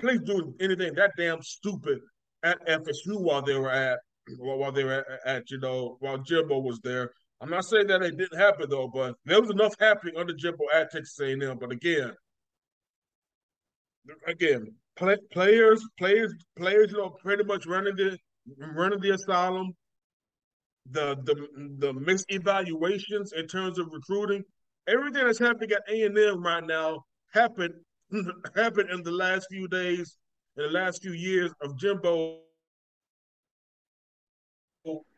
Please 0.00 0.20
do 0.24 0.54
anything 0.60 0.94
that 0.94 1.12
damn 1.16 1.42
stupid 1.42 2.00
at 2.42 2.66
FSU 2.66 3.20
while 3.20 3.42
they 3.42 3.56
were 3.56 3.70
at 3.70 4.00
while 4.38 4.72
they 4.72 4.84
were 4.84 5.04
at, 5.24 5.36
at 5.36 5.50
you 5.50 5.58
know 5.58 5.96
while 6.00 6.18
Jimbo 6.18 6.58
was 6.58 6.80
there. 6.82 7.12
I'm 7.42 7.50
not 7.50 7.64
saying 7.64 7.88
that 7.88 8.02
it 8.02 8.16
didn't 8.16 8.38
happen 8.38 8.70
though, 8.70 8.86
but 8.86 9.16
there 9.24 9.40
was 9.40 9.50
enough 9.50 9.74
happening 9.80 10.14
under 10.16 10.32
Jimbo 10.32 10.62
at 10.72 10.92
Texas 10.92 11.18
A&M. 11.20 11.58
But 11.58 11.72
again, 11.72 12.12
again, 14.28 14.72
play, 14.96 15.16
players, 15.32 15.84
players, 15.98 16.32
players, 16.56 16.92
you 16.92 16.98
know, 16.98 17.10
pretty 17.20 17.42
much 17.42 17.66
running 17.66 17.96
the 17.96 18.16
running 18.76 19.00
the 19.00 19.14
asylum. 19.14 19.72
The 20.90 21.16
the 21.24 21.48
the 21.78 21.92
mixed 21.92 22.26
evaluations 22.28 23.32
in 23.32 23.48
terms 23.48 23.80
of 23.80 23.88
recruiting, 23.92 24.44
everything 24.88 25.26
that's 25.26 25.38
happening 25.40 25.72
at 25.72 25.82
A 25.92 26.02
and 26.02 26.16
M 26.16 26.44
right 26.44 26.64
now 26.64 27.02
happened 27.32 27.74
happened 28.56 28.90
in 28.90 29.02
the 29.02 29.10
last 29.10 29.48
few 29.50 29.66
days, 29.66 30.16
in 30.56 30.62
the 30.62 30.70
last 30.70 31.02
few 31.02 31.12
years 31.12 31.50
of 31.60 31.76
Jimbo 31.76 32.38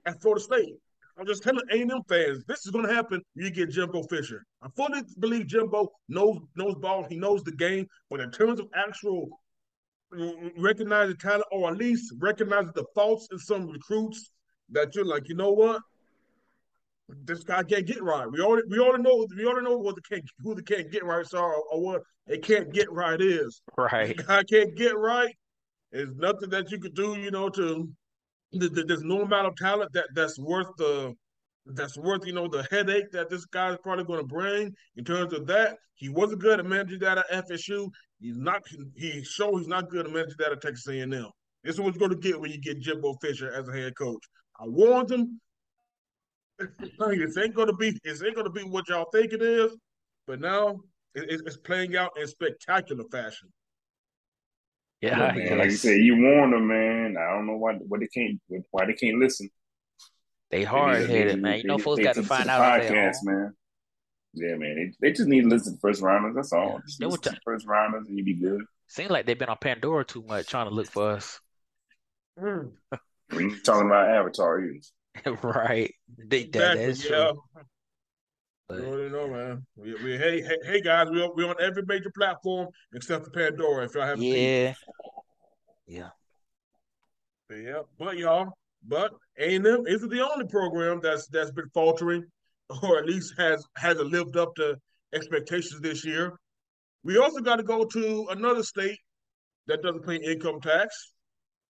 at 0.06 0.22
Florida 0.22 0.42
State. 0.42 0.74
I'm 1.18 1.26
just 1.26 1.42
telling 1.42 1.62
A&M 1.70 1.90
fans, 2.08 2.44
this 2.48 2.66
is 2.66 2.72
going 2.72 2.86
to 2.86 2.92
happen. 2.92 3.20
You 3.34 3.50
get 3.50 3.70
Jimbo 3.70 4.02
Fisher. 4.04 4.44
I 4.62 4.68
fully 4.76 5.02
believe 5.20 5.46
Jimbo 5.46 5.88
knows 6.08 6.38
knows 6.56 6.74
ball. 6.76 7.06
He 7.08 7.16
knows 7.16 7.42
the 7.44 7.52
game. 7.52 7.86
But 8.10 8.20
in 8.20 8.30
terms 8.30 8.58
of 8.58 8.66
actual 8.74 9.28
uh, 10.18 10.32
recognizing 10.58 11.16
talent, 11.16 11.44
or 11.52 11.70
at 11.70 11.76
least 11.76 12.12
recognizing 12.18 12.72
the 12.74 12.84
faults 12.94 13.28
in 13.30 13.38
some 13.38 13.68
recruits, 13.68 14.30
that 14.70 14.94
you're 14.94 15.04
like, 15.04 15.28
you 15.28 15.36
know 15.36 15.52
what, 15.52 15.80
this 17.08 17.44
guy 17.44 17.62
can't 17.62 17.86
get 17.86 18.02
right. 18.02 18.26
We 18.30 18.40
already 18.40 18.66
we 18.68 18.78
already 18.78 19.02
know 19.02 19.26
we 19.36 19.46
already 19.46 19.66
know 19.66 19.76
what 19.76 19.94
the 19.94 20.02
can't 20.02 20.24
who 20.42 20.54
the 20.54 20.62
can't 20.62 20.90
get 20.90 21.04
right 21.04 21.26
are 21.34 21.54
or 21.54 21.80
what 21.80 22.02
it 22.26 22.42
can't 22.42 22.72
get 22.72 22.90
right 22.90 23.20
is. 23.20 23.62
Right. 23.76 24.16
Guy 24.16 24.42
can't 24.44 24.74
get 24.74 24.96
right. 24.96 25.34
There's 25.92 26.14
nothing 26.16 26.50
that 26.50 26.72
you 26.72 26.80
could 26.80 26.94
do, 26.94 27.14
you 27.16 27.30
know, 27.30 27.48
to 27.50 27.88
there's 28.58 29.02
no 29.02 29.22
amount 29.22 29.46
of 29.46 29.56
talent 29.56 29.92
that 29.92 30.06
that's 30.14 30.38
worth 30.38 30.68
the 30.78 31.14
that's 31.66 31.96
worth 31.96 32.26
you 32.26 32.32
know 32.32 32.48
the 32.48 32.66
headache 32.70 33.10
that 33.12 33.30
this 33.30 33.44
guy's 33.46 33.78
probably 33.82 34.04
going 34.04 34.20
to 34.20 34.26
bring 34.26 34.74
in 34.96 35.04
terms 35.04 35.32
of 35.32 35.46
that. 35.46 35.76
He 35.94 36.08
wasn't 36.08 36.40
good 36.40 36.58
at 36.58 36.66
managing 36.66 36.98
that 37.00 37.18
at 37.18 37.48
FSU. 37.48 37.88
He's 38.20 38.36
not. 38.36 38.62
He 38.96 39.22
showed 39.24 39.58
he's 39.58 39.68
not 39.68 39.88
good 39.90 40.06
at 40.06 40.12
managing 40.12 40.36
that 40.38 40.52
at 40.52 40.60
Texas 40.60 40.86
A&M. 40.88 41.12
This 41.62 41.74
is 41.74 41.80
what 41.80 41.94
you're 41.94 42.08
going 42.08 42.20
to 42.20 42.28
get 42.28 42.40
when 42.40 42.50
you 42.50 42.60
get 42.60 42.80
Jimbo 42.80 43.14
Fisher 43.22 43.52
as 43.52 43.68
a 43.68 43.72
head 43.72 43.96
coach. 43.96 44.22
I 44.60 44.66
warned 44.66 45.10
him. 45.10 45.40
This 46.98 47.36
ain't 47.36 47.54
going 47.54 47.66
to 47.66 47.74
be. 47.74 47.98
This 48.04 48.22
ain't 48.22 48.36
going 48.36 48.46
to 48.46 48.50
be 48.50 48.62
what 48.62 48.88
y'all 48.88 49.08
think 49.12 49.32
it 49.32 49.42
is. 49.42 49.76
But 50.26 50.40
now 50.40 50.80
it, 51.14 51.40
it's 51.44 51.56
playing 51.56 51.96
out 51.96 52.12
in 52.16 52.26
spectacular 52.28 53.04
fashion. 53.10 53.48
Yeah, 55.04 55.32
man. 55.34 55.58
Like 55.58 55.70
you 55.70 55.76
said, 55.76 56.00
you 56.00 56.16
warned 56.16 56.52
them, 56.54 56.66
man. 56.66 57.16
I 57.18 57.34
don't 57.34 57.46
know 57.46 57.56
why 57.56 57.74
why 57.74 57.98
they 57.98 58.06
can't 58.06 58.40
why 58.70 58.86
they 58.86 58.94
can't 58.94 59.18
listen. 59.18 59.50
They 60.50 60.64
hard 60.64 61.08
headed, 61.10 61.42
man. 61.42 61.58
You 61.58 61.64
know, 61.64 61.78
folks 61.78 62.02
got 62.02 62.14
to 62.14 62.22
find 62.22 62.48
out. 62.48 62.80
Podcast, 62.80 63.16
man. 63.22 63.54
Yeah, 64.32 64.54
man. 64.56 64.94
They, 65.00 65.08
they 65.08 65.12
just 65.12 65.28
need 65.28 65.42
to 65.42 65.48
listen 65.48 65.74
to 65.74 65.80
first 65.80 66.00
rounders. 66.00 66.34
That's 66.34 66.52
all. 66.52 66.80
Just 66.86 67.02
listen 67.02 67.34
to 67.34 67.40
first 67.44 67.66
rounders, 67.66 68.06
and 68.08 68.16
you 68.16 68.24
be 68.24 68.34
good. 68.34 68.62
Seems 68.88 69.10
like 69.10 69.26
they've 69.26 69.38
been 69.38 69.48
on 69.48 69.58
Pandora 69.60 70.04
too 70.04 70.22
much, 70.22 70.46
trying 70.46 70.68
to 70.68 70.74
look 70.74 70.86
for 70.86 71.10
us. 71.10 71.38
Mm. 72.40 72.72
we 73.36 73.60
talking 73.60 73.86
about 73.86 74.08
Avatar, 74.08 74.62
right? 75.42 75.94
They, 76.18 76.44
that, 76.44 76.76
that's 76.76 77.04
yeah. 77.04 77.10
true. 77.10 77.42
But, 78.68 78.78
you 78.78 79.10
know, 79.10 79.28
man. 79.28 79.66
We, 79.76 79.94
we 80.02 80.16
hey, 80.16 80.40
hey, 80.40 80.56
hey, 80.64 80.80
guys, 80.80 81.08
we're, 81.10 81.28
we're 81.34 81.48
on 81.48 81.56
every 81.60 81.82
major 81.86 82.10
platform 82.16 82.68
except 82.94 83.24
for 83.24 83.30
Pandora. 83.30 83.84
If 83.84 83.94
y'all 83.94 84.06
haven't 84.06 84.22
yeah, 84.22 84.32
seen. 84.32 84.74
yeah, 85.86 86.08
yeah. 87.50 87.80
But 87.98 88.16
y'all, 88.16 88.52
but 88.86 89.12
A 89.38 89.56
and 89.56 89.66
M 89.66 89.86
isn't 89.86 90.08
the 90.08 90.26
only 90.26 90.46
program 90.46 91.00
that's 91.02 91.26
that's 91.28 91.50
been 91.50 91.68
faltering, 91.74 92.24
or 92.82 92.98
at 92.98 93.06
least 93.06 93.34
has 93.36 93.62
hasn't 93.76 94.10
lived 94.10 94.36
up 94.36 94.54
to 94.56 94.76
expectations 95.14 95.80
this 95.82 96.04
year. 96.04 96.32
We 97.02 97.18
also 97.18 97.40
got 97.40 97.56
to 97.56 97.62
go 97.62 97.84
to 97.84 98.28
another 98.30 98.62
state 98.62 98.98
that 99.66 99.82
doesn't 99.82 100.06
pay 100.06 100.16
income 100.16 100.60
tax. 100.62 101.12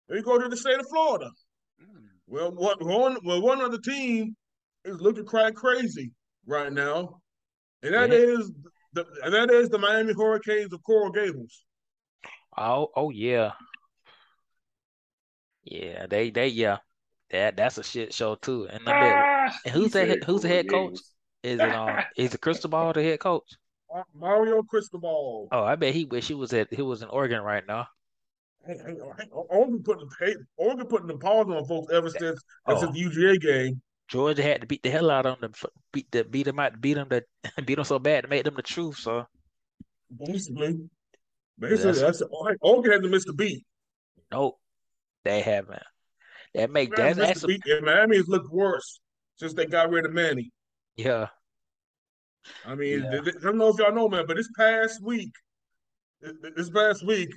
We 0.09 0.21
go 0.21 0.39
to 0.39 0.47
the 0.47 0.55
state 0.55 0.79
of 0.79 0.87
Florida. 0.89 1.29
Mm. 1.81 2.05
Well, 2.27 2.51
what 2.51 2.81
one 2.81 3.17
well 3.25 3.41
one 3.41 3.61
other 3.61 3.77
team 3.77 4.37
is 4.85 5.01
looking 5.01 5.25
quite 5.25 5.53
crazy 5.53 6.13
right 6.47 6.71
now, 6.71 7.21
and 7.83 7.93
that 7.93 8.09
yeah. 8.09 8.17
is 8.17 8.51
the 8.93 9.05
and 9.23 9.33
that 9.33 9.51
is 9.51 9.69
the 9.69 9.77
Miami 9.77 10.13
Hurricanes 10.13 10.73
of 10.73 10.81
Coral 10.83 11.11
Gables. 11.11 11.63
Oh, 12.57 12.89
oh 12.95 13.11
yeah, 13.11 13.51
yeah. 15.63 16.07
They, 16.07 16.31
they, 16.31 16.47
yeah. 16.47 16.77
That 17.29 17.57
that's 17.57 17.77
a 17.77 17.83
shit 17.83 18.13
show 18.13 18.35
too. 18.35 18.67
And, 18.71 18.83
ah, 18.87 19.53
and 19.65 19.73
who's 19.73 19.91
that? 19.91 20.23
Who's 20.23 20.41
the 20.41 20.47
head 20.47 20.69
coach? 20.69 20.99
Is 21.43 21.59
it 21.59 21.61
um? 21.61 22.03
is 22.17 22.33
it 22.33 22.41
Cristobal 22.41 22.93
the 22.93 23.03
head 23.03 23.19
coach? 23.19 23.53
Mario 24.13 24.63
Cristobal. 24.63 25.47
Oh, 25.51 25.63
I 25.63 25.75
bet 25.75 25.93
he 25.93 26.05
wish 26.05 26.27
he 26.27 26.33
was 26.33 26.53
at 26.53 26.73
he 26.73 26.81
was 26.81 27.01
in 27.01 27.09
Oregon 27.09 27.41
right 27.41 27.63
now. 27.67 27.87
Hey, 28.65 28.75
hey, 28.85 28.95
hey, 29.17 29.27
Oregon 29.31 29.81
putting 29.83 30.09
hey, 30.19 30.35
Oregon 30.57 30.87
putting 30.87 31.07
the 31.07 31.17
pause 31.17 31.47
on 31.47 31.65
folks 31.65 31.93
ever 31.93 32.09
since 32.09 32.41
oh. 32.65 32.79
since 32.79 32.93
the 32.93 33.03
UGA 33.03 33.41
game. 33.41 33.81
Georgia 34.07 34.41
had 34.41 34.61
to 34.61 34.67
beat 34.67 34.83
the 34.83 34.89
hell 34.89 35.11
out 35.11 35.25
of 35.25 35.39
them, 35.41 35.53
beat 35.91 36.09
the 36.11 36.23
beat 36.23 36.43
them 36.43 36.59
out, 36.59 36.79
beat 36.79 36.93
them 36.93 37.09
to 37.09 37.23
beat 37.65 37.75
them 37.75 37.83
so 37.83 37.99
bad 37.99 38.23
to 38.23 38.29
make 38.29 38.43
them 38.43 38.55
the 38.55 38.61
truth. 38.61 38.97
So 38.97 39.25
basically, 40.15 40.89
basically, 41.59 41.91
that's, 41.91 42.19
that's 42.19 42.23
Oregon 42.61 42.91
hasn't 42.91 43.11
missed 43.11 43.29
a 43.29 43.33
beat. 43.33 43.65
Nope, 44.31 44.59
they 45.23 45.41
haven't. 45.41 45.83
That 46.53 46.71
make 46.71 46.95
that 46.95 47.17
that's 47.17 47.45
beat, 47.45 47.61
and 47.65 47.85
Miami's 47.85 48.27
looked 48.27 48.51
worse 48.51 48.99
since 49.35 49.53
they 49.53 49.65
got 49.65 49.89
rid 49.89 50.05
of 50.05 50.13
Manny. 50.13 50.51
Yeah, 50.95 51.27
I 52.65 52.75
mean, 52.75 53.03
yeah. 53.03 53.21
I 53.21 53.43
don't 53.43 53.57
know 53.57 53.69
if 53.69 53.77
y'all 53.77 53.93
know, 53.93 54.09
man, 54.09 54.25
but 54.25 54.37
this 54.37 54.49
past 54.57 55.03
week, 55.03 55.31
this 56.55 56.69
past 56.69 57.05
week, 57.05 57.29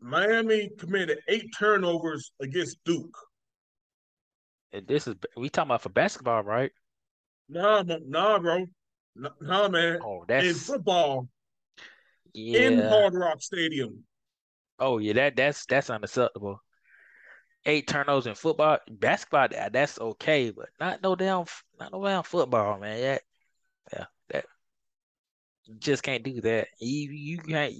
Miami 0.00 0.70
committed 0.78 1.18
eight 1.28 1.46
turnovers 1.58 2.32
against 2.40 2.78
Duke 2.84 3.16
this 4.86 5.06
is 5.06 5.14
we 5.36 5.48
talking 5.48 5.68
about 5.68 5.82
for 5.82 5.88
basketball, 5.90 6.42
right? 6.42 6.70
Nah, 7.48 7.82
nah, 7.82 8.38
bro. 8.38 8.66
Nah, 9.40 9.68
man. 9.68 9.98
Oh, 10.02 10.24
that's 10.26 10.46
in 10.46 10.54
football. 10.54 11.28
Yeah. 12.32 12.60
In 12.60 12.88
Hard 12.88 13.14
Rock 13.14 13.42
Stadium. 13.42 14.04
Oh 14.78 14.98
yeah, 14.98 15.12
that 15.14 15.36
that's 15.36 15.66
that's 15.66 15.90
unacceptable. 15.90 16.60
Eight 17.64 17.86
turnovers 17.86 18.26
in 18.26 18.34
football, 18.34 18.78
basketball, 18.90 19.48
that's 19.70 20.00
okay, 20.00 20.50
but 20.50 20.68
not 20.80 21.02
no 21.02 21.14
damn, 21.14 21.44
not 21.78 21.92
no 21.92 22.04
damn 22.04 22.24
football, 22.24 22.78
man. 22.78 23.00
That, 23.00 23.22
yeah, 23.92 24.04
that 24.30 24.44
you 25.64 25.76
just 25.76 26.02
can't 26.02 26.24
do 26.24 26.40
that. 26.40 26.68
You 26.80 27.12
you 27.12 27.38
can't 27.38 27.72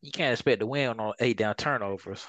you 0.00 0.10
can't 0.12 0.32
expect 0.32 0.60
to 0.60 0.66
win 0.66 0.98
on 0.98 1.12
eight 1.20 1.36
down 1.36 1.54
turnovers. 1.54 2.26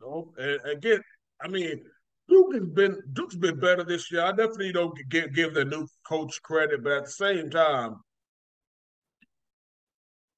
No, 0.00 0.34
and 0.36 0.60
again, 0.66 1.02
I 1.40 1.48
mean, 1.48 1.82
Duke 2.28 2.54
has 2.54 2.66
been 2.66 3.02
Duke's 3.12 3.36
been 3.36 3.58
better 3.60 3.84
this 3.84 4.10
year. 4.10 4.22
I 4.22 4.30
definitely 4.30 4.72
don't 4.72 4.96
give 5.08 5.34
give 5.34 5.54
the 5.54 5.64
new 5.64 5.86
coach 6.06 6.42
credit, 6.42 6.82
but 6.82 6.92
at 6.92 7.04
the 7.04 7.10
same 7.10 7.50
time, 7.50 7.96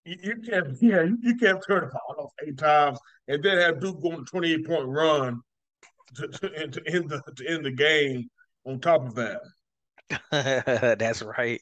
you, 0.05 0.17
you 0.23 0.37
can't 0.37 0.77
yeah 0.81 1.03
you, 1.23 1.37
can't 1.37 1.65
turn 1.67 1.81
the 1.81 1.91
ball 1.93 2.25
off 2.25 2.33
eight 2.47 2.59
times 2.59 2.99
and 3.29 3.43
then 3.43 3.59
have 3.59 3.81
Duke 3.81 4.03
go 4.03 4.13
on 4.13 4.21
a 4.21 4.25
twenty 4.25 4.53
eight 4.53 4.67
point 4.67 4.87
run 4.87 5.41
to, 6.17 6.29
to, 6.29 6.69
to 6.69 6.83
end 6.87 7.11
the 7.11 7.23
to 7.37 7.47
end 7.47 7.65
the 7.65 7.73
game. 7.73 8.29
On 8.67 8.79
top 8.79 9.07
of 9.07 9.15
that, 9.15 9.41
that's 10.99 11.23
right. 11.23 11.61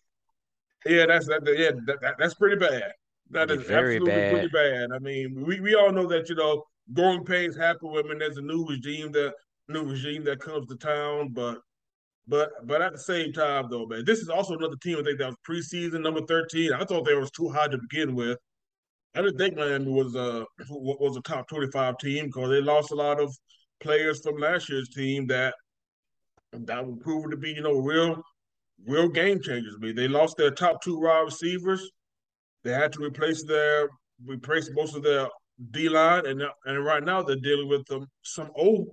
Yeah, 0.85 1.07
that's 1.07 1.27
that. 1.27 1.43
Yeah, 1.47 1.71
that, 1.87 2.01
that, 2.01 2.15
that's 2.19 2.35
pretty 2.35 2.57
bad. 2.57 2.93
That 3.31 3.51
is 3.51 3.63
very 3.63 3.97
absolutely 3.97 4.21
bad. 4.21 4.33
pretty 4.33 4.49
bad. 4.49 4.89
I 4.93 4.99
mean, 4.99 5.45
we, 5.47 5.61
we 5.61 5.75
all 5.75 5.93
know 5.93 6.07
that 6.07 6.29
you 6.29 6.35
know 6.35 6.65
growing 6.93 7.25
pains 7.25 7.57
happen 7.57 7.93
when 7.93 8.19
there's 8.19 8.39
a 8.39 8.43
new 8.43 8.67
regime 8.67 9.13
that 9.13 9.35
new 9.69 9.85
regime 9.85 10.25
that 10.25 10.41
comes 10.41 10.67
to 10.69 10.77
town, 10.77 11.31
but 11.33 11.59
but 12.29 12.67
but 12.67 12.83
at 12.83 12.93
the 12.93 12.99
same 12.99 13.33
time 13.33 13.69
though, 13.71 13.87
man, 13.87 14.05
this 14.05 14.21
is 14.21 14.29
also 14.29 14.57
another 14.57 14.77
team 14.77 14.99
I 14.99 15.03
think 15.03 15.19
that 15.19 15.29
was 15.29 15.37
preseason 15.49 16.03
number 16.03 16.23
thirteen. 16.27 16.73
I 16.73 16.85
thought 16.85 17.05
they 17.05 17.15
was 17.15 17.31
too 17.31 17.49
high 17.49 17.69
to 17.69 17.79
begin 17.79 18.15
with. 18.15 18.39
I 19.15 19.23
didn't 19.23 19.39
think 19.39 19.57
Miami 19.57 19.91
was 19.91 20.15
uh, 20.15 20.45
a 20.61 20.65
was 20.71 21.17
a 21.17 21.23
top 21.23 21.49
twenty 21.49 21.71
five 21.71 21.99
team 21.99 22.27
because 22.27 22.51
they 22.51 22.61
lost 22.61 22.91
a 22.91 22.97
lot 22.97 23.21
of 23.21 23.35
players 23.81 24.21
from 24.21 24.39
last 24.39 24.69
year's 24.69 24.89
team 24.89 25.27
that 25.29 25.55
that 26.53 26.85
would 26.87 27.01
prove 27.01 27.31
to 27.31 27.37
be 27.37 27.51
you 27.51 27.63
know 27.63 27.79
real 27.79 28.23
real 28.87 29.09
game 29.09 29.41
changers. 29.41 29.75
I 29.77 29.85
mean, 29.85 29.97
they 29.97 30.09
lost 30.09 30.37
their 30.37 30.51
top 30.51 30.83
two 30.83 31.01
wide 31.01 31.21
receivers. 31.21 31.89
They 32.65 32.73
had 32.73 32.93
to 32.95 33.05
replace 33.05 33.45
their 33.45 33.89
replace 34.25 34.71
most 34.75 34.97
of 34.97 35.03
their 35.03 35.29
D 35.71 35.89
line, 35.89 36.27
and 36.27 36.43
and 36.65 36.85
right 36.85 37.05
now 37.05 37.23
they're 37.23 37.37
dealing 37.37 37.69
with 37.69 37.87
them, 37.87 38.07
some 38.23 38.51
old 38.55 38.89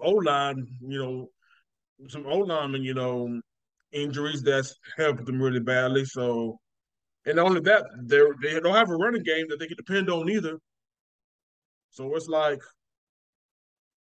O 0.00 0.12
line, 0.12 0.66
you 0.80 0.98
know, 0.98 1.28
some 2.08 2.26
O 2.26 2.38
linemen, 2.38 2.82
you 2.82 2.94
know, 2.94 3.40
injuries 3.92 4.42
that's 4.42 4.74
helped 4.96 5.24
them 5.26 5.40
really 5.40 5.60
badly. 5.60 6.04
So, 6.04 6.58
and 7.26 7.38
only 7.38 7.60
that, 7.62 7.84
they 8.02 8.20
they 8.42 8.60
don't 8.60 8.74
have 8.74 8.90
a 8.90 8.96
running 8.96 9.22
game 9.22 9.46
that 9.48 9.58
they 9.58 9.66
can 9.66 9.76
depend 9.76 10.10
on 10.10 10.28
either. 10.28 10.58
So 11.90 12.14
it's 12.14 12.28
like, 12.28 12.60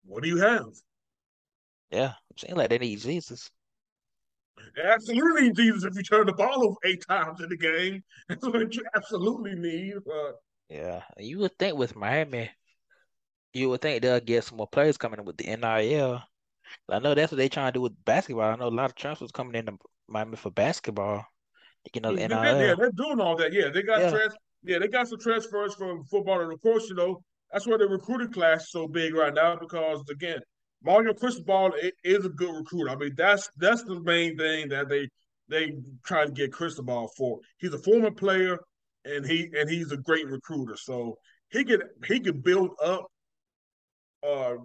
what 0.05 0.23
do 0.23 0.29
you 0.29 0.37
have? 0.37 0.65
Yeah, 1.91 2.13
I'm 2.13 2.37
saying 2.37 2.55
like 2.55 2.69
they 2.69 2.77
need 2.77 2.99
Jesus. 2.99 3.49
Absolutely, 4.83 5.51
Jesus. 5.51 5.83
If 5.83 5.95
you 5.95 6.03
turn 6.03 6.25
the 6.25 6.33
ball 6.33 6.63
over 6.63 6.75
eight 6.85 7.03
times 7.07 7.41
in 7.41 7.49
the 7.49 7.57
game, 7.57 8.03
that's 8.29 8.43
what 8.43 8.75
you 8.75 8.83
absolutely 8.95 9.55
need. 9.55 9.95
But 10.05 10.35
yeah, 10.69 11.01
you 11.17 11.39
would 11.39 11.57
think 11.57 11.77
with 11.77 11.95
Miami 11.95 12.49
you 13.53 13.69
would 13.69 13.81
think 13.81 14.01
they'll 14.01 14.19
get 14.19 14.43
some 14.43 14.57
more 14.57 14.67
players 14.67 14.97
coming 14.97 15.19
in 15.19 15.25
with 15.25 15.37
the 15.37 15.45
NIL. 15.45 16.21
I 16.89 16.99
know 16.99 17.13
that's 17.13 17.31
what 17.31 17.37
they're 17.37 17.49
trying 17.49 17.71
to 17.71 17.77
do 17.77 17.81
with 17.81 18.05
basketball. 18.05 18.51
I 18.51 18.55
know 18.55 18.67
a 18.67 18.69
lot 18.69 18.89
of 18.89 18.95
transfers 18.95 19.31
coming 19.31 19.55
into 19.55 19.77
Miami 20.07 20.35
for 20.35 20.51
basketball. 20.51 21.25
You 21.93 22.01
know, 22.01 22.15
the 22.15 22.27
NIL. 22.27 22.43
Yeah, 22.43 22.75
they're 22.75 22.91
doing 22.91 23.19
all 23.19 23.35
that. 23.37 23.53
Yeah, 23.53 23.69
they 23.73 23.83
got 23.83 23.99
yeah. 23.99 24.09
Trans- 24.09 24.35
yeah, 24.63 24.79
they 24.79 24.87
got 24.87 25.07
some 25.07 25.19
transfers 25.19 25.75
from 25.75 26.03
football, 26.05 26.41
and 26.41 26.51
of 26.51 26.61
course, 26.61 26.87
you 26.89 26.95
know 26.95 27.21
that's 27.51 27.67
why 27.67 27.77
the 27.77 27.87
recruiting 27.87 28.31
class 28.31 28.63
is 28.63 28.71
so 28.71 28.87
big 28.87 29.13
right 29.13 29.33
now 29.33 29.55
because 29.55 30.01
again, 30.09 30.39
Mario 30.83 31.13
Cristobal 31.13 31.71
is 32.03 32.25
a 32.25 32.29
good 32.29 32.55
recruiter. 32.55 32.89
I 32.89 32.95
mean, 32.95 33.13
that's 33.15 33.49
that's 33.57 33.83
the 33.83 33.99
main 34.01 34.37
thing 34.37 34.69
that 34.69 34.89
they 34.89 35.07
they 35.49 35.73
try 36.05 36.25
to 36.25 36.31
get 36.31 36.51
Cristobal 36.51 37.09
for. 37.17 37.39
He's 37.59 37.73
a 37.73 37.79
former 37.79 38.11
player, 38.11 38.57
and 39.05 39.25
he 39.25 39.49
and 39.57 39.69
he's 39.69 39.91
a 39.91 39.97
great 39.97 40.27
recruiter. 40.27 40.75
So 40.77 41.17
he 41.51 41.63
could 41.63 41.83
he 42.07 42.19
could 42.19 42.43
build 42.43 42.71
up 42.83 43.05
uh, 44.25 44.55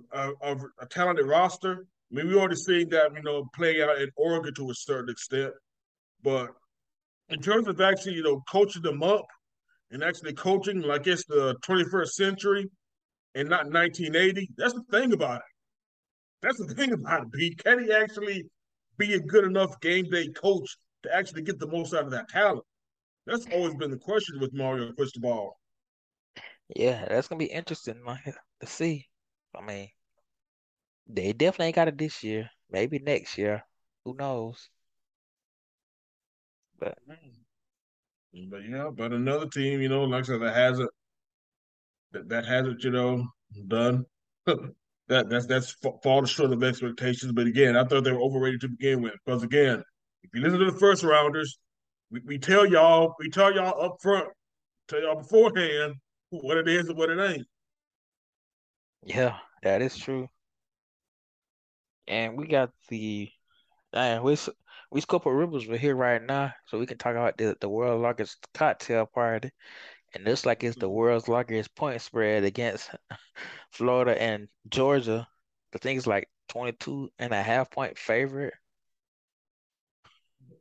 of 0.43 0.63
a 0.81 0.87
talented 0.87 1.27
roster. 1.27 1.87
I 2.11 2.15
mean, 2.15 2.29
we 2.29 2.35
already 2.37 2.57
seen 2.57 2.89
that, 2.91 3.13
you 3.15 3.23
know, 3.23 3.49
playing 3.55 3.83
out 3.83 4.01
in 4.01 4.11
Oregon 4.17 4.55
to 4.55 4.71
a 4.71 4.75
certain 4.75 5.11
extent. 5.11 5.53
But 6.23 6.51
in 7.29 7.41
terms 7.41 7.69
of 7.69 7.81
actually, 7.81 8.15
you 8.15 8.23
know, 8.23 8.43
coaching 8.51 8.83
them 8.83 9.03
up 9.03 9.27
and 9.91 10.03
actually 10.03 10.33
coaching 10.35 10.81
like 10.81 11.07
it's 11.07 11.25
the 11.27 11.55
21st 11.67 12.09
century 12.09 12.71
and 13.35 13.49
not 13.49 13.67
1980, 13.67 14.49
that's 14.57 14.75
the 14.75 14.85
thing 14.91 15.13
about 15.13 15.37
it. 15.37 15.43
That's 16.43 16.59
the 16.59 16.75
thing 16.75 16.93
about 16.93 17.27
it. 17.33 17.59
Can 17.65 17.85
he 17.85 17.93
actually 17.93 18.45
be 18.97 19.15
a 19.15 19.21
good 19.21 19.45
enough 19.45 19.79
game 19.81 20.09
day 20.11 20.29
coach 20.29 20.77
to 21.03 21.15
actually 21.15 21.43
get 21.43 21.59
the 21.59 21.69
most 21.69 21.95
out 21.95 22.05
of 22.05 22.11
that 22.13 22.29
talent? 22.29 22.65
That's 23.27 23.47
always 23.53 23.75
been 23.75 23.91
the 23.91 23.99
question 23.99 24.41
with 24.41 24.55
Mario 24.55 24.93
Cristobal. 24.93 25.59
Yeah, 26.75 27.05
that's 27.09 27.29
gonna 27.29 27.39
be 27.39 27.47
interesting 27.47 28.03
like, 28.07 28.25
to 28.25 28.67
see. 28.67 29.07
I 29.55 29.65
mean, 29.65 29.89
they 31.07 31.33
definitely 31.33 31.67
ain't 31.67 31.77
got 31.77 31.89
it 31.89 31.99
this 31.99 32.23
year. 32.23 32.51
Maybe 32.71 32.99
next 32.99 33.39
year. 33.39 33.65
Who 34.05 34.15
knows? 34.15 34.69
But 36.79 36.99
But 38.51 38.61
yeah, 38.69 38.91
but 38.95 39.13
another 39.13 39.47
team, 39.47 39.81
you 39.81 39.89
know, 39.89 40.05
like 40.05 40.25
I 40.25 40.27
said, 40.27 40.41
that 40.43 40.55
has 40.55 40.79
it, 40.79 40.89
that, 42.13 42.29
that 42.29 42.47
has 42.47 42.67
it, 42.67 42.85
you 42.85 42.91
know, 42.91 43.27
done. 43.67 44.05
that 44.47 45.29
that's 45.29 45.47
that's 45.47 45.75
falling 46.03 46.27
short 46.27 46.53
of 46.53 46.63
expectations. 46.63 47.33
But 47.33 47.47
again, 47.47 47.77
I 47.77 47.85
thought 47.85 48.05
they 48.05 48.13
were 48.13 48.23
overrated 48.23 48.61
to 48.63 48.69
begin 48.69 49.03
with. 49.03 49.15
Because 49.25 49.43
again, 49.43 49.83
if 50.23 50.31
you 50.35 50.43
listen 50.43 50.59
to 50.61 50.71
the 50.71 50.79
first 50.79 51.03
rounders, 51.03 51.59
we, 52.11 52.21
we 52.25 52.39
tell 52.39 52.67
y'all, 52.67 53.15
we 53.19 53.31
tell 53.31 53.55
y'all 53.55 53.83
up 53.83 53.97
front, 54.01 54.29
tell 54.89 55.01
y'all 55.03 55.17
beforehand 55.17 55.95
what 56.31 56.59
it 56.59 56.69
is 56.69 56.89
and 56.89 56.99
what 56.99 57.11
it 57.11 57.19
ain't. 57.19 57.47
Yeah, 59.03 59.39
that 59.63 59.83
is 59.83 59.97
true. 59.97 60.29
And 62.07 62.37
we 62.37 62.47
got 62.47 62.71
the 62.89 63.31
man, 63.93 64.23
we 64.23 64.37
we 64.91 65.01
scope 65.01 65.27
of 65.27 65.35
rivers 65.35 65.67
we're 65.69 65.79
here 65.79 65.97
right 65.97 66.23
now, 66.23 66.55
so 66.67 66.79
we 66.79 66.87
can 66.87 66.99
talk 66.99 67.13
about 67.13 67.37
the 67.37 67.57
the 67.61 67.69
world's 67.69 68.03
largest 68.03 68.47
cocktail 68.55 69.07
party. 69.07 69.51
And 70.15 70.25
looks 70.25 70.47
like 70.47 70.65
it's 70.65 70.77
the 70.77 70.89
world's 70.89 71.29
largest 71.29 71.75
point 71.75 72.01
spread 72.01 72.45
against 72.45 72.91
Florida 73.73 74.21
and 74.21 74.49
Georgia. 74.69 75.29
The 75.73 75.79
think 75.79 75.99
it's 75.99 76.07
like 76.07 76.29
22 76.49 77.11
and 77.19 77.33
a 77.33 77.43
half 77.43 77.71
point 77.71 77.99
favorite. 77.99 78.55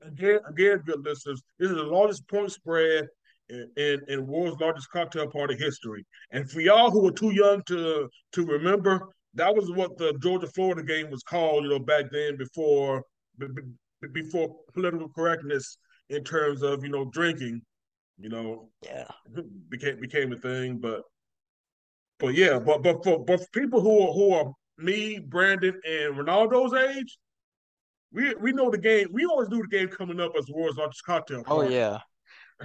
Again, 0.02 0.40
again, 0.48 0.84
good 0.86 1.04
listeners, 1.04 1.42
this 1.60 1.70
is 1.72 1.78
the 1.78 1.84
largest 1.84 2.28
point 2.28 2.52
spread 2.52 3.10
in, 3.50 3.72
in, 3.78 4.02
in 4.08 4.28
world's 4.28 4.60
largest 4.60 4.90
cocktail 4.90 5.28
party 5.28 5.56
history. 5.56 6.06
And 6.32 6.50
for 6.50 6.62
y'all 6.62 6.92
who 6.92 7.08
are 7.08 7.12
too 7.12 7.32
young 7.32 7.64
to 7.68 8.10
to 8.34 8.46
remember, 8.46 9.08
that 9.36 9.56
was 9.56 9.72
what 9.72 9.98
the 9.98 10.14
Georgia 10.22 10.48
Florida 10.48 10.84
game 10.84 11.10
was 11.10 11.24
called, 11.24 11.64
you 11.64 11.70
know, 11.70 11.80
back 11.80 12.06
then 12.12 12.38
before 12.38 13.04
b- 13.38 13.48
b- 13.54 14.08
before 14.12 14.56
political 14.74 15.10
correctness 15.10 15.78
in 16.10 16.24
terms 16.24 16.62
of 16.64 16.84
you 16.84 16.90
know 16.90 17.06
drinking, 17.06 17.62
you 18.20 18.30
know, 18.30 18.70
Yeah. 18.84 19.08
became 19.70 20.00
became 20.00 20.34
a 20.34 20.38
thing. 20.38 20.78
But 20.80 21.02
but 22.20 22.34
yeah, 22.34 22.60
but 22.60 22.82
but 22.84 23.04
for 23.04 23.24
but 23.24 23.40
for 23.40 23.48
people 23.54 23.82
who 23.82 24.08
are 24.08 24.14
who 24.14 24.34
are 24.34 24.54
me, 24.78 25.20
Brandon, 25.20 25.80
and 25.86 26.16
Ronaldo's 26.16 26.74
age, 26.74 27.18
we 28.12 28.34
we 28.36 28.52
know 28.52 28.70
the 28.70 28.78
game. 28.78 29.08
We 29.12 29.26
always 29.26 29.50
knew 29.50 29.62
the 29.62 29.68
game 29.78 29.90
coming 29.90 30.20
up 30.20 30.34
as 30.38 30.46
the 30.46 30.54
world's 30.54 30.78
largest 30.78 31.04
cocktail 31.06 31.44
Oh 31.48 31.62
yeah. 31.62 32.00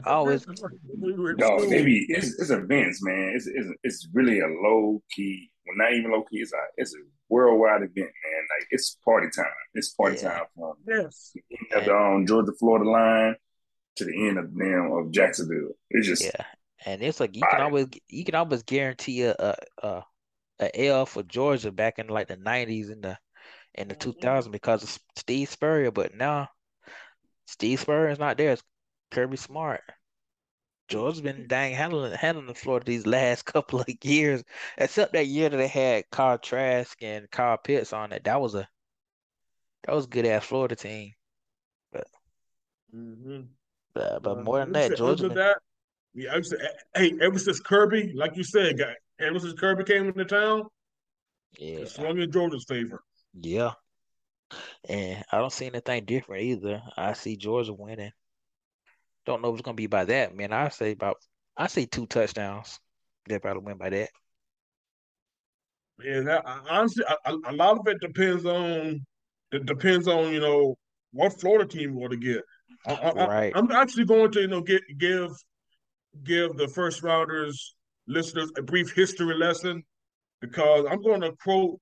I 0.05 0.11
always 0.11 0.47
we 0.47 1.12
were 1.16 1.30
in 1.32 1.36
Dog, 1.36 1.61
they 1.62 1.66
school. 1.66 1.84
be 1.84 2.07
it's, 2.09 2.40
it's 2.40 2.51
events, 2.51 3.03
man. 3.03 3.32
It's, 3.34 3.47
it's 3.47 3.68
it's 3.82 4.09
really 4.12 4.40
a 4.40 4.47
low 4.47 5.03
key, 5.11 5.51
well, 5.66 5.76
not 5.76 5.93
even 5.93 6.11
low 6.12 6.22
key. 6.22 6.38
It's 6.38 6.53
a 6.53 6.57
it's 6.76 6.95
a 6.95 6.99
worldwide 7.28 7.82
event, 7.82 7.95
man. 7.97 8.43
Like 8.59 8.68
it's 8.70 8.99
party 9.05 9.28
time. 9.34 9.45
It's 9.74 9.90
party 9.95 10.16
Yeah. 10.22 10.30
time 10.30 10.45
from 10.57 10.74
Yes. 10.88 11.32
the 11.34 11.43
end 11.59 11.80
of 11.80 11.84
the 11.86 11.95
um, 11.97 12.26
Georgia 12.26 12.53
Florida 12.59 12.88
line 12.88 13.36
to 13.97 14.05
the 14.05 14.28
end 14.28 14.38
of 14.38 14.57
damn 14.59 14.93
of 14.93 15.11
Jacksonville. 15.11 15.72
It's 15.90 16.07
just 16.07 16.24
yeah. 16.24 16.45
And 16.86 17.03
it's 17.03 17.20
like 17.20 17.36
you 17.36 17.43
can 17.51 17.61
always 17.61 17.86
you 18.09 18.24
can 18.24 18.34
always 18.34 18.62
guarantee 18.62 19.22
a 19.22 19.34
a 19.38 19.55
a, 19.82 20.03
a 20.61 20.86
L 20.88 21.07
for 21.07 21.22
Georgia 21.22 21.70
back 21.70 21.99
in 21.99 22.09
like 22.09 22.28
the 22.28 22.36
90s 22.38 22.90
and 22.90 23.03
the 23.05 23.18
in 23.74 23.88
the 23.88 23.95
2000s 23.95 24.51
because 24.51 24.82
of 24.82 24.99
Steve 25.16 25.49
Spurrier, 25.49 25.90
but 25.90 26.14
now 26.14 26.49
Steve 27.47 27.80
Spurrier 27.80 28.11
is 28.11 28.18
not 28.18 28.36
there. 28.36 28.53
It's 28.53 28.62
Kirby 29.12 29.36
Smart. 29.36 29.82
Georgia's 30.88 31.22
been 31.22 31.46
dang 31.46 31.74
handling 31.74 32.12
handling 32.12 32.46
the 32.48 32.54
Florida 32.54 32.84
these 32.86 33.06
last 33.06 33.44
couple 33.46 33.80
of 33.80 33.88
years, 34.02 34.42
except 34.76 35.12
that 35.12 35.26
year 35.26 35.48
that 35.48 35.56
they 35.56 35.68
had 35.68 36.10
Kyle 36.10 36.38
Trask 36.38 37.00
and 37.02 37.30
Kyle 37.30 37.56
Pitts 37.58 37.92
on 37.92 38.12
it. 38.12 38.24
That 38.24 38.40
was 38.40 38.54
a 38.54 38.68
that 39.84 39.94
was 39.94 40.06
good 40.06 40.26
ass 40.26 40.44
Florida 40.44 40.76
team. 40.76 41.12
But 41.92 42.06
Mm-hmm. 42.94 43.42
but 43.94 44.24
Uh, 44.26 44.34
more 44.42 44.60
than 44.60 44.72
that, 44.72 44.88
said, 44.88 44.98
Georgia 44.98 45.28
been 45.28 45.34
that, 45.34 45.58
yeah, 46.14 46.34
I 46.34 46.40
to, 46.40 46.68
hey, 46.94 47.14
ever 47.22 47.38
since 47.38 47.60
Kirby, 47.60 48.12
like 48.14 48.36
you 48.36 48.44
said, 48.44 48.78
guy, 48.78 48.94
ever 49.20 49.38
since 49.38 49.54
Kirby 49.54 49.84
came 49.84 50.08
into 50.08 50.24
town, 50.24 50.64
yeah 51.58 51.78
it 51.78 51.88
swung 51.88 52.18
in 52.18 52.30
Georgia's 52.30 52.64
favor. 52.68 53.02
yeah, 53.40 53.72
and 54.88 55.24
I 55.32 55.38
don't 55.38 55.52
see 55.52 55.66
anything 55.66 56.04
different 56.04 56.42
either. 56.42 56.82
I 56.96 57.14
see 57.14 57.36
Georgia 57.36 57.72
winning. 57.72 58.12
Don't 59.27 59.43
know 59.43 59.49
if 59.49 59.55
it's 59.55 59.62
gonna 59.62 59.75
be 59.75 59.87
by 59.87 60.05
that, 60.05 60.35
man. 60.35 60.53
I 60.53 60.68
say 60.68 60.93
about 60.93 61.16
I 61.57 61.66
say 61.66 61.87
two 61.87 62.07
touchdowns. 62.07 62.81
They 63.29 63.39
probably 63.39 63.62
win 63.62 63.79
by 63.79 63.91
that. 63.91 64.11
Yeah, 66.03 66.20
that, 66.20 66.43
I- 66.47 66.62
honestly, 66.70 67.05
a, 67.27 67.53
lot 67.53 67.79
of 67.79 67.87
it 67.87 68.01
depends 68.01 68.45
on 68.45 69.05
it 69.53 69.66
depends 69.66 70.09
on 70.09 70.33
you 70.33 70.41
know 70.41 70.77
what 71.12 71.39
Florida 71.41 71.66
team 71.66 71.95
we're 71.95 72.09
going 72.09 72.20
to 72.20 72.27
get. 72.27 72.43
I, 72.87 72.95
I, 72.95 73.27
Right. 73.27 73.53
I'm 73.55 73.70
actually 73.70 74.07
going 74.07 74.33
to 74.33 74.41
you 74.41 74.49
know 74.49 74.62
get 74.62 74.83
give 74.99 75.31
give 76.25 76.57
the 76.57 76.68
first 76.68 77.03
rounders 77.03 77.75
listeners 78.09 78.51
a 78.57 78.62
brief 78.62 78.93
history 78.93 79.37
lesson 79.37 79.83
because 80.41 80.85
I'm 80.91 81.03
going 81.03 81.20
to 81.20 81.33
quote 81.43 81.79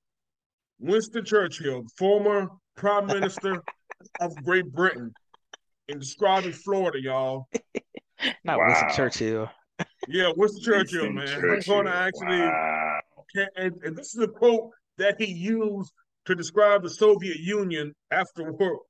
Winston 0.79 1.25
Churchill, 1.25 1.83
former 1.97 2.49
Prime 2.77 3.07
Minister 3.07 3.63
of 4.21 4.45
Great 4.45 4.71
Britain, 4.73 5.13
in 5.91 5.99
describing 5.99 6.53
Florida, 6.53 7.01
y'all. 7.01 7.49
Not 8.45 8.59
Winston 8.59 8.91
Churchill. 8.95 9.51
Yeah, 10.09 10.31
Winston 10.37 10.63
Churchill, 10.63 11.03
Winston 11.13 11.15
man. 11.15 11.29
I'm 11.35 11.41
Churchill. 11.41 11.75
going 11.75 11.87
to 11.87 11.95
actually, 11.95 12.39
Wow. 12.41 13.01
and, 13.57 13.75
and 13.83 13.97
this 13.97 14.15
is 14.15 14.23
a 14.23 14.29
quote 14.29 14.71
that 14.99 15.17
he 15.21 15.27
used 15.33 15.93
to 16.27 16.35
describe 16.35 16.83
the 16.83 16.91
Soviet 16.91 17.39
Union 17.39 17.95
after 18.11 18.53
war. 18.53 18.81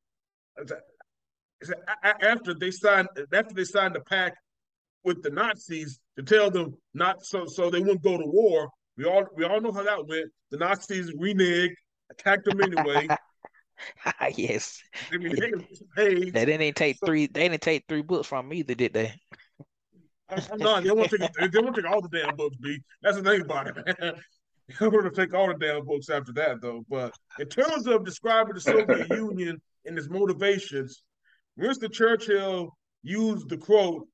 After 2.22 2.54
they 2.54 2.70
signed, 2.70 3.08
after 3.32 3.54
they 3.54 3.64
signed 3.64 3.94
the 3.94 4.00
pact 4.00 4.36
with 5.04 5.22
the 5.22 5.30
Nazis 5.30 6.00
to 6.16 6.22
tell 6.22 6.50
them 6.50 6.74
not 6.94 7.24
so 7.24 7.46
so 7.46 7.70
they 7.70 7.80
wouldn't 7.80 8.02
go 8.02 8.16
to 8.16 8.24
war. 8.26 8.68
We 8.96 9.04
all 9.04 9.24
we 9.36 9.44
all 9.44 9.60
know 9.60 9.72
how 9.72 9.82
that 9.82 10.06
went. 10.06 10.30
The 10.50 10.56
Nazis 10.58 11.12
reneged, 11.14 11.74
attacked 12.10 12.46
them 12.46 12.60
anyway. 12.62 13.06
yes. 14.36 14.80
I 15.12 15.16
mean, 15.16 15.36
they. 15.96 16.14
They 16.30 16.44
didn't 16.44 16.76
take 16.76 16.98
So- 16.98 17.06
three 17.06 17.26
they 17.26 17.48
didn't 17.48 17.62
take 17.62 17.84
three 17.88 18.02
books 18.02 18.28
from 18.28 18.48
me 18.48 18.58
either, 18.58 18.74
did 18.74 18.92
they? 18.94 19.14
I'm 20.28 20.58
not. 20.58 20.84
They 20.84 20.90
won't 20.90 21.10
take. 21.10 21.20
They 21.50 21.58
won't 21.58 21.74
take 21.74 21.86
all 21.90 22.00
the 22.00 22.08
damn 22.08 22.36
books, 22.36 22.56
B. 22.60 22.78
That's 23.02 23.16
the 23.16 23.22
thing 23.22 23.40
about 23.40 23.66
it, 23.68 23.76
man. 23.76 24.14
They're 24.78 24.90
going 24.90 25.02
to 25.04 25.10
take 25.10 25.34
all 25.34 25.48
the 25.48 25.54
damn 25.54 25.84
books 25.84 26.08
after 26.08 26.32
that, 26.34 26.60
though. 26.62 26.84
But 26.88 27.12
in 27.40 27.48
terms 27.48 27.88
of 27.88 28.04
describing 28.04 28.54
the 28.54 28.60
Soviet 28.60 29.08
Union 29.10 29.60
and 29.84 29.98
its 29.98 30.08
motivations, 30.08 31.02
Winston 31.56 31.90
Churchill 31.90 32.70
used 33.02 33.48
the 33.48 33.56
quote 33.56 34.06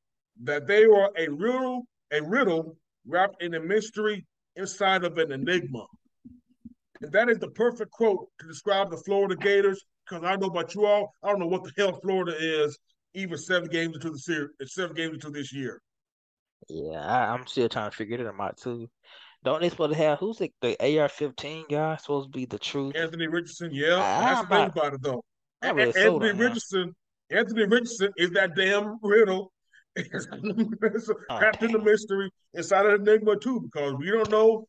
that 0.45 0.67
they 0.67 0.87
were 0.87 1.11
a 1.19 1.29
riddle, 1.29 1.87
a 2.11 2.23
riddle 2.23 2.79
wrapped 3.07 3.43
in 3.43 3.53
a 3.55 3.61
mystery 3.61 4.25
inside 4.57 5.05
of 5.05 5.19
an 5.19 5.33
enigma. 5.33 5.85
And 7.03 7.13
that 7.13 7.29
is 7.29 7.39
the 7.39 7.49
perfect 7.49 7.91
quote 7.91 8.29
to 8.41 8.47
describe 8.47 8.91
the 8.91 8.97
Florida 8.99 9.37
Gators. 9.37 9.85
Because 10.09 10.25
I 10.25 10.37
know 10.37 10.47
about 10.47 10.75
you 10.75 10.87
all, 10.87 11.13
I 11.23 11.29
don't 11.31 11.41
know 11.41 11.49
what 11.49 11.65
the 11.65 11.73
hell 11.77 11.99
Florida 12.01 12.33
is, 12.39 12.79
even 13.15 13.37
seven 13.37 13.69
games 13.69 13.97
into 13.97 14.11
the 14.11 14.19
series, 14.19 14.51
seven 14.67 14.95
games 14.95 15.15
into 15.15 15.31
this 15.31 15.53
year. 15.53 15.83
Yeah, 16.69 17.05
I, 17.05 17.33
I'm 17.35 17.47
still 17.47 17.69
trying 17.69 17.91
to 17.91 17.97
figure 17.97 18.23
them 18.23 18.41
out 18.41 18.57
too. 18.57 18.89
Don't 19.45 19.61
they 19.61 19.69
supposed 19.69 19.93
to 19.93 19.99
have 19.99 20.19
who's 20.19 20.39
the, 20.39 20.53
the 20.63 20.77
AR-15 20.81 21.69
guy 21.69 21.97
supposed 21.97 22.33
to 22.33 22.37
be 22.39 22.47
the 22.47 22.59
truth? 22.59 22.95
Anthony 22.97 23.27
Richardson, 23.27 23.71
yeah. 23.73 23.97
I- 23.97 24.21
that's 24.35 24.41
the 24.43 24.47
thing 24.57 24.67
about 24.67 24.95
it, 24.95 25.03
though. 25.03 25.25
really 25.63 25.83
Anthony 25.89 26.09
on 26.09 26.23
him. 26.23 26.39
Richardson, 26.39 26.95
Anthony 27.31 27.65
Richardson 27.65 28.13
is 28.17 28.31
that 28.31 28.55
damn 28.55 28.99
riddle. 29.03 29.53
Oh, 31.31 31.39
wrapped 31.41 31.63
in 31.63 31.73
the 31.73 31.79
mystery 31.79 32.31
inside 32.53 32.85
of 32.87 33.01
Enigma 33.01 33.37
too, 33.39 33.61
because 33.63 33.95
we 33.95 34.11
don't 34.11 34.31
know. 34.31 34.69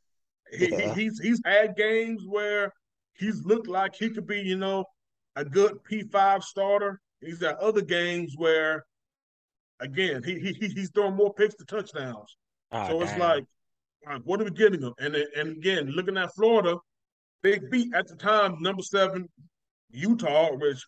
He, 0.52 0.70
Yeah. 0.70 0.94
he, 0.94 1.04
he's 1.04 1.20
he's 1.20 1.42
had 1.46 1.76
games 1.76 2.24
where 2.28 2.72
he's 3.14 3.44
looked 3.46 3.68
like 3.68 3.96
he 3.96 4.10
could 4.10 4.28
be, 4.28 4.40
you 4.40 4.58
know, 4.58 4.86
a 5.36 5.44
good 5.46 5.84
P 5.84 6.04
five 6.04 6.44
starter. 6.44 7.00
He's 7.22 7.40
got 7.40 7.58
other 7.60 7.82
games 7.82 8.36
where, 8.38 8.86
again, 9.80 10.24
he, 10.24 10.40
he 10.40 10.54
he- 10.54 10.68
he's 10.70 10.92
throwing 10.92 11.16
more 11.16 11.34
picks 11.34 11.56
to 11.56 11.66
touchdowns. 11.66 12.38
Oh, 12.72 12.88
So 12.88 13.02
it's 13.02 13.18
like, 13.18 13.46
like, 14.06 14.22
what 14.24 14.42
are 14.42 14.46
we 14.46 14.52
getting 14.52 14.82
him? 14.82 14.94
And 15.00 15.16
and 15.16 15.58
again, 15.58 15.88
looking 15.88 16.18
at 16.18 16.34
Florida, 16.36 16.78
they 17.44 17.60
beat 17.72 17.94
at 17.94 18.08
the 18.08 18.16
time 18.16 18.62
number 18.62 18.84
seven 18.84 19.28
Utah, 19.90 20.54
which 20.56 20.84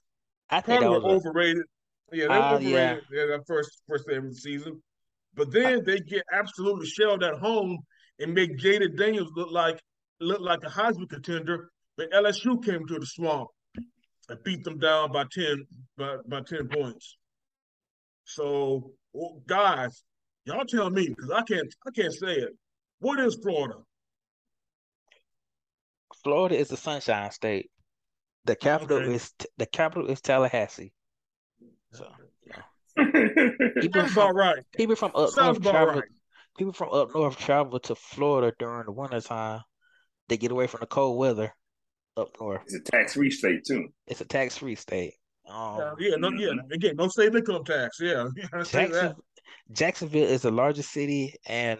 I 0.49 0.62
think 0.62 0.82
probably 0.82 0.99
were 0.99 1.16
overrated. 1.16 1.64
Yeah, 2.12 2.28
they 2.28 2.28
were 2.28 2.36
overrated 2.36 2.70
yeah. 2.72 2.95
yeah. 3.12 3.26
that 3.28 3.41
first 3.47 3.82
first 3.88 4.07
day 4.07 4.16
of 4.16 4.24
the 4.24 4.34
season. 4.36 4.82
But 5.36 5.51
then 5.51 5.84
they 5.86 5.99
get 5.99 6.24
absolutely 6.34 6.88
shelled 6.88 7.24
at 7.24 7.36
home 7.36 7.78
and 8.20 8.34
make 8.34 8.57
Jayden 8.57 8.97
Daniels 8.97 9.32
look 9.36 9.51
like 9.51 9.80
look 10.20 10.41
like 10.41 10.63
a 10.63 10.70
Heisman 10.70 11.09
contender. 11.09 11.70
But 11.97 12.11
LSU 12.11 12.63
came 12.63 12.86
to 12.88 12.99
the 12.99 13.05
swamp 13.05 13.49
and 14.30 14.43
beat 14.43 14.63
them 14.63 14.78
down 14.80 15.11
by 15.11 15.26
ten 15.32 15.65
by, 15.97 16.17
by 16.28 16.41
ten 16.41 16.67
points. 16.67 17.17
So 18.26 18.91
well, 19.13 19.41
guys, 19.47 20.03
y'all 20.45 20.65
tell 20.65 20.89
me 20.89 21.09
because 21.09 21.32
I 21.32 21.41
can't 21.43 21.74
I 21.88 21.91
can't 21.91 22.13
say 22.13 22.34
it. 22.36 22.51
what 22.99 23.20
is 23.20 23.38
Florida? 23.41 23.76
Florida 26.24 26.57
is 26.57 26.67
the 26.67 26.78
Sunshine 26.78 27.32
State. 27.32 27.70
The 28.45 28.55
capital 28.55 28.97
Okay. 28.99 29.13
is 29.13 29.34
the 29.57 29.65
capital 29.65 30.07
is 30.07 30.22
Tallahassee. 30.22 30.93
So 31.93 32.07
people 32.97 34.01
That's 34.01 34.13
from 34.13 34.24
about 34.24 34.36
right. 34.36 34.63
people 34.76 34.95
from 34.95 35.11
up 35.15 35.30
north 35.38 35.61
travel 35.61 35.95
right. 35.95 36.03
People 36.60 36.74
from 36.74 36.89
up 36.93 37.16
north 37.16 37.38
travel 37.38 37.80
to 37.80 37.95
Florida 37.95 38.53
during 38.60 38.86
the 38.86 38.91
wintertime. 38.91 39.62
They 40.28 40.38
get 40.38 40.51
away 40.51 40.68
from 40.68 40.82
the 40.82 40.86
cold 40.88 41.18
weather 41.18 41.53
up 42.18 42.30
north. 42.39 42.62
it's 42.66 42.76
a 42.76 42.82
tax 42.82 43.14
free 43.14 43.32
state 43.32 43.64
too. 43.66 43.88
It's 44.05 44.22
a 44.22 44.26
tax 44.26 44.57
free 44.57 44.76
state. 44.76 45.14
Um, 45.49 45.95
Yeah, 45.97 46.16
no, 46.18 46.30
yeah. 46.32 46.51
Again, 46.72 46.95
no 46.97 47.07
state 47.07 47.34
income 47.34 47.64
tax. 47.64 47.97
Yeah, 47.99 48.28
I. 48.53 48.64
Jackson, 48.64 49.16
Jacksonville 49.72 50.28
is 50.28 50.41
the 50.43 50.51
largest 50.51 50.91
city, 50.91 51.34
and 51.47 51.80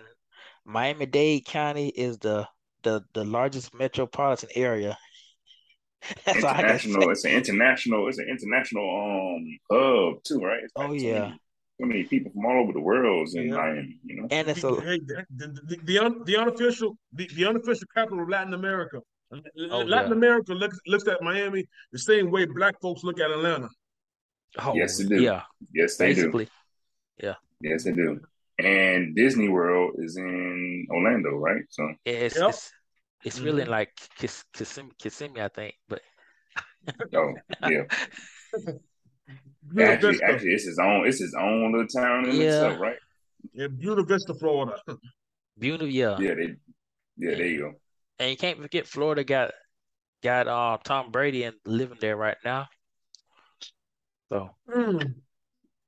Miami 0.66 1.06
Dade 1.06 1.46
County 1.46 1.90
is 1.90 2.18
the 2.20 2.48
the 2.84 3.04
the 3.14 3.26
largest 3.26 3.74
metropolitan 3.76 4.50
area. 4.56 4.98
That's 6.26 6.44
all 6.44 6.50
I 6.52 6.64
can 6.64 6.80
say. 6.80 6.90
international. 6.90 7.10
It's 7.12 7.26
an 7.26 7.32
international. 7.32 8.08
It's 8.08 8.18
an 8.20 8.28
international 8.30 9.36
um 9.36 9.60
hub 9.70 10.24
too, 10.24 10.40
right? 10.40 10.64
It's 10.64 10.74
Oh, 10.78 10.94
yeah. 10.94 11.20
many, 11.20 11.40
so 11.80 11.86
many 11.88 12.04
people 12.04 12.32
from 12.32 12.46
all 12.46 12.62
over 12.64 12.74
the 12.74 12.80
world 12.82 13.30
in 13.36 13.50
Yeah. 13.50 13.56
Miami. 13.56 14.00
You 14.04 14.16
know, 14.22 14.28
And 14.32 14.48
it's 14.50 14.64
a 14.64 14.82
Hey, 14.82 15.00
the, 15.06 15.26
the, 15.36 15.78
the, 15.84 15.98
un, 16.00 16.24
the 16.26 16.38
unofficial 16.38 16.98
the, 17.14 17.28
the 17.36 17.46
unofficial 17.46 17.88
capital 17.94 18.22
of 18.24 18.30
Latin 18.30 18.54
America. 18.54 19.00
Oh, 19.32 19.38
Latin 19.56 20.12
yeah. 20.12 20.18
America 20.18 20.54
looks 20.54 20.78
looks 20.88 21.08
at 21.08 21.22
Miami 21.22 21.66
the 21.92 22.00
same 22.00 22.32
way 22.32 22.46
black 22.46 22.76
folks 22.82 23.04
look 23.04 23.20
at 23.20 23.30
Atlanta. 23.32 23.70
oh 24.60 24.74
Yes, 24.76 24.98
they 24.98 25.06
do. 25.06 25.22
yeah, 25.22 25.44
yes, 25.74 25.98
they 25.98 26.14
do. 26.14 26.46
Yeah. 27.22 27.36
Yes, 27.62 27.84
they 27.84 27.92
do. 27.94 28.20
And 28.58 29.16
Disney 29.16 29.48
World 29.48 29.92
is 30.00 30.18
in 30.18 30.88
Orlando, 30.90 31.32
right? 31.38 31.64
So 31.70 31.94
It's 32.06 32.36
Yep. 32.38 32.50
it's 32.50 32.72
it's 33.24 33.40
really 33.40 33.64
Mhm. 33.66 33.68
like 33.78 33.92
Kiss, 34.18 34.44
Kissimmee, 34.54 34.92
Kissimmee, 34.98 35.42
I 35.42 35.50
think. 35.50 35.76
But 35.88 36.02
oh 37.14 37.34
yeah. 37.70 37.84
Buena 39.74 39.92
Actually, 39.92 40.12
Vista, 40.14 40.26
actually, 40.26 40.52
it's 40.54 40.66
his 40.66 40.80
own. 40.80 41.08
It's 41.08 41.20
his 41.20 41.36
own 41.40 41.72
little 41.72 41.88
town 41.88 42.30
in 42.30 42.36
Yeah. 42.36 42.48
itself, 42.48 42.80
right? 42.80 42.98
yeah, 43.54 43.68
Buena 43.68 44.04
Vista, 44.04 44.34
Florida. 44.34 44.78
beautiful, 45.58 45.88
yeah. 45.88 46.18
Yeah, 46.20 46.34
they. 46.36 46.56
Yeah, 47.18 47.36
there 47.36 47.46
you 47.48 47.60
go. 47.60 47.74
And 48.20 48.32
you 48.32 48.38
can't 48.38 48.62
forget 48.62 48.88
Florida 48.88 49.24
got 49.24 49.52
got 50.24 50.48
uh 50.48 50.78
Tom 50.84 51.12
Brady 51.12 51.44
and 51.44 51.56
living 51.66 51.98
there 52.02 52.16
right 52.18 52.38
now. 52.44 52.68
So, 54.30 54.50
Mm. 54.70 55.16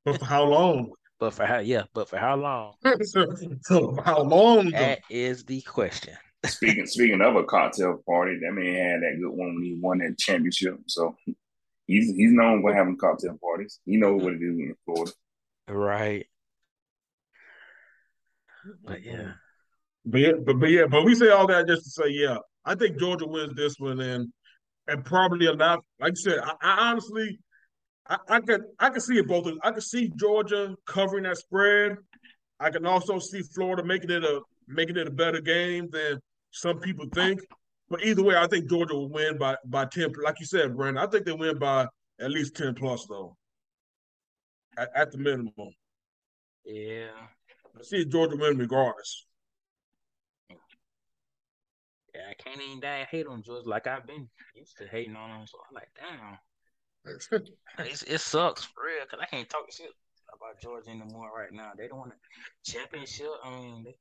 But 0.04 0.20
for 0.20 0.26
how 0.26 0.44
long? 0.46 0.92
but 1.20 1.34
for 1.34 1.46
how 1.46 1.60
yeah, 1.60 1.84
but 1.94 2.10
for 2.10 2.18
how 2.18 2.36
long? 2.36 2.74
so, 3.04 3.26
so 3.62 3.98
how 4.04 4.22
long? 4.24 4.66
though? 4.72 4.78
That 4.80 5.00
is 5.10 5.44
the 5.46 5.62
question. 5.62 6.16
Speaking 6.46 6.86
speaking 6.88 7.22
of 7.22 7.36
a 7.36 7.44
cocktail 7.44 8.02
party, 8.08 8.40
that 8.42 8.52
man 8.52 8.74
had 8.74 9.02
that 9.02 9.20
good 9.22 9.30
one 9.30 9.56
when 9.56 9.64
he 9.64 9.78
won 9.80 10.00
that 10.00 10.18
championship. 10.18 10.78
So 10.88 11.16
he's 11.92 12.16
he's 12.16 12.32
known 12.32 12.62
for 12.62 12.74
having 12.74 12.98
cocktail 12.98 13.38
parties. 13.42 13.80
He 13.86 13.98
knows 13.98 14.22
what 14.22 14.32
to 14.32 14.40
do 14.40 14.48
in 14.48 14.76
Florida. 14.86 15.12
Right. 15.68 16.26
But 18.84 19.04
yeah. 19.04 19.34
But 20.06 20.22
yeah, 20.22 20.32
but, 20.44 20.60
but 20.60 20.70
yeah, 20.70 20.86
but 20.88 21.04
we 21.04 21.14
say 21.14 21.30
all 21.30 21.48
that 21.48 21.68
just 21.68 21.84
to 21.84 21.90
say, 21.90 22.10
yeah, 22.10 22.38
I 22.66 22.76
think 22.76 22.98
Georgia 23.00 23.28
wins 23.28 23.56
this 23.56 23.76
one, 23.78 24.00
and 24.00 24.32
and 24.88 25.06
probably 25.06 25.46
a 25.46 25.54
lot. 25.54 25.84
Like 26.00 26.14
you 26.14 26.32
said, 26.32 26.40
I, 26.40 26.54
I 26.62 26.90
honestly, 26.90 27.40
I, 28.08 28.18
I 28.28 28.40
could 28.42 28.62
I 28.80 28.90
could 28.90 29.04
see 29.04 29.20
it 29.20 29.28
both. 29.28 29.48
I 29.64 29.72
could 29.72 29.84
see 29.84 30.12
Georgia 30.16 30.76
covering 30.88 31.24
that 31.24 31.38
spread. 31.38 31.98
I 32.60 32.72
can 32.72 32.86
also 32.86 33.20
see 33.20 33.42
Florida 33.42 33.84
making 33.84 34.10
it 34.10 34.24
a 34.24 34.42
making 34.68 34.98
it 34.98 35.08
a 35.08 35.12
better 35.12 35.42
game 35.42 35.90
than 35.92 36.20
some 36.52 36.80
people 36.80 37.06
think. 37.14 37.42
But 37.92 38.06
either 38.06 38.24
way, 38.24 38.38
I 38.38 38.48
think 38.48 38.70
Georgia 38.70 38.94
will 38.94 39.10
win 39.10 39.38
by 39.38 39.58
by 39.66 39.84
ten. 39.84 40.14
Like 40.24 40.40
you 40.40 40.46
said, 40.46 40.78
Brandon, 40.78 41.04
I 41.04 41.08
think 41.08 41.26
they 41.26 41.34
win 41.34 41.60
by 41.60 41.88
at 42.22 42.32
least 42.32 42.56
ten 42.56 42.74
plus 42.74 43.06
though, 43.06 43.36
at, 44.78 44.90
at 44.96 45.12
the 45.12 45.18
minimum. 45.18 45.76
Yeah. 46.64 47.10
I 47.78 47.84
see 47.84 48.06
Georgia 48.06 48.38
win 48.38 48.58
regardless. 48.58 49.28
Yeah, 52.16 52.30
I 52.30 52.34
can't 52.42 52.62
even 52.62 52.80
die 52.80 53.06
hate 53.12 53.28
on 53.28 53.44
Georgia 53.44 53.68
like 53.68 53.88
I've 53.88 54.08
been 54.08 54.30
used 54.56 54.78
to 54.78 54.88
hating 54.88 55.18
on 55.18 55.30
them. 55.30 55.48
So 55.48 55.58
I'm 55.70 55.76
like, 55.76 55.90
damn, 55.96 57.42
it's, 57.86 58.04
it 58.04 58.22
sucks 58.22 58.64
for 58.64 58.86
real 58.86 59.04
because 59.04 59.20
I 59.22 59.26
can't 59.26 59.50
talk 59.50 59.70
shit 59.70 59.92
about 60.34 60.62
Georgia 60.62 60.92
anymore 60.92 61.30
right 61.38 61.52
now. 61.52 61.72
They 61.78 61.90
don't 61.90 62.00
want 62.00 62.14
a 62.14 62.72
championship. 62.72 63.32
I 63.44 63.50
mean, 63.50 63.84
they, 63.84 63.96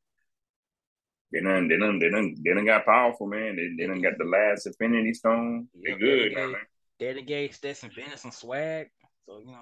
They 1.33 1.41
done 1.41 1.69
they 1.69 1.77
done 1.79 1.99
they 1.99 2.11
done 2.11 2.35
they 2.45 2.53
done 2.55 2.65
got 2.67 2.85
powerful, 2.85 3.27
man. 3.29 3.57
They 3.57 3.69
they 3.79 3.87
done 3.87 4.01
got 4.03 4.19
the 4.19 4.25
last 4.25 4.67
Infinity 4.67 5.15
Stone. 5.15 5.69
They 5.75 5.91
Yeah, 5.93 5.97
good 5.99 6.33
they 6.33 6.35
now, 6.35 6.41
gave- 6.47 6.53
man. 6.53 6.67
they 6.99 7.15
done 7.15 7.25
gave 7.25 7.55
Stetson 7.55 7.91
Bennett 7.95 8.19
some 8.19 8.33
swag. 8.33 8.89
So 9.27 9.41
you 9.41 9.53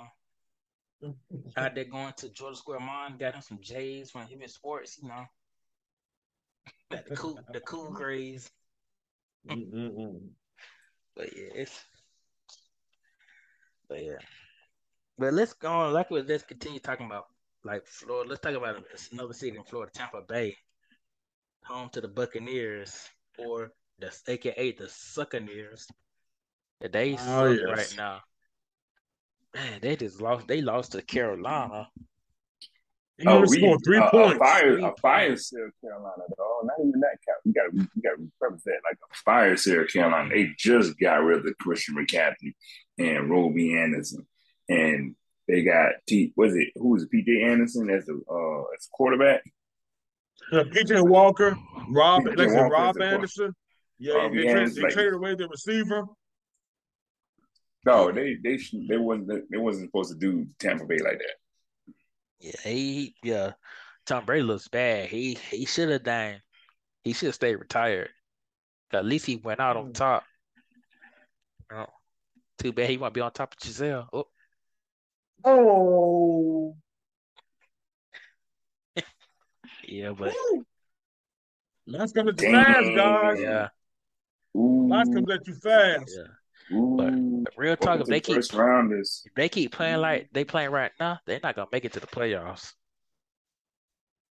know, 1.02 1.14
out 1.56 1.74
there 1.74 1.84
going 1.84 2.12
to 2.18 2.30
Georgia 2.30 2.56
Square 2.56 2.80
Mall, 2.80 3.10
got 3.18 3.34
him 3.34 3.42
some 3.42 3.58
J's 3.60 4.10
from 4.10 4.22
Hibbett 4.26 4.50
Sports. 4.50 4.98
You 5.02 5.08
know, 5.08 5.24
got 6.90 7.04
the 7.06 7.16
cool 7.16 7.38
the 7.52 7.60
cool 7.60 7.90
grays. 8.00 8.50
But 9.46 9.56
yeah, 11.36 11.52
it's 11.54 11.84
but 13.88 14.02
yeah. 14.04 14.18
But 15.18 15.34
let's 15.34 15.52
go 15.52 15.70
on. 15.70 15.92
Like 15.92 16.10
we 16.10 16.22
let's 16.22 16.44
continue 16.44 16.80
talking 16.80 17.06
about 17.06 17.26
like 17.64 17.86
Florida. 17.86 18.28
Let's 18.30 18.40
talk 18.40 18.54
about 18.54 18.84
another 19.12 19.32
city 19.34 19.56
in 19.56 19.64
Florida, 19.64 19.90
Tampa 19.92 20.22
Bay, 20.22 20.56
home 21.68 21.90
to 21.90 22.00
the 22.00 22.08
Buccaneers 22.08 23.08
or 23.38 23.70
the 23.98 24.10
AKA 24.26 24.72
the 24.72 24.84
Succaneers. 24.84 25.86
They 26.80 27.14
Oh, 27.14 27.54
suck 27.54 27.58
yes. 27.66 27.76
right 27.76 27.94
now. 27.96 28.20
Man, 29.54 29.78
they 29.82 29.96
just 29.96 30.20
lost. 30.20 30.46
They 30.48 30.62
lost 30.62 30.92
to 30.92 31.02
Carolina. 31.02 31.88
He 33.18 33.26
Oh, 33.26 33.40
we, 33.40 33.58
scored 33.58 33.80
three 33.84 33.98
uh, 33.98 34.10
points. 34.10 34.36
A 34.36 34.38
fire, 34.38 34.74
Three 34.74 34.84
a 34.84 34.92
fire 35.02 35.36
South 35.36 35.70
Carolina, 35.80 36.22
dog. 36.36 36.64
Not 36.64 36.76
even 36.80 37.00
that. 37.00 37.18
Cap. 37.26 37.36
We 37.44 37.52
got 37.52 37.64
to, 37.64 37.88
we 37.96 38.02
got 38.02 38.16
to 38.16 38.30
preface 38.38 38.62
that 38.64 38.80
like 38.88 38.98
a 39.10 39.14
fire 39.24 39.56
South 39.56 39.88
Carolina. 39.92 40.28
They 40.32 40.50
just 40.56 40.98
got 41.00 41.16
rid 41.16 41.44
of 41.44 41.58
Christian 41.58 41.96
McCaffrey 41.96 42.54
and 42.98 43.28
Robbie 43.28 43.76
Anderson, 43.76 44.26
and 44.68 45.16
they 45.48 45.64
got 45.64 45.94
T. 46.06 46.32
Was 46.36 46.54
it 46.54 46.68
who 46.76 46.90
was 46.90 47.02
it? 47.04 47.10
P.J. 47.10 47.42
Anderson 47.42 47.90
as 47.90 48.06
the 48.06 48.20
uh 48.30 48.62
as 48.76 48.88
quarterback. 48.92 49.42
Yeah, 50.52 50.62
PJ 50.62 51.06
Walker, 51.06 51.56
Rob, 51.90 52.24
P.J. 52.24 52.36
like 52.36 52.48
Walker 52.54 52.68
Rob 52.70 52.90
is 52.90 52.94
the 52.94 53.00
quarter- 53.00 53.14
Anderson. 53.14 53.54
Yeah, 53.98 54.14
Rob 54.14 54.32
they, 54.32 54.42
traded, 54.44 54.74
they 54.74 54.80
like- 54.82 54.92
traded 54.92 55.14
away 55.14 55.34
the 55.34 55.48
receiver. 55.48 56.04
No, 57.86 58.10
they 58.12 58.36
they 58.42 58.58
they 58.88 58.96
wasn't 58.96 59.50
they 59.50 59.56
wasn't 59.56 59.86
supposed 59.88 60.10
to 60.12 60.18
do 60.18 60.46
Tampa 60.58 60.84
Bay 60.84 60.98
like 60.98 61.18
that. 61.18 61.94
Yeah, 62.40 62.60
he 62.64 63.14
yeah. 63.22 63.52
Tom 64.06 64.24
Brady 64.24 64.42
looks 64.42 64.68
bad. 64.68 65.08
He 65.08 65.34
he 65.50 65.64
should 65.64 65.88
have 65.90 66.02
done. 66.02 66.40
He 67.04 67.12
should 67.12 67.26
have 67.26 67.34
stayed 67.34 67.56
retired. 67.56 68.10
At 68.92 69.04
least 69.04 69.26
he 69.26 69.36
went 69.36 69.60
out 69.60 69.76
on 69.76 69.90
Mm. 69.90 69.94
top. 69.94 70.24
Oh, 71.72 71.86
too 72.58 72.72
bad 72.72 72.88
he 72.90 72.96
won't 72.98 73.14
be 73.14 73.20
on 73.20 73.32
top 73.32 73.52
of 73.54 73.58
Gisele. 73.60 74.08
Oh, 74.12 74.26
Oh, 75.44 76.76
yeah, 79.88 80.12
but 80.16 80.34
that's 81.86 82.12
coming 82.12 82.36
too 82.36 82.50
Dang. 82.52 82.64
fast, 82.64 82.96
guys. 82.96 83.40
yeah, 83.40 83.68
Ooh, 84.56 84.88
That's 84.90 85.08
coming 85.08 85.30
at 85.30 85.46
you 85.46 85.54
fast. 85.54 86.18
yeah. 86.70 86.76
ooh. 86.76 86.96
But 87.44 87.52
real 87.56 87.76
talk, 87.76 87.86
Welcome 87.98 88.02
if 88.02 88.06
they 88.08 88.20
keep 88.20 88.52
rounders. 88.52 89.22
if 89.26 89.34
they 89.34 89.48
keep 89.48 89.72
playing 89.72 89.98
like 90.00 90.28
they 90.32 90.44
playing 90.44 90.70
right 90.70 90.92
now, 91.00 91.18
they're 91.26 91.40
not 91.42 91.56
gonna 91.56 91.68
make 91.72 91.84
it 91.84 91.92
to 91.94 92.00
the 92.00 92.06
playoffs. 92.06 92.72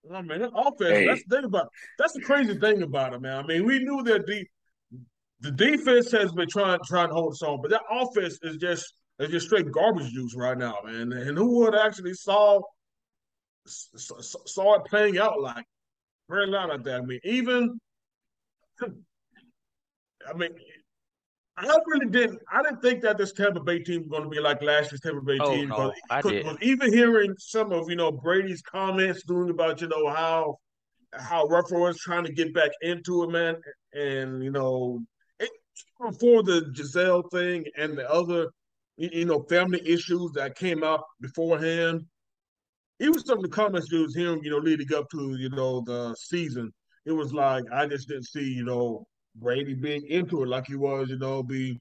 Oh, 0.09 0.15
I 0.15 0.21
mean, 0.21 0.39
that 0.39 0.51
offense. 0.55 0.89
Hey. 0.97 1.05
That's 1.07 1.23
the 1.27 1.35
thing 1.37 1.45
about. 1.45 1.67
That's 1.97 2.13
the 2.13 2.21
crazy 2.21 2.57
thing 2.57 2.81
about 2.81 3.13
it, 3.13 3.21
man. 3.21 3.43
I 3.43 3.47
mean, 3.47 3.65
we 3.65 3.79
knew 3.79 4.03
that 4.03 4.25
the 4.25 4.45
the 5.41 5.51
defense 5.51 6.11
has 6.11 6.31
been 6.31 6.47
trying 6.49 6.79
trying 6.87 7.09
to 7.09 7.13
hold 7.13 7.33
us 7.33 7.41
on, 7.41 7.61
but 7.61 7.71
that 7.71 7.81
offense 7.91 8.37
is 8.43 8.57
just 8.57 8.93
is 9.19 9.29
just 9.29 9.47
straight 9.47 9.71
garbage 9.71 10.11
juice 10.11 10.35
right 10.35 10.57
now, 10.57 10.75
man. 10.85 11.11
And 11.11 11.37
who 11.37 11.59
would 11.59 11.75
actually 11.75 12.13
saw 12.13 12.57
s- 12.57 12.61
s- 12.63 12.63
saw 13.67 14.75
it 14.75 14.85
playing 14.85 15.17
out 15.17 15.39
like 15.41 15.65
very 16.29 16.47
loud 16.47 16.69
like 16.69 16.83
that? 16.83 17.01
I 17.01 17.05
mean, 17.05 17.19
even 17.23 17.79
I 18.81 20.33
mean, 20.35 20.51
I 21.57 21.65
really 21.87 22.09
didn't. 22.11 22.39
I 22.51 22.61
didn't 22.61 22.81
think 22.81 23.01
that 23.01 23.17
this 23.17 23.33
Tampa 23.33 23.59
Bay 23.59 23.79
team 23.79 24.01
was 24.01 24.09
going 24.09 24.23
to 24.23 24.29
be 24.29 24.39
like 24.39 24.61
last 24.61 24.91
year's 24.91 25.01
Tampa 25.01 25.21
Bay 25.21 25.37
Oh, 25.39 25.55
team. 25.55 25.69
no, 25.69 25.91
I 26.09 26.21
didn't. 26.21 26.61
even 26.61 26.93
hearing 26.93 27.33
some 27.39 27.71
of 27.71 27.89
you 27.89 27.95
know 27.95 28.11
Brady's 28.11 28.61
comments 28.61 29.23
doing 29.23 29.49
about 29.49 29.81
you 29.81 29.87
know 29.87 30.07
how 30.09 30.57
how 31.13 31.47
Ruffalo 31.47 31.87
was 31.87 31.97
trying 31.99 32.25
to 32.25 32.31
get 32.33 32.53
back 32.53 32.71
into 32.81 33.23
it, 33.23 33.29
man, 33.31 33.55
and 33.93 34.43
you 34.43 34.51
know 34.51 35.01
it, 35.39 35.49
before 35.99 36.43
the 36.43 36.69
Gisele 36.73 37.23
thing 37.29 37.65
and 37.77 37.97
the 37.97 38.09
other 38.11 38.49
you 38.97 39.09
you 39.11 39.25
know 39.25 39.43
family 39.49 39.81
issues 39.87 40.31
that 40.33 40.55
came 40.55 40.83
out 40.83 41.03
beforehand. 41.21 42.05
Even 42.99 43.19
some 43.19 43.37
of 43.37 43.43
the 43.43 43.49
comments 43.49 43.91
you 43.91 44.01
was 44.01 44.15
hearing, 44.15 44.43
you 44.43 44.49
know, 44.49 44.57
leading 44.57 44.93
up 44.95 45.09
to 45.11 45.35
you 45.37 45.49
know 45.49 45.81
the 45.81 46.15
season. 46.15 46.71
it 47.05 47.11
was 47.11 47.33
like 47.33 47.63
I 47.71 47.85
just 47.87 48.07
didn't 48.07 48.25
see, 48.27 48.53
you 48.53 48.65
know, 48.65 49.05
Brady 49.35 49.73
being 49.73 50.05
into 50.07 50.43
it 50.43 50.47
like 50.47 50.67
he 50.67 50.75
was, 50.75 51.09
you 51.09 51.17
know, 51.19 51.43
be 51.43 51.79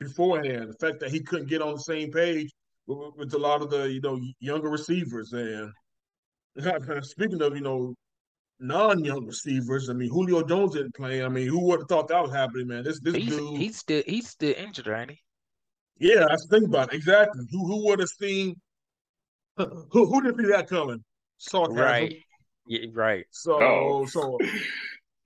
beforehand. 0.00 0.70
The 0.70 0.86
fact 0.86 1.00
that 1.00 1.10
he 1.10 1.20
couldn't 1.20 1.48
get 1.48 1.62
on 1.62 1.74
the 1.74 1.80
same 1.80 2.10
page 2.12 2.50
with, 2.86 3.14
with 3.16 3.34
a 3.34 3.38
lot 3.38 3.62
of 3.62 3.70
the, 3.70 3.90
you 3.90 4.00
know, 4.00 4.20
younger 4.40 4.68
receivers. 4.68 5.32
And 5.32 5.72
speaking 7.02 7.42
of, 7.42 7.54
you 7.54 7.62
know, 7.62 7.94
non-young 8.60 9.26
receivers, 9.26 9.88
I 9.88 9.94
mean, 9.94 10.10
Julio 10.10 10.42
Jones 10.42 10.74
didn't 10.74 10.94
play. 10.94 11.22
I 11.24 11.28
mean, 11.28 11.48
who 11.48 11.60
would 11.66 11.80
have 11.80 11.88
thought 11.88 12.08
that 12.08 12.22
was 12.22 12.32
happening, 12.32 12.68
man? 12.68 12.84
This 12.84 13.00
this 13.00 13.14
He's 13.14 13.26
dude, 13.26 13.56
he's 13.58 13.78
still 13.78 14.02
he's 14.06 14.28
still 14.28 14.54
injured, 14.56 14.88
ain't 14.88 15.10
he? 15.12 15.18
yeah, 15.98 16.24
that's 16.28 16.46
the 16.46 16.58
thing 16.58 16.66
about 16.68 16.92
it. 16.92 16.96
Exactly. 16.96 17.44
Who 17.50 17.66
who 17.66 17.86
would 17.86 18.00
have 18.00 18.08
seen? 18.08 18.54
Who 19.92 20.06
who 20.06 20.22
didn't 20.22 20.38
see 20.44 20.50
that 20.52 20.68
coming? 20.68 21.02
Sarcasm. 21.38 21.76
Right. 21.76 22.16
Yeah, 22.66 22.86
right. 22.92 23.26
So 23.30 23.58
Oh. 23.62 24.06
so 24.14 24.38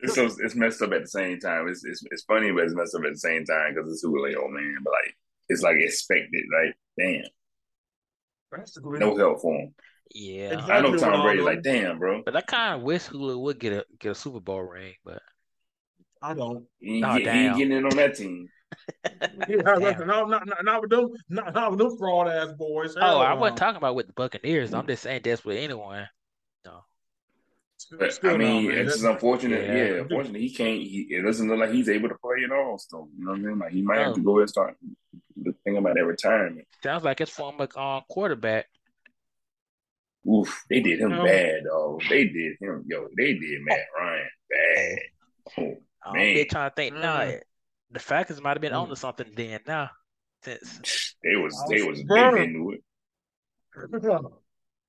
It's 0.01 0.15
so 0.15 0.25
it's 0.39 0.55
messed 0.55 0.83
up 0.83 0.93
at 0.93 1.03
the 1.03 1.09
same 1.09 1.39
time. 1.39 1.69
It's 1.69 1.85
it's, 1.85 2.03
it's 2.11 2.23
funny, 2.25 2.51
but 2.53 2.65
it's 2.65 2.75
messed 2.75 2.95
up 2.95 3.03
at 3.05 3.13
the 3.13 3.19
same 3.19 3.45
time 3.45 3.75
because 3.75 3.91
it's 3.91 4.03
Julio, 4.03 4.49
man. 4.49 4.77
But 4.83 4.93
like 4.93 5.17
it's 5.49 5.63
like 5.63 5.77
expected. 5.79 6.45
Like 6.53 6.77
damn, 6.99 7.23
basically, 8.51 8.99
no 8.99 9.17
help 9.17 9.41
for 9.43 9.55
him. 9.55 9.75
Yeah. 10.15 10.53
Exactly. 10.53 10.73
I 10.75 10.81
know 10.81 10.93
Exactly, 10.95 11.17
Tom 11.19 11.23
Brady. 11.27 11.41
Ronaldo. 11.41 11.45
Like 11.45 11.63
damn, 11.63 11.99
bro. 11.99 12.23
But 12.25 12.37
I 12.37 12.41
kind 12.43 12.75
of 12.77 12.83
wish 12.83 13.05
Julio 13.07 13.39
would 13.39 13.59
get 13.59 13.73
a 13.73 13.85
get 13.99 14.13
a 14.13 14.15
Super 14.15 14.41
Bowl 14.41 14.63
ring, 14.63 14.95
but 15.05 15.23
I 16.21 16.35
don't. 16.35 16.65
He, 16.79 16.97
ain't 16.97 17.05
Oh, 17.07 17.19
get- 17.19 17.35
he 17.35 17.41
ain't 17.47 17.57
getting 17.59 17.77
in 17.79 17.85
on 17.87 17.97
that 17.97 18.15
team. 18.17 18.49
Yeah, 19.49 19.75
listen, 19.77 20.07
not, 20.07 20.29
not, 20.29 20.47
not, 20.47 20.65
not 20.65 20.81
with 20.83 20.91
them, 20.91 21.09
not, 21.29 21.55
not 21.55 21.71
with 21.71 21.79
them 21.81 21.97
fraud 21.99 22.29
ass 22.29 22.53
boys. 22.59 22.95
oh, 22.97 23.01
Hell 23.01 23.21
I 23.21 23.33
wasn't 23.35 23.59
talking 23.59 23.77
about 23.77 23.95
with 23.95 24.07
the 24.09 24.13
Buccaneers. 24.13 24.73
I'm 24.75 24.87
just 24.87 25.03
saying 25.03 25.23
that's 25.25 25.45
with 25.45 25.59
anyone. 25.59 26.09
But 27.99 28.13
Still 28.13 28.31
I 28.35 28.37
mean, 28.37 28.69
man. 28.69 28.79
it's 28.79 28.93
just 28.93 29.05
unfortunate. 29.05 29.67
Yeah. 29.67 29.75
Yeah, 29.75 30.01
unfortunately, 30.03 30.43
he 30.43 30.55
can't. 30.55 30.79
He, 30.81 31.09
it 31.11 31.23
doesn't 31.23 31.49
look 31.49 31.59
like 31.59 31.73
he's 31.73 31.89
able 31.89 32.09
to 32.11 32.15
play 32.15 32.37
at 32.45 32.53
all. 32.53 32.79
Still, 32.79 33.09
you 33.19 33.25
know 33.25 33.33
what 33.33 33.41
I 33.41 33.43
mean? 33.43 33.59
Like 33.59 33.73
he 33.73 33.83
might 33.83 33.99
have 33.99 34.15
to 34.15 34.21
go 34.23 34.39
and 34.39 34.49
start 34.49 34.77
thinking 35.43 35.79
about 35.79 35.97
that 35.97 36.05
retirement. 36.05 36.67
Sounds 36.85 37.03
like 37.03 37.19
his 37.19 37.29
former 37.31 37.67
uh, 37.77 38.01
quarterback. 38.09 38.67
Oof, 40.33 40.65
they 40.71 40.79
did 40.81 41.01
him 41.01 41.11
No. 41.11 41.25
bad, 41.25 41.63
though. 41.65 41.99
They 42.09 42.25
did 42.29 42.53
him, 42.61 42.85
yo. 42.87 43.09
They 43.17 43.35
did 43.35 43.61
Matt 43.63 43.81
Ryan 43.99 44.29
bad. 44.49 44.99
Oh, 45.59 45.75
I'm 46.07 46.13
Man. 46.17 46.37
just 46.37 46.51
trying 46.51 46.71
to 46.71 46.75
think. 46.77 46.95
Nah, 46.95 47.21
Mm. 47.23 47.41
The 47.93 48.01
Falcons 48.01 48.41
might 48.41 48.51
have 48.57 48.61
been 48.61 48.73
Mm. 48.73 48.83
onto 48.83 48.95
something 48.95 49.33
then. 49.37 49.61
Now, 49.67 49.91
since 50.43 51.15
they 51.23 51.37
was 51.37 51.55
I 51.61 51.75
they 51.77 51.83
was 51.83 51.99
was 51.99 52.03
burned. 52.05 52.37
they 52.39 52.47
knew 52.47 52.71
it. 52.73 52.83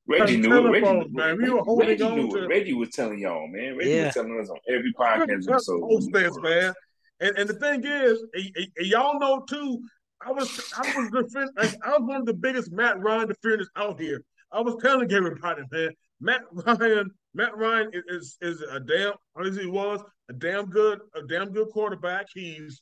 Reggie 0.06 0.38
knew 0.38 0.47
it. 0.47 0.82
telephones, 0.82 1.06
Reggie, 1.14 1.14
man. 1.14 1.38
We 1.41 1.49
were 1.49 1.62
holding 1.64 1.88
Reggie 1.89 2.04
on 2.04 2.16
knew 2.16 2.30
to- 2.32 2.43
it. 2.43 2.47
Reggie 2.47 2.74
was 2.74 2.89
telling 2.89 3.20
y'all, 3.20 3.47
man. 3.47 3.78
Reggie 3.78 3.89
Yeah. 3.91 4.06
was 4.06 4.14
telling 4.14 4.39
us 4.39 4.49
on 4.49 4.58
every 4.68 4.93
podcast 4.93 5.28
That's 5.28 5.47
episode. 5.47 5.82
Post 5.82 6.12
fans, 6.14 6.39
man. 6.41 6.74
And 7.22 7.38
and 7.38 7.49
the 7.49 7.54
thing 7.54 7.84
is, 7.86 8.22
and, 8.34 8.51
and- 8.56 8.72
and 8.78 8.88
y'all 8.88 9.20
know 9.20 9.45
too. 9.47 9.82
I 10.26 10.32
was 10.32 10.74
I 10.78 10.82
was 10.97 11.10
defend, 11.12 11.49
like, 11.58 11.76
I 11.86 11.91
was 11.97 12.01
one 12.01 12.22
of 12.22 12.26
the 12.26 12.34
biggest 12.34 12.72
Matt 12.72 12.99
Ryan 12.99 13.28
defenders 13.28 13.70
out 13.76 13.99
here. 13.99 14.24
I 14.51 14.62
was 14.62 14.76
telling 14.82 15.08
Gary 15.08 15.28
everybody, 15.28 15.64
man, 15.72 15.91
Matt 16.20 16.41
Ryan, 16.82 17.12
Matt 17.34 17.58
Ryan 17.58 17.91
is 17.93 18.38
is, 18.41 18.60
is 18.60 18.62
a 18.70 18.80
damn 18.80 19.14
as 19.45 19.56
he 19.58 19.66
was 19.68 20.01
a 20.30 20.34
damn 20.34 20.66
good 20.70 20.99
a 21.16 21.22
damn 21.28 21.51
good 21.51 21.70
quarterback. 21.70 22.28
He's 22.34 22.60
like 22.62 22.80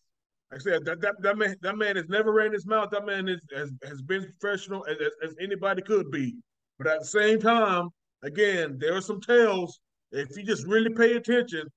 I 0.54 0.58
said 0.58 0.84
that 0.86 1.00
that, 1.02 1.22
that 1.22 1.38
man 1.38 1.56
that 1.62 1.78
man 1.78 1.96
has 1.96 2.10
never 2.10 2.34
ran 2.34 2.52
his 2.52 2.66
mouth. 2.66 2.90
That 2.92 3.06
man 3.06 3.30
is, 3.30 3.40
has 3.56 3.72
has 3.84 4.02
been 4.02 4.32
professional 4.40 4.86
as, 4.86 4.98
as, 4.98 5.30
as 5.30 5.36
anybody 5.42 5.82
could 5.82 6.12
be. 6.12 6.36
But 6.78 6.88
at 6.88 7.00
the 7.00 7.06
same 7.06 7.40
time, 7.40 7.90
again, 8.24 8.78
there 8.78 8.96
are 8.96 9.02
some 9.02 9.22
tales. 9.22 9.80
If 10.12 10.36
you 10.36 10.44
just 10.44 10.68
really 10.68 10.94
pay 10.94 11.14
attention, 11.14 11.68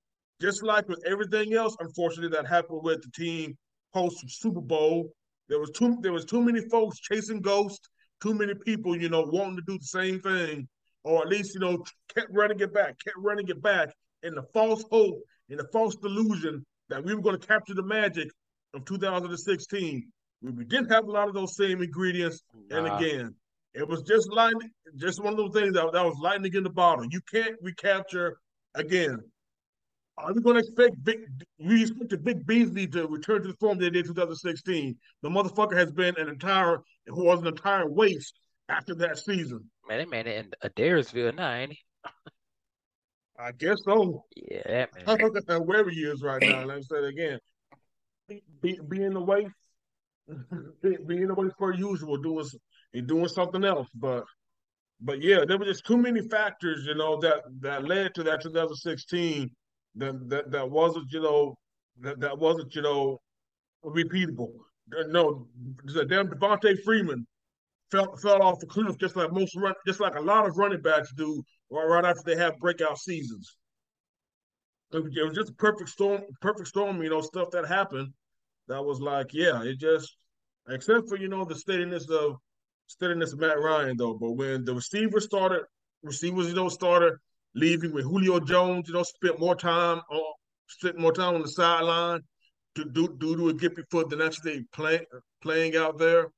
just 0.41 0.65
like 0.65 0.89
with 0.89 1.01
everything 1.07 1.55
else, 1.55 1.77
unfortunately, 1.79 2.37
that 2.37 2.49
happened 2.49 2.81
with 2.83 3.03
the 3.03 3.11
team 3.11 3.57
post 3.93 4.25
Super 4.29 4.61
Bowl, 4.61 5.09
there 5.49 5.61
was 5.61 5.71
too 5.71 5.99
there 6.01 6.13
was 6.13 6.25
too 6.25 6.43
many 6.43 6.61
folks 6.69 6.99
chasing 6.99 7.41
ghosts, 7.41 7.89
too 8.21 8.35
many 8.35 8.55
people, 8.55 9.01
you 9.01 9.09
know, 9.09 9.23
wanting 9.23 9.57
to 9.57 9.63
do 9.67 9.79
the 9.79 9.85
same 9.85 10.21
thing, 10.21 10.67
or 11.05 11.23
at 11.23 11.29
least 11.29 11.55
you 11.55 11.61
know 11.61 11.85
kept 12.13 12.29
running 12.33 12.59
it 12.59 12.75
back, 12.75 12.97
kept 13.05 13.19
running 13.19 13.47
it 13.47 13.63
back, 13.63 13.95
in 14.25 14.35
the 14.35 14.43
false 14.53 14.85
hope, 14.91 15.21
in 15.49 15.59
the 15.59 15.69
false 15.73 15.95
delusion 15.95 16.65
that 16.89 17.05
we 17.05 17.15
were 17.15 17.23
going 17.23 17.39
to 17.39 17.47
capture 17.47 17.75
the 17.75 17.83
magic 17.83 18.29
of 18.75 18.85
2016. 18.85 20.11
We 20.43 20.65
didn't 20.65 20.93
have 20.93 21.05
a 21.05 21.11
lot 21.11 21.29
of 21.29 21.35
those 21.35 21.57
same 21.57 21.83
ingredients, 21.83 22.43
and 22.71 22.87
again, 22.87 23.35
it 23.73 23.89
was 23.89 24.03
just 24.03 24.31
lightning, 24.31 24.71
just 24.97 25.23
one 25.23 25.33
of 25.33 25.39
those 25.39 25.53
things 25.55 25.75
that, 25.75 25.91
that 25.93 26.05
was 26.05 26.17
lightning 26.21 26.53
in 26.55 26.63
the 26.63 26.71
bottle. 26.71 27.07
You 27.11 27.21
can't 27.33 27.57
recapture 27.63 28.37
again. 28.75 29.19
Are 30.17 30.33
we 30.33 30.43
going 30.43 30.55
to 30.55 30.61
expect 30.61 31.03
big? 31.03 31.21
We 31.59 31.83
expected 31.83 32.25
Vic 32.25 32.47
Beasley 32.47 32.87
to 32.89 33.07
return 33.07 33.43
to 33.43 33.49
the 33.49 33.55
form 33.55 33.79
they 33.79 33.91
did 33.91 34.07
in 34.07 34.15
2016. 34.15 34.97
The 35.23 35.29
motherfucker 35.29 35.77
has 35.77 35.91
been 35.91 36.15
an 36.19 36.29
entire, 36.29 36.75
it 37.07 37.15
was 37.15 37.41
an 37.41 37.49
entire 37.49 37.91
waste 37.91 38.39
after 38.69 38.95
that 38.97 39.19
season. 39.19 39.71
man, 39.89 39.99
that 39.99 40.11
man 40.11 40.27
in 40.27 40.53
Adairsville 40.63 41.35
now, 41.35 41.53
ain't 41.53 41.73
he? 41.73 41.79
I 43.39 43.51
guess 43.53 43.79
so. 43.85 44.25
Yeah, 44.37 44.63
that 44.67 44.91
I 45.07 45.17
man. 45.17 45.67
where 45.67 45.89
he 45.89 46.01
is 46.03 46.23
right 46.23 46.41
now. 46.41 46.65
Let 46.65 46.77
me 46.77 46.83
say 46.83 46.99
it 46.99 47.05
again. 47.07 47.39
Be, 48.29 48.43
be, 48.63 48.79
be 48.89 49.03
in 49.03 49.15
the 49.15 49.21
way, 49.21 49.49
per 51.59 51.75
usual, 51.75 52.17
doing 52.17 52.47
doing 53.07 53.29
something 53.29 53.65
else. 53.65 53.89
But 53.95 54.25
but 55.01 55.21
yeah, 55.23 55.45
there 55.47 55.59
were 55.59 55.67
just 55.67 55.85
too 55.85 55.99
many 55.99 56.27
factors, 56.29 56.87
you 56.87 56.95
know, 56.95 57.21
that 57.21 57.43
that 57.61 57.85
led 57.85 58.15
to 58.15 58.23
that 58.25 58.43
2016 58.43 59.51
that 59.97 60.29
that, 60.31 60.51
that 60.51 60.71
wasn't, 60.71 61.13
you 61.13 61.21
know, 61.21 61.55
that, 62.01 62.21
that 62.21 62.39
wasn't, 62.39 62.75
you 62.75 62.83
know, 62.83 63.19
repeatable. 63.85 64.53
Uh, 64.97 65.05
no, 65.09 65.47
the 65.85 66.05
damn 66.05 66.29
Devonta 66.29 66.77
Freeman 66.85 67.27
fell 67.91 68.17
fell 68.17 68.43
off 68.43 68.59
the 68.61 68.67
cliff 68.67 68.97
just 68.99 69.17
like 69.17 69.33
most 69.33 69.57
run, 69.57 69.75
just 69.87 70.01
like 70.01 70.15
a 70.17 70.21
lot 70.21 70.47
of 70.47 70.57
running 70.57 70.83
backs 70.83 71.13
do 71.17 71.43
right 71.71 72.05
after 72.05 72.23
they 72.25 72.37
have 72.37 72.59
breakout 72.59 72.99
seasons. 72.99 73.57
It 74.95 75.03
was, 75.03 75.35
just 75.35 75.51
a 75.51 75.55
perfect 75.55 75.91
storm, 75.91 76.23
perfect 76.41 76.69
storm, 76.69 77.03
you 77.03 77.11
know, 77.11 77.21
stuff 77.21 77.51
that 77.51 77.67
happened. 77.67 78.13
That 78.69 78.85
was 78.85 79.01
like, 79.01 79.35
yeah, 79.35 79.63
it 79.65 79.79
just, 79.79 80.17
except 80.69 81.09
for 81.09 81.19
you 81.19 81.29
know 81.29 81.45
the 81.45 81.57
steadiness 81.57 82.09
of 82.09 82.37
steadiness 82.87 83.33
of 83.33 83.41
Matt 83.41 83.59
Ryan 83.59 83.97
though. 83.97 84.15
But 84.15 84.33
when 84.33 84.65
the 84.65 84.75
receivers 84.75 85.25
started, 85.25 85.63
receivers 86.03 86.49
you 86.49 86.55
know 86.55 86.69
started 86.69 87.15
leaving, 87.55 87.93
when 87.93 88.05
Julio 88.05 88.39
Jones 88.39 88.89
you 88.89 88.95
know 88.95 89.03
spent 89.03 89.41
more 89.41 89.57
time 89.57 90.01
on 90.11 90.33
spent 90.69 90.99
more 90.99 91.13
time 91.13 91.35
on 91.35 91.43
the 91.43 91.49
sideline 91.49 92.21
to 92.77 92.85
do 92.85 93.09
due 93.19 93.37
to 93.37 93.49
a 93.49 93.55
gippy 93.55 93.83
foot 93.91 94.09
than 94.11 94.23
actually 94.23 94.65
playing 94.73 95.05
playing 95.43 95.77
out 95.77 95.99
there. 95.99 96.29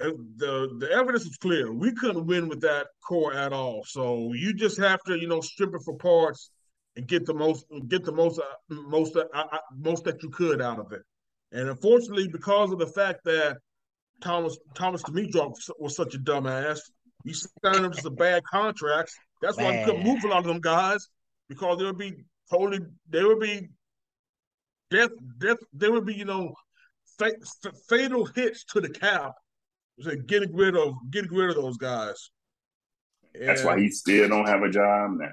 And 0.00 0.16
the 0.38 0.74
the 0.78 0.90
evidence 0.90 1.26
is 1.26 1.36
clear. 1.36 1.70
We 1.72 1.92
couldn't 1.92 2.26
win 2.26 2.48
with 2.48 2.62
that 2.62 2.86
core 3.06 3.34
at 3.34 3.52
all. 3.52 3.84
So 3.86 4.32
you 4.32 4.54
just 4.54 4.78
have 4.78 5.00
to, 5.04 5.20
you 5.20 5.28
know, 5.28 5.42
strip 5.42 5.74
it 5.74 5.82
for 5.84 5.96
parts 5.96 6.50
and 6.98 7.06
get 7.06 7.24
the 7.24 7.32
most 7.32 7.64
get 7.86 8.04
the 8.04 8.12
most 8.12 8.40
uh, 8.40 8.74
most 8.88 9.16
uh, 9.16 9.24
uh, 9.32 9.58
most 9.78 10.02
that 10.04 10.20
you 10.22 10.28
could 10.30 10.60
out 10.60 10.80
of 10.80 10.92
it. 10.92 11.02
And 11.52 11.68
unfortunately, 11.68 12.26
because 12.26 12.72
of 12.72 12.80
the 12.80 12.88
fact 12.88 13.20
that 13.24 13.58
Thomas 14.20 14.58
Thomas 14.74 15.02
Dimitroff 15.04 15.54
was 15.78 15.94
such 15.94 16.16
a 16.16 16.18
dumbass, 16.18 16.80
you 17.24 17.32
signed 17.34 17.84
him 17.84 17.92
to 17.92 18.00
some 18.00 18.16
bad 18.16 18.42
contracts. 18.44 19.16
That's 19.40 19.56
why 19.56 19.70
we 19.70 19.78
couldn't 19.84 20.02
move 20.02 20.24
a 20.24 20.28
lot 20.28 20.38
of 20.38 20.46
them 20.46 20.60
guys 20.60 21.08
because 21.48 21.78
they 21.78 21.84
would 21.84 21.98
be 21.98 22.14
totally 22.50 22.80
they 23.08 23.22
would 23.22 23.38
be 23.38 23.68
death 24.90 25.10
death. 25.38 25.58
They 25.72 25.88
would 25.88 26.04
be 26.04 26.14
you 26.14 26.24
know 26.24 26.52
fa- 27.16 27.30
fa- 27.62 27.72
fatal 27.88 28.26
hits 28.26 28.64
to 28.72 28.80
the 28.80 28.90
cap. 28.90 29.34
So 30.00 30.16
getting 30.26 30.54
rid 30.54 30.76
of 30.76 30.94
getting 31.12 31.32
rid 31.32 31.50
of 31.50 31.56
those 31.62 31.76
guys. 31.76 32.30
That's 33.40 33.62
why 33.62 33.78
he 33.78 33.88
still 33.88 34.28
don't 34.28 34.48
have 34.48 34.62
a 34.62 34.68
job 34.68 35.12
now. 35.12 35.32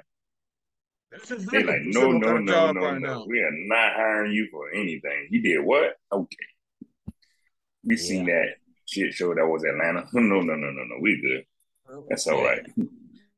They 1.51 1.63
like, 1.63 1.81
no, 1.83 2.11
no, 2.11 2.37
no, 2.37 2.71
no, 2.71 2.81
right 2.81 3.01
no. 3.01 3.25
We 3.27 3.39
are 3.39 3.51
not 3.51 3.93
hiring 3.93 4.31
you 4.33 4.47
for 4.51 4.69
anything. 4.71 5.27
He 5.29 5.39
did 5.41 5.59
what? 5.63 5.95
Okay. 6.11 6.37
We 7.83 7.97
seen 7.97 8.25
that 8.25 8.55
shit 8.85 9.13
show 9.13 9.33
that 9.33 9.45
was 9.45 9.63
Atlanta. 9.63 10.05
No, 10.13 10.41
no, 10.41 10.55
no, 10.55 10.71
no, 10.71 10.83
no. 10.83 10.95
We 11.01 11.21
good. 11.21 11.45
That's 12.09 12.27
all 12.27 12.43
right. 12.43 12.65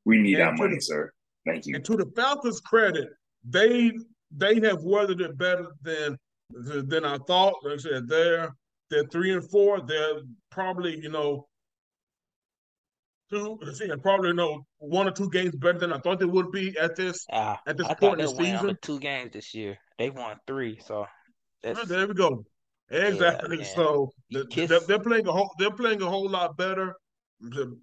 We 0.06 0.20
need 0.22 0.36
And 0.36 0.44
our 0.44 0.54
money, 0.54 0.76
the- 0.76 0.82
sir. 0.82 1.12
Thank 1.46 1.66
you. 1.66 1.76
And 1.76 1.86
to 1.86 1.96
the 1.96 2.12
Falcons' 2.16 2.60
credit, 2.62 3.10
they 3.48 3.92
they 4.36 4.60
have 4.62 4.84
weathered 4.84 5.22
it 5.22 5.38
better 5.38 5.68
than 5.82 6.18
than 6.50 7.06
I 7.06 7.18
thought. 7.20 7.56
Like 7.64 7.76
I 7.76 7.78
said, 7.78 8.08
they're 8.08 8.54
they're 8.90 9.06
three 9.06 9.34
and 9.34 9.50
four. 9.50 9.80
They're 9.82 10.22
probably 10.52 10.98
you 11.00 11.10
know 11.10 11.48
two, 13.30 13.60
see, 13.74 13.90
and 13.90 14.02
probably 14.02 14.34
know 14.34 14.66
one 14.80 15.08
or 15.08 15.12
two 15.12 15.30
games 15.30 15.56
better 15.56 15.80
than 15.80 15.94
I 15.94 16.00
thought 16.00 16.20
they 16.20 16.26
would 16.26 16.52
be 16.52 16.78
at 16.78 16.96
this 16.96 17.26
Ah, 17.32 17.60
at 17.68 17.78
this 17.78 17.88
I 17.88 17.94
point 17.94 18.20
in 18.22 18.26
the 18.28 18.36
season. 18.36 18.78
two 18.82 19.00
games 19.00 19.32
this 19.34 19.54
year. 19.54 19.78
They 19.98 20.10
won 20.10 20.38
three, 20.48 20.80
so 20.86 21.06
Well, 21.64 21.86
there 21.86 22.08
we 22.08 22.14
go. 22.14 22.44
Exactly. 22.90 23.58
man. 23.58 23.66
so 23.66 24.12
the, 24.30 24.46
they're, 24.88 25.00
playing 25.00 25.28
a 25.28 25.32
whole 25.32 25.52
they're 25.60 25.72
playing 25.72 26.02
a 26.02 26.10
whole 26.10 26.30
lot 26.30 26.56
better, 26.56 26.96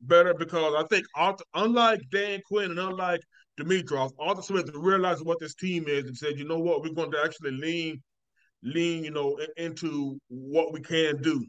better 0.02 0.34
because 0.34 0.74
I 0.76 0.86
think 0.88 1.04
Arthur, 1.14 1.44
unlike 1.54 2.00
Dan 2.10 2.40
Quinn 2.48 2.70
and 2.70 2.80
unlike 2.80 3.20
Dimitroff, 3.60 4.12
Arthur 4.18 4.42
Smith 4.42 4.70
realized 4.74 5.24
what 5.24 5.38
this 5.40 5.54
team 5.54 5.84
is 5.88 6.04
and 6.06 6.16
said, 6.16 6.38
you 6.38 6.46
know 6.46 6.58
what, 6.58 6.82
we're 6.82 6.94
going 6.94 7.12
to 7.12 7.22
actually 7.22 7.52
lean, 7.52 8.02
lean, 8.62 9.04
you 9.04 9.10
know, 9.10 9.38
into 9.56 10.18
what 10.28 10.72
we 10.72 10.80
can 10.80 11.20
do. 11.20 11.44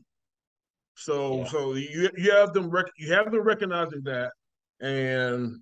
So, 0.95 1.39
yeah. 1.39 1.45
so 1.45 1.73
you 1.73 2.09
you 2.17 2.31
have 2.31 2.53
them 2.53 2.69
rec- 2.69 2.91
you 2.97 3.13
have 3.13 3.31
them 3.31 3.41
recognizing 3.41 4.01
that, 4.03 4.31
and 4.79 5.61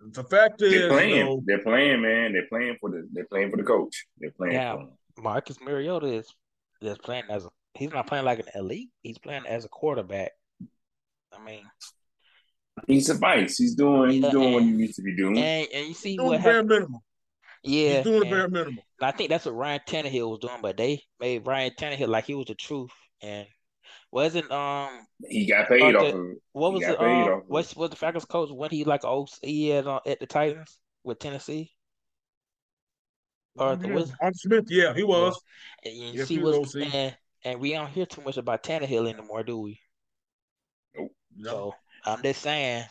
the 0.00 0.24
fact 0.24 0.62
is, 0.62 0.72
they're 0.72 0.88
playing. 0.88 1.16
You 1.16 1.24
know, 1.24 1.42
they're 1.44 1.62
playing, 1.62 2.02
man. 2.02 2.32
They're 2.32 2.48
playing 2.48 2.76
for 2.80 2.90
the. 2.90 3.08
They're 3.12 3.26
playing 3.26 3.50
for 3.50 3.56
the 3.56 3.62
coach. 3.62 4.04
They're 4.18 4.32
playing. 4.32 4.54
Yeah, 4.54 4.76
Marcus 5.16 5.60
Mariota 5.60 6.06
is 6.06 6.26
is 6.80 6.98
playing 6.98 7.24
as 7.30 7.44
a. 7.44 7.48
He's 7.74 7.92
not 7.92 8.06
playing 8.06 8.24
like 8.24 8.40
an 8.40 8.46
elite. 8.54 8.90
He's 9.02 9.18
playing 9.18 9.46
as 9.46 9.64
a 9.64 9.68
quarterback. 9.68 10.32
I 11.32 11.44
mean, 11.44 11.62
he's 12.86 13.08
a 13.08 13.14
vice. 13.14 13.56
He's 13.56 13.74
doing. 13.74 14.10
He's 14.10 14.28
doing 14.28 14.44
and, 14.44 14.54
what 14.54 14.62
he 14.64 14.70
needs 14.70 14.96
to 14.96 15.02
be 15.02 15.16
doing. 15.16 15.38
And, 15.38 15.68
and 15.72 15.88
you 15.88 15.94
see 15.94 16.10
he's 16.10 16.20
what 16.20 16.42
bare 16.42 16.64
minimum. 16.64 17.00
Yeah, 17.62 17.96
he's 17.96 18.04
doing 18.04 18.20
the 18.20 18.30
bare 18.30 18.48
minimum. 18.48 18.80
I 19.00 19.12
think 19.12 19.30
that's 19.30 19.46
what 19.46 19.54
Ryan 19.54 19.80
Tannehill 19.86 20.30
was 20.30 20.38
doing, 20.40 20.58
but 20.60 20.76
they 20.76 21.02
made 21.20 21.46
Ryan 21.46 21.72
Tannehill 21.78 22.08
like 22.08 22.24
he 22.24 22.34
was 22.34 22.46
the 22.46 22.54
truth, 22.54 22.90
and 23.22 23.46
wasn't 24.14 24.48
um 24.52 25.04
he 25.26 25.44
got 25.44 25.68
paid 25.68 25.96
off 25.96 26.14
of 26.14 26.26
what 26.52 26.72
was 26.72 26.84
it 26.84 27.00
um 27.00 27.42
what's 27.48 27.74
was 27.74 27.90
the 27.90 27.96
Falcons 27.96 28.24
coach 28.24 28.48
when 28.52 28.70
he 28.70 28.84
like 28.84 29.04
oh 29.04 29.26
he 29.42 29.70
had 29.70 29.88
uh, 29.88 29.98
at 30.06 30.20
the 30.20 30.26
Titans 30.26 30.78
with 31.02 31.18
Tennessee? 31.18 31.72
Or 33.56 33.70
yeah, 33.70 33.76
the 33.76 34.32
Smith 34.36 34.66
yeah 34.68 34.94
he 34.94 35.02
was. 35.02 35.36
Yeah. 35.84 35.90
and 35.90 36.00
you 36.00 36.18
yes, 36.20 36.28
see 36.28 36.38
was 36.38 36.76
and, 36.76 37.16
and 37.44 37.60
we 37.60 37.72
don't 37.72 37.90
hear 37.90 38.06
too 38.06 38.22
much 38.22 38.36
about 38.36 38.62
Tannehill 38.62 39.12
anymore 39.12 39.42
do 39.42 39.58
we? 39.58 39.80
Nope. 40.96 41.12
So 41.42 41.74
I'm 42.06 42.22
just 42.22 42.40
saying. 42.40 42.84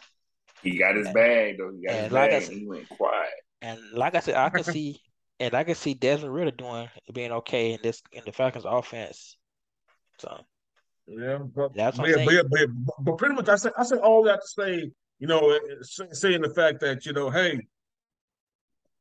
He 0.61 0.77
got 0.77 0.97
his 0.97 1.09
bag 1.11 1.57
though. 1.57 1.71
He 1.71 1.87
got 1.87 2.03
his 2.03 2.11
like 2.11 2.31
bag 2.31 2.43
said, 2.43 2.53
he 2.53 2.67
went 2.67 2.89
quiet. 2.89 3.31
and 3.61 3.79
like 3.93 4.15
I 4.15 4.19
said 4.19 4.35
I 4.35 4.49
can 4.49 4.63
see 4.65 4.99
and 5.39 5.53
I 5.53 5.63
can 5.63 5.75
see 5.75 5.93
Desmond 5.93 6.33
Ridder 6.33 6.51
doing 6.51 6.89
being 7.13 7.31
okay 7.31 7.71
in 7.71 7.79
this 7.81 8.01
in 8.11 8.23
the 8.25 8.33
Falcons 8.33 8.65
offense. 8.67 9.37
So 10.19 10.43
yeah, 11.07 11.37
but 11.37 11.73
That's 11.75 11.97
but, 11.97 12.09
yeah, 12.09 12.25
but, 12.25 12.49
but, 12.49 12.69
but 12.99 13.17
pretty 13.17 13.35
much 13.35 13.49
I 13.49 13.55
say 13.55 13.69
I 13.77 13.83
say 13.83 13.97
all 13.97 14.23
that 14.23 14.41
to 14.41 14.47
say, 14.47 14.91
you 15.19 15.27
know, 15.27 15.51
eh, 15.51 15.59
eh, 15.79 16.05
saying 16.11 16.41
the 16.41 16.53
fact 16.53 16.79
that 16.81 17.05
you 17.05 17.13
know, 17.13 17.29
hey, 17.29 17.59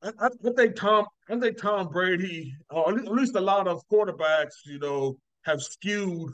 I, 0.03 0.11
I, 0.20 0.50
think 0.57 0.74
Tom, 0.74 1.07
I 1.28 1.38
think 1.38 1.61
Tom 1.61 1.88
Brady, 1.88 2.55
or 2.70 2.98
at 2.98 3.05
least 3.07 3.36
a 3.36 3.40
lot 3.40 3.68
of 3.68 3.82
quarterbacks, 3.88 4.55
you 4.66 4.80
know, 4.80 5.16
have 5.42 5.62
skewed, 5.62 6.32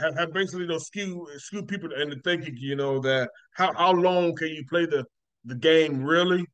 have, 0.00 0.16
have 0.16 0.32
basically 0.32 0.66
know 0.66 0.78
skewed 0.78 1.28
skewed 1.38 1.68
people 1.68 1.92
into 1.92 2.16
thinking, 2.24 2.56
you 2.56 2.76
know, 2.76 2.98
that 3.00 3.30
how 3.54 3.72
how 3.74 3.92
long 3.92 4.34
can 4.34 4.48
you 4.48 4.64
play 4.68 4.86
the 4.86 5.04
the 5.44 5.54
game 5.54 6.02
really? 6.02 6.44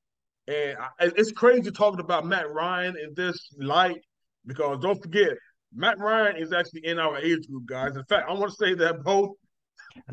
And 0.48 0.76
I, 0.78 1.10
it's 1.16 1.30
crazy 1.30 1.70
talking 1.70 2.00
about 2.00 2.26
Matt 2.26 2.50
Ryan 2.50 2.96
in 2.96 3.14
this 3.14 3.38
light 3.58 4.00
because 4.46 4.78
don't 4.80 5.00
forget 5.00 5.36
Matt 5.74 5.98
Ryan 5.98 6.36
is 6.36 6.52
actually 6.52 6.86
in 6.86 6.98
our 6.98 7.18
age 7.18 7.46
group, 7.48 7.66
guys. 7.66 7.96
In 7.96 8.04
fact, 8.04 8.28
I 8.28 8.32
want 8.32 8.50
to 8.50 8.56
say 8.56 8.74
that 8.74 9.02
both. 9.04 9.32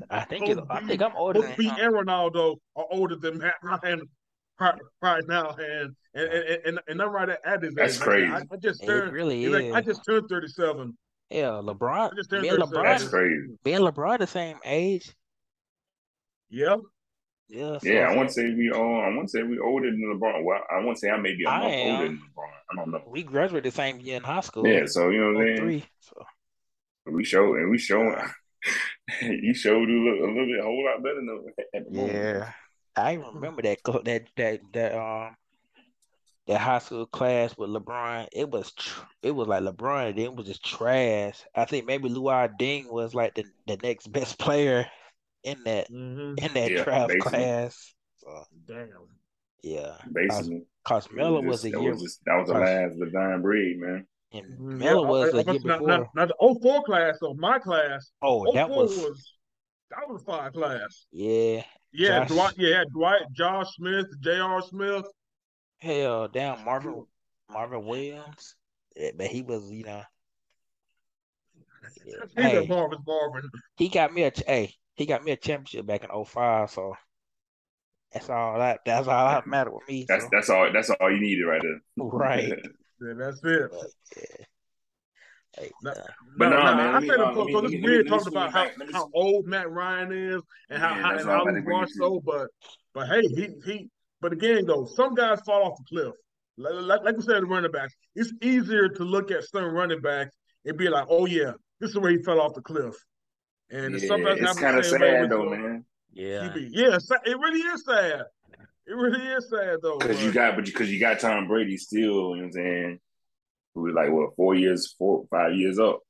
I 0.10 0.26
think 0.26 0.45
both 0.47 0.66
I 0.70 0.82
think 0.82 1.01
I'm 1.01 1.16
older. 1.16 1.41
Both 1.41 1.58
B 1.58 1.70
and 1.70 1.93
Ronaldo 1.93 2.58
are 2.76 2.86
older 2.91 3.16
than 3.16 3.38
Matt 3.38 3.56
Ryan 3.64 4.01
right, 4.60 4.76
right 5.01 5.28
now, 5.28 5.56
and 5.58 5.95
and 6.14 6.34
and, 6.34 6.60
and, 6.66 6.80
and 6.88 7.01
I'm 7.01 7.10
right 7.12 7.30
at 7.30 7.64
his 7.64 7.76
That's 7.76 7.97
crazy. 7.97 8.32
I, 8.32 8.41
I, 8.51 8.58
just 8.62 8.86
turned. 8.86 9.10
It 9.10 9.14
really 9.14 9.43
is. 9.45 9.51
Like, 9.51 9.74
I 9.74 9.82
just 9.82 10.01
turned 10.06 10.28
37. 10.30 10.97
Yeah, 11.30 11.62
LeBron. 11.64 12.12
I 12.12 12.16
just 12.16 12.30
turned 12.30 12.47
37. 12.47 12.60
LeBron. 12.60 12.84
That's 12.84 13.08
crazy. 13.08 13.47
Being 13.64 13.80
LeBron 13.80 14.20
the 14.20 14.28
same 14.28 14.58
age. 14.64 15.14
Yeah. 16.49 16.78
Yeah, 17.48 17.78
so 17.78 17.88
yeah. 17.88 18.08
I 18.10 18.16
want 18.16 18.30
to 18.30 18.34
say 18.34 18.54
we 18.54 18.72
all. 18.72 19.02
I 19.02 19.10
want 19.10 19.28
to 19.28 19.32
say 19.32 19.43
we 19.43 19.60
older 19.60 19.91
than 19.91 20.02
LeBron. 20.02 20.43
Well, 20.43 20.62
I 20.72 20.84
want 20.84 20.98
to 20.98 21.00
say 21.00 21.10
I 21.10 21.18
may 21.18 21.36
be 21.36 21.43
a 21.43 21.50
month 21.50 21.64
older 21.64 22.04
than 22.06 22.18
LeBron. 22.18 22.50
I 22.72 22.76
don't 22.76 22.91
know. 22.91 23.04
We 23.08 23.24
graduated 23.24 23.72
the 23.72 23.76
same 23.76 24.00
year 24.00 24.18
in 24.18 24.24
high 24.24 24.41
school. 24.41 24.68
Yeah, 24.68 24.86
so 24.88 25.10
you 25.10 25.20
know 25.20 25.39
what 25.39 25.48
I'm 25.48 25.58
saying. 25.58 25.84
So. 26.00 26.26
We 27.08 27.24
show 27.24 27.54
and 27.54 27.70
we 27.70 27.78
showing. 27.78 28.18
you 29.22 29.54
showed 29.54 29.88
you 29.88 30.04
look 30.04 30.20
a 30.20 30.32
little 30.32 30.46
bit 30.48 30.60
a 30.60 30.64
whole 30.64 30.86
lot 30.86 31.04
better 31.04 31.22
than 31.22 31.86
yeah. 31.91 32.52
I 32.96 33.14
remember 33.14 33.62
that 33.62 33.78
that 34.06 34.24
that 34.38 34.62
that 34.74 34.96
um 34.96 35.36
that 36.48 36.60
high 36.60 36.80
school 36.80 37.06
class 37.06 37.58
with 37.58 37.70
LeBron. 37.70 38.28
It 38.32 38.50
was 38.50 38.72
tr- 38.72 39.04
it 39.22 39.32
was 39.32 39.48
like 39.48 39.64
LeBron. 39.64 40.10
And 40.10 40.20
it 40.20 40.34
was 40.34 40.48
just 40.48 40.64
trash. 40.64 41.43
I 41.56 41.66
think 41.66 41.86
maybe 41.86 42.10
Luol 42.10 42.50
Deng 42.60 42.91
was 42.91 43.16
like 43.16 43.36
the, 43.36 43.46
the 43.68 43.78
next 43.78 44.12
best 44.12 44.38
player 44.39 44.86
in 45.46 45.64
that 45.64 45.91
mm-hmm. 45.91 46.43
in 46.43 46.54
that 46.54 46.72
yeah, 46.72 46.84
draft 46.84 47.08
basically. 47.10 47.30
class. 47.30 47.93
So, 48.18 48.43
Damn. 48.68 48.89
Yeah. 49.64 49.96
Basically. 50.12 50.64
Cause 50.84 51.08
Melo 51.12 51.41
was, 51.41 51.64
was, 51.64 51.66
a 51.66 51.70
year. 51.70 51.91
Was 51.91 52.02
just, 52.02 52.20
that 52.26 52.36
was 52.38 52.48
the 52.48 52.56
last 52.56 53.00
the 53.00 53.10
dying 53.12 53.41
breed, 53.41 53.80
man. 53.80 54.06
And 54.34 54.46
mm-hmm. 54.46 54.78
Melo 54.80 55.06
was 55.06 55.34
a 55.34 55.38
year 55.38 55.46
not, 55.46 55.80
before. 55.80 55.88
Not, 55.88 56.08
not 56.16 56.28
the 56.28 56.60
04 56.62 56.84
class, 56.84 57.18
so 57.20 57.34
my 57.36 57.60
class. 57.60 58.12
Oh, 58.22 58.52
that 58.54 58.70
was, 58.70 58.98
was 58.98 59.34
that 59.91 60.10
was 60.10 60.22
a 60.22 60.26
five 60.26 60.54
class. 60.54 61.06
Yeah. 61.12 61.64
Yeah, 61.91 62.26
Josh, 62.26 62.28
Dwight, 62.28 62.54
yeah, 62.58 62.84
Dwight, 62.91 63.22
Josh 63.32 63.68
Smith, 63.78 64.08
J.R. 64.20 64.62
Smith. 64.62 65.06
Hell, 65.78 66.28
down 66.28 66.66
Marvin 66.66 67.06
Marvin 67.50 67.86
Williams. 67.86 68.56
Yeah, 68.98 69.12
but 69.16 69.28
he 69.28 69.41
was, 69.41 69.72
you 69.72 69.86
know. 69.86 70.04
Yeah. 72.06 72.16
Hey, 72.36 72.68
Marvin 72.68 73.00
Marvin. 73.08 73.50
He 73.78 73.88
got 73.89 74.14
me 74.14 74.24
a 74.24 74.32
hey, 74.46 74.74
he 74.96 75.06
got 75.06 75.24
me 75.24 75.32
a 75.32 75.38
championship 75.38 75.86
back 75.86 76.04
in 76.04 76.26
05, 76.26 76.72
so 76.72 76.96
that's 78.12 78.30
all 78.30 78.58
that 78.58 78.80
that's 78.86 79.08
all 79.08 79.30
that 79.30 79.46
mattered 79.46 79.74
with 79.74 79.88
me. 79.89 80.06
That's 80.08 80.24
so. 80.24 80.30
that's 80.32 80.50
all 80.50 80.72
that's 80.72 80.89
all 80.89 81.12
you 81.12 81.20
needed 81.20 81.43
right 81.43 81.62
there. 81.62 81.82
Right. 81.98 82.48
yeah, 83.02 83.14
that's 83.18 83.41
it. 83.43 83.72
But, 83.72 83.88
yeah. 84.16 84.46
Hey, 85.58 85.72
no, 85.84 85.93
but 86.38 86.50
no, 86.50 86.58
no, 86.58 86.76
man, 86.76 86.96
I 86.96 87.00
said 87.08 87.20
uh, 87.20 87.34
so 87.34 87.62
this 87.62 87.82
weird 87.82 88.08
talking 88.08 88.28
about 88.28 88.52
how, 88.52 88.68
how 88.91 89.10
old 89.14 89.46
Matt 89.48 89.72
Ryan 89.72 90.12
is 90.12 90.41
and 90.70 90.82
how, 90.82 90.89
yeah, 90.96 91.02
how, 91.02 91.12
and 91.12 91.30
how 91.30 91.46
he's 91.46 91.64
washed 91.66 91.93
though, 91.98 92.22
but 92.26 92.48
but 92.93 93.08
hey, 93.08 93.22
he 93.22 93.50
he 93.66 93.89
but 94.20 94.34
again 94.34 94.66
though, 94.66 94.86
some 94.86 95.14
guys 95.16 95.39
fall 95.46 95.64
off 95.64 95.78
the 95.78 95.84
cliff. 95.98 96.14
Like, 96.58 96.74
like, 96.74 97.04
like 97.04 97.18
we 97.18 97.24
said, 97.24 97.41
the 97.41 97.46
running 97.46 97.72
backs, 97.72 97.93
it's 98.16 98.34
easier 98.41 98.89
to 98.89 99.04
look 99.04 99.32
at 99.32 99.43
some 99.46 99.74
running 99.74 100.02
backs 100.02 100.36
and 100.66 100.78
be 100.78 100.89
like, 100.89 101.08
oh 101.10 101.26
yeah, 101.26 101.52
this 101.80 101.91
is 101.91 101.98
where 101.98 102.12
he 102.12 102.22
fell 102.24 102.41
off 102.41 102.54
the 102.54 102.62
cliff. 102.62 102.96
And 103.72 103.99
yeah, 103.99 104.07
sometimes 104.07 104.41
it's 104.41 104.59
kind 104.59 104.78
of 104.78 104.86
sad 104.86 105.30
though, 105.30 105.49
man. 105.49 105.86
Yeah, 106.13 106.53
yeah, 106.55 106.97
it 107.26 107.38
really 107.38 107.59
is 107.59 107.84
sad. 107.84 108.22
It 108.88 108.95
really 108.95 109.26
is 109.26 109.49
sad 109.49 109.80
though. 109.82 109.97
Because 109.97 110.24
you 110.24 110.32
got, 110.32 110.55
but 110.55 110.66
because 110.66 110.91
you 110.91 110.99
got 110.99 111.20
Tom 111.20 111.47
Brady 111.47 111.78
still, 111.78 112.01
you 112.01 112.11
know 112.11 112.28
what 112.36 112.43
I'm 112.43 112.51
saying? 112.51 112.99
Who 113.74 113.82
was 113.82 113.93
like 113.93 114.11
what 114.11 114.36
four 114.36 114.55
years, 114.55 114.93
four 114.97 115.26
five 115.30 115.55
years 115.55 115.80
up. 115.80 116.01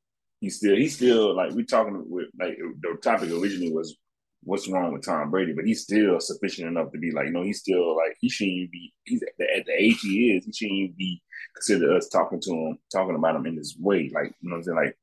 He's 0.42 0.58
still, 0.58 0.76
he's 0.76 0.96
still 0.96 1.36
like 1.36 1.54
we 1.54 1.64
talking 1.64 2.04
with 2.08 2.28
like 2.40 2.58
the 2.58 2.98
topic 3.02 3.32
originally 3.32 3.72
was 3.72 3.96
what's 4.44 4.70
wrong 4.70 4.94
with 4.94 5.04
Tom 5.04 5.32
Brady, 5.32 5.54
but 5.54 5.66
he's 5.66 5.82
still 5.82 6.20
sufficient 6.20 6.68
enough 6.68 6.92
to 6.92 7.00
be 7.00 7.12
like, 7.12 7.26
you 7.26 7.32
know, 7.32 7.44
he's 7.44 7.60
still 7.60 7.96
like 7.96 8.16
he 8.20 8.30
shouldn't 8.30 8.58
even 8.58 8.70
be. 8.72 8.94
He's 9.04 9.24
at 9.24 9.30
the, 9.40 9.46
at 9.58 9.66
the 9.66 9.74
age 9.74 10.00
he 10.02 10.36
is, 10.36 10.46
he 10.46 10.54
shouldn't 10.54 10.80
even 10.80 10.96
be 10.98 11.22
considered 11.56 11.96
us 11.96 12.10
talking 12.10 12.42
to 12.42 12.52
him, 12.52 12.78
talking 12.92 13.16
about 13.16 13.36
him 13.36 13.46
in 13.48 13.56
this 13.56 13.76
way. 13.80 14.12
Like 14.14 14.36
you 14.42 14.50
know 14.50 14.58
what 14.58 14.58
I'm 14.58 14.64
saying? 14.64 14.78
Like 14.78 14.98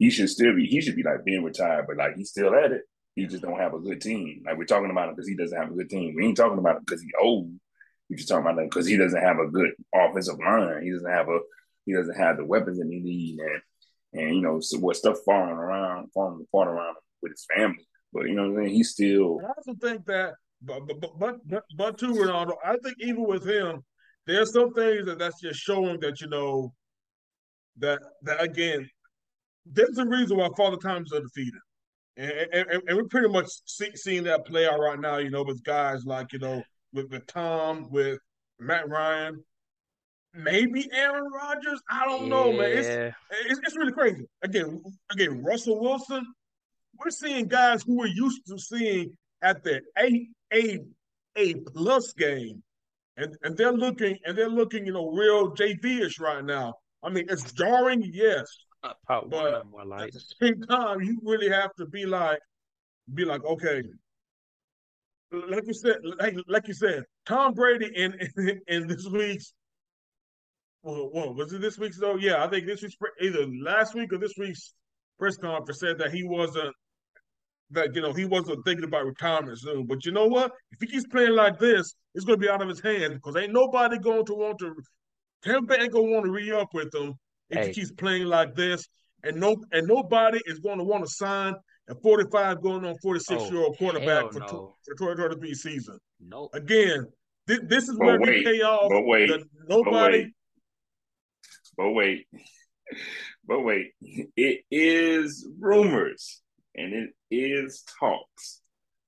he 0.00 0.08
should 0.08 0.30
still 0.30 0.56
be 0.56 0.66
he 0.66 0.80
should 0.80 0.96
be 0.96 1.02
like 1.02 1.24
being 1.24 1.44
retired, 1.44 1.84
but 1.86 1.98
like 1.98 2.16
he's 2.16 2.30
still 2.30 2.54
at 2.54 2.72
it. 2.72 2.84
He 3.14 3.26
just 3.26 3.42
don't 3.42 3.60
have 3.60 3.74
a 3.74 3.78
good 3.78 4.00
team. 4.00 4.42
Like 4.46 4.56
we're 4.56 4.64
talking 4.64 4.90
about 4.90 5.10
him 5.10 5.14
because 5.14 5.28
he 5.28 5.36
doesn't 5.36 5.56
have 5.56 5.70
a 5.70 5.74
good 5.74 5.90
team. 5.90 6.14
We 6.16 6.24
ain't 6.24 6.38
talking 6.38 6.58
about 6.58 6.78
him 6.78 6.84
because 6.86 7.02
he's 7.02 7.12
old. 7.20 7.52
We're 8.08 8.16
just 8.16 8.28
talking 8.30 8.46
about 8.46 8.58
him 8.58 8.64
because 8.64 8.86
he 8.86 8.96
doesn't 8.96 9.22
have 9.22 9.38
a 9.38 9.46
good 9.46 9.72
offensive 9.94 10.38
line. 10.38 10.82
He 10.82 10.90
doesn't 10.90 11.10
have 11.10 11.28
a 11.28 11.40
he 11.84 11.92
doesn't 11.92 12.16
have 12.16 12.38
the 12.38 12.46
weapons 12.46 12.78
that 12.78 12.88
he 12.90 12.98
needs 12.98 13.40
and 13.40 14.22
and 14.22 14.36
you 14.36 14.40
know 14.40 14.58
so 14.60 14.78
what 14.78 14.96
stuff 14.96 15.18
falling 15.26 15.50
around 15.50 16.10
falling 16.14 16.46
apart 16.48 16.68
around 16.68 16.96
with 17.20 17.32
his 17.32 17.46
family. 17.54 17.86
But 18.10 18.22
you 18.22 18.34
know 18.34 18.50
what 18.50 18.58
I 18.58 18.64
mean. 18.64 18.74
He's 18.74 18.92
still. 18.92 19.38
I 19.44 19.52
also 19.54 19.74
think 19.78 20.06
that, 20.06 20.32
but 20.62 20.86
but 20.86 21.18
but 21.18 21.36
but, 21.46 21.64
but 21.76 21.98
too, 21.98 22.14
Ronaldo. 22.14 22.54
I 22.64 22.78
think 22.82 22.96
even 23.00 23.24
with 23.24 23.46
him, 23.46 23.84
there's 24.26 24.54
some 24.54 24.72
things 24.72 25.04
that 25.04 25.18
that's 25.18 25.42
just 25.42 25.60
showing 25.60 26.00
that 26.00 26.22
you 26.22 26.28
know 26.28 26.72
that 27.76 28.00
that 28.22 28.42
again 28.42 28.88
there's 29.72 29.98
a 29.98 30.06
reason 30.06 30.36
why 30.36 30.48
Father 30.56 30.76
Times 30.76 31.12
are 31.12 31.20
defeated. 31.20 31.60
And, 32.16 32.32
and, 32.52 32.82
and 32.88 32.96
we're 32.96 33.04
pretty 33.04 33.28
much 33.28 33.46
see, 33.66 33.94
seeing 33.94 34.24
that 34.24 34.46
play 34.46 34.66
out 34.66 34.80
right 34.80 34.98
now, 34.98 35.18
you 35.18 35.30
know, 35.30 35.42
with 35.42 35.62
guys 35.62 36.04
like, 36.04 36.32
you 36.32 36.38
know, 36.38 36.62
with, 36.92 37.10
with 37.10 37.26
Tom, 37.26 37.88
with 37.90 38.18
Matt 38.58 38.88
Ryan, 38.88 39.42
maybe 40.34 40.88
Aaron 40.92 41.30
Rodgers. 41.32 41.80
I 41.88 42.04
don't 42.04 42.24
yeah. 42.24 42.28
know, 42.28 42.52
man. 42.52 42.70
It's, 42.72 42.88
it's, 43.48 43.60
it's 43.64 43.76
really 43.76 43.92
crazy. 43.92 44.24
Again, 44.42 44.82
again, 45.10 45.42
Russell 45.42 45.80
Wilson. 45.80 46.26
We're 47.02 47.10
seeing 47.10 47.46
guys 47.46 47.82
who 47.82 47.96
we're 47.96 48.06
used 48.06 48.42
to 48.48 48.58
seeing 48.58 49.16
at 49.40 49.62
the 49.62 49.80
A 49.98 50.28
A 50.52 50.80
A 51.36 51.54
plus 51.54 52.12
game, 52.12 52.62
and 53.16 53.34
and 53.42 53.56
they're 53.56 53.72
looking 53.72 54.18
and 54.26 54.36
they're 54.36 54.50
looking, 54.50 54.84
you 54.84 54.92
know, 54.92 55.08
real 55.10 55.54
JV-ish 55.54 56.18
right 56.20 56.44
now. 56.44 56.74
I 57.02 57.08
mean, 57.08 57.24
it's 57.30 57.52
jarring, 57.52 58.02
yes, 58.12 58.44
Uh, 58.82 58.92
Part 59.06 59.28
but 59.30 59.66
more 59.70 59.84
like. 59.84 60.08
At 60.08 60.12
the 60.14 60.20
same 60.40 60.62
time, 60.68 61.02
you 61.02 61.18
really 61.22 61.50
have 61.50 61.74
to 61.76 61.86
be 61.86 62.06
like, 62.06 62.38
be 63.12 63.24
like, 63.24 63.44
okay, 63.44 63.82
like 65.32 65.66
you 65.66 65.74
said, 65.74 65.96
like, 66.18 66.34
like 66.48 66.66
you 66.68 66.74
said, 66.74 67.04
Tom 67.26 67.54
Brady 67.54 67.90
in 67.94 68.14
in, 68.36 68.60
in 68.66 68.86
this 68.86 69.06
week's 69.10 69.52
well, 70.82 71.10
well, 71.12 71.34
was 71.34 71.52
it 71.52 71.60
this 71.60 71.78
week's 71.78 71.98
though? 71.98 72.16
Yeah, 72.16 72.42
I 72.42 72.48
think 72.48 72.66
this 72.66 72.82
week's 72.82 72.96
either 73.20 73.46
last 73.62 73.94
week 73.94 74.12
or 74.12 74.18
this 74.18 74.34
week's 74.38 74.74
press 75.18 75.36
conference 75.36 75.80
said 75.80 75.98
that 75.98 76.10
he 76.10 76.24
wasn't 76.24 76.74
that 77.72 77.94
you 77.94 78.00
know 78.00 78.12
he 78.12 78.24
wasn't 78.24 78.64
thinking 78.64 78.84
about 78.84 79.04
retirement 79.04 79.58
soon. 79.58 79.86
But 79.86 80.04
you 80.04 80.12
know 80.12 80.26
what? 80.26 80.52
If 80.72 80.80
he 80.80 80.86
keeps 80.86 81.06
playing 81.06 81.34
like 81.34 81.58
this, 81.58 81.94
it's 82.14 82.24
going 82.24 82.38
to 82.38 82.44
be 82.44 82.50
out 82.50 82.62
of 82.62 82.68
his 82.68 82.80
hands 82.80 83.14
because 83.14 83.36
ain't 83.36 83.52
nobody 83.52 83.98
going 83.98 84.24
to 84.26 84.34
want 84.34 84.58
to. 84.60 84.74
Tampa 85.42 85.80
ain't 85.80 85.92
going 85.92 86.06
to 86.06 86.12
want 86.12 86.24
to 86.24 86.32
re 86.32 86.50
up 86.52 86.68
with 86.72 86.94
him 86.94 87.14
if 87.50 87.58
hey. 87.58 87.66
he 87.68 87.72
keeps 87.72 87.92
playing 87.92 88.26
like 88.26 88.54
this, 88.54 88.86
and 89.22 89.38
no 89.38 89.56
and 89.72 89.86
nobody 89.86 90.40
is 90.46 90.58
going 90.60 90.78
to 90.78 90.84
want 90.84 91.04
to 91.04 91.10
sign 91.10 91.54
a 91.88 91.94
45 91.94 92.62
going 92.62 92.84
on 92.84 92.96
46 93.02 93.42
oh, 93.42 93.50
year 93.50 93.62
old 93.62 93.78
quarterback 93.78 94.32
for, 94.32 94.40
no. 94.40 94.46
for 94.46 94.74
the 94.86 94.94
2023 94.94 95.54
season. 95.54 95.98
No. 96.20 96.42
Nope. 96.42 96.54
Again, 96.54 97.06
th- 97.48 97.62
this 97.64 97.88
is 97.88 97.96
but 97.96 98.06
where 98.06 98.20
wait, 98.20 98.28
we 98.28 98.44
pay 98.44 98.62
off. 98.62 98.88
But 98.90 99.04
wait, 99.04 99.30
nobody. 99.68 100.32
But 101.76 101.90
wait. 101.90 102.26
But 103.46 103.60
wait. 103.60 103.92
It 104.36 104.62
is 104.70 105.48
rumors 105.58 106.42
and 106.76 106.92
it 106.94 107.10
is 107.30 107.84
talks 107.98 108.60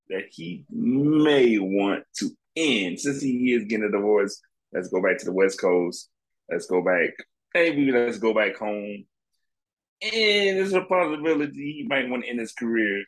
that 0.09 0.24
he 0.30 0.64
may 0.70 1.59
want 1.59 2.05
to 2.18 2.30
end 2.57 3.01
since 3.01 3.22
he 3.22 3.53
is 3.53 3.64
getting 3.64 3.86
a 3.86 3.90
divorce. 3.90 4.40
Let's 4.72 4.88
go 4.88 5.03
back 5.03 5.18
to 5.18 5.24
the 5.24 5.32
West 5.32 5.61
Coast. 5.61 6.09
Let's 6.51 6.66
go 6.66 6.82
back. 6.82 7.11
Maybe 7.55 7.92
let's 7.92 8.18
go 8.18 8.34
back 8.34 8.57
home. 8.57 9.05
And 10.03 10.59
there's 10.59 10.72
a 10.72 10.82
possibility 10.82 11.82
he 11.82 11.86
might 11.88 12.09
want 12.09 12.24
to 12.24 12.30
end 12.30 12.40
his 12.40 12.53
career 12.53 13.05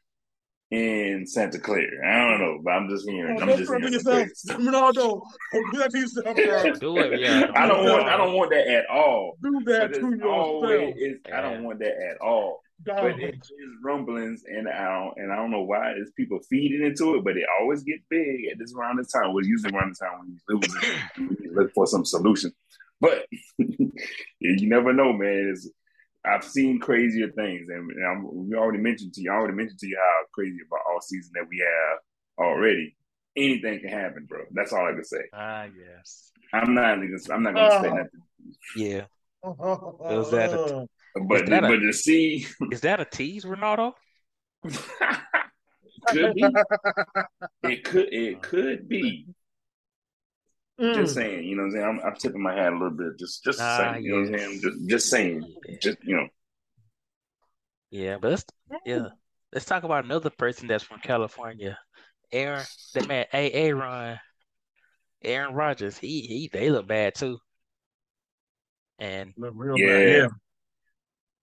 in 0.70 1.26
Santa 1.26 1.58
Clara. 1.58 1.86
I 2.04 2.30
don't 2.30 2.40
know, 2.40 2.60
but 2.62 2.70
I'm 2.70 2.88
just 2.88 3.08
hearing. 3.08 3.36
Oh, 3.38 3.42
I'm 3.42 3.58
just 3.58 3.70
hearing 3.70 3.92
yourself, 3.92 4.28
Ronaldo. 4.48 5.20
Do 5.52 5.78
that 5.78 5.90
to 5.90 5.98
yourself, 5.98 6.36
Do 6.80 6.98
it, 6.98 7.20
yeah. 7.20 7.50
I 7.54 7.66
don't 7.66 7.84
want. 7.84 8.04
I 8.04 8.16
don't 8.16 8.34
want 8.34 8.50
that 8.50 8.66
at 8.66 8.86
all. 8.90 9.36
Do 9.42 9.60
that 9.66 9.94
to 9.94 10.10
yourself. 10.10 11.32
I 11.32 11.40
don't 11.40 11.64
want 11.64 11.78
that 11.80 11.96
at 12.10 12.20
all. 12.20 12.60
But 12.84 13.18
it's 13.18 13.50
rumblings, 13.82 14.42
and 14.46 14.68
I 14.68 14.84
don't, 14.84 15.14
and 15.16 15.32
I 15.32 15.36
don't 15.36 15.50
know 15.50 15.62
why 15.62 15.92
it's 15.96 16.10
people 16.12 16.40
feeding 16.50 16.84
into 16.84 17.14
it, 17.14 17.24
but 17.24 17.36
it 17.36 17.44
always 17.60 17.82
get 17.82 18.00
big 18.10 18.46
at 18.50 18.58
this 18.58 18.74
around 18.74 18.98
the 18.98 19.04
time. 19.04 19.32
Well, 19.32 19.44
usually 19.44 19.72
around 19.72 19.94
the 19.94 20.04
time 20.04 20.18
when 20.18 20.28
you 20.28 20.38
lose, 20.48 21.40
you 21.42 21.52
look 21.54 21.72
for 21.72 21.86
some 21.86 22.04
solution. 22.04 22.52
But 23.00 23.26
you 23.58 24.68
never 24.68 24.92
know, 24.92 25.12
man. 25.12 25.50
It's, 25.52 25.68
I've 26.24 26.44
seen 26.44 26.80
crazier 26.80 27.30
things, 27.32 27.68
and, 27.68 27.90
and 27.90 28.24
we 28.24 28.56
already 28.56 28.78
mentioned 28.78 29.12
to 29.14 29.20
you. 29.20 29.30
I 29.30 29.34
already 29.34 29.54
mentioned 29.54 29.78
to 29.80 29.86
you 29.86 29.98
how 29.98 30.22
crazy 30.32 30.58
about 30.66 30.80
all 30.90 31.00
season 31.02 31.32
that 31.34 31.46
we 31.48 31.58
have 31.58 31.98
already. 32.46 32.96
Anything 33.36 33.80
can 33.80 33.90
happen, 33.90 34.26
bro. 34.26 34.44
That's 34.52 34.72
all 34.72 34.86
I 34.86 34.92
can 34.92 35.04
say. 35.04 35.24
Ah, 35.34 35.64
yes. 35.64 36.30
I'm 36.52 36.72
not 36.72 36.98
even. 36.98 37.18
I'm 37.30 37.42
not 37.42 37.54
gonna 37.54 37.66
uh, 37.66 37.82
say 37.82 37.88
nothing. 37.88 38.20
Yeah. 38.76 39.04
Was 39.42 40.30
that 40.30 40.52
a, 40.52 40.86
but 41.26 41.46
the, 41.46 41.58
a, 41.58 41.60
but 41.60 41.76
to 41.76 41.92
see 41.92 42.46
is 42.72 42.80
that 42.80 43.00
a 43.00 43.04
tease, 43.04 43.44
Ronaldo? 43.44 43.92
could 46.06 46.34
be. 46.34 46.46
It 47.64 47.84
could. 47.84 48.12
It 48.12 48.42
could 48.42 48.88
be. 48.88 49.26
Mm. 50.80 50.94
Just 50.94 51.14
saying, 51.14 51.44
you 51.44 51.54
know 51.54 51.62
what 51.62 51.68
I'm 51.68 51.72
saying? 51.72 51.84
I'm, 51.84 52.00
I'm, 52.00 52.16
tipping 52.16 52.42
my 52.42 52.52
hat 52.52 52.72
a 52.72 52.76
little 52.76 52.90
bit, 52.90 53.16
just 53.16 53.44
just 53.44 53.60
ah, 53.60 53.92
saying, 53.92 54.04
you 54.04 54.10
know 54.10 54.22
what 54.22 54.32
I'm 54.32 54.38
saying? 54.38 54.60
Just 54.60 54.88
just 54.88 55.08
saying, 55.08 55.54
just 55.80 55.98
you 56.02 56.16
know. 56.16 56.28
Yeah, 57.90 58.16
but 58.20 58.30
let's 58.32 58.44
yeah, 58.84 59.08
let's 59.52 59.66
talk 59.66 59.84
about 59.84 60.04
another 60.04 60.30
person 60.30 60.66
that's 60.66 60.82
from 60.82 60.98
California, 60.98 61.78
Aaron. 62.32 62.64
That 62.94 63.06
man, 63.06 63.26
A. 63.32 63.52
Aaron, 63.52 64.18
Aaron 65.22 65.54
Rodgers. 65.54 65.96
He 65.96 66.22
he, 66.22 66.50
they 66.52 66.70
look 66.70 66.88
bad 66.88 67.14
too. 67.14 67.38
And 68.98 69.32
look 69.36 69.52
real 69.54 69.78
yeah, 69.78 69.86
bad. 69.86 70.08
yeah. 70.08 70.28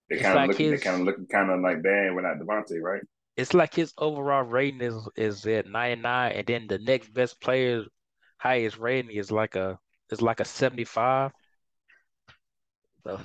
They 0.09 0.17
kind 0.17 0.27
of 0.27 0.35
like 0.35 0.47
looking, 0.49 0.71
his, 0.71 0.81
they 0.81 0.83
kind 0.83 0.99
of 0.99 1.05
looking 1.05 1.27
kind 1.27 1.51
of 1.51 1.61
like 1.61 1.81
bad 1.81 2.13
without 2.13 2.37
Davante, 2.37 2.81
right? 2.81 3.01
It's 3.37 3.53
like 3.53 3.73
his 3.73 3.93
overall 3.97 4.43
rating 4.43 4.81
is 4.81 4.95
is 5.15 5.45
at 5.45 5.67
ninety 5.67 6.01
nine, 6.01 6.33
and 6.33 6.45
then 6.45 6.67
the 6.67 6.79
next 6.79 7.13
best 7.13 7.39
player 7.39 7.85
highest 8.41 8.79
rating 8.79 9.11
is 9.15 9.31
like 9.31 9.55
a 9.55 9.77
is 10.09 10.21
like 10.21 10.39
a 10.39 10.45
seventy 10.45 10.83
five. 10.83 11.31
So 13.03 13.19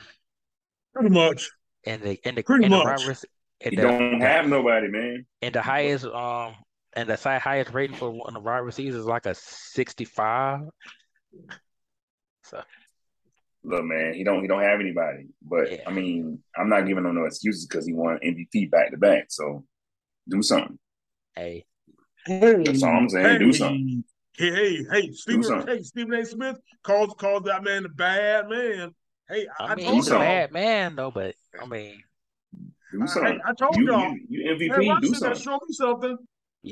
pretty 0.94 1.10
much. 1.10 1.50
And 1.84 2.02
the 2.02 2.20
and 2.24 2.36
the 2.36 2.42
pretty 2.42 2.64
and 2.64 2.74
much. 2.74 3.06
The, 3.06 3.24
and 3.62 3.72
you 3.72 3.80
the, 3.80 3.88
don't 3.88 4.20
have 4.20 4.46
nobody, 4.46 4.88
man. 4.88 5.26
And 5.40 5.54
the 5.54 5.62
highest 5.62 6.04
um 6.04 6.54
and 6.94 7.08
the 7.08 7.16
highest 7.16 7.72
rating 7.72 7.96
for 7.96 8.10
one 8.10 8.28
of 8.28 8.34
the 8.34 8.40
wide 8.40 8.58
receivers 8.58 8.94
is 8.94 9.06
like 9.06 9.26
a 9.26 9.34
sixty 9.34 10.04
five. 10.04 10.60
So 12.44 12.62
look, 13.64 13.84
man, 13.84 14.14
he 14.14 14.22
don't 14.22 14.42
he 14.42 14.48
don't 14.48 14.62
have 14.62 14.80
anybody. 14.80 15.28
But 15.42 15.72
yeah. 15.72 15.78
I 15.86 15.92
mean, 15.92 16.40
I'm 16.56 16.68
not 16.68 16.86
giving 16.86 17.04
him 17.04 17.14
no 17.14 17.24
excuses 17.24 17.66
because 17.66 17.86
he 17.86 17.94
won 17.94 18.18
MVP 18.22 18.70
back 18.70 18.90
to 18.90 18.98
back. 18.98 19.26
So 19.30 19.64
do 20.28 20.42
something. 20.42 20.78
Hey. 21.34 21.64
That's 22.26 22.82
all 22.82 22.90
I'm 22.90 23.08
saying. 23.08 23.26
Hey. 23.26 23.38
Do 23.38 23.52
something. 23.52 24.04
Hey, 24.36 24.50
hey, 24.50 24.86
hey, 24.90 25.12
Stephen, 25.12 25.66
hey, 25.66 25.82
Stephen 25.82 26.14
A. 26.14 26.24
Smith 26.24 26.58
calls 26.82 27.14
calls 27.18 27.44
that 27.44 27.64
man 27.64 27.86
a 27.86 27.88
bad 27.88 28.48
man. 28.48 28.94
Hey, 29.28 29.46
I, 29.58 29.64
I 29.64 29.74
mean, 29.74 29.94
he's 29.94 30.08
a 30.08 30.18
bad 30.18 30.52
man 30.52 30.94
though, 30.96 31.10
but 31.10 31.34
I 31.60 31.66
mean, 31.66 32.02
do 32.92 33.06
something. 33.06 33.40
I, 33.44 33.50
I 33.50 33.54
told 33.54 33.76
you, 33.76 33.86
y'all, 33.86 34.12
you, 34.12 34.26
you 34.28 34.54
MVP, 34.54 34.84
hey, 34.84 35.00
do 35.00 35.14
something. 35.14 35.42
Show 35.42 35.58
me 35.66 35.72
something. 35.72 36.16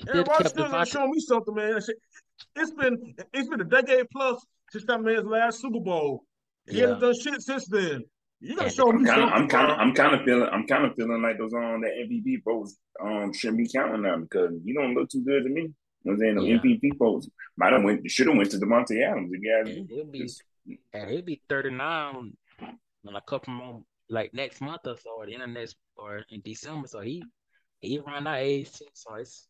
Aaron 0.09 0.27
Rodgers 0.29 0.51
still 0.51 0.69
got 0.69 0.85
to 0.85 0.91
show 0.91 1.07
me 1.07 1.21
something, 1.21 1.55
man. 1.55 1.81
It's 2.57 2.71
been 2.73 3.15
it's 3.33 3.49
been 3.49 3.61
a 3.61 3.65
decade 3.65 4.07
plus 4.11 4.45
since 4.71 4.85
that 4.87 5.01
man's 5.01 5.25
last 5.25 5.61
Super 5.61 5.81
Bowl. 5.81 6.25
He 6.69 6.77
yeah. 6.77 6.83
hasn't 6.83 7.01
done 7.01 7.15
shit 7.21 7.43
since 7.43 7.67
then. 7.69 8.03
You 8.41 8.57
gotta 8.57 8.71
show 8.71 8.87
me 8.87 9.05
kinda, 9.05 9.13
something. 9.13 9.29
I'm 9.33 9.49
kind 9.49 9.73
of, 9.73 9.79
I'm 9.79 9.95
kind 9.95 10.15
of 10.15 10.25
feeling, 10.25 10.49
I'm 10.53 10.67
kind 10.67 10.85
of 10.85 10.95
feeling 10.97 11.23
like 11.23 11.39
those 11.39 11.55
on 11.55 11.77
um, 11.77 11.81
that 11.81 11.93
MVP 11.93 12.43
votes 12.45 12.77
um 13.03 13.33
shouldn't 13.33 13.59
be 13.59 13.69
counting 13.69 14.03
now 14.03 14.19
because 14.19 14.51
you 14.65 14.75
don't 14.75 14.95
look 14.95 15.09
too 15.09 15.25
good 15.25 15.45
to 15.45 15.49
me. 15.49 15.71
You 16.05 16.13
know 16.13 16.19
what 16.19 16.27
I'm 16.27 16.37
saying? 16.37 16.61
The 16.61 16.69
yeah. 16.71 16.77
MVP 16.77 16.99
votes 16.99 17.29
might 17.57 17.73
have 17.73 17.83
went, 17.83 18.11
should 18.11 18.27
have 18.27 18.37
went 18.37 18.51
to 18.51 18.59
Davante 18.59 19.03
Adams. 19.03 19.31
If 19.33 19.43
you 19.43 19.59
and 19.59 19.91
he'll 19.91 20.05
be, 20.05 20.29
and 20.93 21.11
he'll 21.11 21.23
be 21.23 21.43
39 21.49 22.33
in 22.61 23.17
a 23.17 23.21
couple 23.23 23.55
more, 23.55 23.83
like 24.11 24.35
next 24.35 24.61
month 24.61 24.83
or 24.87 24.97
so, 24.97 25.11
or 25.17 25.27
the 25.27 25.35
end 25.35 25.43
of 25.43 25.51
next, 25.51 25.77
or 25.97 26.23
in 26.29 26.43
December. 26.43 26.89
So 26.89 27.01
he, 27.01 27.25
he 27.81 27.99
around 27.99 28.25
that 28.25 28.41
age 28.41 28.71
too. 28.73 28.85
So 28.93 29.15
it's, 29.15 29.49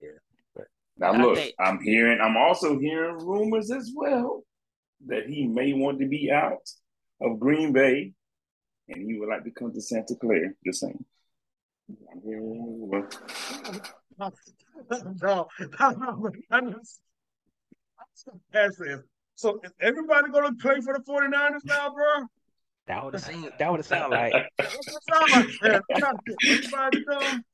yeah. 0.00 0.10
But 0.54 0.66
now 0.96 1.12
look, 1.12 1.36
think, 1.36 1.54
I'm 1.58 1.80
hearing, 1.80 2.20
I'm 2.20 2.36
also 2.36 2.78
hearing 2.78 3.18
rumors 3.18 3.72
as 3.72 3.90
well 3.94 4.44
that 5.06 5.26
he 5.26 5.46
may 5.48 5.72
want 5.72 5.98
to 5.98 6.06
be 6.06 6.30
out 6.30 6.68
of 7.20 7.40
Green 7.40 7.72
Bay 7.72 8.12
and 8.88 9.10
he 9.10 9.18
would 9.18 9.28
like 9.28 9.42
to 9.44 9.50
come 9.50 9.72
to 9.72 9.80
Santa 9.80 10.14
Clara. 10.14 10.50
Just 10.64 10.80
saying. 10.80 11.04
No, 15.22 15.48
so 19.34 19.60
is 19.62 19.72
everybody 19.80 20.30
gonna 20.30 20.54
play 20.54 20.80
for 20.80 20.94
the 20.94 21.00
49ers 21.00 21.64
now, 21.64 21.90
bro? 21.90 22.26
That 22.86 23.04
would 23.04 23.14
have 23.14 23.22
seemed 23.22 23.52
that 23.58 23.70
would 23.70 23.78
have 23.78 23.86
sounded 23.86 24.16
like 24.16 24.32
everybody 26.42 27.04
come. 27.04 27.44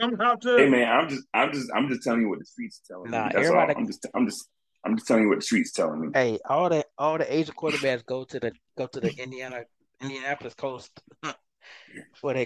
Come 0.00 0.20
out 0.20 0.42
to 0.42 0.56
Hey 0.56 0.68
man, 0.68 0.88
I'm 0.88 1.08
just 1.08 1.22
I'm 1.32 1.52
just 1.52 1.70
I'm 1.74 1.88
just 1.88 2.02
telling 2.02 2.20
you 2.22 2.28
what 2.28 2.40
the 2.40 2.44
streets 2.44 2.80
telling 2.86 3.10
nah, 3.10 3.26
me. 3.26 3.30
That's 3.32 3.46
everybody... 3.46 3.72
all. 3.72 3.80
I'm 3.80 3.86
just 3.86 4.06
I'm 4.14 4.26
just 4.26 4.48
I'm 4.84 4.96
just 4.96 5.06
telling 5.06 5.22
you 5.22 5.28
what 5.28 5.38
the 5.38 5.44
streets 5.44 5.72
telling 5.72 6.00
me. 6.00 6.08
Hey, 6.12 6.38
all 6.48 6.68
the 6.68 6.84
all 6.98 7.18
the 7.18 7.34
Asian 7.34 7.54
quarterbacks 7.54 8.04
go 8.04 8.24
to 8.24 8.40
the 8.40 8.52
go 8.76 8.88
to 8.88 9.00
the 9.00 9.14
Indiana 9.16 9.62
Indianapolis 10.02 10.54
coast 10.54 10.90
for 12.14 12.34
they 12.34 12.44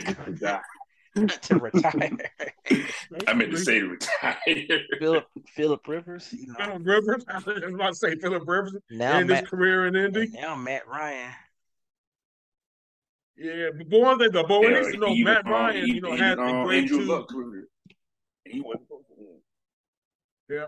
to 1.42 1.56
retire. 1.56 2.18
I 3.26 3.32
meant 3.34 3.50
to 3.50 3.58
say 3.58 3.80
to 3.80 3.88
retire. 3.88 4.36
Philip 4.98 5.26
Philip 5.54 5.88
Rivers. 5.88 6.32
You 6.32 6.46
know. 6.58 6.64
Philip 6.64 6.86
Rivers. 6.86 7.24
I 7.28 7.38
was 7.38 7.74
about 7.74 7.88
to 7.88 7.94
say 7.94 8.16
Philip 8.16 8.46
Rivers. 8.46 8.76
Now 8.90 9.18
in 9.18 9.26
Matt, 9.26 9.40
his 9.40 9.50
career 9.50 9.86
in 9.86 9.96
Indy. 9.96 10.28
Now 10.32 10.54
Matt 10.54 10.86
Ryan. 10.86 11.32
Yeah, 13.36 13.70
but 13.88 14.00
one 14.00 14.18
thing 14.18 14.30
though, 14.32 14.44
but 14.44 14.60
yeah, 14.62 14.82
you 14.88 14.98
know 14.98 15.14
Matt 15.14 15.46
um, 15.46 15.52
Ryan, 15.52 15.86
you 15.86 16.00
know, 16.00 16.16
had 16.16 16.38
um, 16.38 16.46
the 16.46 16.64
great 16.64 16.88
two. 16.88 17.26
He 18.44 18.60
was. 18.60 18.78
Yeah. 20.48 20.66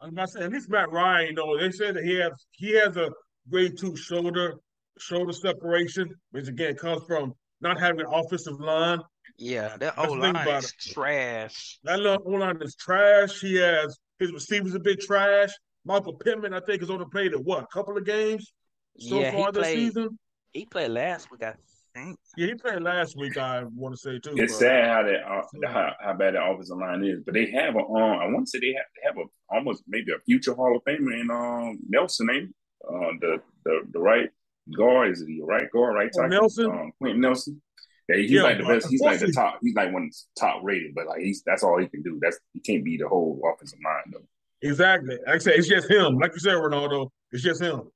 I'm 0.00 0.14
not 0.14 0.30
saying 0.30 0.46
at 0.46 0.52
least 0.52 0.70
Matt 0.70 0.90
Ryan, 0.92 1.28
you 1.28 1.32
know, 1.34 1.58
they 1.58 1.70
said 1.70 1.96
that 1.96 2.04
he 2.04 2.14
has 2.16 2.32
he 2.52 2.72
has 2.78 2.96
a 2.96 3.10
grade 3.50 3.76
two 3.78 3.96
shoulder 3.96 4.54
shoulder 4.98 5.32
separation, 5.32 6.14
which 6.30 6.48
again 6.48 6.76
comes 6.76 7.02
from 7.06 7.34
not 7.60 7.80
having 7.80 8.00
an 8.00 8.06
offensive 8.12 8.60
line. 8.60 9.00
Yeah, 9.36 9.76
that 9.78 9.98
O 9.98 10.12
line 10.12 10.36
is 10.48 10.72
trash. 10.72 11.78
That 11.84 12.00
O 12.04 12.30
line 12.30 12.60
is 12.62 12.74
trash. 12.74 13.40
He 13.40 13.56
has 13.56 13.98
his 14.18 14.32
receivers 14.32 14.74
a 14.74 14.80
bit 14.80 15.00
trash. 15.00 15.50
Michael 15.84 16.14
Pittman, 16.14 16.54
I 16.54 16.60
think, 16.60 16.80
has 16.80 16.90
only 16.90 17.06
played 17.10 17.34
a 17.34 17.38
what, 17.38 17.62
a 17.62 17.66
couple 17.66 17.96
of 17.96 18.04
games 18.04 18.52
so 18.98 19.20
yeah, 19.20 19.32
far 19.32 19.52
this 19.52 19.62
played, 19.62 19.76
season. 19.78 20.18
He 20.52 20.66
played 20.66 20.90
last 20.90 21.30
week, 21.30 21.42
I 21.42 21.54
think. 21.94 22.18
Yeah, 22.36 22.46
he 22.48 22.54
played 22.54 22.82
last 22.82 23.16
week. 23.16 23.36
I 23.38 23.62
want 23.64 23.94
to 23.94 24.00
say 24.00 24.18
too. 24.18 24.34
It's 24.36 24.54
but- 24.54 24.58
sad 24.58 24.86
how 24.88 25.02
that 25.04 25.20
uh, 25.24 25.70
how, 25.72 25.92
how 26.00 26.14
bad 26.14 26.34
the 26.34 26.42
offensive 26.44 26.78
line 26.78 27.04
is, 27.04 27.20
but 27.24 27.34
they 27.34 27.50
have 27.52 27.76
a 27.76 27.78
um. 27.78 28.18
I 28.20 28.26
want 28.26 28.46
to 28.46 28.50
say 28.50 28.58
they 28.60 28.74
have 28.74 28.86
they 28.96 29.06
have 29.06 29.16
a 29.18 29.54
almost 29.54 29.84
maybe 29.86 30.12
a 30.12 30.18
future 30.26 30.54
Hall 30.54 30.76
of 30.76 30.82
Famer 30.84 31.20
in 31.20 31.30
um 31.30 31.78
Nelson, 31.88 32.28
ain't 32.30 32.44
it? 32.44 32.54
uh 32.88 33.12
the 33.20 33.38
the 33.64 33.80
the 33.92 33.98
right 33.98 34.30
guard 34.76 35.10
is 35.12 35.24
the 35.24 35.40
right 35.42 35.70
guard 35.72 35.94
right 35.94 36.10
Oh, 36.16 36.22
tackle 36.22 36.40
Nelson? 36.40 36.66
um, 36.66 36.92
Quenton 37.00 37.20
Nelson. 37.20 37.62
Yeah, 38.08 38.16
he's 38.16 38.30
Yeah, 38.30 38.42
like 38.42 38.58
the 38.58 38.64
best. 38.64 38.88
He's 38.88 39.00
like 39.00 39.20
the 39.20 39.32
top. 39.32 39.58
He's 39.62 39.74
like 39.74 39.92
one 39.92 40.04
of 40.04 40.10
the 40.10 40.40
top 40.40 40.60
rated, 40.62 40.94
but 40.94 41.06
like 41.06 41.20
he's 41.20 41.42
that's 41.44 41.62
all 41.62 41.78
he 41.78 41.88
can 41.88 42.02
do. 42.02 42.18
That's 42.20 42.38
he 42.54 42.60
can't 42.60 42.84
be 42.84 42.96
the 42.96 43.08
whole 43.08 43.40
offensive 43.44 43.78
line 43.84 44.12
though. 44.12 44.68
Exactly. 44.68 45.18
Like 45.26 45.36
I 45.36 45.38
said, 45.38 45.54
it's 45.54 45.68
just 45.68 45.90
him. 45.90 46.18
Like 46.18 46.32
you 46.32 46.40
said, 46.40 46.54
Ronaldo, 46.54 47.10
it's 47.32 47.42
just 47.42 47.62
him. 47.62 47.82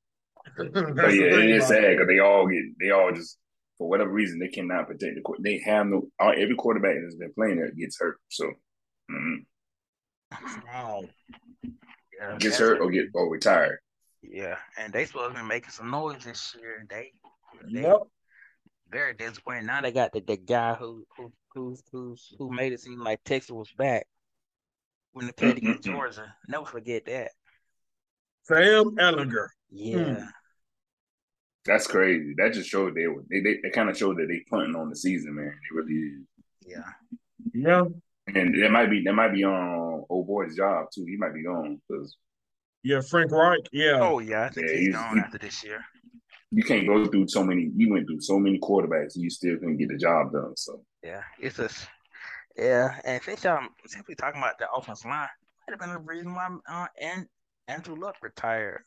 But 0.57 0.73
yeah, 1.13 1.39
it 1.39 1.49
is 1.49 1.67
sad 1.67 1.91
because 1.91 2.07
they 2.07 2.19
all 2.19 2.47
get 2.47 2.63
they 2.79 2.91
all 2.91 3.11
just 3.13 3.37
for 3.77 3.89
whatever 3.89 4.11
reason 4.11 4.39
they 4.39 4.49
cannot 4.49 4.87
protect 4.87 5.15
the 5.15 5.21
court. 5.21 5.39
They 5.41 5.61
have 5.65 5.87
no 5.87 6.09
all, 6.19 6.33
every 6.37 6.55
quarterback 6.55 6.95
that's 7.01 7.15
been 7.15 7.33
playing 7.33 7.57
there 7.57 7.71
gets 7.71 7.97
hurt. 7.99 8.17
So 8.29 8.51
mhm. 9.09 9.45
Wow. 10.65 11.03
Yeah, 12.19 12.37
gets 12.37 12.59
hurt 12.59 12.81
or 12.81 12.91
get 12.91 13.07
or 13.13 13.31
retired. 13.31 13.79
Yeah, 14.21 14.57
and 14.77 14.93
they 14.93 15.05
supposed 15.05 15.35
to 15.35 15.41
be 15.41 15.47
making 15.47 15.71
some 15.71 15.91
noise 15.91 16.23
this 16.23 16.55
year. 16.59 16.85
They, 16.89 17.13
they 17.71 17.81
Yep. 17.81 18.01
Very 18.93 19.13
disappointed. 19.15 19.65
Now 19.65 19.81
they 19.81 19.91
got 19.91 20.11
the, 20.13 20.21
the 20.21 20.37
guy 20.37 20.75
who 20.75 21.05
who 21.17 21.33
who 21.53 21.75
who 21.91 22.15
who 22.37 22.51
made 22.51 22.71
it 22.73 22.79
seem 22.79 22.99
like 22.99 23.23
Texas 23.23 23.51
was 23.51 23.71
back 23.77 24.05
when 25.13 25.25
they 25.25 25.31
played 25.31 25.57
against. 25.57 25.83
Georgia. 25.83 26.33
Never 26.47 26.65
forget 26.65 27.05
that. 27.07 27.31
Sam 28.43 28.95
Ehlinger. 28.97 29.47
Yeah, 29.71 29.97
hmm. 30.15 30.23
That's 31.65 31.87
crazy. 31.87 32.33
That 32.37 32.53
just 32.53 32.69
showed 32.69 32.93
they 32.95 33.07
were 33.07 33.23
they 33.29 33.39
they, 33.39 33.59
they 33.63 33.69
kind 33.71 33.89
of 33.89 33.97
showed 33.97 34.17
that 34.17 34.27
they 34.27 34.43
punting 34.49 34.75
on 34.75 34.89
the 34.89 34.95
season, 34.95 35.35
man. 35.35 35.45
They 35.47 35.75
really 35.75 35.93
is. 35.93 36.21
yeah. 36.67 36.83
Yeah. 37.53 37.83
And 38.27 38.61
that 38.61 38.71
might 38.71 38.89
be 38.89 39.03
that 39.03 39.13
might 39.13 39.33
be 39.33 39.43
on 39.43 40.05
old 40.09 40.27
boy's 40.27 40.55
job 40.55 40.87
too. 40.93 41.05
He 41.07 41.17
might 41.17 41.33
be 41.33 41.43
gone 41.43 41.81
because 41.87 42.15
Yeah, 42.83 43.01
Frank 43.01 43.31
Reich. 43.31 43.67
Yeah. 43.71 43.99
Oh 44.01 44.19
yeah, 44.19 44.43
I 44.43 44.49
think 44.49 44.67
Yeah, 44.67 44.73
he's 44.75 44.81
he's- 44.87 44.95
gone 44.95 45.15
he- 45.17 45.21
after 45.21 45.37
this 45.39 45.63
year. 45.63 45.83
You 46.53 46.63
can't 46.63 46.87
go 46.87 47.05
through 47.07 47.27
so 47.27 47.43
many. 47.43 47.71
You 47.75 47.91
went 47.91 48.07
through 48.07 48.21
so 48.21 48.39
many 48.39 48.59
quarterbacks, 48.59 49.15
and 49.15 49.23
you 49.23 49.29
still 49.29 49.57
couldn't 49.57 49.77
get 49.77 49.89
the 49.89 49.97
job 49.97 50.31
done. 50.31 50.55
So 50.55 50.83
Yeah, 51.03 51.23
it's 51.39 51.57
just 51.57 51.87
yeah. 52.57 52.99
And 53.03 53.21
since 53.23 53.43
y'all 53.43 53.67
since 53.87 54.07
we 54.07 54.15
talking 54.15 54.39
about 54.41 54.59
the 54.59 54.69
offensive 54.71 55.05
line, 55.09 55.27
might 55.67 55.71
have 55.71 55.79
been 55.79 55.89
the 55.89 55.99
reason 55.99 56.33
why 56.35 56.49
uh, 56.69 56.87
and 57.01 57.27
Andrew 57.67 57.95
Luck 57.95 58.15
retired. 58.21 58.83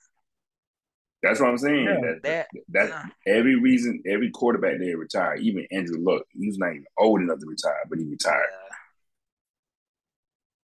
that's 1.22 1.40
what 1.40 1.48
I'm 1.48 1.58
saying. 1.58 1.84
Yeah, 1.84 2.00
that, 2.02 2.22
that- 2.22 2.46
that 2.68 2.88
yeah. 2.88 3.34
every 3.34 3.56
reason, 3.58 4.02
every 4.06 4.30
quarterback 4.30 4.78
they 4.78 4.94
retire, 4.94 5.36
even 5.36 5.66
Andrew 5.72 5.98
Luck, 5.98 6.22
he 6.32 6.46
was 6.46 6.58
not 6.58 6.70
even 6.72 6.84
old 6.98 7.20
enough 7.20 7.38
to 7.40 7.46
retire, 7.46 7.82
but 7.88 7.98
he 7.98 8.04
retired. 8.04 8.46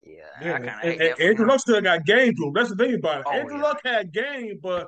Yeah, 0.03 0.13
Yeah, 0.41 0.53
I 0.53 0.55
and, 0.55 0.65
kind 0.67 1.01
and 1.01 1.21
Andrew 1.21 1.45
him. 1.45 1.49
Luck 1.49 1.59
still 1.61 1.81
got 1.81 2.05
game 2.05 2.35
to 2.35 2.47
him. 2.47 2.53
That's 2.53 2.69
the 2.69 2.75
thing 2.75 2.95
about 2.95 3.21
it. 3.21 3.25
Oh, 3.27 3.31
Andrew 3.31 3.57
yeah. 3.57 3.63
Luck 3.63 3.81
had 3.85 4.11
game, 4.11 4.59
but 4.61 4.87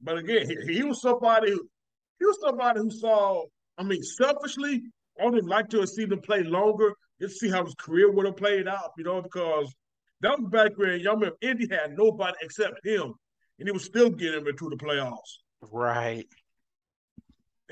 but 0.00 0.18
again, 0.18 0.48
he, 0.48 0.74
he 0.74 0.82
was 0.82 1.00
somebody 1.00 1.50
who 1.52 1.68
he 2.18 2.24
was 2.26 2.38
somebody 2.40 2.80
who 2.80 2.90
saw. 2.90 3.44
I 3.78 3.82
mean, 3.82 4.02
selfishly, 4.02 4.82
I 5.20 5.24
would 5.24 5.34
have 5.36 5.44
liked 5.46 5.70
to 5.70 5.80
have 5.80 5.88
seen 5.88 6.12
him 6.12 6.20
play 6.20 6.42
longer, 6.42 6.92
just 7.20 7.40
see 7.40 7.48
how 7.48 7.64
his 7.64 7.74
career 7.74 8.10
would 8.12 8.26
have 8.26 8.36
played 8.36 8.68
out. 8.68 8.92
You 8.98 9.04
know, 9.04 9.22
because 9.22 9.74
that 10.20 10.38
was 10.38 10.50
back 10.50 10.72
when 10.76 11.00
y'all 11.00 11.14
remember 11.14 11.36
Indy 11.40 11.66
had 11.70 11.96
nobody 11.96 12.36
except 12.42 12.84
him, 12.84 13.14
and 13.58 13.68
he 13.68 13.72
was 13.72 13.84
still 13.84 14.10
getting 14.10 14.40
him 14.40 14.48
into 14.48 14.68
the 14.68 14.76
playoffs. 14.76 15.38
Right. 15.70 16.26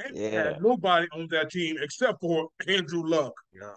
Indy 0.07 0.21
Yeah. 0.21 0.31
had 0.53 0.63
nobody 0.63 1.07
on 1.13 1.27
that 1.31 1.51
team 1.51 1.77
except 1.81 2.21
for 2.21 2.49
Andrew 2.67 3.03
Luck. 3.05 3.33
Yeah. 3.53 3.75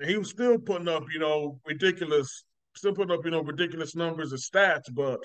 And 0.00 0.08
he 0.08 0.16
was 0.16 0.30
still 0.30 0.58
putting 0.58 0.88
up, 0.88 1.04
you 1.12 1.18
know, 1.18 1.60
ridiculous, 1.66 2.44
still 2.74 2.94
putting 2.94 3.12
up, 3.16 3.24
you 3.24 3.30
know, 3.30 3.42
ridiculous 3.42 3.94
numbers 3.94 4.32
and 4.32 4.40
stats. 4.40 4.92
But 4.92 5.20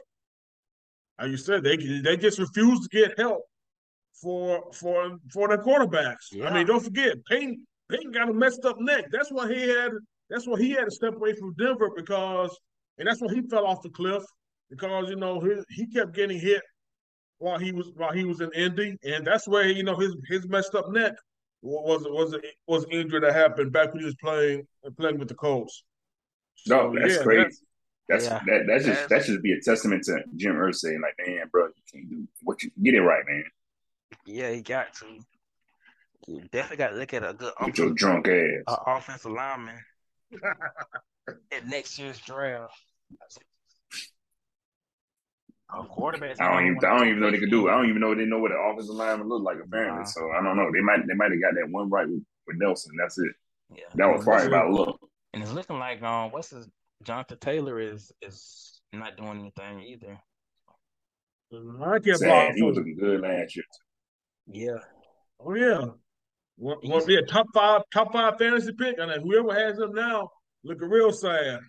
like 1.20 1.30
you 1.30 1.38
said, 1.38 1.64
they 1.64 1.78
they 1.78 2.18
just 2.18 2.40
refuse 2.40 2.88
to 2.88 2.90
get 2.90 3.18
help 3.20 3.42
for 4.22 4.72
for 4.74 5.18
for 5.32 5.48
their 5.48 5.58
quarterbacks. 5.60 6.34
I 6.44 6.54
mean, 6.54 6.66
don't 6.68 6.84
forget, 6.84 7.18
Peyton 7.26 7.66
Peyton 7.90 8.12
got 8.12 8.30
a 8.30 8.34
messed 8.34 8.66
up 8.66 8.78
neck. 8.80 9.06
That's 9.12 9.32
why 9.32 9.52
he 9.54 9.68
had. 9.68 9.92
That's 10.30 10.48
why 10.48 10.60
he 10.60 10.72
had 10.72 10.86
to 10.86 10.92
step 10.92 11.16
away 11.16 11.34
from 11.36 11.54
Denver 11.60 11.90
because, 11.96 12.58
and 12.98 13.08
that's 13.08 13.22
why 13.22 13.34
he 13.34 13.42
fell 13.50 13.68
off 13.68 13.82
the 13.84 13.90
cliff 13.90 14.24
because 14.70 15.10
you 15.10 15.16
know 15.16 15.40
he 15.40 15.52
he 15.70 15.88
kept 15.88 16.16
getting 16.16 16.40
hit 16.40 16.62
while 17.38 17.60
he 17.60 17.72
was 17.72 17.92
while 17.96 18.14
he 18.14 18.24
was 18.24 18.42
in 18.42 18.52
Indy, 18.54 18.98
and 19.04 19.26
that's 19.28 19.48
where 19.48 19.68
you 19.68 19.84
know 19.84 19.96
his 19.96 20.16
his 20.28 20.48
messed 20.48 20.76
up 20.76 20.90
neck 20.92 21.14
was 21.62 22.04
was 22.06 22.36
was 22.68 22.86
injury 22.92 23.20
that 23.20 23.34
happened 23.34 23.72
back 23.72 23.92
when 23.94 24.00
he 24.00 24.06
was 24.06 24.16
playing 24.16 24.66
playing 24.98 25.20
with 25.20 25.28
the 25.28 25.36
Colts. 25.36 25.84
No, 26.68 26.94
So, 26.94 27.00
that's 27.00 27.16
yeah, 27.18 27.24
crazy. 27.24 27.44
That's 27.44 27.62
Yeah. 28.10 28.42
that. 28.46 28.64
That's 28.68 28.86
just 28.86 29.02
that 29.02 29.10
That's- 29.10 29.26
should 29.26 29.42
be 29.42 29.54
a 29.54 29.62
testament 29.62 30.04
to 30.06 30.24
Jim 30.36 30.56
Irsay. 30.56 31.00
Like, 31.02 31.16
man, 31.26 31.48
bro, 31.52 31.68
you 31.68 31.74
can't 31.92 32.10
do 32.10 32.28
what 32.44 32.62
you 32.64 32.70
get 32.84 32.94
it 32.96 33.02
right, 33.02 33.24
man. 33.28 33.44
Yeah, 34.26 34.52
he 34.52 34.62
got 34.62 34.94
to. 34.96 35.06
You 36.28 36.42
definitely 36.52 36.78
got 36.78 36.90
to 36.90 36.96
look 36.96 37.14
at 37.14 37.24
a 37.24 37.34
good 37.34 37.54
With 37.60 37.78
your 37.78 37.88
offensive, 37.88 37.96
drunk 37.98 38.28
ass. 38.28 38.64
uh, 38.68 38.78
offensive 38.88 39.32
lineman 39.32 39.76
at 41.52 41.68
next 41.68 41.98
year's 42.00 42.18
draft. 42.20 42.74
A 45.76 45.84
quarterback. 45.86 46.40
I 46.40 46.54
don't 46.54 46.66
even 46.68 46.78
I 46.86 46.98
don't 46.98 47.08
even 47.08 47.20
know 47.20 47.32
they 47.32 47.40
could 47.40 47.50
do 47.50 47.68
it. 47.68 47.72
I 47.72 47.76
don't 47.76 47.90
even 47.90 48.00
know 48.00 48.14
they 48.14 48.26
know 48.26 48.38
what 48.38 48.52
an 48.52 48.58
offensive 48.72 48.94
lineman 48.96 49.28
look 49.28 49.42
like 49.44 49.58
apparently. 49.64 50.00
Nah. 50.00 50.06
So 50.06 50.30
I 50.32 50.44
don't 50.44 50.56
know. 50.56 50.70
They 50.72 50.82
might 50.82 51.08
they 51.08 51.16
might 51.16 51.32
have 51.32 51.42
got 51.42 51.56
that 51.56 51.68
one 51.72 51.90
right 51.90 52.08
with, 52.08 52.22
with 52.46 52.58
Nelson. 52.58 52.92
That's 52.98 53.18
it. 53.18 53.32
Yeah. 53.74 53.84
That 53.96 54.06
was 54.14 54.24
probably 54.24 54.48
about 54.48 54.72
luck. 54.72 55.00
And 55.34 55.42
it's 55.42 55.52
looking 55.52 55.80
like 55.80 56.02
um, 56.04 56.32
what's 56.32 56.52
his 56.52 56.70
Jonathan 57.04 57.38
Taylor 57.40 57.80
is 57.80 58.12
is 58.22 58.82
not 58.92 59.18
doing 59.18 59.40
anything 59.40 59.82
either. 59.82 60.20
I 61.54 62.00
Sad. 62.16 62.52
Uh, 62.52 62.54
he 62.56 62.62
was 62.64 62.76
for. 62.76 62.80
looking 62.82 62.98
good 62.98 63.22
last 63.22 63.56
year. 63.56 63.66
Yeah. 64.48 64.78
Oh 65.40 65.54
yeah, 65.56 65.86
want 66.58 67.02
to 67.02 67.08
be 67.08 67.16
a 67.18 67.22
top 67.26 67.48
five 67.54 67.82
top 67.94 68.12
five 68.14 68.38
fantasy 68.38 68.72
pick, 68.74 68.98
and 68.98 69.12
then 69.12 69.22
whoever 69.22 69.54
has 69.54 69.78
him 69.78 69.94
now 69.94 70.30
looking 70.64 70.90
real 70.90 71.12
sad. 71.12 71.60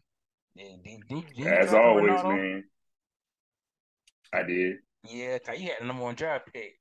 Yeah, 0.55 0.65
did- 0.85 1.01
did- 1.09 1.35
did 1.37 1.47
As 1.47 1.75
always, 1.75 2.11
Ronaldo? 2.13 2.37
man. 2.37 2.65
I 4.33 4.43
did. 4.45 4.77
Yeah, 5.09 5.39
cause 5.39 5.59
you 5.59 5.69
had 5.69 5.79
the 5.81 5.87
number 5.87 6.03
one 6.05 6.15
draft 6.15 6.53
pick. 6.53 6.79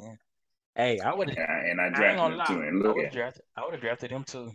Yeah. 0.00 0.14
Hey, 0.76 1.00
I 1.00 1.14
would 1.14 1.30
have. 1.30 1.38
And 1.38 1.46
I, 1.46 1.70
and 1.70 1.80
I 1.80 1.84
I 1.86 1.88
drafted 1.90 2.16
gonna 2.16 2.32
him 2.34 2.38
lie. 2.38 2.44
too. 2.46 2.52
And 2.60 2.86
I 2.86 2.92
would 2.92 3.04
have 3.04 3.12
drafted. 3.12 3.42
I 3.56 3.64
would 3.64 3.72
have 3.74 3.80
drafted 3.80 4.10
him 4.10 4.24
too. 4.24 4.52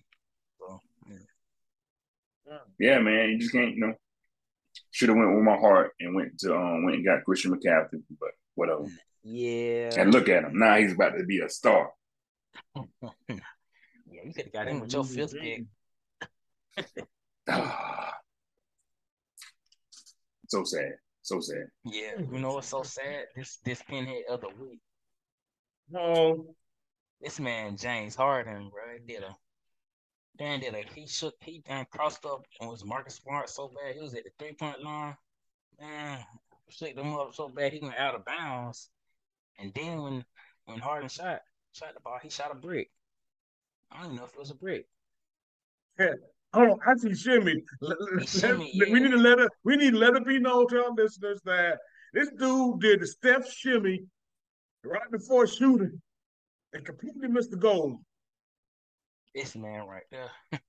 So, 2.49 2.57
yeah. 2.79 2.93
Yeah, 2.95 2.99
man. 2.99 3.29
You 3.29 3.37
just 3.39 3.51
can't, 3.51 3.75
you 3.75 3.79
know. 3.79 3.93
Should 4.91 5.09
have 5.09 5.17
went 5.17 5.35
with 5.35 5.43
my 5.43 5.57
heart 5.57 5.91
and 5.99 6.15
went 6.15 6.39
to 6.39 6.55
um 6.55 6.83
went 6.83 6.95
and 6.95 7.05
got 7.05 7.23
Christian 7.23 7.51
McCaffrey, 7.51 8.01
but 8.19 8.29
whatever. 8.55 8.85
Yeah. 9.23 9.89
And 9.95 10.11
look 10.11 10.29
at 10.29 10.45
him. 10.45 10.57
Now 10.57 10.77
he's 10.77 10.93
about 10.93 11.17
to 11.17 11.23
be 11.25 11.39
a 11.41 11.49
star. 11.49 11.91
yeah, 12.75 12.89
you 14.11 14.33
could 14.33 14.45
have 14.45 14.53
got 14.53 14.67
him 14.67 14.79
with 14.79 14.93
your 14.93 15.03
fifth 15.03 15.35
pick. 15.39 15.65
so 20.47 20.63
sad. 20.63 20.93
So 21.21 21.39
sad. 21.39 21.67
Yeah, 21.85 22.13
you 22.31 22.39
know 22.39 22.53
what's 22.53 22.69
so 22.69 22.81
sad? 22.81 23.25
This 23.35 23.57
this 23.63 23.83
pinhead 23.83 24.23
of 24.29 24.41
the 24.41 24.49
week. 24.59 24.79
No, 25.91 26.55
This 27.21 27.39
man 27.39 27.77
James 27.77 28.15
Harden, 28.15 28.69
bro, 28.69 28.97
did 29.07 29.23
a 29.23 29.35
Dan 30.39 30.61
did 30.61 30.73
a 30.73 30.83
he 30.95 31.05
shook 31.05 31.35
he 31.41 31.61
done 31.67 31.85
crossed 31.91 32.25
up 32.25 32.45
and 32.59 32.69
was 32.69 32.85
Marcus 32.85 33.15
Smart 33.15 33.49
so 33.49 33.67
bad 33.67 33.95
he 33.95 34.01
was 34.01 34.13
at 34.13 34.23
the 34.23 34.31
three 34.39 34.53
point 34.53 34.81
line. 34.83 35.15
Man, 35.79 36.19
shook 36.69 36.95
them 36.95 37.13
up 37.13 37.33
so 37.35 37.49
bad 37.49 37.73
he 37.73 37.79
went 37.79 37.97
out 37.97 38.15
of 38.15 38.25
bounds. 38.25 38.89
And 39.59 39.73
then 39.73 40.01
when 40.01 40.25
when 40.65 40.79
Harden 40.79 41.09
shot 41.09 41.41
shot 41.73 41.93
the 41.93 41.99
ball, 41.99 42.19
he 42.23 42.29
shot 42.29 42.51
a 42.51 42.55
brick. 42.55 42.89
I 43.91 43.97
don't 43.97 44.05
even 44.05 44.17
know 44.17 44.25
if 44.25 44.33
it 44.33 44.39
was 44.39 44.51
a 44.51 44.55
brick. 44.55 44.85
oh, 46.53 46.79
I 46.87 46.95
see 46.95 47.13
shimmy. 47.13 47.61
Let- 47.81 47.97
He 48.11 48.15
let- 48.17 48.29
shimmy, 48.29 48.73
let- 48.79 48.89
We 48.91 48.99
need 49.01 49.11
to 49.11 49.17
let 49.17 49.39
it. 49.39 49.51
We 49.65 49.75
need 49.75 49.91
to 49.91 49.97
let 49.97 50.15
it 50.15 50.25
be 50.25 50.39
known 50.39 50.67
to 50.69 50.85
our 50.85 50.91
listeners 50.91 51.41
that 51.43 51.79
this 52.13 52.29
dude 52.39 52.79
did 52.79 53.01
the 53.01 53.07
step 53.07 53.45
shimmy 53.45 54.05
right 54.85 55.11
before 55.11 55.47
shooting 55.47 56.01
and 56.73 56.85
completely 56.85 57.27
missed 57.27 57.51
the 57.51 57.57
goal. 57.57 57.99
This 59.35 59.55
man 59.55 59.85
right 59.87 60.03
there. 60.11 60.29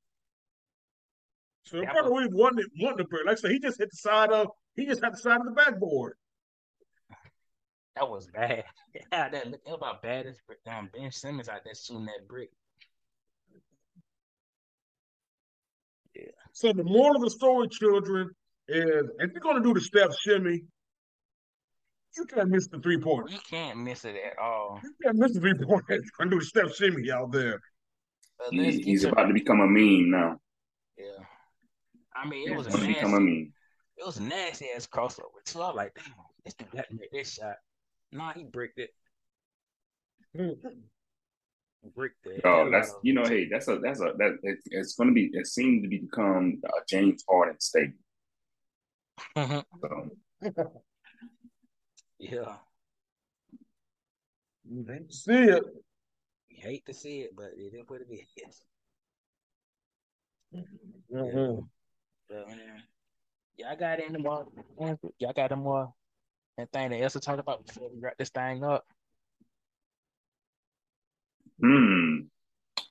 So 1.64 1.76
the 1.76 1.82
That 1.84 1.92
brother 1.92 2.10
was- 2.10 2.22
really 2.24 2.34
wanted 2.34 2.66
wanted 2.80 2.98
the 2.98 3.04
break. 3.04 3.26
Like 3.26 3.38
I 3.38 3.40
said, 3.40 3.52
he 3.52 3.60
just 3.60 3.78
hit 3.78 3.90
the 3.92 3.96
side 3.96 4.30
of 4.32 4.48
he 4.74 4.86
just 4.86 5.04
had 5.04 5.12
the 5.12 5.18
side 5.18 5.38
of 5.38 5.46
the 5.46 5.52
backboard. 5.52 6.14
That 7.96 8.08
was 8.10 8.26
bad. 8.26 8.64
Yeah, 9.12 9.28
that 9.28 9.46
look 9.48 9.64
that 9.64 9.74
about 9.74 10.02
bad 10.02 10.26
as 10.26 10.36
um, 10.66 10.88
Ben 10.92 11.12
Simmons 11.12 11.48
out 11.48 11.60
there 11.64 11.74
shooting 11.74 12.06
that 12.06 12.26
brick. 12.26 12.48
Yeah. 16.14 16.22
So 16.52 16.72
the 16.72 16.82
moral 16.84 17.16
of 17.16 17.22
the 17.22 17.30
story, 17.30 17.68
children, 17.68 18.30
is 18.68 19.06
if 19.18 19.30
you're 19.32 19.40
gonna 19.40 19.62
do 19.62 19.74
the 19.74 19.80
step 19.80 20.10
shimmy, 20.20 20.62
You 22.16 22.24
can't 22.24 22.48
miss 22.48 22.66
the 22.68 22.80
three 22.80 22.98
pointer. 22.98 23.30
You 23.32 23.38
can't 23.48 23.78
miss 23.78 24.04
it 24.04 24.16
at 24.16 24.38
all. 24.38 24.80
You 24.82 24.92
can't 25.04 25.16
miss 25.18 25.34
the 25.34 25.40
three 25.40 25.54
pointer. 25.54 26.00
Gonna 26.18 26.30
do 26.30 26.40
the 26.40 26.44
step 26.44 26.72
shimmy 26.74 27.10
out 27.12 27.30
there. 27.30 27.60
But 28.40 28.54
He, 28.54 28.80
he's 28.82 29.04
about 29.04 29.26
to 29.26 29.34
become 29.34 29.60
a 29.60 29.66
meme 29.66 30.10
now. 30.10 30.40
yeah. 30.98 31.24
I 32.14 32.26
mean, 32.26 32.48
it 32.48 32.56
He's 32.56 32.56
was 32.56 32.66
a 32.66 32.70
about 32.70 32.80
to 32.80 32.86
become 32.86 33.14
a 33.14 33.20
meme. 33.20 33.52
It 33.98 34.06
was 34.06 34.16
a 34.16 34.22
nasty 34.22 34.66
ass 34.74 34.86
crossover. 34.86 35.40
So 35.44 35.60
I 35.60 35.66
was 35.68 35.76
like, 35.76 35.94
damn, 35.94 36.14
this 36.44 36.54
dude 36.54 36.70
got 36.70 36.88
to 36.88 36.94
make 36.94 37.12
this 37.12 37.34
shot. 37.34 37.56
Nah, 38.12 38.32
he 38.32 38.44
bricked 38.44 38.78
it. 38.78 38.90
Bricked 41.94 42.26
it. 42.26 42.42
Oh, 42.44 42.70
that's 42.70 42.94
you 43.02 43.14
know, 43.14 43.24
hey, 43.24 43.48
that's 43.50 43.66
a 43.68 43.78
that's 43.78 44.00
a 44.00 44.12
that 44.18 44.36
it, 44.42 44.58
it's 44.66 44.96
going 44.96 45.08
to 45.08 45.14
be. 45.14 45.30
It 45.32 45.46
seems 45.46 45.82
to 45.82 45.88
be 45.88 45.96
become 45.98 46.60
a 46.66 46.80
James 46.88 47.24
Harden 47.28 47.58
statement. 47.58 47.96
So 49.82 50.10
yeah. 52.18 52.56
You 54.68 54.84
hate 54.86 55.08
to 55.08 55.14
see 55.14 55.32
it. 55.32 55.64
You 56.60 56.68
hate 56.68 56.84
to 56.86 56.92
see 56.94 57.20
it, 57.20 57.30
but 57.34 57.52
it 57.56 57.72
is 57.74 57.84
what 57.88 58.02
it 58.02 58.08
is. 58.12 58.64
Mhm. 61.10 61.68
But 62.28 62.48
man, 62.48 62.82
y'all 63.56 63.76
got 63.76 64.00
any 64.00 64.18
more? 64.18 64.46
Y'all 65.18 65.32
got 65.32 65.52
any 65.52 65.60
more? 65.60 65.94
Anything 66.58 66.90
that 66.90 67.00
else 67.00 67.14
to 67.14 67.20
talk 67.20 67.38
about 67.38 67.64
before 67.66 67.88
we 67.88 67.98
wrap 68.00 68.18
this 68.18 68.28
thing 68.28 68.62
up? 68.62 68.84
Hmm. 71.60 72.22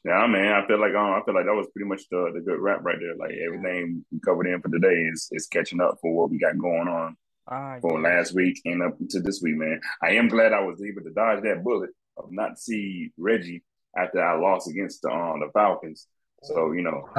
Yeah, 0.04 0.26
man. 0.26 0.54
I 0.54 0.66
feel 0.66 0.80
like 0.80 0.96
um, 0.96 1.12
I 1.14 1.22
feel 1.24 1.36
like 1.36 1.46
that 1.46 1.54
was 1.54 1.68
pretty 1.72 1.88
much 1.88 2.10
the 2.10 2.32
the 2.34 2.42
good 2.42 2.60
rap 2.60 2.80
right 2.82 2.98
there. 3.00 3.16
Like 3.18 3.36
everything 3.46 4.04
we 4.12 4.20
covered 4.20 4.48
in 4.48 4.62
for 4.62 4.70
today 4.70 4.96
is 5.14 5.30
is 5.32 5.46
catching 5.46 5.80
up 5.82 6.00
for 6.02 6.12
what 6.12 6.32
we 6.32 6.40
got 6.40 6.58
going 6.58 6.88
on 6.88 7.16
All 7.48 7.60
right, 7.62 7.82
for 7.82 7.94
then. 7.94 8.04
last 8.04 8.34
week 8.34 8.60
and 8.66 8.82
up 8.82 8.98
to 9.10 9.20
this 9.20 9.42
week, 9.44 9.58
man. 9.58 9.80
I 10.02 10.12
am 10.14 10.28
glad 10.28 10.54
I 10.54 10.62
was 10.62 10.82
able 10.82 11.04
to 11.04 11.12
dodge 11.12 11.44
that 11.44 11.64
bullet 11.64 11.92
of 12.20 12.32
not 12.32 12.60
see 12.60 13.12
Reggie 13.18 13.64
after 13.98 14.24
I 14.24 14.38
lost 14.40 14.70
against 14.70 15.02
the 15.02 15.10
um 15.10 15.40
the 15.40 15.50
Falcons. 15.54 16.08
So 16.44 16.72
you 16.72 16.82
know, 16.82 17.10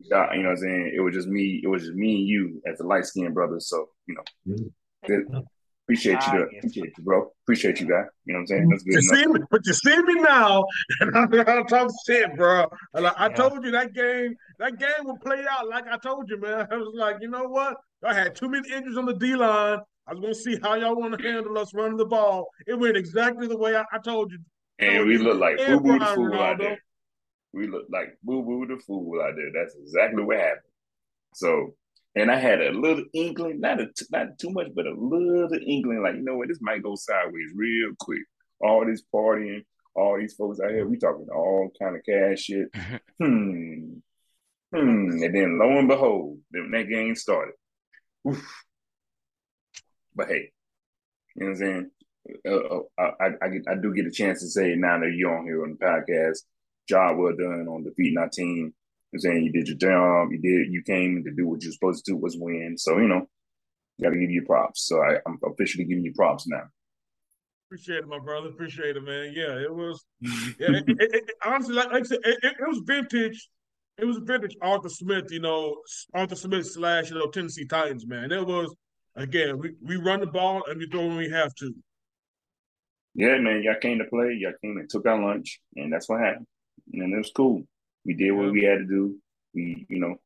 yeah, 0.00 0.32
you 0.32 0.42
know 0.42 0.50
what 0.50 0.52
I'm 0.52 0.56
saying. 0.58 0.92
It 0.94 1.00
was 1.00 1.14
just 1.14 1.28
me. 1.28 1.60
It 1.62 1.66
was 1.68 1.82
just 1.82 1.94
me 1.94 2.16
and 2.18 2.26
you 2.28 2.62
as 2.66 2.78
the 2.78 2.84
light 2.84 3.06
skinned 3.06 3.34
brothers. 3.34 3.68
So 3.68 3.88
you 4.06 4.14
know, 4.14 4.64
good. 5.06 5.26
Appreciate 5.86 6.24
you, 6.24 6.38
Ah, 6.38 6.44
to, 6.44 6.56
appreciate 6.58 6.92
you, 6.96 7.02
bro. 7.04 7.32
Appreciate 7.42 7.80
you, 7.80 7.88
guy. 7.88 8.04
You 8.24 8.32
know 8.32 8.38
what 8.38 8.40
I'm 8.42 8.46
saying? 8.46 8.68
That's 8.68 8.84
good 8.84 8.94
You 8.94 9.02
see 9.02 9.26
me, 9.26 9.40
but 9.50 9.66
you 9.66 9.72
see 9.72 10.02
me 10.02 10.14
now, 10.20 10.64
and 11.00 11.16
I'm 11.16 11.30
not 11.30 11.68
talking 11.68 11.90
shit, 12.06 12.36
bro. 12.36 12.68
And 12.94 13.04
like, 13.04 13.14
I 13.18 13.28
Yeah. 13.28 13.34
told 13.34 13.64
you 13.64 13.72
that 13.72 13.92
game, 13.92 14.36
that 14.60 14.78
game 14.78 15.04
will 15.04 15.18
play 15.18 15.44
out 15.50 15.68
like 15.68 15.88
I 15.88 15.96
told 15.98 16.30
you, 16.30 16.40
man. 16.40 16.68
I 16.70 16.76
was 16.76 16.94
like, 16.94 17.16
you 17.20 17.28
know 17.28 17.48
what? 17.48 17.76
I 18.04 18.14
had 18.14 18.36
too 18.36 18.48
many 18.48 18.72
injuries 18.72 18.96
on 18.96 19.06
the 19.06 19.14
D 19.14 19.34
line. 19.34 19.80
I 20.10 20.12
was 20.12 20.20
gonna 20.20 20.34
see 20.34 20.58
how 20.60 20.74
y'all 20.74 20.96
want 20.96 21.16
to 21.16 21.22
handle 21.24 21.56
us 21.56 21.72
running 21.72 21.96
the 21.96 22.04
ball. 22.04 22.48
It 22.66 22.76
went 22.76 22.96
exactly 22.96 23.46
the 23.46 23.56
way 23.56 23.76
I, 23.76 23.84
I 23.92 23.98
told 23.98 24.32
you. 24.32 24.38
And 24.80 25.06
we 25.06 25.18
look 25.18 25.38
like 25.38 25.58
Boo 25.58 25.78
Boo 25.78 25.92
the 25.92 25.98
Brian 25.98 26.14
fool 26.16 26.34
out 26.34 26.58
there. 26.58 26.82
We 27.52 27.68
look 27.68 27.84
like 27.92 28.18
Boo 28.24 28.42
Boo 28.42 28.66
the 28.66 28.82
fool 28.82 29.22
out 29.22 29.34
there. 29.36 29.52
That's 29.54 29.76
exactly 29.76 30.24
what 30.24 30.38
happened. 30.38 30.62
So, 31.34 31.76
and 32.16 32.28
I 32.28 32.40
had 32.40 32.60
a 32.60 32.72
little 32.72 33.04
inkling, 33.12 33.60
not 33.60 33.80
a, 33.80 33.86
not 34.10 34.36
too 34.40 34.50
much, 34.50 34.66
but 34.74 34.86
a 34.86 34.94
little 34.94 35.48
inkling, 35.64 36.02
like 36.02 36.16
you 36.16 36.22
know 36.22 36.36
what, 36.36 36.48
this 36.48 36.58
might 36.60 36.82
go 36.82 36.96
sideways 36.96 37.52
real 37.54 37.92
quick. 38.00 38.22
All 38.60 38.84
this 38.84 39.04
partying, 39.14 39.64
all 39.94 40.18
these 40.18 40.34
folks 40.34 40.58
out 40.58 40.72
here, 40.72 40.88
we 40.88 40.98
talking 40.98 41.28
all 41.32 41.70
kind 41.80 41.94
of 41.94 42.02
cash 42.04 42.40
shit. 42.40 42.66
hmm, 43.20 43.98
hmm, 44.74 45.22
and 45.22 45.34
then 45.34 45.56
lo 45.56 45.78
and 45.78 45.86
behold, 45.86 46.40
then 46.50 46.72
that 46.72 46.88
game 46.88 47.14
started. 47.14 47.54
Oof. 48.28 48.64
But 50.14 50.28
hey, 50.28 50.52
you 51.36 51.46
know 51.46 51.46
what 51.46 51.50
I'm 51.50 51.56
saying? 51.56 51.90
Uh, 52.46 52.78
uh, 53.00 53.10
I, 53.20 53.26
I, 53.42 53.72
I, 53.72 53.74
do 53.76 53.94
get 53.94 54.06
a 54.06 54.10
chance 54.10 54.40
to 54.40 54.48
say 54.48 54.74
now 54.76 54.98
that 54.98 55.12
you're 55.16 55.36
on 55.36 55.44
here 55.44 55.62
on 55.62 55.76
the 55.78 55.84
podcast, 55.84 56.38
job 56.88 57.16
well 57.16 57.34
done 57.36 57.66
on 57.68 57.84
defeating 57.84 58.18
our 58.18 58.28
team. 58.28 58.56
You 58.56 58.64
know 58.64 58.72
I'm 59.14 59.20
saying 59.20 59.44
you 59.44 59.52
did 59.52 59.68
your 59.68 59.76
job, 59.78 60.28
you 60.30 60.38
did, 60.38 60.72
you 60.72 60.82
came 60.82 61.24
to 61.24 61.32
do 61.32 61.48
what 61.48 61.62
you're 61.62 61.72
supposed 61.72 62.04
to 62.04 62.12
do 62.12 62.16
was 62.16 62.36
win. 62.38 62.76
So 62.76 62.98
you 62.98 63.08
know, 63.08 63.26
got 64.02 64.10
to 64.10 64.18
give 64.18 64.30
you 64.30 64.44
props. 64.44 64.86
So 64.86 65.00
I, 65.02 65.16
I'm 65.26 65.38
officially 65.44 65.84
giving 65.84 66.04
you 66.04 66.12
props 66.12 66.46
now. 66.46 66.64
Appreciate 67.68 67.98
it, 67.98 68.08
my 68.08 68.18
brother. 68.18 68.48
Appreciate 68.48 68.96
it, 68.96 69.02
man. 69.02 69.32
Yeah, 69.34 69.58
it 69.58 69.72
was. 69.72 70.04
Yeah, 70.20 70.70
it, 70.70 70.84
it, 70.88 71.14
it, 71.14 71.30
honestly, 71.44 71.74
like, 71.74 71.92
like 71.92 72.02
I 72.02 72.06
said, 72.06 72.18
it 72.22 72.68
was 72.68 72.82
vintage. 72.84 73.48
It 73.96 74.04
was 74.04 74.18
vintage 74.18 74.56
Arthur 74.60 74.88
Smith, 74.88 75.30
you 75.30 75.40
know, 75.40 75.76
Arthur 76.14 76.34
Smith 76.34 76.66
slash 76.66 77.10
you 77.10 77.18
know 77.18 77.28
Tennessee 77.28 77.66
Titans, 77.66 78.06
man. 78.06 78.32
It 78.32 78.44
was 78.44 78.74
again, 79.16 79.58
we, 79.58 79.74
we 79.82 79.96
run 79.96 80.20
the 80.20 80.26
ball 80.26 80.62
and 80.68 80.78
we 80.78 80.86
throw 80.86 81.06
when 81.06 81.16
we 81.16 81.30
have 81.30 81.54
to. 81.56 81.74
Yeah, 83.14 83.38
man, 83.38 83.62
y'all 83.62 83.74
came 83.80 83.98
to 83.98 84.04
play. 84.04 84.36
Y'all 84.38 84.52
came 84.62 84.76
and 84.76 84.88
took 84.88 85.06
our 85.06 85.20
lunch, 85.20 85.60
and 85.76 85.92
that's 85.92 86.08
what 86.08 86.20
happened. 86.20 86.46
And 86.92 87.12
it 87.12 87.16
was 87.18 87.32
cool. 87.34 87.64
We 88.04 88.14
did 88.14 88.30
what 88.32 88.52
we 88.52 88.62
had 88.62 88.78
to 88.78 88.86
do. 88.86 89.18
We, 89.52 89.86
you 89.88 89.98
know, 89.98 90.16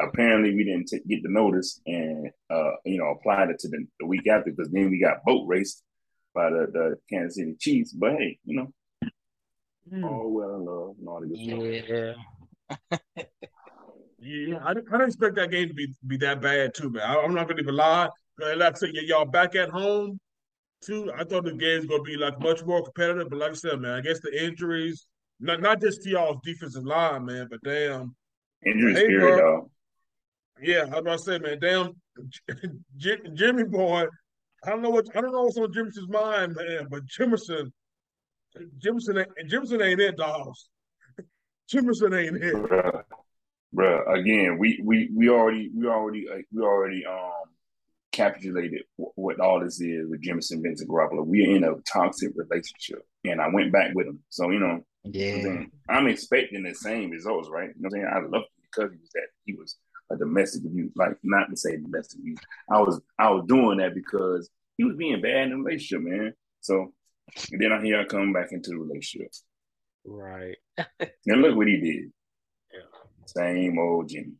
apparently 0.00 0.54
we 0.54 0.64
didn't 0.64 0.88
t- 0.88 1.00
get 1.08 1.22
the 1.22 1.28
notice 1.30 1.80
and, 1.86 2.30
uh, 2.50 2.72
you 2.84 2.98
know, 2.98 3.10
applied 3.10 3.50
it 3.50 3.60
to 3.60 3.68
the, 3.68 3.86
the 4.00 4.06
week 4.06 4.26
after 4.26 4.50
because 4.50 4.70
then 4.70 4.90
we 4.90 4.98
got 5.00 5.24
boat 5.24 5.46
raced 5.46 5.82
by 6.34 6.50
the, 6.50 6.66
the 6.72 6.96
Kansas 7.08 7.36
City 7.36 7.54
Chiefs. 7.58 7.92
But 7.92 8.12
hey, 8.14 8.38
you 8.44 8.56
know, 8.56 8.72
Hmm. 9.90 10.04
all 10.04 10.30
well 10.30 10.54
and 10.54 10.64
love 10.64 10.94
and 11.00 11.08
all 11.08 11.20
the 11.20 11.26
good 11.26 11.38
stuff. 11.38 12.16
Yeah. 12.98 13.24
Yeah, 14.24 14.60
I 14.64 14.72
didn't, 14.72 14.88
I 14.88 14.98
didn't 14.98 15.08
expect 15.08 15.34
that 15.34 15.50
game 15.50 15.66
to 15.66 15.74
be 15.74 15.92
be 16.06 16.16
that 16.18 16.40
bad 16.40 16.74
too, 16.74 16.90
man. 16.90 17.02
I, 17.02 17.16
I'm 17.16 17.34
not 17.34 17.48
gonna 17.48 17.60
even 17.60 17.74
lie. 17.74 18.08
Like 18.42 18.74
I 18.74 18.78
said, 18.78 18.90
y'all 18.94 19.24
back 19.24 19.54
at 19.54 19.70
home 19.70 20.18
too. 20.82 21.10
I 21.16 21.24
thought 21.24 21.44
the 21.44 21.52
game's 21.52 21.86
gonna 21.86 22.02
be 22.02 22.16
like 22.16 22.40
much 22.40 22.64
more 22.64 22.82
competitive, 22.82 23.30
but 23.30 23.38
like 23.38 23.50
I 23.52 23.54
said, 23.54 23.80
man, 23.80 23.92
I 23.92 24.00
guess 24.00 24.20
the 24.20 24.44
injuries, 24.44 25.06
not 25.40 25.60
not 25.60 25.80
just 25.80 26.02
to 26.02 26.10
y'all's 26.10 26.40
defensive 26.42 26.84
line, 26.84 27.24
man, 27.24 27.48
but 27.50 27.62
damn, 27.62 28.14
Injuries, 28.66 28.98
Hey, 28.98 29.06
period, 29.06 29.38
dog. 29.38 29.70
yeah, 30.60 30.86
how 30.86 31.00
do 31.00 31.10
I 31.10 31.16
say, 31.16 31.38
man, 31.38 31.58
damn, 31.60 31.92
J- 32.96 33.20
Jimmy 33.34 33.64
boy. 33.64 34.06
I 34.64 34.70
don't 34.70 34.82
know 34.82 34.90
what 34.90 35.06
I 35.16 35.20
don't 35.20 35.32
know 35.32 35.42
what's 35.42 35.58
on 35.58 35.72
Jimmy's 35.72 35.98
mind, 36.08 36.54
man, 36.54 36.86
but 36.90 37.06
Jimerson, 37.06 37.70
Jimerson, 38.78 39.18
ain't, 39.38 39.50
Jimerson 39.50 39.84
ain't 39.84 40.00
it, 40.00 40.16
dogs. 40.16 40.68
Jimerson 41.72 42.16
ain't 42.16 42.36
it. 42.36 42.54
Bruh, 42.54 43.02
bruh, 43.74 44.18
again, 44.18 44.58
we, 44.58 44.80
we, 44.84 45.10
we 45.14 45.28
already, 45.28 45.70
we 45.74 45.86
already, 45.86 46.26
we 46.52 46.62
already, 46.62 47.04
um, 47.06 47.32
capitulated 48.12 48.82
wh- 48.96 49.16
what 49.18 49.40
all 49.40 49.60
this 49.60 49.80
is 49.80 50.08
with 50.08 50.22
Jimison 50.22 50.62
Vincent 50.62 50.88
Garoppolo. 50.90 51.24
We're 51.24 51.56
in 51.56 51.64
a 51.64 51.74
toxic 51.82 52.32
relationship, 52.36 53.04
and 53.24 53.40
I 53.40 53.48
went 53.48 53.72
back 53.72 53.94
with 53.94 54.06
him. 54.06 54.20
So 54.28 54.50
you 54.50 54.60
know, 54.60 54.84
I'm, 55.04 55.12
Yeah. 55.12 55.64
I'm 55.88 56.06
expecting 56.06 56.62
the 56.62 56.74
same 56.74 57.10
results, 57.10 57.48
right? 57.50 57.70
You 57.74 57.82
know 57.82 57.88
what 57.90 57.98
I'm 57.98 58.02
saying? 58.02 58.06
I 58.14 58.36
love 58.36 58.42
him 58.42 58.62
because 58.70 58.92
he 58.92 58.98
was 59.00 59.10
that 59.14 59.26
he 59.44 59.54
was 59.54 59.76
a 60.10 60.16
domestic 60.16 60.64
abuse, 60.64 60.92
like 60.96 61.16
not 61.22 61.48
to 61.50 61.56
say 61.56 61.76
domestic 61.76 62.20
abuse. 62.20 62.38
I 62.70 62.80
was 62.80 63.00
I 63.18 63.30
was 63.30 63.44
doing 63.46 63.78
that 63.78 63.94
because 63.94 64.50
he 64.76 64.84
was 64.84 64.96
being 64.96 65.20
bad 65.20 65.44
in 65.44 65.50
the 65.50 65.56
relationship, 65.56 66.02
man. 66.06 66.34
So 66.60 66.92
and 67.50 67.60
then 67.60 67.72
I 67.72 67.82
hear 67.82 68.00
I 68.00 68.04
come 68.04 68.32
back 68.32 68.52
into 68.52 68.70
the 68.70 68.78
relationship. 68.78 69.30
Right. 70.04 70.56
And 71.26 71.40
look 71.42 71.56
what 71.56 71.68
he 71.68 71.76
did. 71.76 72.12
Yeah. 72.72 72.80
Same 73.26 73.78
old 73.78 74.08
Jimmy. 74.08 74.32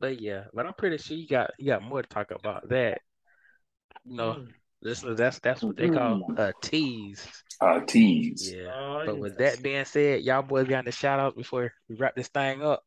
But 0.00 0.20
yeah, 0.20 0.44
but 0.54 0.66
I'm 0.66 0.74
pretty 0.74 0.98
sure 0.98 1.16
you 1.16 1.26
got 1.26 1.50
you 1.58 1.66
got 1.66 1.82
more 1.82 2.02
to 2.02 2.08
talk 2.08 2.30
about 2.30 2.68
that. 2.68 3.00
You 4.04 4.16
know, 4.16 4.32
mm. 4.34 4.48
this 4.80 5.04
that's 5.06 5.38
that's 5.40 5.62
what 5.62 5.76
they 5.76 5.90
call 5.90 6.22
a 6.36 6.52
tease. 6.62 7.26
Uh 7.60 7.80
tease. 7.80 8.52
Yeah. 8.54 8.70
Oh, 8.74 9.02
But 9.04 9.14
yeah. 9.16 9.20
with 9.20 9.38
that 9.38 9.62
being 9.62 9.84
said, 9.84 10.22
y'all 10.22 10.42
boys 10.42 10.68
got 10.68 10.84
the 10.84 10.92
shout 10.92 11.18
out 11.18 11.36
before 11.36 11.72
we 11.88 11.96
wrap 11.96 12.14
this 12.14 12.28
thing 12.28 12.62
up. 12.62 12.82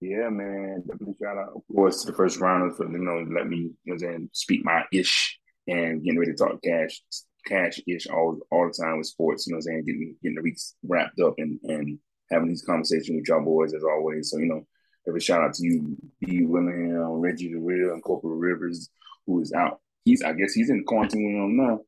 Yeah, 0.00 0.28
man. 0.28 0.84
Definitely 0.86 1.14
shout 1.20 1.38
out, 1.38 1.52
of 1.56 1.62
course, 1.74 2.02
to 2.02 2.10
the 2.10 2.16
first 2.16 2.40
rounders 2.40 2.76
for 2.76 2.90
you 2.90 2.98
know 2.98 3.26
let 3.34 3.48
me 3.48 3.56
you 3.56 3.64
know 3.86 3.94
what 3.94 3.94
I'm 3.94 3.98
saying 3.98 4.30
speak 4.32 4.64
my 4.64 4.84
ish 4.92 5.38
and 5.66 6.02
getting 6.04 6.18
ready 6.18 6.32
to 6.32 6.36
talk 6.36 6.62
cash 6.62 7.00
cash 7.46 7.80
ish 7.88 8.06
all 8.08 8.38
all 8.50 8.68
the 8.68 8.84
time 8.84 8.98
with 8.98 9.06
sports. 9.06 9.46
You 9.46 9.52
know 9.52 9.56
what 9.56 9.58
I'm 9.60 9.62
saying 9.62 9.84
getting 9.86 10.16
getting 10.22 10.36
the 10.36 10.42
weeks 10.42 10.74
wrapped 10.82 11.18
up 11.18 11.34
and 11.38 11.58
and 11.64 11.98
having 12.30 12.48
these 12.48 12.62
conversations 12.62 13.16
with 13.16 13.28
y'all 13.28 13.44
boys 13.44 13.74
as 13.74 13.84
always. 13.84 14.30
So 14.30 14.38
you 14.38 14.46
know, 14.46 14.66
every 15.06 15.20
shout 15.20 15.42
out 15.42 15.54
to 15.54 15.64
you, 15.64 15.96
B. 16.20 16.44
Willingham, 16.44 17.20
Reggie 17.20 17.52
the 17.52 17.58
Real, 17.58 17.92
and 17.92 18.02
Corporal 18.02 18.36
Rivers, 18.36 18.90
who 19.26 19.40
is 19.40 19.52
out. 19.52 19.80
He's 20.04 20.22
I 20.22 20.32
guess 20.32 20.52
he's 20.52 20.70
in 20.70 20.84
quantum 20.84 21.24
realm 21.24 21.56
now. 21.56 21.80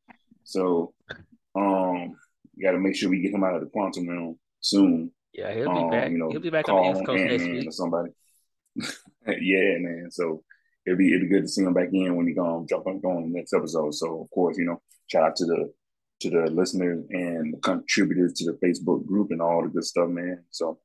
So 0.44 0.94
um, 1.54 2.16
you 2.56 2.64
got 2.64 2.72
to 2.72 2.78
make 2.78 2.96
sure 2.96 3.10
we 3.10 3.20
get 3.20 3.34
him 3.34 3.44
out 3.44 3.54
of 3.54 3.60
the 3.60 3.68
quantum 3.68 4.08
realm 4.08 4.38
soon 4.60 5.10
Yeah, 5.32 5.52
he'll 5.54 5.72
be 5.72 5.80
um, 5.80 5.90
back. 5.90 6.10
you 6.10 6.18
know, 6.18 6.30
he'll 6.30 6.40
be 6.40 6.50
back 6.50 6.68
on 6.68 6.92
the 6.92 6.98
East 6.98 7.06
Coast 7.06 7.24
next 7.24 7.44
week. 7.44 7.68
or 7.68 7.72
somebody. 7.72 8.10
yeah, 9.26 9.78
man. 9.78 10.08
So 10.10 10.42
it'd 10.86 10.98
be 10.98 11.08
it'd 11.08 11.22
be 11.22 11.28
good 11.28 11.42
to 11.42 11.48
see 11.48 11.62
him 11.62 11.74
back 11.74 11.88
in 11.92 12.16
when 12.16 12.26
he 12.26 12.34
gonna 12.34 12.66
jump 12.66 12.86
on 12.86 13.00
on 13.04 13.32
the 13.32 13.38
next 13.38 13.52
episode. 13.52 13.94
So 13.94 14.22
of 14.22 14.30
course, 14.30 14.56
you 14.58 14.64
know, 14.64 14.80
shout 15.06 15.24
out 15.24 15.36
to 15.36 15.44
the 15.46 15.72
to 16.20 16.30
the 16.30 16.50
listeners 16.50 17.04
and 17.10 17.54
the 17.54 17.58
contributors 17.58 18.32
to 18.34 18.44
the 18.52 18.58
Facebook 18.64 19.06
group 19.06 19.30
and 19.30 19.40
all 19.42 19.62
the 19.62 19.68
good 19.68 19.84
stuff, 19.84 20.08
man. 20.08 20.44
So 20.50 20.78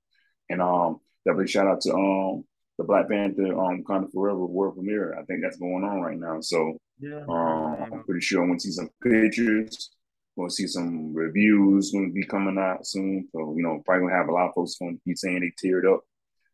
and 0.49 0.61
um 0.61 0.99
definitely 1.25 1.47
shout 1.47 1.67
out 1.67 1.81
to 1.81 1.93
um 1.93 2.43
the 2.77 2.83
Black 2.83 3.09
Panther 3.09 3.53
um 3.57 3.83
Wakanda 3.83 4.11
Forever 4.11 4.45
world 4.45 4.75
premiere. 4.75 5.17
I 5.19 5.23
think 5.25 5.41
that's 5.41 5.57
going 5.57 5.83
on 5.83 6.01
right 6.01 6.17
now. 6.17 6.39
So 6.41 6.77
Yeah. 6.99 7.23
um, 7.27 7.77
I'm 7.93 8.03
pretty 8.05 8.21
sure 8.21 8.41
I'm 8.41 8.49
gonna 8.49 8.59
see 8.59 8.71
some 8.71 8.89
pictures. 9.03 9.91
Gonna 10.37 10.49
see 10.49 10.67
some 10.67 11.13
reviews 11.13 11.91
gonna 11.91 12.09
be 12.09 12.25
coming 12.25 12.57
out 12.57 12.85
soon. 12.85 13.27
So 13.31 13.53
you 13.55 13.63
know, 13.63 13.81
probably 13.85 14.07
gonna 14.07 14.17
have 14.17 14.29
a 14.29 14.33
lot 14.33 14.49
of 14.49 14.53
folks 14.55 14.77
gonna 14.77 14.97
be 15.05 15.15
saying 15.15 15.39
they 15.41 15.51
teared 15.67 15.91
up. 15.93 16.01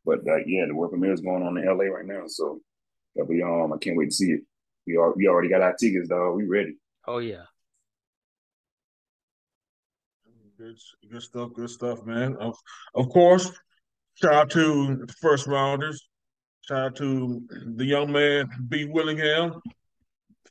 But 0.05 0.19
uh, 0.27 0.37
yeah, 0.47 0.65
the 0.67 0.73
world 0.75 0.91
premiere 0.91 1.13
is 1.13 1.21
going 1.21 1.43
on 1.43 1.57
in 1.57 1.65
LA 1.65 1.85
right 1.85 2.05
now. 2.05 2.23
So 2.27 2.61
that'll 3.15 3.29
be 3.29 3.41
um, 3.43 3.73
I 3.73 3.77
can't 3.77 3.97
wait 3.97 4.09
to 4.09 4.15
see 4.15 4.31
it. 4.31 4.41
We 4.87 4.97
are 4.97 5.13
we 5.15 5.27
already 5.27 5.49
got 5.49 5.61
our 5.61 5.75
tickets, 5.75 6.07
dog. 6.07 6.35
We 6.37 6.45
ready. 6.45 6.77
Oh 7.07 7.19
yeah. 7.19 7.43
Good, 10.61 10.77
good 11.11 11.23
stuff, 11.23 11.53
good 11.55 11.69
stuff, 11.71 12.05
man. 12.05 12.37
Of, 12.39 12.55
of 12.93 13.09
course, 13.09 13.51
shout 14.13 14.33
out 14.33 14.49
to 14.51 14.95
the 15.07 15.13
first 15.19 15.47
rounders. 15.47 16.07
Shout 16.67 16.77
out 16.77 16.95
to 16.97 17.41
the 17.77 17.83
young 17.83 18.11
man, 18.11 18.47
B. 18.69 18.85
Willingham, 18.85 19.59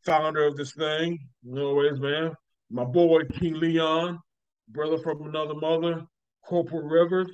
founder 0.04 0.48
of 0.48 0.56
this 0.56 0.72
thing. 0.72 1.16
Always, 1.48 2.00
man. 2.00 2.32
My 2.70 2.82
boy, 2.82 3.20
King 3.38 3.60
Leon, 3.60 4.18
brother 4.68 4.98
from 4.98 5.28
another 5.28 5.54
mother, 5.54 6.02
Corporal 6.44 6.88
Rivers. 6.88 7.30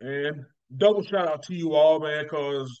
And 0.00 0.46
double 0.74 1.02
shout 1.02 1.28
out 1.28 1.42
to 1.42 1.54
you 1.54 1.74
all, 1.74 2.00
man, 2.00 2.24
because 2.24 2.80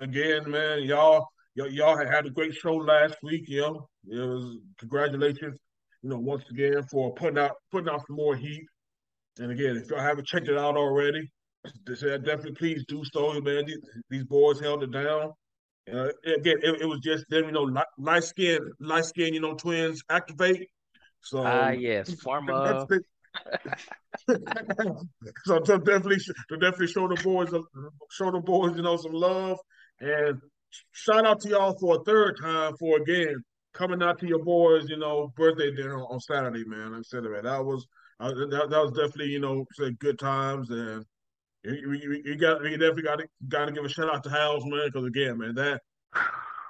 again, 0.00 0.48
man, 0.48 0.84
y'all, 0.84 1.26
y'all, 1.56 1.68
y'all 1.68 1.96
had 1.96 2.26
a 2.26 2.30
great 2.30 2.54
show 2.54 2.76
last 2.76 3.16
week. 3.20 3.48
You 3.48 3.62
know, 3.62 3.88
it 4.06 4.20
was 4.20 4.58
congratulations 4.78 5.58
you 6.04 6.10
know, 6.10 6.18
once 6.18 6.44
again 6.50 6.82
for 6.90 7.14
putting 7.14 7.38
out 7.38 7.52
putting 7.72 7.88
out 7.88 8.06
some 8.06 8.16
more 8.16 8.36
heat. 8.36 8.66
And 9.38 9.50
again, 9.50 9.76
if 9.76 9.88
y'all 9.90 10.00
haven't 10.00 10.26
checked 10.26 10.48
it 10.48 10.58
out 10.58 10.76
already, 10.76 11.30
definitely 11.86 12.52
please 12.52 12.84
do 12.86 13.02
so, 13.10 13.40
man. 13.40 13.64
These, 13.64 13.78
these 14.10 14.24
boys 14.24 14.60
held 14.60 14.82
it 14.82 14.92
down. 14.92 15.32
Uh, 15.90 16.10
again, 16.26 16.58
it, 16.62 16.82
it, 16.82 16.86
was 16.86 17.00
just 17.00 17.28
them, 17.30 17.46
you 17.46 17.52
know, 17.52 17.62
light, 17.62 17.86
light 17.98 18.24
skin, 18.24 18.58
light 18.80 19.06
skin, 19.06 19.34
you 19.34 19.40
know, 19.40 19.54
twins 19.54 20.02
activate. 20.10 20.68
So 21.20 21.42
ah, 21.44 21.70
yes, 21.70 22.12
former. 22.20 22.86
so 25.44 25.58
to 25.58 25.78
definitely 25.78 26.18
to 26.18 26.56
definitely 26.58 26.86
show 26.86 27.08
the 27.08 27.20
boys 27.24 27.48
show 28.10 28.30
the 28.30 28.40
boys, 28.40 28.76
you 28.76 28.82
know, 28.82 28.96
some 28.96 29.12
love 29.12 29.58
and 30.00 30.38
shout 30.92 31.26
out 31.26 31.40
to 31.40 31.48
y'all 31.48 31.76
for 31.78 31.96
a 31.96 32.04
third 32.04 32.36
time 32.40 32.76
for 32.78 32.98
again 32.98 33.42
coming 33.74 34.02
out 34.02 34.18
to 34.20 34.26
your 34.26 34.42
boys, 34.42 34.88
you 34.88 34.96
know, 34.96 35.32
birthday 35.36 35.70
dinner 35.74 36.02
on 36.04 36.20
Saturday, 36.20 36.64
man. 36.64 36.92
Like 36.92 37.00
I 37.00 37.02
said, 37.02 37.24
man, 37.24 37.44
that 37.44 37.64
was 37.64 37.86
uh, 38.20 38.28
that, 38.28 38.68
that 38.70 38.82
was 38.82 38.92
definitely, 38.92 39.32
you 39.32 39.40
know, 39.40 39.66
said 39.74 39.98
good 39.98 40.18
times, 40.18 40.70
and 40.70 41.04
you, 41.64 41.92
you, 41.92 42.22
you 42.24 42.36
got 42.36 42.62
you 42.64 42.78
definitely 42.78 43.02
got 43.02 43.18
to 43.18 43.26
got 43.48 43.66
to 43.66 43.72
give 43.72 43.84
a 43.84 43.88
shout 43.88 44.14
out 44.14 44.22
to 44.24 44.30
Hal's, 44.30 44.64
man, 44.64 44.86
because 44.86 45.06
again, 45.06 45.38
man, 45.38 45.54
that. 45.56 45.80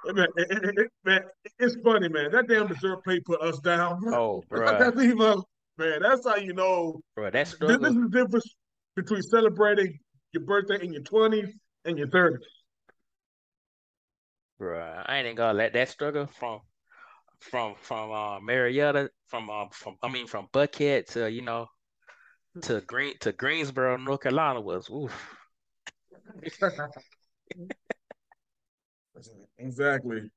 Man, 0.07 0.27
it, 0.37 0.51
it, 0.51 0.77
it, 0.77 0.91
man, 1.03 1.21
it's 1.57 1.75
funny, 1.83 2.07
man. 2.09 2.31
That 2.31 2.47
damn 2.47 2.67
dessert 2.67 3.03
plate 3.03 3.25
put 3.25 3.41
us 3.41 3.59
down. 3.61 3.99
Oh, 4.13 4.43
bro. 4.47 4.77
That's 4.77 5.01
even, 5.01 5.41
man. 5.79 6.01
That's 6.01 6.27
how 6.27 6.35
you 6.35 6.53
know. 6.53 7.01
Bro, 7.15 7.31
that's 7.31 7.57
this, 7.57 7.77
this 7.79 7.89
is 7.89 7.95
the 7.95 8.09
difference 8.11 8.55
between 8.95 9.23
celebrating 9.23 9.97
your 10.31 10.43
birthday 10.43 10.85
in 10.85 10.93
your 10.93 11.01
twenties 11.01 11.57
and 11.85 11.97
your 11.97 12.07
thirties. 12.09 12.45
Bro, 14.59 15.03
I 15.07 15.17
ain't 15.17 15.37
gonna 15.37 15.57
let 15.57 15.73
that 15.73 15.89
struggle 15.89 16.27
from 16.27 16.59
from 17.49 17.75
from 17.81 18.11
uh, 18.11 18.39
Marietta, 18.39 19.09
from 19.27 19.49
uh, 19.49 19.65
from 19.71 19.97
I 20.01 20.09
mean 20.09 20.27
from 20.27 20.47
Buckhead 20.53 21.07
to 21.13 21.29
you 21.31 21.41
know 21.41 21.67
to 22.63 22.81
Green 22.81 23.13
to 23.19 23.31
Greensboro, 23.31 23.97
North 23.97 24.21
Carolina 24.21 24.61
was 24.61 24.89
oof. 24.89 25.13
exactly. 29.57 30.29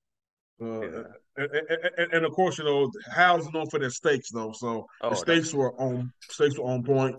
Uh, 0.61 0.81
yeah. 0.81 1.03
and, 1.37 1.51
and, 1.99 2.13
and, 2.15 2.27
of 2.27 2.33
course, 2.33 2.59
you 2.59 2.65
know, 2.65 2.91
Hal's 3.15 3.49
known 3.53 3.71
for 3.71 3.79
their 3.79 3.91
steaks, 3.91 4.33
though. 4.33 4.51
So 4.51 4.87
oh, 5.03 5.11
the 5.11 5.15
steaks 5.15 5.55
were 5.55 5.73
on 5.81 6.13
steaks 6.31 6.59
were 6.59 6.65
on 6.65 6.83
point. 6.83 7.15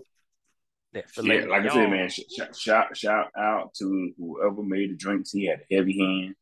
Yeah, 0.92 1.02
like 1.48 1.62
I 1.66 1.68
said, 1.68 1.90
man, 1.90 2.10
sh- 2.10 2.20
sh- 2.28 2.58
shout 2.58 2.96
shout 2.96 3.28
out 3.38 3.72
to 3.78 4.12
whoever 4.18 4.62
made 4.62 4.90
the 4.90 4.96
drinks. 4.96 5.30
He 5.30 5.46
had 5.46 5.60
a 5.60 5.74
heavy 5.74 5.98
hand. 5.98 6.34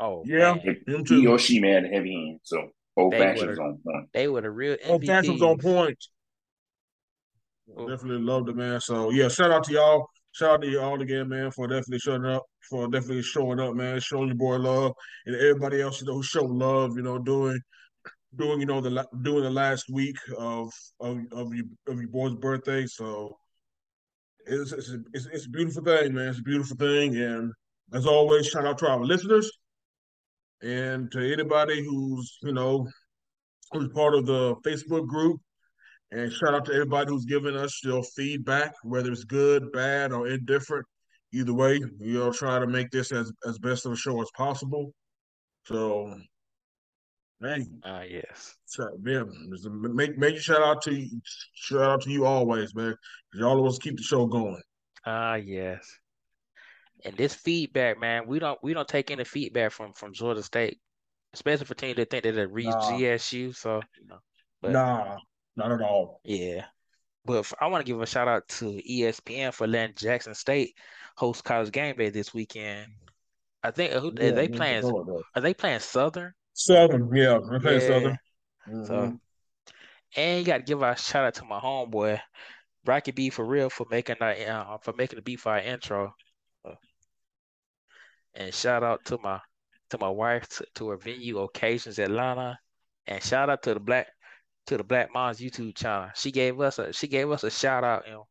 Oh 0.00 0.22
yeah, 0.26 0.54
him 0.86 1.04
too. 1.04 1.20
He 1.20 1.26
or 1.26 1.38
she 1.38 1.60
man 1.60 1.84
had 1.84 1.92
a 1.92 1.94
heavy 1.94 2.12
hand. 2.12 2.40
So 2.42 2.68
old 2.96 3.14
fashioned 3.14 3.58
on 3.58 3.78
point. 3.84 4.08
They 4.12 4.28
were 4.28 4.40
the 4.40 4.50
real 4.50 4.76
old 4.86 5.04
fashioned 5.04 5.40
on 5.42 5.58
point. 5.58 5.98
Ooh. 7.70 7.88
Definitely 7.88 8.22
loved 8.24 8.48
the 8.48 8.54
man. 8.54 8.80
So 8.80 9.10
yeah, 9.10 9.28
shout 9.28 9.50
out 9.50 9.64
to 9.64 9.72
y'all. 9.72 10.06
Shout 10.32 10.50
out 10.50 10.62
to 10.62 10.68
y'all 10.68 11.00
again, 11.00 11.28
man, 11.28 11.52
for 11.52 11.68
definitely 11.68 12.00
showing 12.00 12.26
up, 12.26 12.42
for 12.68 12.88
definitely 12.88 13.22
showing 13.22 13.60
up, 13.60 13.74
man, 13.74 14.00
showing 14.00 14.26
your 14.26 14.36
boy 14.36 14.56
love, 14.56 14.92
and 15.26 15.36
everybody 15.36 15.80
else 15.80 16.00
you 16.00 16.08
know 16.08 16.14
who 16.14 16.22
showed 16.24 16.50
love, 16.50 16.96
you 16.96 17.02
know, 17.02 17.18
doing 17.18 17.60
doing 18.36 18.58
you 18.60 18.66
know 18.66 18.80
the 18.80 19.06
doing 19.22 19.44
the 19.44 19.50
last 19.50 19.86
week 19.90 20.16
of 20.36 20.72
of 20.98 21.18
of 21.32 21.54
your 21.54 21.66
of 21.86 22.00
your 22.00 22.08
boy's 22.08 22.34
birthday. 22.34 22.84
So 22.86 23.36
it's 24.46 24.72
it's 24.72 24.90
a, 24.90 24.98
it's, 25.12 25.26
it's 25.26 25.46
a 25.46 25.50
beautiful 25.50 25.84
thing, 25.84 26.14
man. 26.14 26.28
It's 26.28 26.40
a 26.40 26.42
beautiful 26.42 26.76
thing, 26.76 27.16
and 27.16 27.52
as 27.92 28.06
always, 28.06 28.48
shout 28.48 28.66
out 28.66 28.78
to 28.78 28.88
our 28.88 29.04
listeners. 29.04 29.50
And 30.64 31.12
to 31.12 31.32
anybody 31.32 31.84
who's, 31.84 32.38
you 32.42 32.52
know, 32.52 32.88
who's 33.72 33.88
part 33.92 34.14
of 34.14 34.24
the 34.24 34.54
Facebook 34.64 35.06
group, 35.06 35.38
and 36.10 36.32
shout 36.32 36.54
out 36.54 36.64
to 36.66 36.72
everybody 36.72 37.10
who's 37.10 37.26
giving 37.26 37.54
us 37.56 37.82
your 37.84 38.02
feedback, 38.16 38.72
whether 38.82 39.12
it's 39.12 39.24
good, 39.24 39.70
bad, 39.72 40.12
or 40.12 40.26
indifferent. 40.26 40.86
Either 41.34 41.52
way, 41.52 41.80
we'll 41.98 42.32
try 42.32 42.58
to 42.58 42.66
make 42.66 42.90
this 42.90 43.12
as, 43.12 43.30
as 43.46 43.58
best 43.58 43.84
of 43.84 43.92
a 43.92 43.96
show 43.96 44.22
as 44.22 44.30
possible. 44.36 44.94
So, 45.66 46.14
hey, 47.42 47.66
ah, 47.84 47.98
uh, 47.98 48.02
yes, 48.02 48.54
so, 48.64 48.88
yeah, 49.04 49.24
make 49.72 50.16
major 50.16 50.40
shout 50.40 50.62
out 50.62 50.80
to 50.82 50.94
you, 50.94 51.20
shout 51.54 51.82
out 51.82 52.02
to 52.02 52.10
you 52.10 52.24
always, 52.24 52.74
man. 52.74 52.94
Y'all 53.34 53.58
always 53.58 53.78
keep 53.78 53.96
the 53.96 54.02
show 54.02 54.26
going. 54.26 54.62
Ah, 55.04 55.32
uh, 55.32 55.34
yes. 55.34 55.84
And 57.04 57.16
this 57.16 57.34
feedback, 57.34 58.00
man, 58.00 58.26
we 58.26 58.38
don't 58.38 58.58
we 58.62 58.72
don't 58.72 58.88
take 58.88 59.10
any 59.10 59.24
feedback 59.24 59.72
from 59.72 59.92
from 59.92 60.14
Georgia 60.14 60.42
State, 60.42 60.78
especially 61.34 61.66
for 61.66 61.74
teams 61.74 61.96
that 61.96 62.10
think 62.10 62.24
that 62.24 62.36
it 62.36 62.50
reach 62.50 62.66
nah. 62.66 62.92
GSU. 62.92 63.54
So 63.54 63.82
you 64.00 64.08
know, 64.08 64.18
but, 64.62 64.72
nah, 64.72 65.16
not 65.56 65.72
at 65.72 65.82
all. 65.82 66.20
Yeah, 66.24 66.64
but 67.24 67.50
I 67.60 67.66
want 67.66 67.84
to 67.84 67.90
give 67.90 68.00
a 68.00 68.06
shout 68.06 68.28
out 68.28 68.48
to 68.48 68.80
ESPN 68.88 69.52
for 69.52 69.66
letting 69.66 69.96
Jackson 69.96 70.34
State 70.34 70.74
host 71.16 71.44
college 71.44 71.72
game 71.72 71.96
day 71.96 72.10
this 72.10 72.32
weekend. 72.32 72.86
I 73.62 73.70
think 73.70 73.92
who 73.92 74.12
yeah, 74.16 74.30
they 74.32 74.48
playing? 74.48 74.84
Are 75.34 75.40
they 75.40 75.54
playing 75.54 75.80
Southern? 75.80 76.32
Southern, 76.52 77.14
yeah, 77.14 77.38
they're 77.48 77.60
playing 77.60 77.80
yeah. 77.80 77.86
Southern. 77.86 78.18
Mm-hmm. 78.68 78.84
So, 78.84 79.18
and 80.16 80.38
you 80.40 80.44
got 80.46 80.58
to 80.58 80.62
give 80.62 80.82
a 80.82 80.96
shout 80.96 81.24
out 81.24 81.34
to 81.34 81.44
my 81.44 81.60
homeboy, 81.60 82.20
Rocky 82.86 83.12
B 83.12 83.30
for 83.30 83.44
real 83.44 83.70
for 83.70 83.86
making 83.90 84.16
that 84.20 84.48
uh, 84.48 84.78
for 84.78 84.92
making 84.92 85.16
the 85.16 85.22
beat 85.22 85.40
for 85.40 85.52
our 85.52 85.58
intro. 85.58 86.14
And 88.34 88.52
shout 88.52 88.82
out 88.82 89.04
to 89.06 89.18
my 89.22 89.40
to 89.90 89.98
my 89.98 90.08
wife 90.08 90.48
to, 90.48 90.66
to 90.76 90.88
her 90.88 90.96
venue 90.96 91.38
occasions 91.38 91.98
Atlanta, 91.98 92.58
and 93.06 93.22
shout 93.22 93.50
out 93.50 93.62
to 93.62 93.74
the 93.74 93.80
black 93.80 94.08
to 94.66 94.76
the 94.76 94.84
Black 94.84 95.12
Moms 95.12 95.40
YouTube 95.40 95.74
channel. 95.74 96.10
She 96.14 96.30
gave 96.30 96.60
us 96.60 96.78
a 96.78 96.92
she 96.92 97.08
gave 97.08 97.30
us 97.30 97.44
a 97.44 97.50
shout 97.50 97.84
out. 97.84 98.06
You 98.06 98.12
know, 98.12 98.26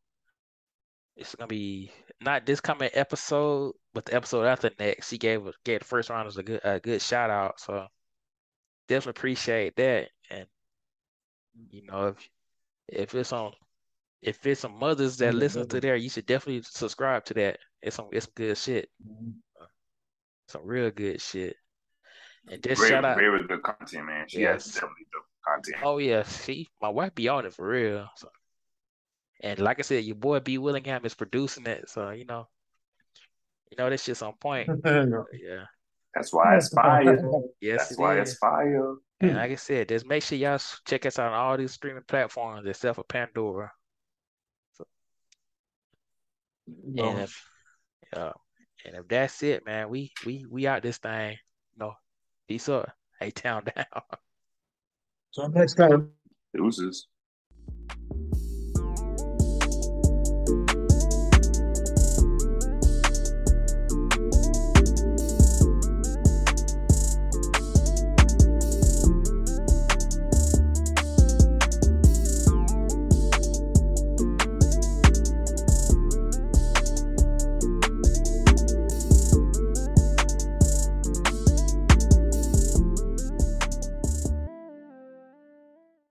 it's 1.16 1.34
gonna 1.34 1.48
be 1.48 1.92
not 2.20 2.46
this 2.46 2.60
coming 2.60 2.90
episode, 2.92 3.74
but 3.92 4.04
the 4.04 4.14
episode 4.14 4.44
after 4.44 4.70
next. 4.78 5.08
She 5.08 5.18
gave 5.18 5.42
gave 5.64 5.80
the 5.80 5.84
first 5.84 6.10
rounders 6.10 6.36
a 6.36 6.42
good 6.42 6.60
a 6.64 6.80
good 6.80 7.00
shout 7.00 7.30
out. 7.30 7.60
So 7.60 7.86
definitely 8.88 9.18
appreciate 9.18 9.76
that. 9.76 10.08
And 10.30 10.46
you 11.70 11.86
know 11.86 12.08
if 12.08 12.28
if 12.88 13.14
it's 13.14 13.32
on 13.32 13.52
if 14.22 14.44
it's 14.46 14.60
some 14.60 14.78
mothers 14.78 15.18
that 15.18 15.30
mm-hmm. 15.30 15.38
listen 15.38 15.68
to 15.68 15.80
there, 15.80 15.96
you 15.96 16.08
should 16.08 16.26
definitely 16.26 16.62
subscribe 16.62 17.24
to 17.26 17.34
that. 17.34 17.58
It's 17.82 17.96
some 17.96 18.08
it's 18.10 18.24
some 18.26 18.32
good 18.34 18.58
shit. 18.58 18.88
Some 20.48 20.62
real 20.64 20.90
good 20.90 21.20
shit. 21.20 21.56
And 22.48 22.62
just 22.62 22.80
very, 22.80 22.90
shout 22.90 23.04
out. 23.04 23.16
Very 23.16 23.46
good 23.46 23.62
content, 23.62 24.06
man. 24.06 24.26
She 24.28 24.40
yes. 24.40 24.64
has 24.64 24.74
definitely 24.74 25.06
good 25.12 25.22
content. 25.46 25.82
Oh 25.82 25.98
yeah, 25.98 26.22
see, 26.24 26.68
my 26.80 26.90
wife 26.90 27.14
be 27.14 27.28
on 27.28 27.46
it 27.46 27.54
for 27.54 27.66
real. 27.66 28.08
So. 28.16 28.28
And 29.42 29.58
like 29.58 29.78
I 29.78 29.82
said, 29.82 30.04
your 30.04 30.16
boy 30.16 30.40
B 30.40 30.58
Willingham 30.58 31.04
is 31.04 31.14
producing 31.14 31.66
it, 31.66 31.88
so 31.88 32.10
you 32.10 32.24
know, 32.24 32.48
you 33.70 33.76
know 33.78 33.90
this 33.90 34.04
shit's 34.04 34.22
on 34.22 34.34
point. 34.40 34.68
yeah. 34.84 35.64
That's 36.14 36.32
why 36.32 36.56
it's 36.56 36.68
fire. 36.68 37.18
yes, 37.60 37.78
that's 37.80 37.92
it 37.92 37.98
why 37.98 38.20
is. 38.20 38.30
it's 38.30 38.38
fire. 38.38 38.94
And 39.20 39.36
like 39.36 39.50
I 39.52 39.56
said, 39.56 39.88
just 39.88 40.06
make 40.06 40.22
sure 40.22 40.38
y'all 40.38 40.60
check 40.86 41.06
us 41.06 41.18
out 41.18 41.32
on 41.32 41.38
all 41.38 41.56
these 41.56 41.72
streaming 41.72 42.02
platforms 42.06 42.66
except 42.66 42.96
for 42.96 43.04
Pandora. 43.04 43.72
So, 44.74 44.84
no. 46.66 47.08
And 47.08 47.20
if, 47.20 47.50
yeah, 48.12 48.32
and 48.84 48.96
if 48.96 49.08
that's 49.08 49.42
it, 49.42 49.64
man, 49.64 49.88
we 49.88 50.12
we 50.26 50.46
we 50.50 50.66
out 50.66 50.82
this 50.82 50.98
thing. 50.98 51.36
You 51.72 51.78
know, 51.78 51.94
peace 52.48 52.68
up. 52.68 52.90
Hey, 53.18 53.30
town 53.30 53.64
down. 53.64 53.86
So 55.30 55.46
next 55.46 55.74
time. 55.74 56.10
Deuces. 56.54 57.08